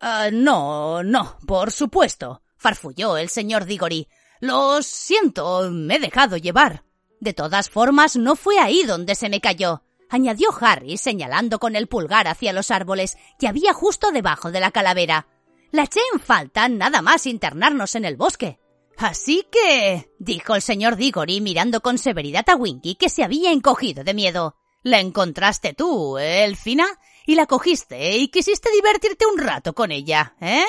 uh, 0.00 0.30
no, 0.32 1.02
no, 1.02 1.38
por 1.46 1.70
supuesto, 1.70 2.42
farfulló 2.56 3.18
el 3.18 3.28
señor 3.28 3.66
Diggory. 3.66 4.08
Lo 4.40 4.82
siento, 4.82 5.70
me 5.70 5.96
he 5.96 5.98
dejado 5.98 6.38
llevar. 6.38 6.82
De 7.20 7.34
todas 7.34 7.70
formas, 7.70 8.16
no 8.16 8.34
fue 8.34 8.58
ahí 8.58 8.82
donde 8.82 9.14
se 9.14 9.28
me 9.28 9.40
cayó, 9.40 9.82
añadió 10.08 10.48
Harry, 10.60 10.96
señalando 10.96 11.58
con 11.58 11.76
el 11.76 11.86
pulgar 11.86 12.28
hacia 12.28 12.52
los 12.52 12.70
árboles 12.70 13.16
que 13.38 13.46
había 13.46 13.72
justo 13.72 14.10
debajo 14.10 14.50
de 14.50 14.60
la 14.60 14.70
calavera. 14.70 15.28
La 15.70 15.84
eché 15.84 16.00
en 16.12 16.20
falta 16.20 16.68
nada 16.68 17.00
más 17.02 17.26
internarnos 17.26 17.94
en 17.94 18.04
el 18.04 18.16
bosque. 18.16 18.58
Así 18.96 19.46
que, 19.50 20.10
dijo 20.18 20.54
el 20.54 20.62
señor 20.62 20.96
Diggory 20.96 21.40
mirando 21.40 21.80
con 21.80 21.96
severidad 21.96 22.48
a 22.48 22.56
Winky, 22.56 22.96
que 22.96 23.08
se 23.08 23.22
había 23.22 23.52
encogido 23.52 24.02
de 24.04 24.12
miedo. 24.12 24.56
La 24.82 24.98
encontraste 24.98 25.74
tú, 25.74 26.18
Elfina, 26.18 26.86
y 27.24 27.34
la 27.34 27.46
cogiste 27.46 28.16
y 28.16 28.28
quisiste 28.28 28.70
divertirte 28.70 29.26
un 29.26 29.38
rato 29.38 29.74
con 29.74 29.92
ella, 29.92 30.34
¿eh? 30.40 30.64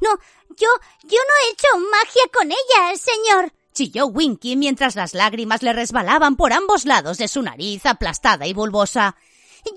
No, 0.00 0.10
yo, 0.56 0.68
yo 1.02 1.18
no 1.18 1.34
he 1.42 1.52
hecho 1.52 1.68
magia 1.90 2.22
con 2.32 2.50
ella, 2.50 2.96
señor. 2.96 3.52
Chilló 3.72 4.06
Winky 4.06 4.56
mientras 4.56 4.96
las 4.96 5.14
lágrimas 5.14 5.62
le 5.62 5.72
resbalaban 5.72 6.36
por 6.36 6.52
ambos 6.52 6.84
lados 6.84 7.18
de 7.18 7.28
su 7.28 7.42
nariz 7.42 7.86
aplastada 7.86 8.46
y 8.46 8.52
bulbosa. 8.52 9.16
Yo, 9.64 9.72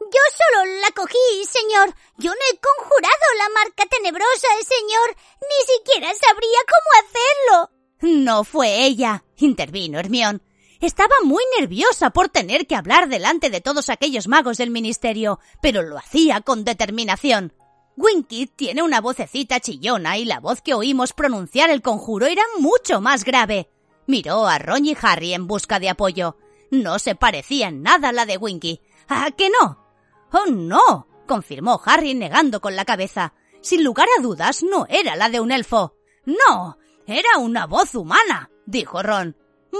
yo 0.00 0.20
solo 0.36 0.80
la 0.80 0.90
cogí, 0.92 1.16
señor. 1.48 1.94
Yo 2.16 2.30
no 2.30 2.40
he 2.50 2.58
conjurado 2.58 3.26
la 3.38 3.48
marca 3.60 3.84
tenebrosa, 3.86 4.48
señor. 4.66 5.16
Ni 5.40 5.74
siquiera 5.74 6.08
sabría 6.14 6.58
cómo 6.66 7.06
hacerlo. 7.06 7.70
No 8.00 8.44
fue 8.44 8.84
ella, 8.84 9.24
intervino 9.36 9.98
Hermión. 9.98 10.42
Estaba 10.80 11.14
muy 11.24 11.42
nerviosa 11.58 12.10
por 12.10 12.28
tener 12.28 12.68
que 12.68 12.76
hablar 12.76 13.08
delante 13.08 13.50
de 13.50 13.60
todos 13.60 13.88
aquellos 13.88 14.28
magos 14.28 14.58
del 14.58 14.70
ministerio, 14.70 15.40
pero 15.60 15.82
lo 15.82 15.98
hacía 15.98 16.40
con 16.40 16.64
determinación. 16.64 17.52
Winky 18.00 18.46
tiene 18.46 18.84
una 18.84 19.00
vocecita 19.00 19.58
chillona 19.58 20.18
y 20.18 20.24
la 20.24 20.38
voz 20.38 20.62
que 20.62 20.72
oímos 20.72 21.12
pronunciar 21.12 21.68
el 21.70 21.82
conjuro 21.82 22.26
era 22.26 22.42
mucho 22.60 23.00
más 23.00 23.24
grave. 23.24 23.70
Miró 24.06 24.46
a 24.46 24.56
Ron 24.58 24.86
y 24.86 24.96
Harry 25.02 25.34
en 25.34 25.48
busca 25.48 25.80
de 25.80 25.88
apoyo. 25.88 26.36
No 26.70 27.00
se 27.00 27.16
parecía 27.16 27.66
en 27.66 27.82
nada 27.82 28.10
a 28.10 28.12
la 28.12 28.24
de 28.24 28.36
Winky. 28.36 28.80
¿A 29.08 29.32
que 29.32 29.50
no? 29.50 29.84
Oh, 30.30 30.48
no, 30.48 31.08
confirmó 31.26 31.80
Harry 31.84 32.14
negando 32.14 32.60
con 32.60 32.76
la 32.76 32.84
cabeza. 32.84 33.34
Sin 33.62 33.82
lugar 33.82 34.06
a 34.16 34.22
dudas, 34.22 34.62
no 34.62 34.86
era 34.88 35.16
la 35.16 35.28
de 35.28 35.40
un 35.40 35.50
elfo. 35.50 35.96
No, 36.24 36.78
era 37.04 37.38
una 37.38 37.66
voz 37.66 37.96
humana, 37.96 38.48
dijo 38.64 39.02
Ron. 39.02 39.36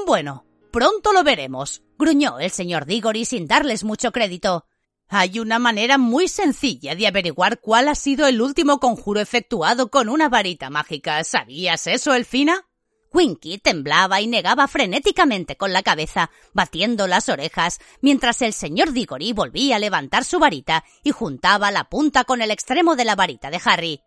Bueno, 0.07 0.45
pronto 0.73 1.13
lo 1.13 1.23
veremos, 1.23 1.85
gruñó 1.97 2.41
el 2.41 2.51
señor 2.51 2.85
Diggory 2.85 3.25
sin 3.25 3.47
darles 3.47 3.85
mucho 3.85 4.11
crédito. 4.11 4.67
Hay 5.11 5.41
una 5.41 5.59
manera 5.59 5.97
muy 5.97 6.29
sencilla 6.29 6.95
de 6.95 7.07
averiguar 7.07 7.61
cuál 7.61 7.89
ha 7.89 7.95
sido 7.95 8.27
el 8.27 8.43
último 8.43 8.79
conjuro 8.79 9.21
efectuado 9.21 9.91
con 9.91 10.11
una 10.11 10.29
varita 10.29 10.69
mágica. 10.69 11.25
¿Sabías 11.25 11.87
eso, 11.87 12.13
Elfina? 12.13 12.67
Winky 13.13 13.57
temblaba 13.57 14.21
y 14.21 14.27
negaba 14.27 14.69
frenéticamente 14.69 15.57
con 15.57 15.73
la 15.73 15.83
cabeza, 15.83 16.31
batiendo 16.53 17.07
las 17.07 17.31
orejas, 17.31 17.81
mientras 18.03 18.43
el 18.43 18.53
señor 18.53 18.93
Diggory 18.93 19.33
volvía 19.33 19.77
a 19.77 19.79
levantar 19.79 20.25
su 20.25 20.39
varita 20.39 20.85
y 21.03 21.11
juntaba 21.11 21.71
la 21.71 21.89
punta 21.89 22.25
con 22.25 22.43
el 22.43 22.51
extremo 22.51 22.97
de 22.97 23.07
la 23.07 23.17
varita 23.17 23.51
de 23.51 23.61
Harry. 23.65 24.01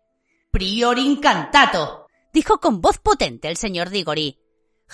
Prior 0.52 0.98
incantato, 1.00 2.06
dijo 2.32 2.60
con 2.60 2.80
voz 2.80 2.98
potente 2.98 3.48
el 3.48 3.56
señor 3.56 3.90
Diggory. 3.90 4.38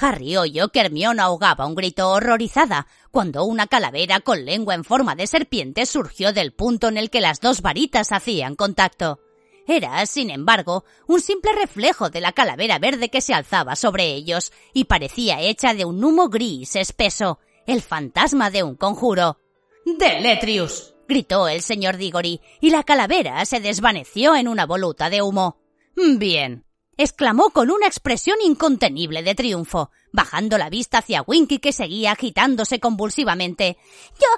Harry 0.01 0.37
oyó 0.37 0.69
que 0.69 0.81
Hermione 0.81 1.23
ahogaba 1.23 1.67
un 1.67 1.75
grito 1.75 2.11
horrorizada 2.11 2.87
cuando 3.11 3.45
una 3.45 3.67
calavera 3.67 4.21
con 4.21 4.45
lengua 4.45 4.75
en 4.75 4.85
forma 4.85 5.15
de 5.15 5.27
serpiente 5.27 5.87
surgió 5.87 6.33
del 6.33 6.53
punto 6.53 6.89
en 6.89 6.97
el 6.97 7.11
que 7.11 7.21
las 7.21 7.41
dos 7.41 7.63
varitas 7.63 8.13
hacían 8.13 8.55
contacto. 8.55 9.21
Era, 9.67 10.07
sin 10.07 10.31
embargo, 10.31 10.85
un 11.07 11.21
simple 11.21 11.53
reflejo 11.53 12.09
de 12.09 12.21
la 12.21 12.33
calavera 12.33 12.79
verde 12.79 13.11
que 13.11 13.21
se 13.21 13.35
alzaba 13.35 13.77
sobre 13.77 14.15
ellos 14.15 14.53
y 14.73 14.85
parecía 14.85 15.41
hecha 15.41 15.75
de 15.75 15.85
un 15.85 16.03
humo 16.03 16.29
gris 16.29 16.77
espeso, 16.77 17.39
el 17.67 17.83
fantasma 17.83 18.51
de 18.51 18.63
un 18.63 18.77
conjuro. 18.77 19.39
¡Deletrius! 19.85 20.95
gritó 21.07 21.49
el 21.49 21.63
señor 21.63 21.97
Diggory, 21.97 22.41
y 22.61 22.71
la 22.71 22.83
calavera 22.83 23.45
se 23.47 23.61
desvaneció 23.61 24.37
en 24.37 24.49
una 24.49 24.65
voluta 24.65 25.11
de 25.11 25.23
humo. 25.23 25.59
Bien, 25.97 26.65
exclamó 26.99 27.51
con 27.51 27.71
una 27.71 27.87
expresión 27.87 28.37
incontenible 28.43 29.23
de 29.23 29.35
triunfo, 29.35 29.91
bajando 30.13 30.59
la 30.59 30.69
vista 30.69 30.99
hacia 30.99 31.23
Winky 31.23 31.61
que 31.61 31.73
seguía 31.73 32.13
agitándose 32.13 32.81
convulsivamente. 32.81 33.79
Yo. 34.21 34.29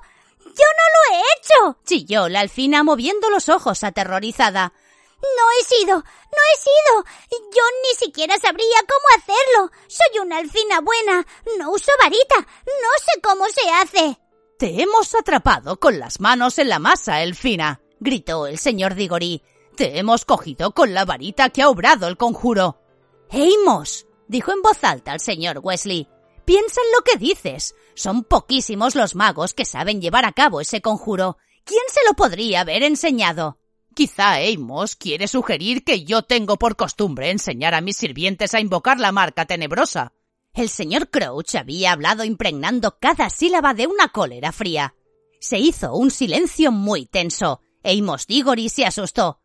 yo 0.44 0.50
no 0.52 0.54
lo 0.54 1.16
he 1.16 1.20
hecho. 1.20 1.80
chilló 1.84 2.28
la 2.28 2.40
alfina 2.40 2.84
moviendo 2.84 3.30
los 3.30 3.48
ojos 3.48 3.82
aterrorizada. 3.82 4.72
No 5.20 5.44
he 5.58 5.64
sido. 5.64 5.96
no 5.96 6.02
he 6.02 6.58
sido. 6.58 7.04
Yo 7.30 7.62
ni 7.88 7.94
siquiera 7.96 8.38
sabría 8.38 8.78
cómo 8.88 9.22
hacerlo. 9.22 9.72
Soy 9.88 10.20
una 10.20 10.38
alfina 10.38 10.80
buena. 10.80 11.26
No 11.58 11.72
uso 11.72 11.92
varita. 12.00 12.36
No 12.36 12.88
sé 13.04 13.20
cómo 13.22 13.44
se 13.46 13.70
hace. 13.70 14.20
Te 14.58 14.82
hemos 14.82 15.14
atrapado 15.14 15.80
con 15.80 15.98
las 15.98 16.20
manos 16.20 16.58
en 16.58 16.68
la 16.68 16.78
masa, 16.78 17.22
Elfina, 17.22 17.80
gritó 17.98 18.46
el 18.46 18.58
señor 18.58 18.94
Diggory. 18.94 19.42
Te 19.80 19.98
hemos 19.98 20.26
cogido 20.26 20.72
con 20.72 20.92
la 20.92 21.06
varita 21.06 21.48
que 21.48 21.62
ha 21.62 21.70
obrado 21.70 22.06
el 22.06 22.18
conjuro. 22.18 22.82
Amos, 23.30 24.04
dijo 24.28 24.52
en 24.52 24.60
voz 24.60 24.84
alta 24.84 25.14
el 25.14 25.20
señor 25.20 25.60
Wesley. 25.62 26.06
Piensa 26.44 26.82
en 26.84 26.92
lo 26.92 27.02
que 27.02 27.16
dices. 27.16 27.74
Son 27.94 28.24
poquísimos 28.24 28.94
los 28.94 29.14
magos 29.14 29.54
que 29.54 29.64
saben 29.64 30.02
llevar 30.02 30.26
a 30.26 30.32
cabo 30.32 30.60
ese 30.60 30.82
conjuro. 30.82 31.38
¿Quién 31.64 31.80
se 31.90 32.00
lo 32.06 32.14
podría 32.14 32.60
haber 32.60 32.82
enseñado? 32.82 33.56
Quizá 33.94 34.34
Amos 34.34 34.96
quiere 34.96 35.26
sugerir 35.26 35.82
que 35.82 36.04
yo 36.04 36.20
tengo 36.24 36.58
por 36.58 36.76
costumbre 36.76 37.30
enseñar 37.30 37.72
a 37.72 37.80
mis 37.80 37.96
sirvientes 37.96 38.52
a 38.52 38.60
invocar 38.60 39.00
la 39.00 39.12
marca 39.12 39.46
tenebrosa. 39.46 40.12
El 40.52 40.68
señor 40.68 41.08
Crouch 41.08 41.54
había 41.54 41.92
hablado 41.92 42.24
impregnando 42.24 42.98
cada 43.00 43.30
sílaba 43.30 43.72
de 43.72 43.86
una 43.86 44.08
cólera 44.08 44.52
fría. 44.52 44.94
Se 45.40 45.58
hizo 45.58 45.94
un 45.94 46.10
silencio 46.10 46.70
muy 46.70 47.06
tenso. 47.06 47.62
Amos 47.82 48.26
Diggory 48.26 48.68
se 48.68 48.84
asustó. 48.84 49.40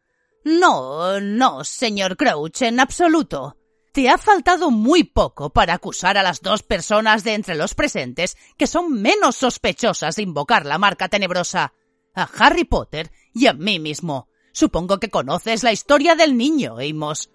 No, 0.46 1.20
no, 1.20 1.64
señor 1.64 2.18
Crouch, 2.18 2.62
en 2.62 2.80
absoluto. 2.80 3.58
Te 3.92 4.10
ha 4.10 4.20
faltado 4.20 4.70
muy 4.70 5.04
poco 5.04 5.50
para 5.50 5.74
acusar 5.74 6.20
a 6.20 6.24
las 6.24 6.42
dos 6.42 6.62
personas 6.62 7.24
de 7.24 7.34
entre 7.34 7.56
los 7.56 7.74
presentes 7.74 8.38
que 8.56 8.68
son 8.68 8.94
menos 8.94 9.38
sospechosas 9.38 10.18
de 10.18 10.22
invocar 10.22 10.68
la 10.68 10.78
marca 10.78 11.10
tenebrosa, 11.10 11.74
a 12.14 12.30
Harry 12.38 12.64
Potter 12.64 13.12
y 13.34 13.48
a 13.48 13.54
mí 13.54 13.80
mismo. 13.80 14.30
Supongo 14.54 15.00
que 15.00 15.10
conoces 15.10 15.64
la 15.64 15.72
historia 15.72 16.14
del 16.14 16.38
niño, 16.38 16.78
Amos. 16.78 17.32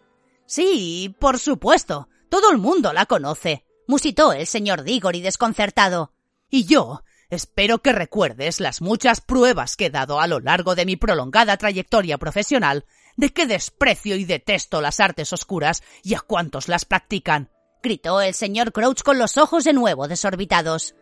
Sí, 0.47 1.13
por 1.19 1.41
supuesto. 1.41 2.09
Todo 2.29 2.53
el 2.53 2.59
mundo 2.59 2.93
la 2.93 3.07
conoce, 3.07 3.65
musitó 3.89 4.33
el 4.33 4.47
señor 4.47 4.85
Diggory 4.85 5.21
desconcertado. 5.21 6.13
Y 6.49 6.65
yo 6.65 7.03
Espero 7.31 7.79
que 7.81 7.93
recuerdes 7.93 8.59
las 8.59 8.83
muchas 8.83 9.21
pruebas 9.21 9.77
que 9.77 9.87
he 9.87 9.91
dado 9.91 10.21
a 10.21 10.27
lo 10.27 10.41
largo 10.41 10.75
de 10.75 10.85
mi 10.85 10.97
prolongada 10.97 11.57
trayectoria 11.57 12.19
profesional 12.19 12.85
de 13.21 13.35
que 13.35 13.47
desprecio 13.47 14.17
y 14.17 14.25
detesto 14.25 14.81
las 14.81 14.99
artes 14.99 15.33
oscuras 15.35 15.83
y 16.03 16.15
a 16.15 16.21
cuantos 16.21 16.69
las 16.69 16.87
practican. 16.87 17.51
gritó 17.83 18.21
el 18.23 18.33
señor 18.33 18.73
Crouch 18.73 19.03
con 19.03 19.19
los 19.19 19.37
ojos 19.37 19.65
de 19.65 19.75
nuevo 19.75 20.09
desorbitados. 20.09 20.95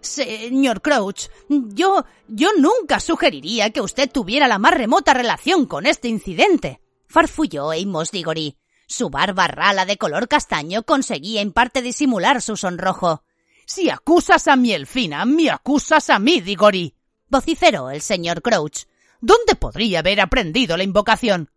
Señor 0.00 0.80
Crouch, 0.80 1.28
yo. 1.48 2.04
yo 2.28 2.50
nunca 2.56 3.00
sugeriría 3.00 3.70
que 3.70 3.80
usted 3.80 4.08
tuviera 4.08 4.46
la 4.46 4.58
más 4.58 4.72
remota 4.72 5.14
relación 5.14 5.66
con 5.66 5.86
este 5.86 6.06
incidente. 6.06 6.80
farfulló 7.08 7.72
Amos 7.72 8.12
Diggory. 8.12 8.56
Su 8.86 9.10
barba 9.10 9.48
rala 9.48 9.84
de 9.84 9.96
color 9.96 10.28
castaño 10.28 10.84
conseguía 10.84 11.40
en 11.40 11.52
parte 11.52 11.82
disimular 11.82 12.40
su 12.40 12.56
sonrojo. 12.56 13.24
Si 13.66 13.90
acusas 13.90 14.46
a 14.46 14.54
mi 14.54 14.72
Elfina, 14.72 15.24
me 15.24 15.50
acusas 15.50 16.08
a 16.08 16.20
mí, 16.20 16.40
Diggory. 16.40 16.94
vociferó 17.28 17.90
el 17.90 18.00
señor 18.00 18.42
Crouch. 18.42 18.86
¿Dónde 19.20 19.54
podría 19.54 20.00
haber 20.00 20.20
aprendido 20.20 20.76
la 20.76 20.84
invocación? 20.84 21.50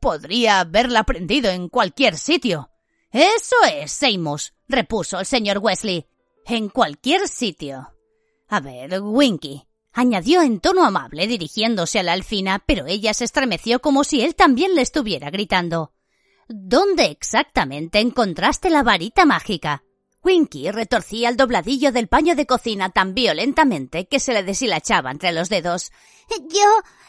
podría 0.00 0.60
haberla 0.60 1.00
aprendido 1.00 1.50
en 1.50 1.68
cualquier 1.68 2.18
sitio. 2.18 2.70
Eso 3.12 3.56
es, 3.72 3.92
Seymour, 3.92 4.40
repuso 4.68 5.20
el 5.20 5.26
señor 5.26 5.58
Wesley. 5.58 6.06
En 6.44 6.68
cualquier 6.68 7.28
sitio. 7.28 7.92
A 8.48 8.58
ver, 8.58 9.00
Winky, 9.00 9.64
añadió 9.92 10.42
en 10.42 10.58
tono 10.58 10.84
amable 10.84 11.28
dirigiéndose 11.28 12.00
a 12.00 12.02
la 12.02 12.14
alfina, 12.14 12.64
pero 12.66 12.86
ella 12.86 13.14
se 13.14 13.24
estremeció 13.24 13.80
como 13.80 14.02
si 14.02 14.22
él 14.22 14.34
también 14.34 14.74
le 14.74 14.82
estuviera 14.82 15.30
gritando. 15.30 15.92
¿Dónde 16.48 17.04
exactamente 17.04 18.00
encontraste 18.00 18.70
la 18.70 18.82
varita 18.82 19.24
mágica? 19.24 19.84
Winky 20.24 20.70
retorcía 20.70 21.28
el 21.28 21.36
dobladillo 21.36 21.90
del 21.90 22.08
paño 22.08 22.36
de 22.36 22.46
cocina 22.46 22.90
tan 22.90 23.14
violentamente 23.14 24.06
que 24.06 24.20
se 24.20 24.32
le 24.32 24.42
deshilachaba 24.42 25.10
entre 25.10 25.32
los 25.32 25.48
dedos. 25.48 25.90
Yo. 26.28 26.60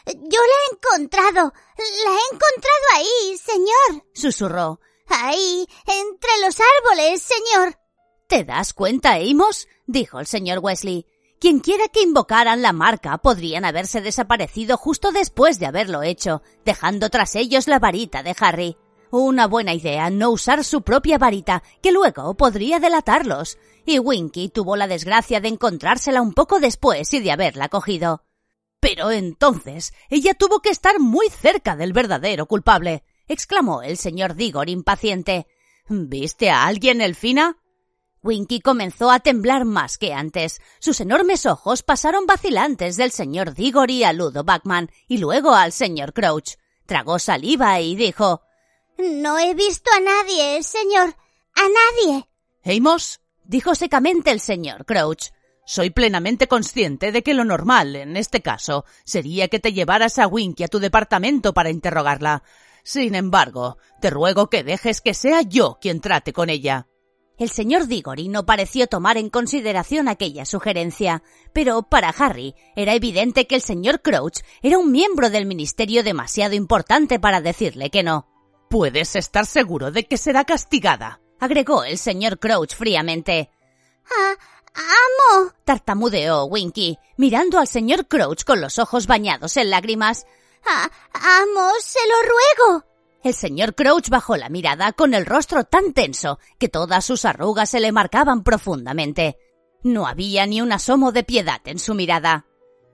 yo 0.06 0.40
la 0.40 0.56
he 0.60 0.74
encontrado. 0.74 1.52
La 1.78 2.10
he 2.10 2.34
encontrado 2.34 2.84
ahí, 2.96 3.38
señor. 3.38 4.04
susurró. 4.14 4.80
Ahí, 5.08 5.66
entre 5.86 6.30
los 6.44 6.56
árboles, 6.60 7.22
señor. 7.22 7.78
¿Te 8.26 8.44
das 8.44 8.72
cuenta, 8.72 9.14
Amos? 9.14 9.68
dijo 9.86 10.18
el 10.18 10.26
señor 10.26 10.58
Wesley. 10.60 11.06
Quienquiera 11.38 11.88
que 11.88 12.00
invocaran 12.00 12.62
la 12.62 12.72
marca 12.72 13.18
podrían 13.18 13.64
haberse 13.64 14.00
desaparecido 14.00 14.76
justo 14.76 15.12
después 15.12 15.58
de 15.58 15.66
haberlo 15.66 16.02
hecho, 16.02 16.42
dejando 16.64 17.10
tras 17.10 17.36
ellos 17.36 17.68
la 17.68 17.78
varita 17.78 18.22
de 18.22 18.34
Harry. 18.40 18.78
Una 19.16 19.46
buena 19.46 19.72
idea 19.72 20.10
no 20.10 20.30
usar 20.30 20.64
su 20.64 20.82
propia 20.82 21.18
varita, 21.18 21.62
que 21.80 21.92
luego 21.92 22.34
podría 22.34 22.80
delatarlos. 22.80 23.58
Y 23.86 24.00
Winky 24.00 24.48
tuvo 24.48 24.74
la 24.74 24.88
desgracia 24.88 25.38
de 25.38 25.46
encontrársela 25.46 26.20
un 26.20 26.32
poco 26.32 26.58
después 26.58 27.14
y 27.14 27.20
de 27.20 27.30
haberla 27.30 27.68
cogido. 27.68 28.24
Pero 28.80 29.12
entonces 29.12 29.92
ella 30.10 30.34
tuvo 30.34 30.58
que 30.58 30.70
estar 30.70 30.98
muy 30.98 31.28
cerca 31.28 31.76
del 31.76 31.92
verdadero 31.92 32.46
culpable, 32.46 33.04
exclamó 33.28 33.82
el 33.82 33.98
señor 33.98 34.34
Digor 34.34 34.68
impaciente. 34.68 35.46
¿Viste 35.88 36.50
a 36.50 36.64
alguien, 36.64 37.00
Elfina? 37.00 37.58
Winky 38.20 38.58
comenzó 38.58 39.12
a 39.12 39.20
temblar 39.20 39.64
más 39.64 39.96
que 39.96 40.12
antes. 40.12 40.60
Sus 40.80 41.00
enormes 41.00 41.46
ojos 41.46 41.84
pasaron 41.84 42.26
vacilantes 42.26 42.96
del 42.96 43.12
señor 43.12 43.54
Diggory 43.54 44.02
a 44.02 44.12
Ludo 44.12 44.42
Backman 44.42 44.90
y 45.06 45.18
luego 45.18 45.54
al 45.54 45.70
señor 45.70 46.14
Crouch. 46.14 46.56
Tragó 46.84 47.20
saliva 47.20 47.80
y 47.80 47.94
dijo 47.94 48.42
No 48.98 49.38
he 49.38 49.54
visto 49.54 49.90
a 49.96 50.00
nadie, 50.00 50.62
señor. 50.62 51.16
A 51.54 51.62
nadie. 51.62 52.28
Amos, 52.64 53.20
dijo 53.44 53.74
secamente 53.74 54.30
el 54.30 54.40
señor 54.40 54.84
Crouch. 54.86 55.30
Soy 55.66 55.90
plenamente 55.90 56.46
consciente 56.46 57.10
de 57.10 57.22
que 57.22 57.34
lo 57.34 57.44
normal, 57.44 57.96
en 57.96 58.16
este 58.16 58.42
caso, 58.42 58.84
sería 59.04 59.48
que 59.48 59.60
te 59.60 59.72
llevaras 59.72 60.18
a 60.18 60.26
Winky 60.26 60.64
a 60.64 60.68
tu 60.68 60.78
departamento 60.78 61.54
para 61.54 61.70
interrogarla. 61.70 62.42
Sin 62.82 63.14
embargo, 63.14 63.78
te 64.00 64.10
ruego 64.10 64.50
que 64.50 64.62
dejes 64.62 65.00
que 65.00 65.14
sea 65.14 65.40
yo 65.40 65.78
quien 65.80 66.00
trate 66.00 66.32
con 66.34 66.50
ella. 66.50 66.86
El 67.36 67.48
señor 67.48 67.86
Diggory 67.88 68.28
no 68.28 68.46
pareció 68.46 68.86
tomar 68.86 69.16
en 69.16 69.28
consideración 69.28 70.06
aquella 70.06 70.44
sugerencia, 70.44 71.22
pero 71.52 71.82
para 71.82 72.10
Harry 72.10 72.54
era 72.76 72.94
evidente 72.94 73.46
que 73.46 73.56
el 73.56 73.62
señor 73.62 74.02
Crouch 74.02 74.40
era 74.62 74.78
un 74.78 74.92
miembro 74.92 75.30
del 75.30 75.46
ministerio 75.46 76.04
demasiado 76.04 76.54
importante 76.54 77.18
para 77.18 77.40
decirle 77.40 77.90
que 77.90 78.04
no. 78.04 78.33
Puedes 78.68 79.16
estar 79.16 79.46
seguro 79.46 79.90
de 79.90 80.04
que 80.04 80.16
será 80.16 80.44
castigada, 80.44 81.20
agregó 81.38 81.84
el 81.84 81.98
señor 81.98 82.38
Crouch 82.38 82.74
fríamente. 82.74 83.50
Ah, 84.10 84.34
amo. 84.74 85.52
tartamudeó 85.64 86.44
Winky, 86.44 86.98
mirando 87.16 87.58
al 87.58 87.68
señor 87.68 88.06
Crouch 88.06 88.44
con 88.44 88.60
los 88.60 88.78
ojos 88.78 89.06
bañados 89.06 89.56
en 89.56 89.70
lágrimas. 89.70 90.26
Ah, 90.66 90.90
amo, 91.12 91.70
se 91.80 92.00
lo 92.08 92.68
ruego. 92.68 92.84
El 93.24 93.32
señor 93.32 93.74
Crouch 93.74 94.10
bajó 94.10 94.36
la 94.36 94.50
mirada 94.50 94.92
con 94.92 95.14
el 95.14 95.24
rostro 95.24 95.64
tan 95.64 95.94
tenso 95.94 96.38
que 96.58 96.68
todas 96.68 97.06
sus 97.06 97.24
arrugas 97.24 97.70
se 97.70 97.80
le 97.80 97.90
marcaban 97.90 98.42
profundamente. 98.42 99.38
No 99.82 100.06
había 100.06 100.46
ni 100.46 100.60
un 100.60 100.72
asomo 100.72 101.10
de 101.10 101.24
piedad 101.24 101.60
en 101.64 101.78
su 101.78 101.94
mirada. 101.94 102.44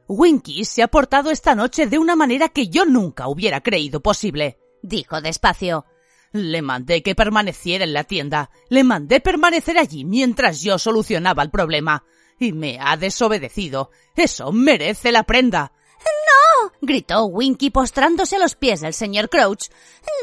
Winky 0.06 0.64
se 0.64 0.84
ha 0.84 0.88
portado 0.88 1.32
esta 1.32 1.56
noche 1.56 1.86
de 1.86 1.98
una 1.98 2.14
manera 2.14 2.48
que 2.48 2.68
yo 2.68 2.84
nunca 2.84 3.26
hubiera 3.26 3.60
creído 3.60 4.00
posible, 4.00 4.59
dijo 4.82 5.20
despacio. 5.20 5.86
Le 6.32 6.62
mandé 6.62 7.02
que 7.02 7.14
permaneciera 7.14 7.84
en 7.84 7.92
la 7.92 8.04
tienda. 8.04 8.50
Le 8.68 8.84
mandé 8.84 9.20
permanecer 9.20 9.78
allí 9.78 10.04
mientras 10.04 10.60
yo 10.60 10.78
solucionaba 10.78 11.42
el 11.42 11.50
problema. 11.50 12.04
Y 12.38 12.52
me 12.52 12.78
ha 12.80 12.96
desobedecido. 12.96 13.90
Eso 14.16 14.52
merece 14.52 15.12
la 15.12 15.24
prenda. 15.24 15.72
¡No! 15.98 16.72
gritó 16.80 17.24
Winky 17.24 17.70
postrándose 17.70 18.36
a 18.36 18.38
los 18.38 18.54
pies 18.54 18.80
del 18.80 18.94
señor 18.94 19.28
Crouch. 19.28 19.68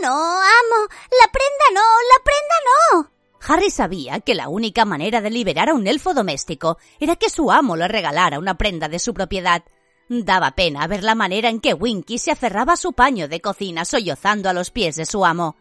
No, 0.02 0.14
amo. 0.14 0.88
La 1.22 1.32
prenda 1.32 1.66
no, 1.74 1.82
la 1.82 2.24
prenda 2.24 2.56
no. 2.66 3.12
Harry 3.48 3.70
sabía 3.70 4.20
que 4.22 4.34
la 4.34 4.50
única 4.50 4.86
manera 4.86 5.22
de 5.22 5.30
liberar 5.30 5.70
a 5.70 5.74
un 5.74 5.88
elfo 5.88 6.14
doméstico 6.14 6.78
era 7.00 7.16
que 7.16 7.30
su 7.30 7.52
amo 7.52 7.76
le 7.76 7.88
regalara 7.88 8.40
una 8.40 8.58
prenda 8.58 8.90
de 8.90 9.00
su 9.00 9.14
propiedad. 9.14 9.64
Daba 10.10 10.52
pena 10.52 10.88
ver 10.88 11.04
la 11.04 11.16
manera 11.16 11.50
en 11.50 11.60
que 11.60 11.74
Winky 11.74 12.18
se 12.18 12.32
aferraba 12.32 12.74
a 12.74 12.78
su 12.78 12.94
paño 12.94 13.28
de 13.28 13.42
cocina 13.42 13.84
sollozando 13.84 14.50
a 14.50 14.54
los 14.54 14.72
pies 14.72 14.96
de 14.96 15.06
su 15.06 15.26
amo. 15.26 15.58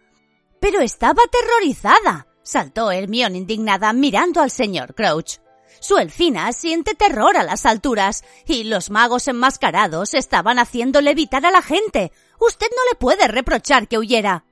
Pero 0.60 0.80
estaba 0.80 1.22
aterrorizada, 1.24 2.28
saltó 2.42 2.92
Hermione 2.92 3.38
indignada 3.38 3.92
mirando 3.92 4.40
al 4.40 4.50
señor 4.50 4.94
Crouch. 4.94 5.38
Su 5.80 5.98
elfina 5.98 6.52
siente 6.52 6.94
terror 6.94 7.36
a 7.36 7.42
las 7.42 7.66
alturas 7.66 8.24
y 8.46 8.64
los 8.64 8.88
magos 8.88 9.28
enmascarados 9.28 10.14
estaban 10.14 10.58
haciendo 10.58 11.00
levitar 11.00 11.44
a 11.44 11.50
la 11.50 11.60
gente. 11.60 12.12
Usted 12.40 12.66
no 12.70 12.90
le 12.90 12.96
puede 12.96 13.28
reprochar 13.28 13.88
que 13.88 13.98
huyera. 13.98 14.44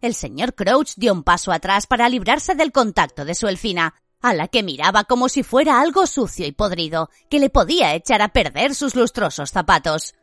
El 0.00 0.14
señor 0.14 0.54
Crouch 0.54 0.94
dio 0.96 1.12
un 1.12 1.24
paso 1.24 1.52
atrás 1.52 1.86
para 1.86 2.08
librarse 2.08 2.54
del 2.54 2.72
contacto 2.72 3.24
de 3.24 3.34
su 3.34 3.48
elfina, 3.48 3.94
a 4.22 4.34
la 4.34 4.48
que 4.48 4.62
miraba 4.62 5.04
como 5.04 5.28
si 5.28 5.42
fuera 5.42 5.80
algo 5.80 6.06
sucio 6.06 6.46
y 6.46 6.52
podrido, 6.52 7.10
que 7.28 7.38
le 7.38 7.50
podía 7.50 7.94
echar 7.94 8.22
a 8.22 8.28
perder 8.28 8.74
sus 8.74 8.94
lustrosos 8.94 9.50
zapatos. 9.50 10.14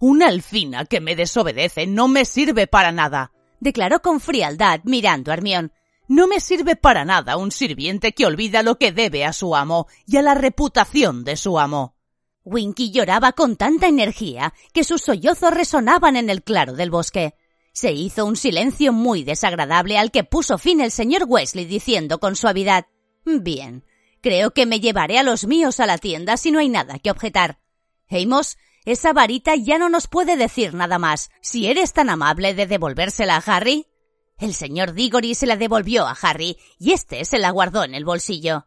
Una 0.00 0.28
elfina 0.28 0.84
que 0.84 1.00
me 1.00 1.16
desobedece 1.16 1.86
no 1.86 2.08
me 2.08 2.24
sirve 2.24 2.66
para 2.66 2.92
nada, 2.92 3.32
declaró 3.60 4.02
con 4.02 4.20
frialdad 4.20 4.80
mirando 4.84 5.30
a 5.30 5.34
Hermión. 5.34 5.72
No 6.06 6.26
me 6.26 6.40
sirve 6.40 6.76
para 6.76 7.04
nada 7.04 7.36
un 7.36 7.50
sirviente 7.50 8.12
que 8.12 8.26
olvida 8.26 8.62
lo 8.62 8.76
que 8.76 8.92
debe 8.92 9.24
a 9.24 9.32
su 9.32 9.56
amo 9.56 9.86
y 10.06 10.18
a 10.18 10.22
la 10.22 10.34
reputación 10.34 11.24
de 11.24 11.36
su 11.36 11.58
amo. 11.58 11.94
Winky 12.44 12.90
lloraba 12.90 13.32
con 13.32 13.56
tanta 13.56 13.86
energía 13.86 14.52
que 14.74 14.84
sus 14.84 15.00
sollozos 15.00 15.54
resonaban 15.54 16.16
en 16.16 16.28
el 16.28 16.42
claro 16.42 16.74
del 16.74 16.90
bosque. 16.90 17.34
Se 17.72 17.90
hizo 17.92 18.26
un 18.26 18.36
silencio 18.36 18.92
muy 18.92 19.24
desagradable 19.24 19.96
al 19.96 20.10
que 20.10 20.24
puso 20.24 20.58
fin 20.58 20.80
el 20.80 20.90
señor 20.90 21.24
Wesley 21.26 21.64
diciendo 21.64 22.20
con 22.20 22.36
suavidad 22.36 22.86
Bien, 23.24 23.84
creo 24.20 24.52
que 24.52 24.66
me 24.66 24.80
llevaré 24.80 25.18
a 25.18 25.22
los 25.22 25.46
míos 25.46 25.80
a 25.80 25.86
la 25.86 25.98
tienda 25.98 26.36
si 26.36 26.50
no 26.50 26.58
hay 26.58 26.68
nada 26.68 26.98
que 26.98 27.10
objetar. 27.10 27.58
Amos, 28.10 28.58
esa 28.84 29.12
varita 29.12 29.54
ya 29.56 29.78
no 29.78 29.88
nos 29.88 30.08
puede 30.08 30.36
decir 30.36 30.74
nada 30.74 30.98
más. 30.98 31.30
Si 31.40 31.66
eres 31.66 31.92
tan 31.92 32.10
amable 32.10 32.54
de 32.54 32.66
devolvérsela 32.66 33.36
a 33.36 33.56
Harry. 33.56 33.86
El 34.38 34.52
señor 34.52 34.92
Diggory 34.92 35.34
se 35.34 35.46
la 35.46 35.56
devolvió 35.56 36.06
a 36.06 36.16
Harry 36.20 36.58
y 36.78 36.92
éste 36.92 37.24
se 37.24 37.38
la 37.38 37.50
guardó 37.50 37.84
en 37.84 37.94
el 37.94 38.04
bolsillo. 38.04 38.66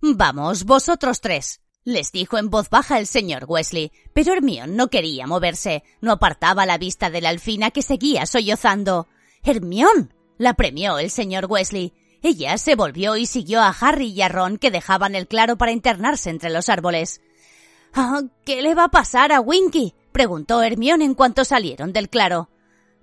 Vamos, 0.00 0.64
vosotros 0.64 1.20
tres, 1.20 1.62
les 1.84 2.12
dijo 2.12 2.36
en 2.36 2.50
voz 2.50 2.68
baja 2.68 2.98
el 2.98 3.06
señor 3.06 3.44
Wesley, 3.48 3.92
pero 4.12 4.32
Hermione 4.32 4.74
no 4.74 4.88
quería 4.88 5.26
moverse, 5.26 5.84
no 6.00 6.12
apartaba 6.12 6.66
la 6.66 6.78
vista 6.78 7.10
de 7.10 7.20
la 7.20 7.28
alfina 7.28 7.70
que 7.70 7.80
seguía 7.80 8.26
sollozando. 8.26 9.08
Hermión, 9.42 10.12
la 10.36 10.54
premió 10.54 10.98
el 10.98 11.10
señor 11.10 11.46
Wesley. 11.48 11.94
Ella 12.26 12.58
se 12.58 12.74
volvió 12.74 13.16
y 13.16 13.24
siguió 13.24 13.60
a 13.60 13.68
Harry 13.68 14.08
y 14.08 14.20
a 14.20 14.28
Ron 14.28 14.58
que 14.58 14.72
dejaban 14.72 15.14
el 15.14 15.28
claro 15.28 15.56
para 15.56 15.70
internarse 15.70 16.28
entre 16.28 16.50
los 16.50 16.68
árboles. 16.68 17.20
Ah, 17.94 18.22
¿Qué 18.44 18.62
le 18.62 18.74
va 18.74 18.86
a 18.86 18.90
pasar 18.90 19.30
a 19.30 19.40
Winky? 19.40 19.94
preguntó 20.10 20.60
Hermión 20.60 21.02
en 21.02 21.14
cuanto 21.14 21.44
salieron 21.44 21.92
del 21.92 22.08
claro. 22.08 22.50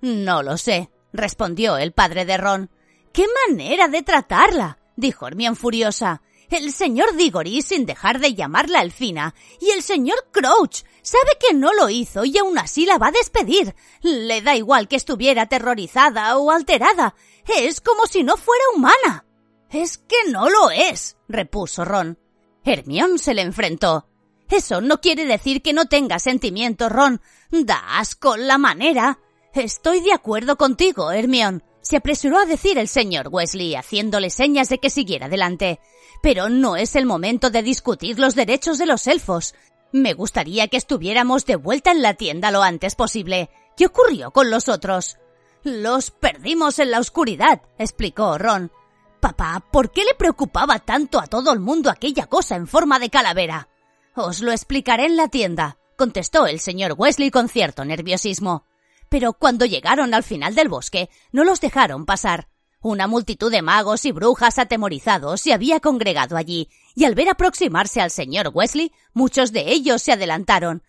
No 0.02 0.42
lo 0.42 0.58
sé, 0.58 0.90
respondió 1.14 1.78
el 1.78 1.92
padre 1.92 2.26
de 2.26 2.36
Ron. 2.36 2.70
¡Qué 3.14 3.24
manera 3.48 3.88
de 3.88 4.02
tratarla! 4.02 4.76
dijo 4.94 5.26
Hermión 5.26 5.56
furiosa. 5.56 6.20
El 6.50 6.70
señor 6.70 7.16
Diggory 7.16 7.62
sin 7.62 7.86
dejar 7.86 8.20
de 8.20 8.34
llamarla 8.34 8.82
Elfina 8.82 9.34
y 9.58 9.70
el 9.70 9.82
señor 9.82 10.18
Crouch 10.32 10.82
sabe 11.00 11.30
que 11.40 11.54
no 11.54 11.72
lo 11.72 11.88
hizo 11.88 12.26
y 12.26 12.36
aún 12.36 12.58
así 12.58 12.84
la 12.84 12.98
va 12.98 13.06
a 13.06 13.12
despedir. 13.12 13.74
Le 14.02 14.42
da 14.42 14.54
igual 14.54 14.86
que 14.86 14.96
estuviera 14.96 15.42
aterrorizada 15.42 16.36
o 16.36 16.50
alterada. 16.50 17.14
Es 17.46 17.80
como 17.80 18.06
si 18.06 18.22
no 18.22 18.36
fuera 18.36 18.64
humana. 18.74 19.24
Es 19.70 19.98
que 19.98 20.30
no 20.30 20.48
lo 20.48 20.70
es, 20.70 21.16
repuso 21.28 21.84
Ron. 21.84 22.18
Hermión 22.64 23.18
se 23.18 23.34
le 23.34 23.42
enfrentó. 23.42 24.08
Eso 24.48 24.80
no 24.80 25.00
quiere 25.00 25.26
decir 25.26 25.62
que 25.62 25.72
no 25.72 25.86
tenga 25.86 26.18
sentimientos, 26.18 26.90
Ron. 26.90 27.20
Da 27.50 27.98
asco 27.98 28.36
la 28.36 28.58
manera. 28.58 29.18
Estoy 29.52 30.00
de 30.00 30.12
acuerdo 30.12 30.56
contigo, 30.56 31.10
Hermión, 31.12 31.62
se 31.84 31.96
apresuró 31.96 32.38
a 32.38 32.46
decir 32.46 32.78
el 32.78 32.88
señor 32.88 33.28
Wesley, 33.30 33.74
haciéndole 33.74 34.30
señas 34.30 34.70
de 34.70 34.78
que 34.78 34.90
siguiera 34.90 35.26
adelante. 35.26 35.80
Pero 36.22 36.48
no 36.48 36.76
es 36.76 36.96
el 36.96 37.04
momento 37.04 37.50
de 37.50 37.62
discutir 37.62 38.18
los 38.18 38.34
derechos 38.34 38.78
de 38.78 38.86
los 38.86 39.06
elfos. 39.06 39.54
Me 39.92 40.14
gustaría 40.14 40.68
que 40.68 40.78
estuviéramos 40.78 41.44
de 41.44 41.56
vuelta 41.56 41.92
en 41.92 42.00
la 42.00 42.14
tienda 42.14 42.50
lo 42.50 42.62
antes 42.62 42.94
posible. 42.94 43.50
¿Qué 43.76 43.86
ocurrió 43.86 44.30
con 44.30 44.50
los 44.50 44.68
otros? 44.68 45.18
Los 45.64 46.10
perdimos 46.10 46.78
en 46.78 46.90
la 46.90 47.00
oscuridad, 47.00 47.62
explicó 47.78 48.38
Ron. 48.38 48.70
Papá, 49.20 49.64
¿por 49.72 49.90
qué 49.90 50.04
le 50.04 50.14
preocupaba 50.14 50.78
tanto 50.78 51.18
a 51.18 51.26
todo 51.26 51.52
el 51.52 51.60
mundo 51.60 51.90
aquella 51.90 52.26
cosa 52.26 52.56
en 52.56 52.66
forma 52.66 52.98
de 52.98 53.10
calavera? 53.10 53.68
Os 54.14 54.40
lo 54.40 54.52
explicaré 54.52 55.06
en 55.06 55.16
la 55.16 55.28
tienda, 55.28 55.78
contestó 55.96 56.46
el 56.46 56.60
señor 56.60 56.94
Wesley 56.96 57.30
con 57.30 57.48
cierto 57.48 57.84
nerviosismo 57.84 58.66
pero 59.14 59.32
cuando 59.32 59.64
llegaron 59.64 60.12
al 60.12 60.24
final 60.24 60.56
del 60.56 60.68
bosque 60.68 61.08
no 61.30 61.44
los 61.44 61.60
dejaron 61.60 62.04
pasar. 62.04 62.48
Una 62.80 63.06
multitud 63.06 63.48
de 63.48 63.62
magos 63.62 64.04
y 64.06 64.10
brujas 64.10 64.58
atemorizados 64.58 65.40
se 65.40 65.52
había 65.52 65.78
congregado 65.78 66.36
allí, 66.36 66.68
y 66.96 67.04
al 67.04 67.14
ver 67.14 67.28
aproximarse 67.28 68.00
al 68.00 68.10
señor 68.10 68.50
Wesley, 68.52 68.90
muchos 69.12 69.52
de 69.52 69.70
ellos 69.70 70.02
se 70.02 70.10
adelantaron. 70.10 70.82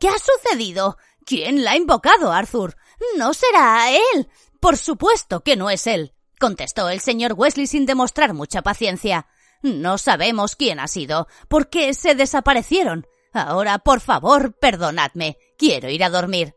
¿Qué 0.00 0.08
ha 0.08 0.16
sucedido? 0.18 0.98
¿Quién 1.24 1.62
la 1.62 1.70
ha 1.70 1.76
invocado, 1.76 2.32
Arthur? 2.32 2.76
No 3.16 3.34
será 3.34 3.90
él. 3.90 4.28
Por 4.60 4.76
supuesto 4.76 5.40
que 5.40 5.56
no 5.56 5.70
es 5.70 5.86
él, 5.86 6.12
contestó 6.38 6.88
el 6.88 7.00
señor 7.00 7.34
Wesley 7.34 7.66
sin 7.66 7.86
demostrar 7.86 8.34
mucha 8.34 8.62
paciencia. 8.62 9.26
No 9.62 9.98
sabemos 9.98 10.56
quién 10.56 10.80
ha 10.80 10.88
sido, 10.88 11.28
porque 11.48 11.94
se 11.94 12.14
desaparecieron. 12.14 13.06
Ahora, 13.32 13.78
por 13.78 14.00
favor, 14.00 14.58
perdonadme. 14.58 15.36
Quiero 15.56 15.88
ir 15.88 16.02
a 16.02 16.10
dormir. 16.10 16.54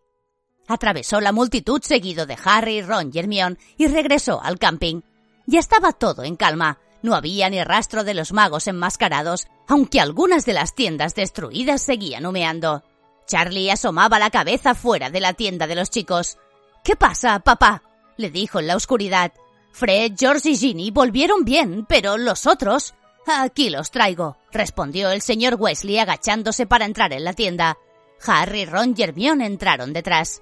Atravesó 0.68 1.20
la 1.20 1.32
multitud 1.32 1.82
seguido 1.84 2.26
de 2.26 2.38
Harry, 2.44 2.82
Ron 2.82 3.12
y 3.14 3.20
Hermione 3.20 3.58
y 3.78 3.88
regresó 3.88 4.42
al 4.42 4.58
camping. 4.58 5.02
Ya 5.46 5.60
estaba 5.60 5.92
todo 5.92 6.24
en 6.24 6.36
calma. 6.36 6.80
No 7.02 7.16
había 7.16 7.50
ni 7.50 7.62
rastro 7.64 8.06
de 8.06 8.14
los 8.14 8.32
magos 8.32 8.68
enmascarados, 8.68 9.48
aunque 9.68 10.00
algunas 10.00 10.46
de 10.46 10.54
las 10.54 10.74
tiendas 10.74 11.16
destruidas 11.16 11.82
seguían 11.82 12.26
humeando. 12.26 12.84
Charlie 13.28 13.72
asomaba 13.72 14.20
la 14.20 14.30
cabeza 14.30 14.76
fuera 14.76 15.10
de 15.10 15.20
la 15.20 15.34
tienda 15.34 15.68
de 15.68 15.76
los 15.76 15.90
chicos. 15.90 16.38
¿Qué 16.84 16.96
pasa, 16.96 17.40
papá? 17.40 17.84
le 18.18 18.30
dijo 18.30 18.60
en 18.60 18.68
la 18.68 18.76
oscuridad. 18.76 19.32
Fred, 19.72 20.14
George 20.18 20.52
y 20.52 20.58
Ginny 20.58 20.92
volvieron 20.92 21.44
bien, 21.44 21.86
pero 21.86 22.18
los 22.18 22.46
otros. 22.46 22.94
Aquí 23.26 23.70
los 23.70 23.90
traigo, 23.90 24.38
respondió 24.52 25.10
el 25.10 25.22
señor 25.22 25.56
Wesley 25.56 25.98
agachándose 25.98 26.66
para 26.66 26.86
entrar 26.86 27.14
en 27.14 27.24
la 27.24 27.34
tienda. 27.34 27.78
Harry, 28.26 28.66
Ron 28.66 28.94
y 28.98 29.02
Hermione 29.02 29.46
entraron 29.46 29.94
detrás. 29.94 30.42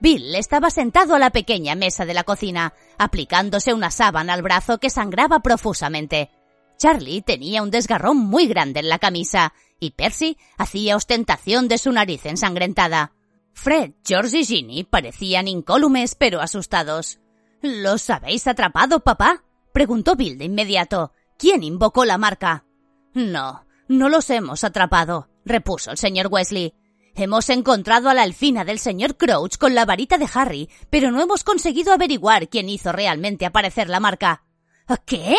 Bill 0.00 0.34
estaba 0.34 0.70
sentado 0.70 1.14
a 1.14 1.18
la 1.18 1.30
pequeña 1.30 1.74
mesa 1.74 2.04
de 2.04 2.14
la 2.14 2.24
cocina, 2.24 2.74
aplicándose 2.98 3.72
una 3.72 3.90
sábana 3.90 4.34
al 4.34 4.42
brazo 4.42 4.78
que 4.78 4.90
sangraba 4.90 5.40
profusamente. 5.40 6.30
Charlie 6.76 7.22
tenía 7.22 7.62
un 7.62 7.70
desgarrón 7.70 8.18
muy 8.18 8.46
grande 8.46 8.80
en 8.80 8.88
la 8.88 8.98
camisa 8.98 9.54
y 9.80 9.92
Percy 9.92 10.38
hacía 10.56 10.96
ostentación 10.96 11.68
de 11.68 11.78
su 11.78 11.92
nariz 11.92 12.26
ensangrentada. 12.26 13.12
Fred, 13.52 13.92
George 14.04 14.40
y 14.40 14.44
Ginny 14.44 14.84
parecían 14.84 15.48
incólumes 15.48 16.14
pero 16.14 16.40
asustados. 16.40 17.20
¿Los 17.62 18.10
habéis 18.10 18.46
atrapado, 18.46 19.00
papá? 19.00 19.44
preguntó 19.72 20.14
Bill 20.14 20.38
de 20.38 20.44
inmediato. 20.44 21.12
¿Quién 21.38 21.62
invocó 21.62 22.04
la 22.04 22.18
marca? 22.18 22.64
No, 23.14 23.66
no 23.88 24.08
los 24.08 24.28
hemos 24.30 24.64
atrapado, 24.64 25.28
repuso 25.44 25.90
el 25.90 25.98
señor 25.98 26.28
Wesley. 26.30 26.74
Hemos 27.14 27.48
encontrado 27.48 28.10
a 28.10 28.14
la 28.14 28.22
alfina 28.22 28.64
del 28.64 28.78
señor 28.78 29.16
Crouch 29.16 29.56
con 29.56 29.74
la 29.74 29.86
varita 29.86 30.18
de 30.18 30.28
Harry, 30.34 30.68
pero 30.90 31.10
no 31.10 31.22
hemos 31.22 31.44
conseguido 31.44 31.94
averiguar 31.94 32.48
quién 32.48 32.68
hizo 32.68 32.92
realmente 32.92 33.46
aparecer 33.46 33.88
la 33.88 34.00
marca. 34.00 34.44
¿Qué? 35.06 35.34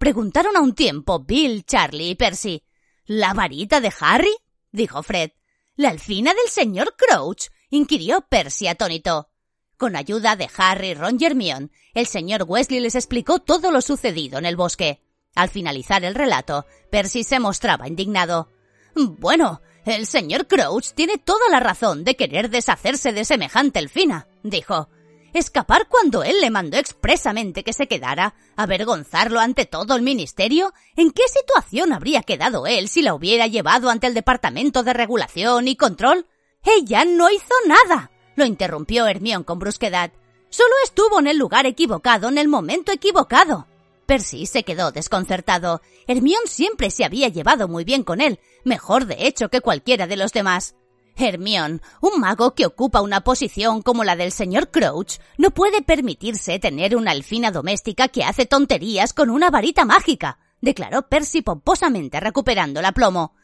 Preguntaron 0.00 0.56
a 0.56 0.62
un 0.62 0.74
tiempo 0.74 1.20
Bill, 1.20 1.66
Charlie 1.66 2.08
y 2.08 2.14
Percy. 2.14 2.64
¿La 3.04 3.34
varita 3.34 3.82
de 3.82 3.92
Harry? 4.00 4.34
dijo 4.72 5.02
Fred. 5.02 5.32
¿La 5.76 5.90
alfina 5.90 6.32
del 6.32 6.50
señor 6.50 6.96
Crouch? 6.96 7.48
inquirió 7.68 8.22
Percy 8.22 8.66
atónito. 8.66 9.28
Con 9.76 9.96
ayuda 9.96 10.36
de 10.36 10.48
Harry, 10.56 10.94
Ron 10.94 11.18
y 11.20 11.26
Hermione, 11.26 11.68
el 11.92 12.06
señor 12.06 12.44
Wesley 12.48 12.80
les 12.80 12.94
explicó 12.94 13.40
todo 13.40 13.70
lo 13.70 13.82
sucedido 13.82 14.38
en 14.38 14.46
el 14.46 14.56
bosque. 14.56 15.02
Al 15.34 15.50
finalizar 15.50 16.02
el 16.02 16.14
relato, 16.14 16.64
Percy 16.90 17.22
se 17.22 17.38
mostraba 17.38 17.86
indignado. 17.86 18.48
Bueno, 18.94 19.60
el 19.84 20.06
señor 20.06 20.46
Crouch 20.46 20.92
tiene 20.94 21.18
toda 21.18 21.46
la 21.50 21.60
razón 21.60 22.04
de 22.04 22.16
querer 22.16 22.48
deshacerse 22.48 23.12
de 23.12 23.26
semejante 23.26 23.78
elfina, 23.78 24.28
dijo. 24.42 24.88
Escapar 25.32 25.86
cuando 25.88 26.24
él 26.24 26.40
le 26.40 26.50
mandó 26.50 26.76
expresamente 26.76 27.62
que 27.62 27.72
se 27.72 27.86
quedara, 27.86 28.34
avergonzarlo 28.56 29.38
ante 29.38 29.64
todo 29.64 29.94
el 29.94 30.02
ministerio, 30.02 30.74
¿en 30.96 31.12
qué 31.12 31.22
situación 31.28 31.92
habría 31.92 32.22
quedado 32.22 32.66
él 32.66 32.88
si 32.88 33.00
la 33.02 33.14
hubiera 33.14 33.46
llevado 33.46 33.90
ante 33.90 34.08
el 34.08 34.14
Departamento 34.14 34.82
de 34.82 34.92
Regulación 34.92 35.68
y 35.68 35.76
Control? 35.76 36.26
Ella 36.64 37.04
no 37.04 37.30
hizo 37.30 37.54
nada, 37.66 38.10
lo 38.34 38.44
interrumpió 38.44 39.06
Hermión 39.06 39.44
con 39.44 39.60
brusquedad. 39.60 40.10
Solo 40.48 40.74
estuvo 40.82 41.20
en 41.20 41.28
el 41.28 41.38
lugar 41.38 41.64
equivocado 41.66 42.28
en 42.28 42.36
el 42.36 42.48
momento 42.48 42.90
equivocado. 42.90 43.68
Percy 44.06 44.46
se 44.46 44.64
quedó 44.64 44.90
desconcertado. 44.90 45.80
Hermión 46.08 46.42
siempre 46.46 46.90
se 46.90 47.04
había 47.04 47.28
llevado 47.28 47.68
muy 47.68 47.84
bien 47.84 48.02
con 48.02 48.20
él, 48.20 48.40
mejor 48.64 49.06
de 49.06 49.28
hecho 49.28 49.48
que 49.48 49.60
cualquiera 49.60 50.08
de 50.08 50.16
los 50.16 50.32
demás. 50.32 50.74
Hermión, 51.20 51.82
un 52.00 52.20
mago 52.20 52.54
que 52.54 52.66
ocupa 52.66 53.02
una 53.02 53.22
posición 53.22 53.82
como 53.82 54.04
la 54.04 54.16
del 54.16 54.32
señor 54.32 54.70
Crouch, 54.70 55.18
no 55.38 55.50
puede 55.50 55.82
permitirse 55.82 56.58
tener 56.58 56.96
una 56.96 57.10
alfina 57.10 57.50
doméstica 57.50 58.08
que 58.08 58.24
hace 58.24 58.46
tonterías 58.46 59.12
con 59.12 59.30
una 59.30 59.50
varita 59.50 59.84
mágica, 59.84 60.38
declaró 60.60 61.08
Percy 61.08 61.42
pomposamente 61.42 62.20
recuperando 62.20 62.80
el 62.80 62.86
aplomo. 62.86 63.34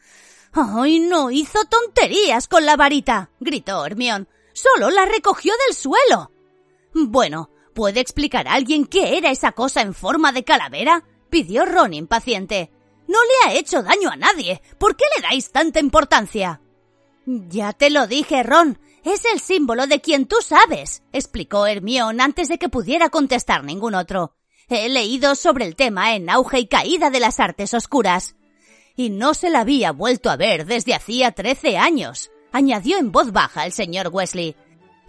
¡Ay, 0.53 0.99
no 0.99 1.31
hizo 1.31 1.59
tonterías 1.65 2.47
con 2.47 2.65
la 2.65 2.75
varita! 2.75 3.29
gritó 3.39 3.85
Hermión. 3.85 4.27
Solo 4.53 4.89
la 4.89 5.05
recogió 5.05 5.53
del 5.67 5.75
suelo. 5.75 6.31
Bueno, 6.93 7.51
¿Puede 7.77 7.99
explicar 7.99 8.47
a 8.47 8.53
alguien 8.53 8.87
qué 8.87 9.19
era 9.19 9.29
esa 9.29 9.51
cosa 9.51 9.81
en 9.81 9.93
forma 9.93 10.31
de 10.31 10.43
calavera? 10.43 11.03
pidió 11.29 11.63
Ron 11.63 11.93
impaciente. 11.93 12.71
No 13.07 13.19
le 13.23 13.51
ha 13.51 13.53
hecho 13.53 13.83
daño 13.83 14.09
a 14.09 14.15
nadie. 14.15 14.63
¿Por 14.79 14.95
qué 14.95 15.05
le 15.15 15.21
dais 15.21 15.51
tanta 15.51 15.79
importancia? 15.79 16.59
Ya 17.29 17.73
te 17.73 17.89
lo 17.89 18.07
dije, 18.07 18.41
Ron. 18.41 18.79
Es 19.03 19.25
el 19.25 19.41
símbolo 19.41 19.85
de 19.85 19.99
quien 19.99 20.27
tú 20.27 20.37
sabes, 20.41 21.03
explicó 21.11 21.67
Hermione 21.67 22.23
antes 22.23 22.47
de 22.47 22.57
que 22.57 22.69
pudiera 22.69 23.09
contestar 23.09 23.65
ningún 23.65 23.95
otro. 23.95 24.37
He 24.69 24.87
leído 24.87 25.35
sobre 25.35 25.65
el 25.65 25.75
tema 25.75 26.15
en 26.15 26.29
Auge 26.29 26.59
y 26.59 26.67
Caída 26.67 27.09
de 27.09 27.19
las 27.19 27.41
Artes 27.41 27.73
Oscuras. 27.73 28.35
Y 28.95 29.09
no 29.09 29.33
se 29.33 29.49
la 29.49 29.59
había 29.59 29.91
vuelto 29.91 30.29
a 30.29 30.37
ver 30.37 30.65
desde 30.65 30.95
hacía 30.95 31.33
trece 31.33 31.77
años, 31.77 32.31
añadió 32.53 32.97
en 32.97 33.11
voz 33.11 33.33
baja 33.33 33.65
el 33.65 33.73
señor 33.73 34.07
Wesley. 34.09 34.55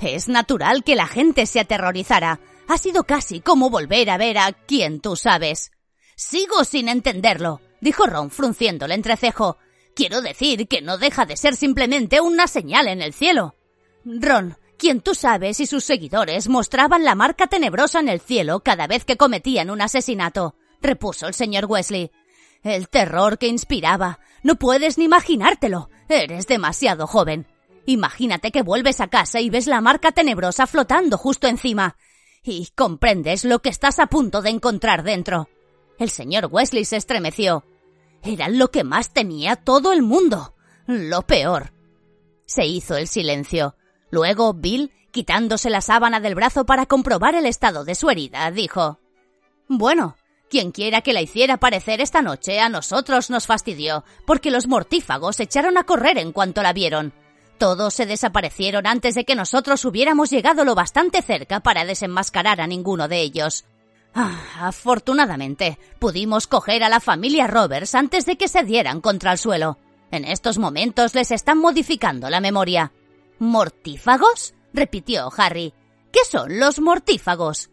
Es 0.01 0.29
natural 0.29 0.83
que 0.83 0.97
la 0.97 1.07
gente 1.07 1.47
se 1.47 1.61
aterrorizara, 1.61 2.41
ha 2.67 2.79
sido 2.79 3.05
casi 3.05 3.41
como 3.41 3.71
volver 3.71 4.11
a 4.11 4.19
ver 4.19 4.39
a 4.39 4.53
quien 4.53 5.01
tú 5.01 5.15
sabes. 5.15 5.71
Sigo 6.17 6.65
sin 6.65 6.89
entenderlo, 6.89 7.61
dijo 7.81 8.07
Ron 8.07 8.31
frunciendo 8.33 8.87
el 8.87 8.93
entrecejo. 8.93 9.57
Quiero 9.99 10.23
decir 10.23 10.69
que 10.69 10.81
no 10.81 10.97
deja 10.97 11.27
de 11.27 11.37
ser 11.37 11.57
simplemente 11.57 12.21
una 12.21 12.47
señal 12.47 12.87
en 12.87 13.03
el 13.03 13.13
cielo. 13.13 13.57
Ron, 14.05 14.57
quien 14.77 15.01
tú 15.01 15.17
sabes 15.17 15.59
y 15.59 15.67
sus 15.67 15.83
seguidores 15.83 16.49
mostraban 16.49 17.03
la 17.03 17.17
marca 17.17 17.49
tenebrosa 17.49 17.99
en 17.99 18.09
el 18.09 18.21
cielo 18.21 18.61
cada 18.61 18.87
vez 18.87 19.05
que 19.05 19.17
cometían 19.17 19.71
un 19.71 19.81
asesinato, 19.83 20.55
repuso 20.81 21.27
el 21.27 21.35
señor 21.35 21.65
Wesley. 21.65 22.13
El 22.63 22.89
terror 22.89 23.39
que 23.39 23.49
inspiraba. 23.49 24.21
No 24.45 24.55
puedes 24.55 24.99
ni 24.99 25.07
imaginártelo. 25.07 25.91
Eres 26.09 26.47
demasiado 26.47 27.09
joven. 27.09 27.49
Imagínate 27.85 28.53
que 28.53 28.63
vuelves 28.63 29.01
a 29.01 29.09
casa 29.09 29.41
y 29.41 29.51
ves 29.51 29.67
la 29.67 29.81
marca 29.81 30.13
tenebrosa 30.13 30.69
flotando 30.69 31.19
justo 31.19 31.49
encima. 31.49 31.97
Y 32.45 32.69
comprendes 32.77 33.45
lo 33.45 33.59
que 33.63 33.71
estás 33.71 33.99
a 33.99 34.07
punto 34.07 34.43
de 34.43 34.51
encontrar 34.51 35.03
dentro. 35.03 35.49
El 35.99 36.11
señor 36.11 36.47
Wesley 36.53 36.85
se 36.85 36.99
estremeció. 36.99 37.65
Era 38.23 38.49
lo 38.49 38.71
que 38.71 38.85
más 38.85 39.13
temía 39.13 39.57
todo 39.57 39.93
el 39.93 40.03
mundo. 40.03 40.55
Lo 40.87 41.23
peor. 41.23 41.73
Se 42.47 42.67
hizo 42.67 42.97
el 42.97 43.09
silencio. 43.09 43.77
Luego 44.11 44.55
Bill, 44.55 44.93
quitándose 45.11 45.71
la 45.71 45.81
sábana 45.81 46.21
del 46.21 46.35
brazo 46.35 46.65
para 46.65 46.87
comprobar 46.87 47.35
el 47.35 47.47
estado 47.47 47.85
de 47.85 47.95
su 47.95 48.11
herida, 48.11 48.51
dijo 48.51 48.99
Bueno, 49.69 50.17
quien 50.49 50.73
quiera 50.73 51.03
que 51.03 51.13
la 51.13 51.21
hiciera 51.21 51.59
parecer 51.59 52.01
esta 52.01 52.23
noche 52.23 52.61
a 52.61 52.71
nosotros 52.71 53.29
nos 53.29 53.47
fastidió, 53.47 54.05
porque 54.27 54.51
los 54.51 54.67
mortífagos 54.67 55.41
echaron 55.41 55.77
a 55.77 55.85
correr 55.85 56.17
en 56.17 56.33
cuanto 56.33 56.63
la 56.63 56.73
vieron. 56.73 57.13
Todos 57.59 57.93
se 57.93 58.07
desaparecieron 58.07 58.87
antes 58.87 59.15
de 59.15 59.25
que 59.25 59.35
nosotros 59.35 59.85
hubiéramos 59.85 60.31
llegado 60.31 60.65
lo 60.65 60.75
bastante 60.75 61.23
cerca 61.23 61.61
para 61.61 61.85
desenmascarar 61.85 62.61
a 62.61 62.67
ninguno 62.67 63.09
de 63.09 63.21
ellos. 63.21 63.65
Ah, 64.21 64.67
afortunadamente, 64.67 65.79
pudimos 66.01 66.49
coger 66.49 66.83
a 66.83 66.89
la 66.89 66.99
familia 66.99 67.47
Roberts 67.47 67.95
antes 67.95 68.27
de 68.27 68.37
que 68.37 68.49
se 68.49 68.65
dieran 68.65 69.01
contra 69.01 69.31
el 69.31 69.39
suelo. 69.39 69.79
En 70.11 70.25
estos 70.25 70.59
momentos 70.59 71.15
les 71.15 71.31
están 71.31 71.59
modificando 71.59 72.29
la 72.29 72.41
memoria. 72.41 72.93
¿Mortífagos? 73.39 74.55
repitió 74.73 75.31
Harry. 75.37 75.73
¿Qué 76.11 76.19
son 76.29 76.59
los 76.59 76.81
mortífagos? 76.81 77.71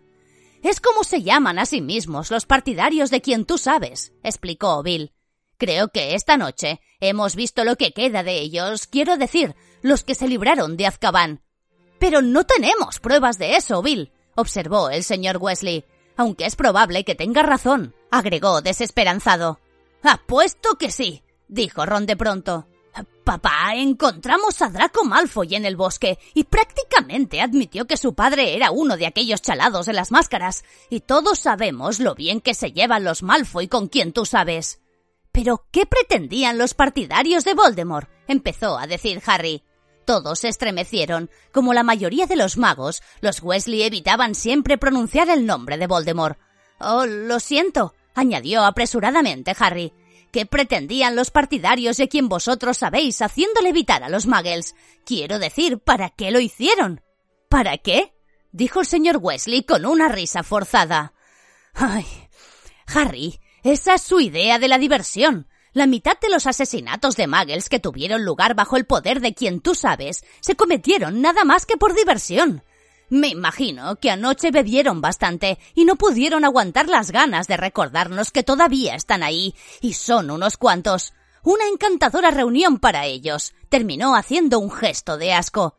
Es 0.62 0.80
como 0.80 1.04
se 1.04 1.24
llaman 1.24 1.58
a 1.58 1.66
sí 1.66 1.82
mismos 1.82 2.30
los 2.30 2.46
partidarios 2.46 3.10
de 3.10 3.22
quien 3.22 3.46
tú 3.46 3.58
sabes, 3.58 4.14
explicó 4.22 4.84
Bill. 4.84 5.14
Creo 5.58 5.88
que 5.88 6.14
esta 6.14 6.38
noche 6.38 6.80
hemos 7.00 7.36
visto 7.36 7.64
lo 7.64 7.76
que 7.76 7.92
queda 7.92 8.22
de 8.22 8.38
ellos, 8.38 8.86
quiero 8.86 9.18
decir, 9.18 9.56
los 9.82 10.04
que 10.04 10.14
se 10.14 10.28
libraron 10.28 10.78
de 10.78 10.86
Azkaban. 10.86 11.42
Pero 11.98 12.22
no 12.22 12.44
tenemos 12.44 13.00
pruebas 13.00 13.40
de 13.40 13.56
eso, 13.56 13.82
Bill, 13.82 14.12
observó 14.36 14.92
el 14.92 15.04
señor 15.04 15.38
Wesley. 15.38 15.86
Aunque 16.18 16.46
es 16.46 16.56
probable 16.56 17.04
que 17.04 17.16
tenga 17.16 17.44
razón, 17.44 17.94
agregó 18.12 18.62
desesperanzado. 18.62 19.60
Apuesto 20.04 20.76
que 20.78 20.92
sí, 20.92 21.24
dijo 21.48 21.86
Ron 21.86 22.06
de 22.06 22.16
pronto. 22.16 22.68
Papá, 23.24 23.74
encontramos 23.76 24.62
a 24.62 24.70
Draco 24.70 25.04
Malfoy 25.04 25.56
en 25.56 25.66
el 25.66 25.76
bosque 25.76 26.20
y 26.34 26.44
prácticamente 26.44 27.42
admitió 27.42 27.86
que 27.86 27.98
su 27.98 28.14
padre 28.14 28.56
era 28.56 28.72
uno 28.72 28.98
de 28.98 29.08
aquellos 29.08 29.42
chalados 29.42 29.88
de 29.88 29.94
las 29.94 30.12
máscaras, 30.12 30.64
y 30.90 31.00
todos 31.00 31.40
sabemos 31.40 32.00
lo 32.00 32.14
bien 32.14 32.40
que 32.40 32.54
se 32.54 32.72
llevan 32.72 33.04
los 33.04 33.24
Malfoy 33.24 33.68
con 33.68 33.88
quien 33.88 34.14
tú 34.14 34.26
sabes. 34.26 34.80
Pero, 35.32 35.66
¿qué 35.72 35.86
pretendían 35.86 36.58
los 36.58 36.76
partidarios 36.76 37.44
de 37.44 37.56
Voldemort? 37.56 38.10
empezó 38.28 38.78
a 38.78 38.88
decir 38.88 39.22
Harry. 39.26 39.64
Todos 40.06 40.40
se 40.40 40.50
estremecieron. 40.50 41.30
Como 41.52 41.74
la 41.74 41.84
mayoría 41.84 42.28
de 42.28 42.36
los 42.36 42.58
magos, 42.58 43.02
los 43.22 43.42
Wesley 43.42 43.84
evitaban 43.84 44.36
siempre 44.36 44.78
pronunciar 44.78 45.30
el 45.30 45.46
nombre 45.46 45.78
de 45.78 45.88
Voldemort. 45.88 46.40
Oh, 46.80 47.06
lo 47.06 47.40
siento, 47.40 47.94
añadió 48.14 48.64
apresuradamente 48.64 49.56
Harry. 49.58 49.94
¿Qué 50.32 50.46
pretendían 50.46 51.16
los 51.16 51.32
partidarios 51.32 51.98
de 51.98 52.10
quien 52.10 52.30
vosotros 52.30 52.78
sabéis 52.78 53.22
haciéndole 53.22 53.70
evitar 53.70 54.04
a 54.04 54.10
los 54.10 54.28
muggles? 54.28 54.76
Quiero 55.06 55.40
decir, 55.40 55.80
¿para 55.80 56.10
qué 56.10 56.30
lo 56.32 56.40
hicieron? 56.40 57.02
¿Para 57.50 57.78
qué? 57.78 58.14
dijo 58.52 58.82
el 58.82 58.86
señor 58.86 59.18
Wesley 59.22 59.64
con 59.64 59.86
una 59.86 60.08
risa 60.08 60.44
forzada. 60.44 61.14
Ay. 61.74 62.06
Harry, 62.88 63.40
esa 63.64 63.96
es 63.96 64.02
su 64.02 64.20
idea 64.20 64.60
de 64.60 64.68
la 64.68 64.78
diversión. 64.78 65.48
La 65.76 65.88
mitad 65.88 66.18
de 66.22 66.30
los 66.30 66.48
asesinatos 66.48 67.18
de 67.18 67.28
muggles 67.28 67.68
que 67.68 67.82
tuvieron 67.82 68.24
lugar 68.24 68.56
bajo 68.56 68.78
el 68.78 68.86
poder 68.86 69.20
de 69.20 69.34
quien 69.34 69.60
tú 69.60 69.76
sabes 69.76 70.24
se 70.40 70.56
cometieron 70.56 71.22
nada 71.22 71.44
más 71.44 71.66
que 71.66 71.76
por 71.76 71.94
diversión. 71.94 72.64
Me 73.10 73.28
imagino 73.28 73.98
que 73.98 74.10
anoche 74.10 74.52
bebieron 74.52 75.02
bastante 75.02 75.60
y 75.74 75.84
no 75.84 75.98
pudieron 75.98 76.46
aguantar 76.46 76.88
las 76.88 77.12
ganas 77.12 77.50
de 77.50 77.58
recordarnos 77.58 78.32
que 78.32 78.42
todavía 78.42 78.96
están 78.96 79.22
ahí, 79.22 79.54
y 79.82 79.96
son 79.96 80.32
unos 80.32 80.56
cuantos. 80.56 81.12
Una 81.44 81.68
encantadora 81.68 82.32
reunión 82.32 82.80
para 82.80 83.06
ellos. 83.06 83.54
Terminó 83.68 84.16
haciendo 84.16 84.60
un 84.60 84.72
gesto 84.72 85.18
de 85.18 85.34
asco. 85.34 85.76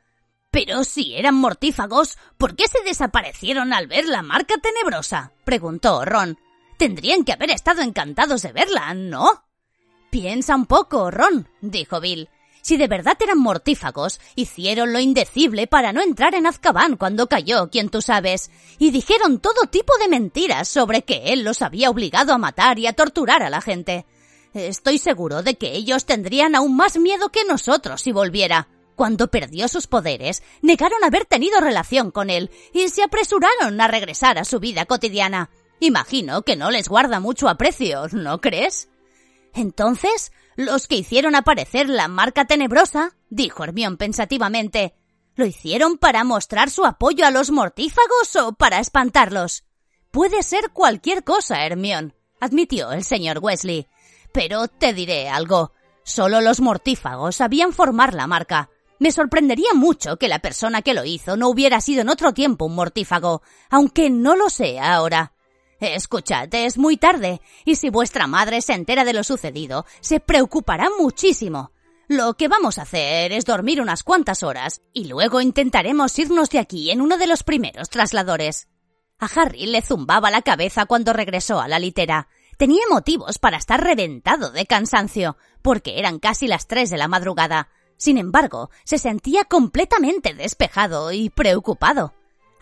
Pero 0.50 0.84
si 0.84 1.14
eran 1.16 1.36
mortífagos, 1.36 2.18
¿por 2.36 2.54
qué 2.54 2.68
se 2.68 2.82
desaparecieron 2.84 3.72
al 3.72 3.86
ver 3.86 4.04
la 4.04 4.20
marca 4.20 4.56
tenebrosa? 4.58 5.32
preguntó 5.46 6.04
Ron. 6.04 6.38
Tendrían 6.76 7.24
que 7.24 7.32
haber 7.32 7.50
estado 7.50 7.80
encantados 7.80 8.42
de 8.42 8.52
verla, 8.52 8.92
¿no? 8.92 9.45
Piensa 10.18 10.56
un 10.56 10.64
poco, 10.64 11.10
Ron, 11.10 11.46
dijo 11.60 12.00
Bill. 12.00 12.30
Si 12.62 12.78
de 12.78 12.88
verdad 12.88 13.18
eran 13.20 13.38
mortífagos, 13.38 14.18
hicieron 14.34 14.94
lo 14.94 14.98
indecible 14.98 15.66
para 15.66 15.92
no 15.92 16.00
entrar 16.00 16.34
en 16.34 16.46
Azkaban 16.46 16.96
cuando 16.96 17.26
cayó, 17.26 17.68
quien 17.68 17.90
tú 17.90 18.00
sabes, 18.00 18.50
y 18.78 18.92
dijeron 18.92 19.40
todo 19.40 19.66
tipo 19.70 19.92
de 19.98 20.08
mentiras 20.08 20.68
sobre 20.68 21.02
que 21.02 21.34
él 21.34 21.44
los 21.44 21.60
había 21.60 21.90
obligado 21.90 22.32
a 22.32 22.38
matar 22.38 22.78
y 22.78 22.86
a 22.86 22.94
torturar 22.94 23.42
a 23.42 23.50
la 23.50 23.60
gente. 23.60 24.06
Estoy 24.54 24.96
seguro 24.96 25.42
de 25.42 25.56
que 25.56 25.72
ellos 25.72 26.06
tendrían 26.06 26.54
aún 26.54 26.74
más 26.76 26.96
miedo 26.96 27.28
que 27.28 27.44
nosotros 27.44 28.00
si 28.00 28.10
volviera. 28.10 28.68
Cuando 28.94 29.28
perdió 29.28 29.68
sus 29.68 29.86
poderes, 29.86 30.42
negaron 30.62 31.04
haber 31.04 31.26
tenido 31.26 31.60
relación 31.60 32.10
con 32.10 32.30
él 32.30 32.50
y 32.72 32.88
se 32.88 33.02
apresuraron 33.02 33.78
a 33.78 33.86
regresar 33.86 34.38
a 34.38 34.46
su 34.46 34.60
vida 34.60 34.86
cotidiana. 34.86 35.50
Imagino 35.78 36.40
que 36.40 36.56
no 36.56 36.70
les 36.70 36.88
guarda 36.88 37.20
mucho 37.20 37.50
aprecio, 37.50 38.08
¿no 38.12 38.40
crees? 38.40 38.88
Entonces, 39.56 40.32
los 40.54 40.86
que 40.86 40.96
hicieron 40.96 41.34
aparecer 41.34 41.88
la 41.88 42.08
marca 42.08 42.44
tenebrosa, 42.44 43.16
dijo 43.30 43.64
Hermión 43.64 43.96
pensativamente, 43.96 44.94
¿lo 45.34 45.46
hicieron 45.46 45.96
para 45.96 46.24
mostrar 46.24 46.68
su 46.68 46.84
apoyo 46.84 47.24
a 47.24 47.30
los 47.30 47.50
mortífagos 47.50 48.36
o 48.36 48.52
para 48.52 48.80
espantarlos? 48.80 49.64
Puede 50.10 50.42
ser 50.42 50.72
cualquier 50.72 51.24
cosa, 51.24 51.64
Hermión, 51.64 52.14
admitió 52.38 52.92
el 52.92 53.02
señor 53.02 53.38
Wesley. 53.40 53.86
Pero 54.30 54.68
te 54.68 54.92
diré 54.92 55.30
algo. 55.30 55.72
Solo 56.04 56.42
los 56.42 56.60
mortífagos 56.60 57.36
sabían 57.36 57.72
formar 57.72 58.12
la 58.12 58.26
marca. 58.26 58.68
Me 58.98 59.10
sorprendería 59.10 59.72
mucho 59.72 60.18
que 60.18 60.28
la 60.28 60.40
persona 60.40 60.82
que 60.82 60.92
lo 60.92 61.06
hizo 61.06 61.38
no 61.38 61.48
hubiera 61.48 61.80
sido 61.80 62.02
en 62.02 62.10
otro 62.10 62.34
tiempo 62.34 62.66
un 62.66 62.74
mortífago, 62.74 63.40
aunque 63.70 64.10
no 64.10 64.36
lo 64.36 64.50
sea 64.50 64.94
ahora. 64.94 65.32
Escuchad, 65.80 66.48
es 66.54 66.78
muy 66.78 66.96
tarde, 66.96 67.40
y 67.64 67.76
si 67.76 67.90
vuestra 67.90 68.26
madre 68.26 68.62
se 68.62 68.72
entera 68.72 69.04
de 69.04 69.12
lo 69.12 69.22
sucedido, 69.24 69.84
se 70.00 70.20
preocupará 70.20 70.88
muchísimo. 70.98 71.72
Lo 72.08 72.34
que 72.34 72.48
vamos 72.48 72.78
a 72.78 72.82
hacer 72.82 73.32
es 73.32 73.44
dormir 73.44 73.82
unas 73.82 74.02
cuantas 74.02 74.42
horas, 74.42 74.80
y 74.92 75.06
luego 75.06 75.40
intentaremos 75.40 76.18
irnos 76.18 76.50
de 76.50 76.60
aquí 76.60 76.90
en 76.90 77.00
uno 77.00 77.18
de 77.18 77.26
los 77.26 77.42
primeros 77.42 77.90
trasladores. 77.90 78.68
A 79.18 79.26
Harry 79.26 79.66
le 79.66 79.82
zumbaba 79.82 80.30
la 80.30 80.42
cabeza 80.42 80.86
cuando 80.86 81.12
regresó 81.12 81.60
a 81.60 81.68
la 81.68 81.78
litera. 81.78 82.28
Tenía 82.58 82.82
motivos 82.90 83.38
para 83.38 83.56
estar 83.58 83.82
reventado 83.82 84.50
de 84.50 84.66
cansancio, 84.66 85.36
porque 85.62 85.98
eran 85.98 86.18
casi 86.18 86.46
las 86.46 86.68
tres 86.68 86.90
de 86.90 86.96
la 86.96 87.08
madrugada. 87.08 87.68
Sin 87.98 88.18
embargo, 88.18 88.70
se 88.84 88.98
sentía 88.98 89.44
completamente 89.44 90.32
despejado 90.32 91.12
y 91.12 91.28
preocupado. 91.28 92.14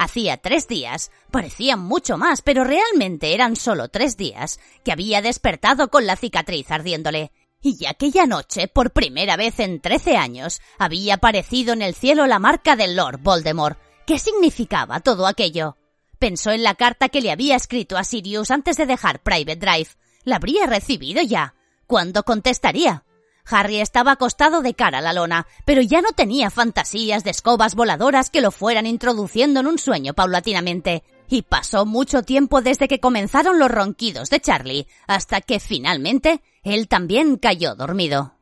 Hacía 0.05 0.37
tres 0.37 0.69
días, 0.69 1.11
parecían 1.31 1.81
mucho 1.81 2.19
más, 2.19 2.43
pero 2.43 2.63
realmente 2.63 3.33
eran 3.33 3.57
solo 3.57 3.89
tres 3.89 4.19
días, 4.19 4.61
que 4.85 4.93
había 4.93 5.23
despertado 5.23 5.89
con 5.89 6.07
la 6.07 6.15
cicatriz 6.15 6.71
ardiéndole. 6.71 7.33
Y 7.63 7.87
aquella 7.87 8.27
noche, 8.27 8.69
por 8.69 8.91
primera 8.91 9.39
vez 9.39 9.61
en 9.61 9.81
trece 9.81 10.19
años, 10.19 10.61
había 10.79 11.15
aparecido 11.15 11.73
en 11.73 11.81
el 11.81 11.95
cielo 11.95 12.27
la 12.27 12.39
marca 12.39 12.77
del 12.77 12.97
Lord 12.97 13.21
Voldemort. 13.23 13.79
¿Qué 14.07 14.19
significaba 14.19 15.01
todo 15.01 15.27
aquello? 15.27 15.79
Pensó 16.19 16.51
en 16.51 16.65
la 16.65 16.75
carta 16.75 17.09
que 17.09 17.23
le 17.23 17.31
había 17.31 17.57
escrito 17.57 17.97
a 17.97 18.05
Sirius 18.05 18.51
antes 18.51 18.77
de 18.77 18.85
dejar 18.85 19.23
Private 19.23 19.57
Drive. 19.57 19.89
¿La 20.25 20.37
habría 20.37 20.67
recibido 20.67 21.23
ya? 21.23 21.55
¿Cuándo 21.87 22.25
contestaría? 22.25 23.04
Harry 23.47 23.81
estaba 23.81 24.13
acostado 24.13 24.63
de 24.63 24.75
cara 24.75 24.99
a 24.99 25.03
la 25.03 25.13
lona, 25.13 25.47
pero 25.65 25.83
ya 25.83 26.01
no 26.01 26.13
tenía 26.13 26.51
fantasías 26.51 27.25
de 27.25 27.31
escobas 27.31 27.75
voladoras 27.75 28.31
que 28.31 28.41
lo 28.41 28.51
fueran 28.51 28.87
introduciendo 28.87 29.61
en 29.61 29.67
un 29.67 29.79
sueño 29.79 30.15
paulatinamente. 30.15 31.05
Y 31.29 31.43
pasó 31.43 31.87
mucho 31.87 32.23
tiempo 32.23 32.63
desde 32.63 32.89
que 32.89 33.01
comenzaron 33.01 33.59
los 33.59 33.71
ronquidos 33.71 34.31
de 34.31 34.41
Charlie, 34.41 34.87
hasta 35.07 35.41
que 35.41 35.61
finalmente 35.61 36.43
él 36.63 36.89
también 36.89 37.37
cayó 37.37 37.75
dormido. 37.75 38.34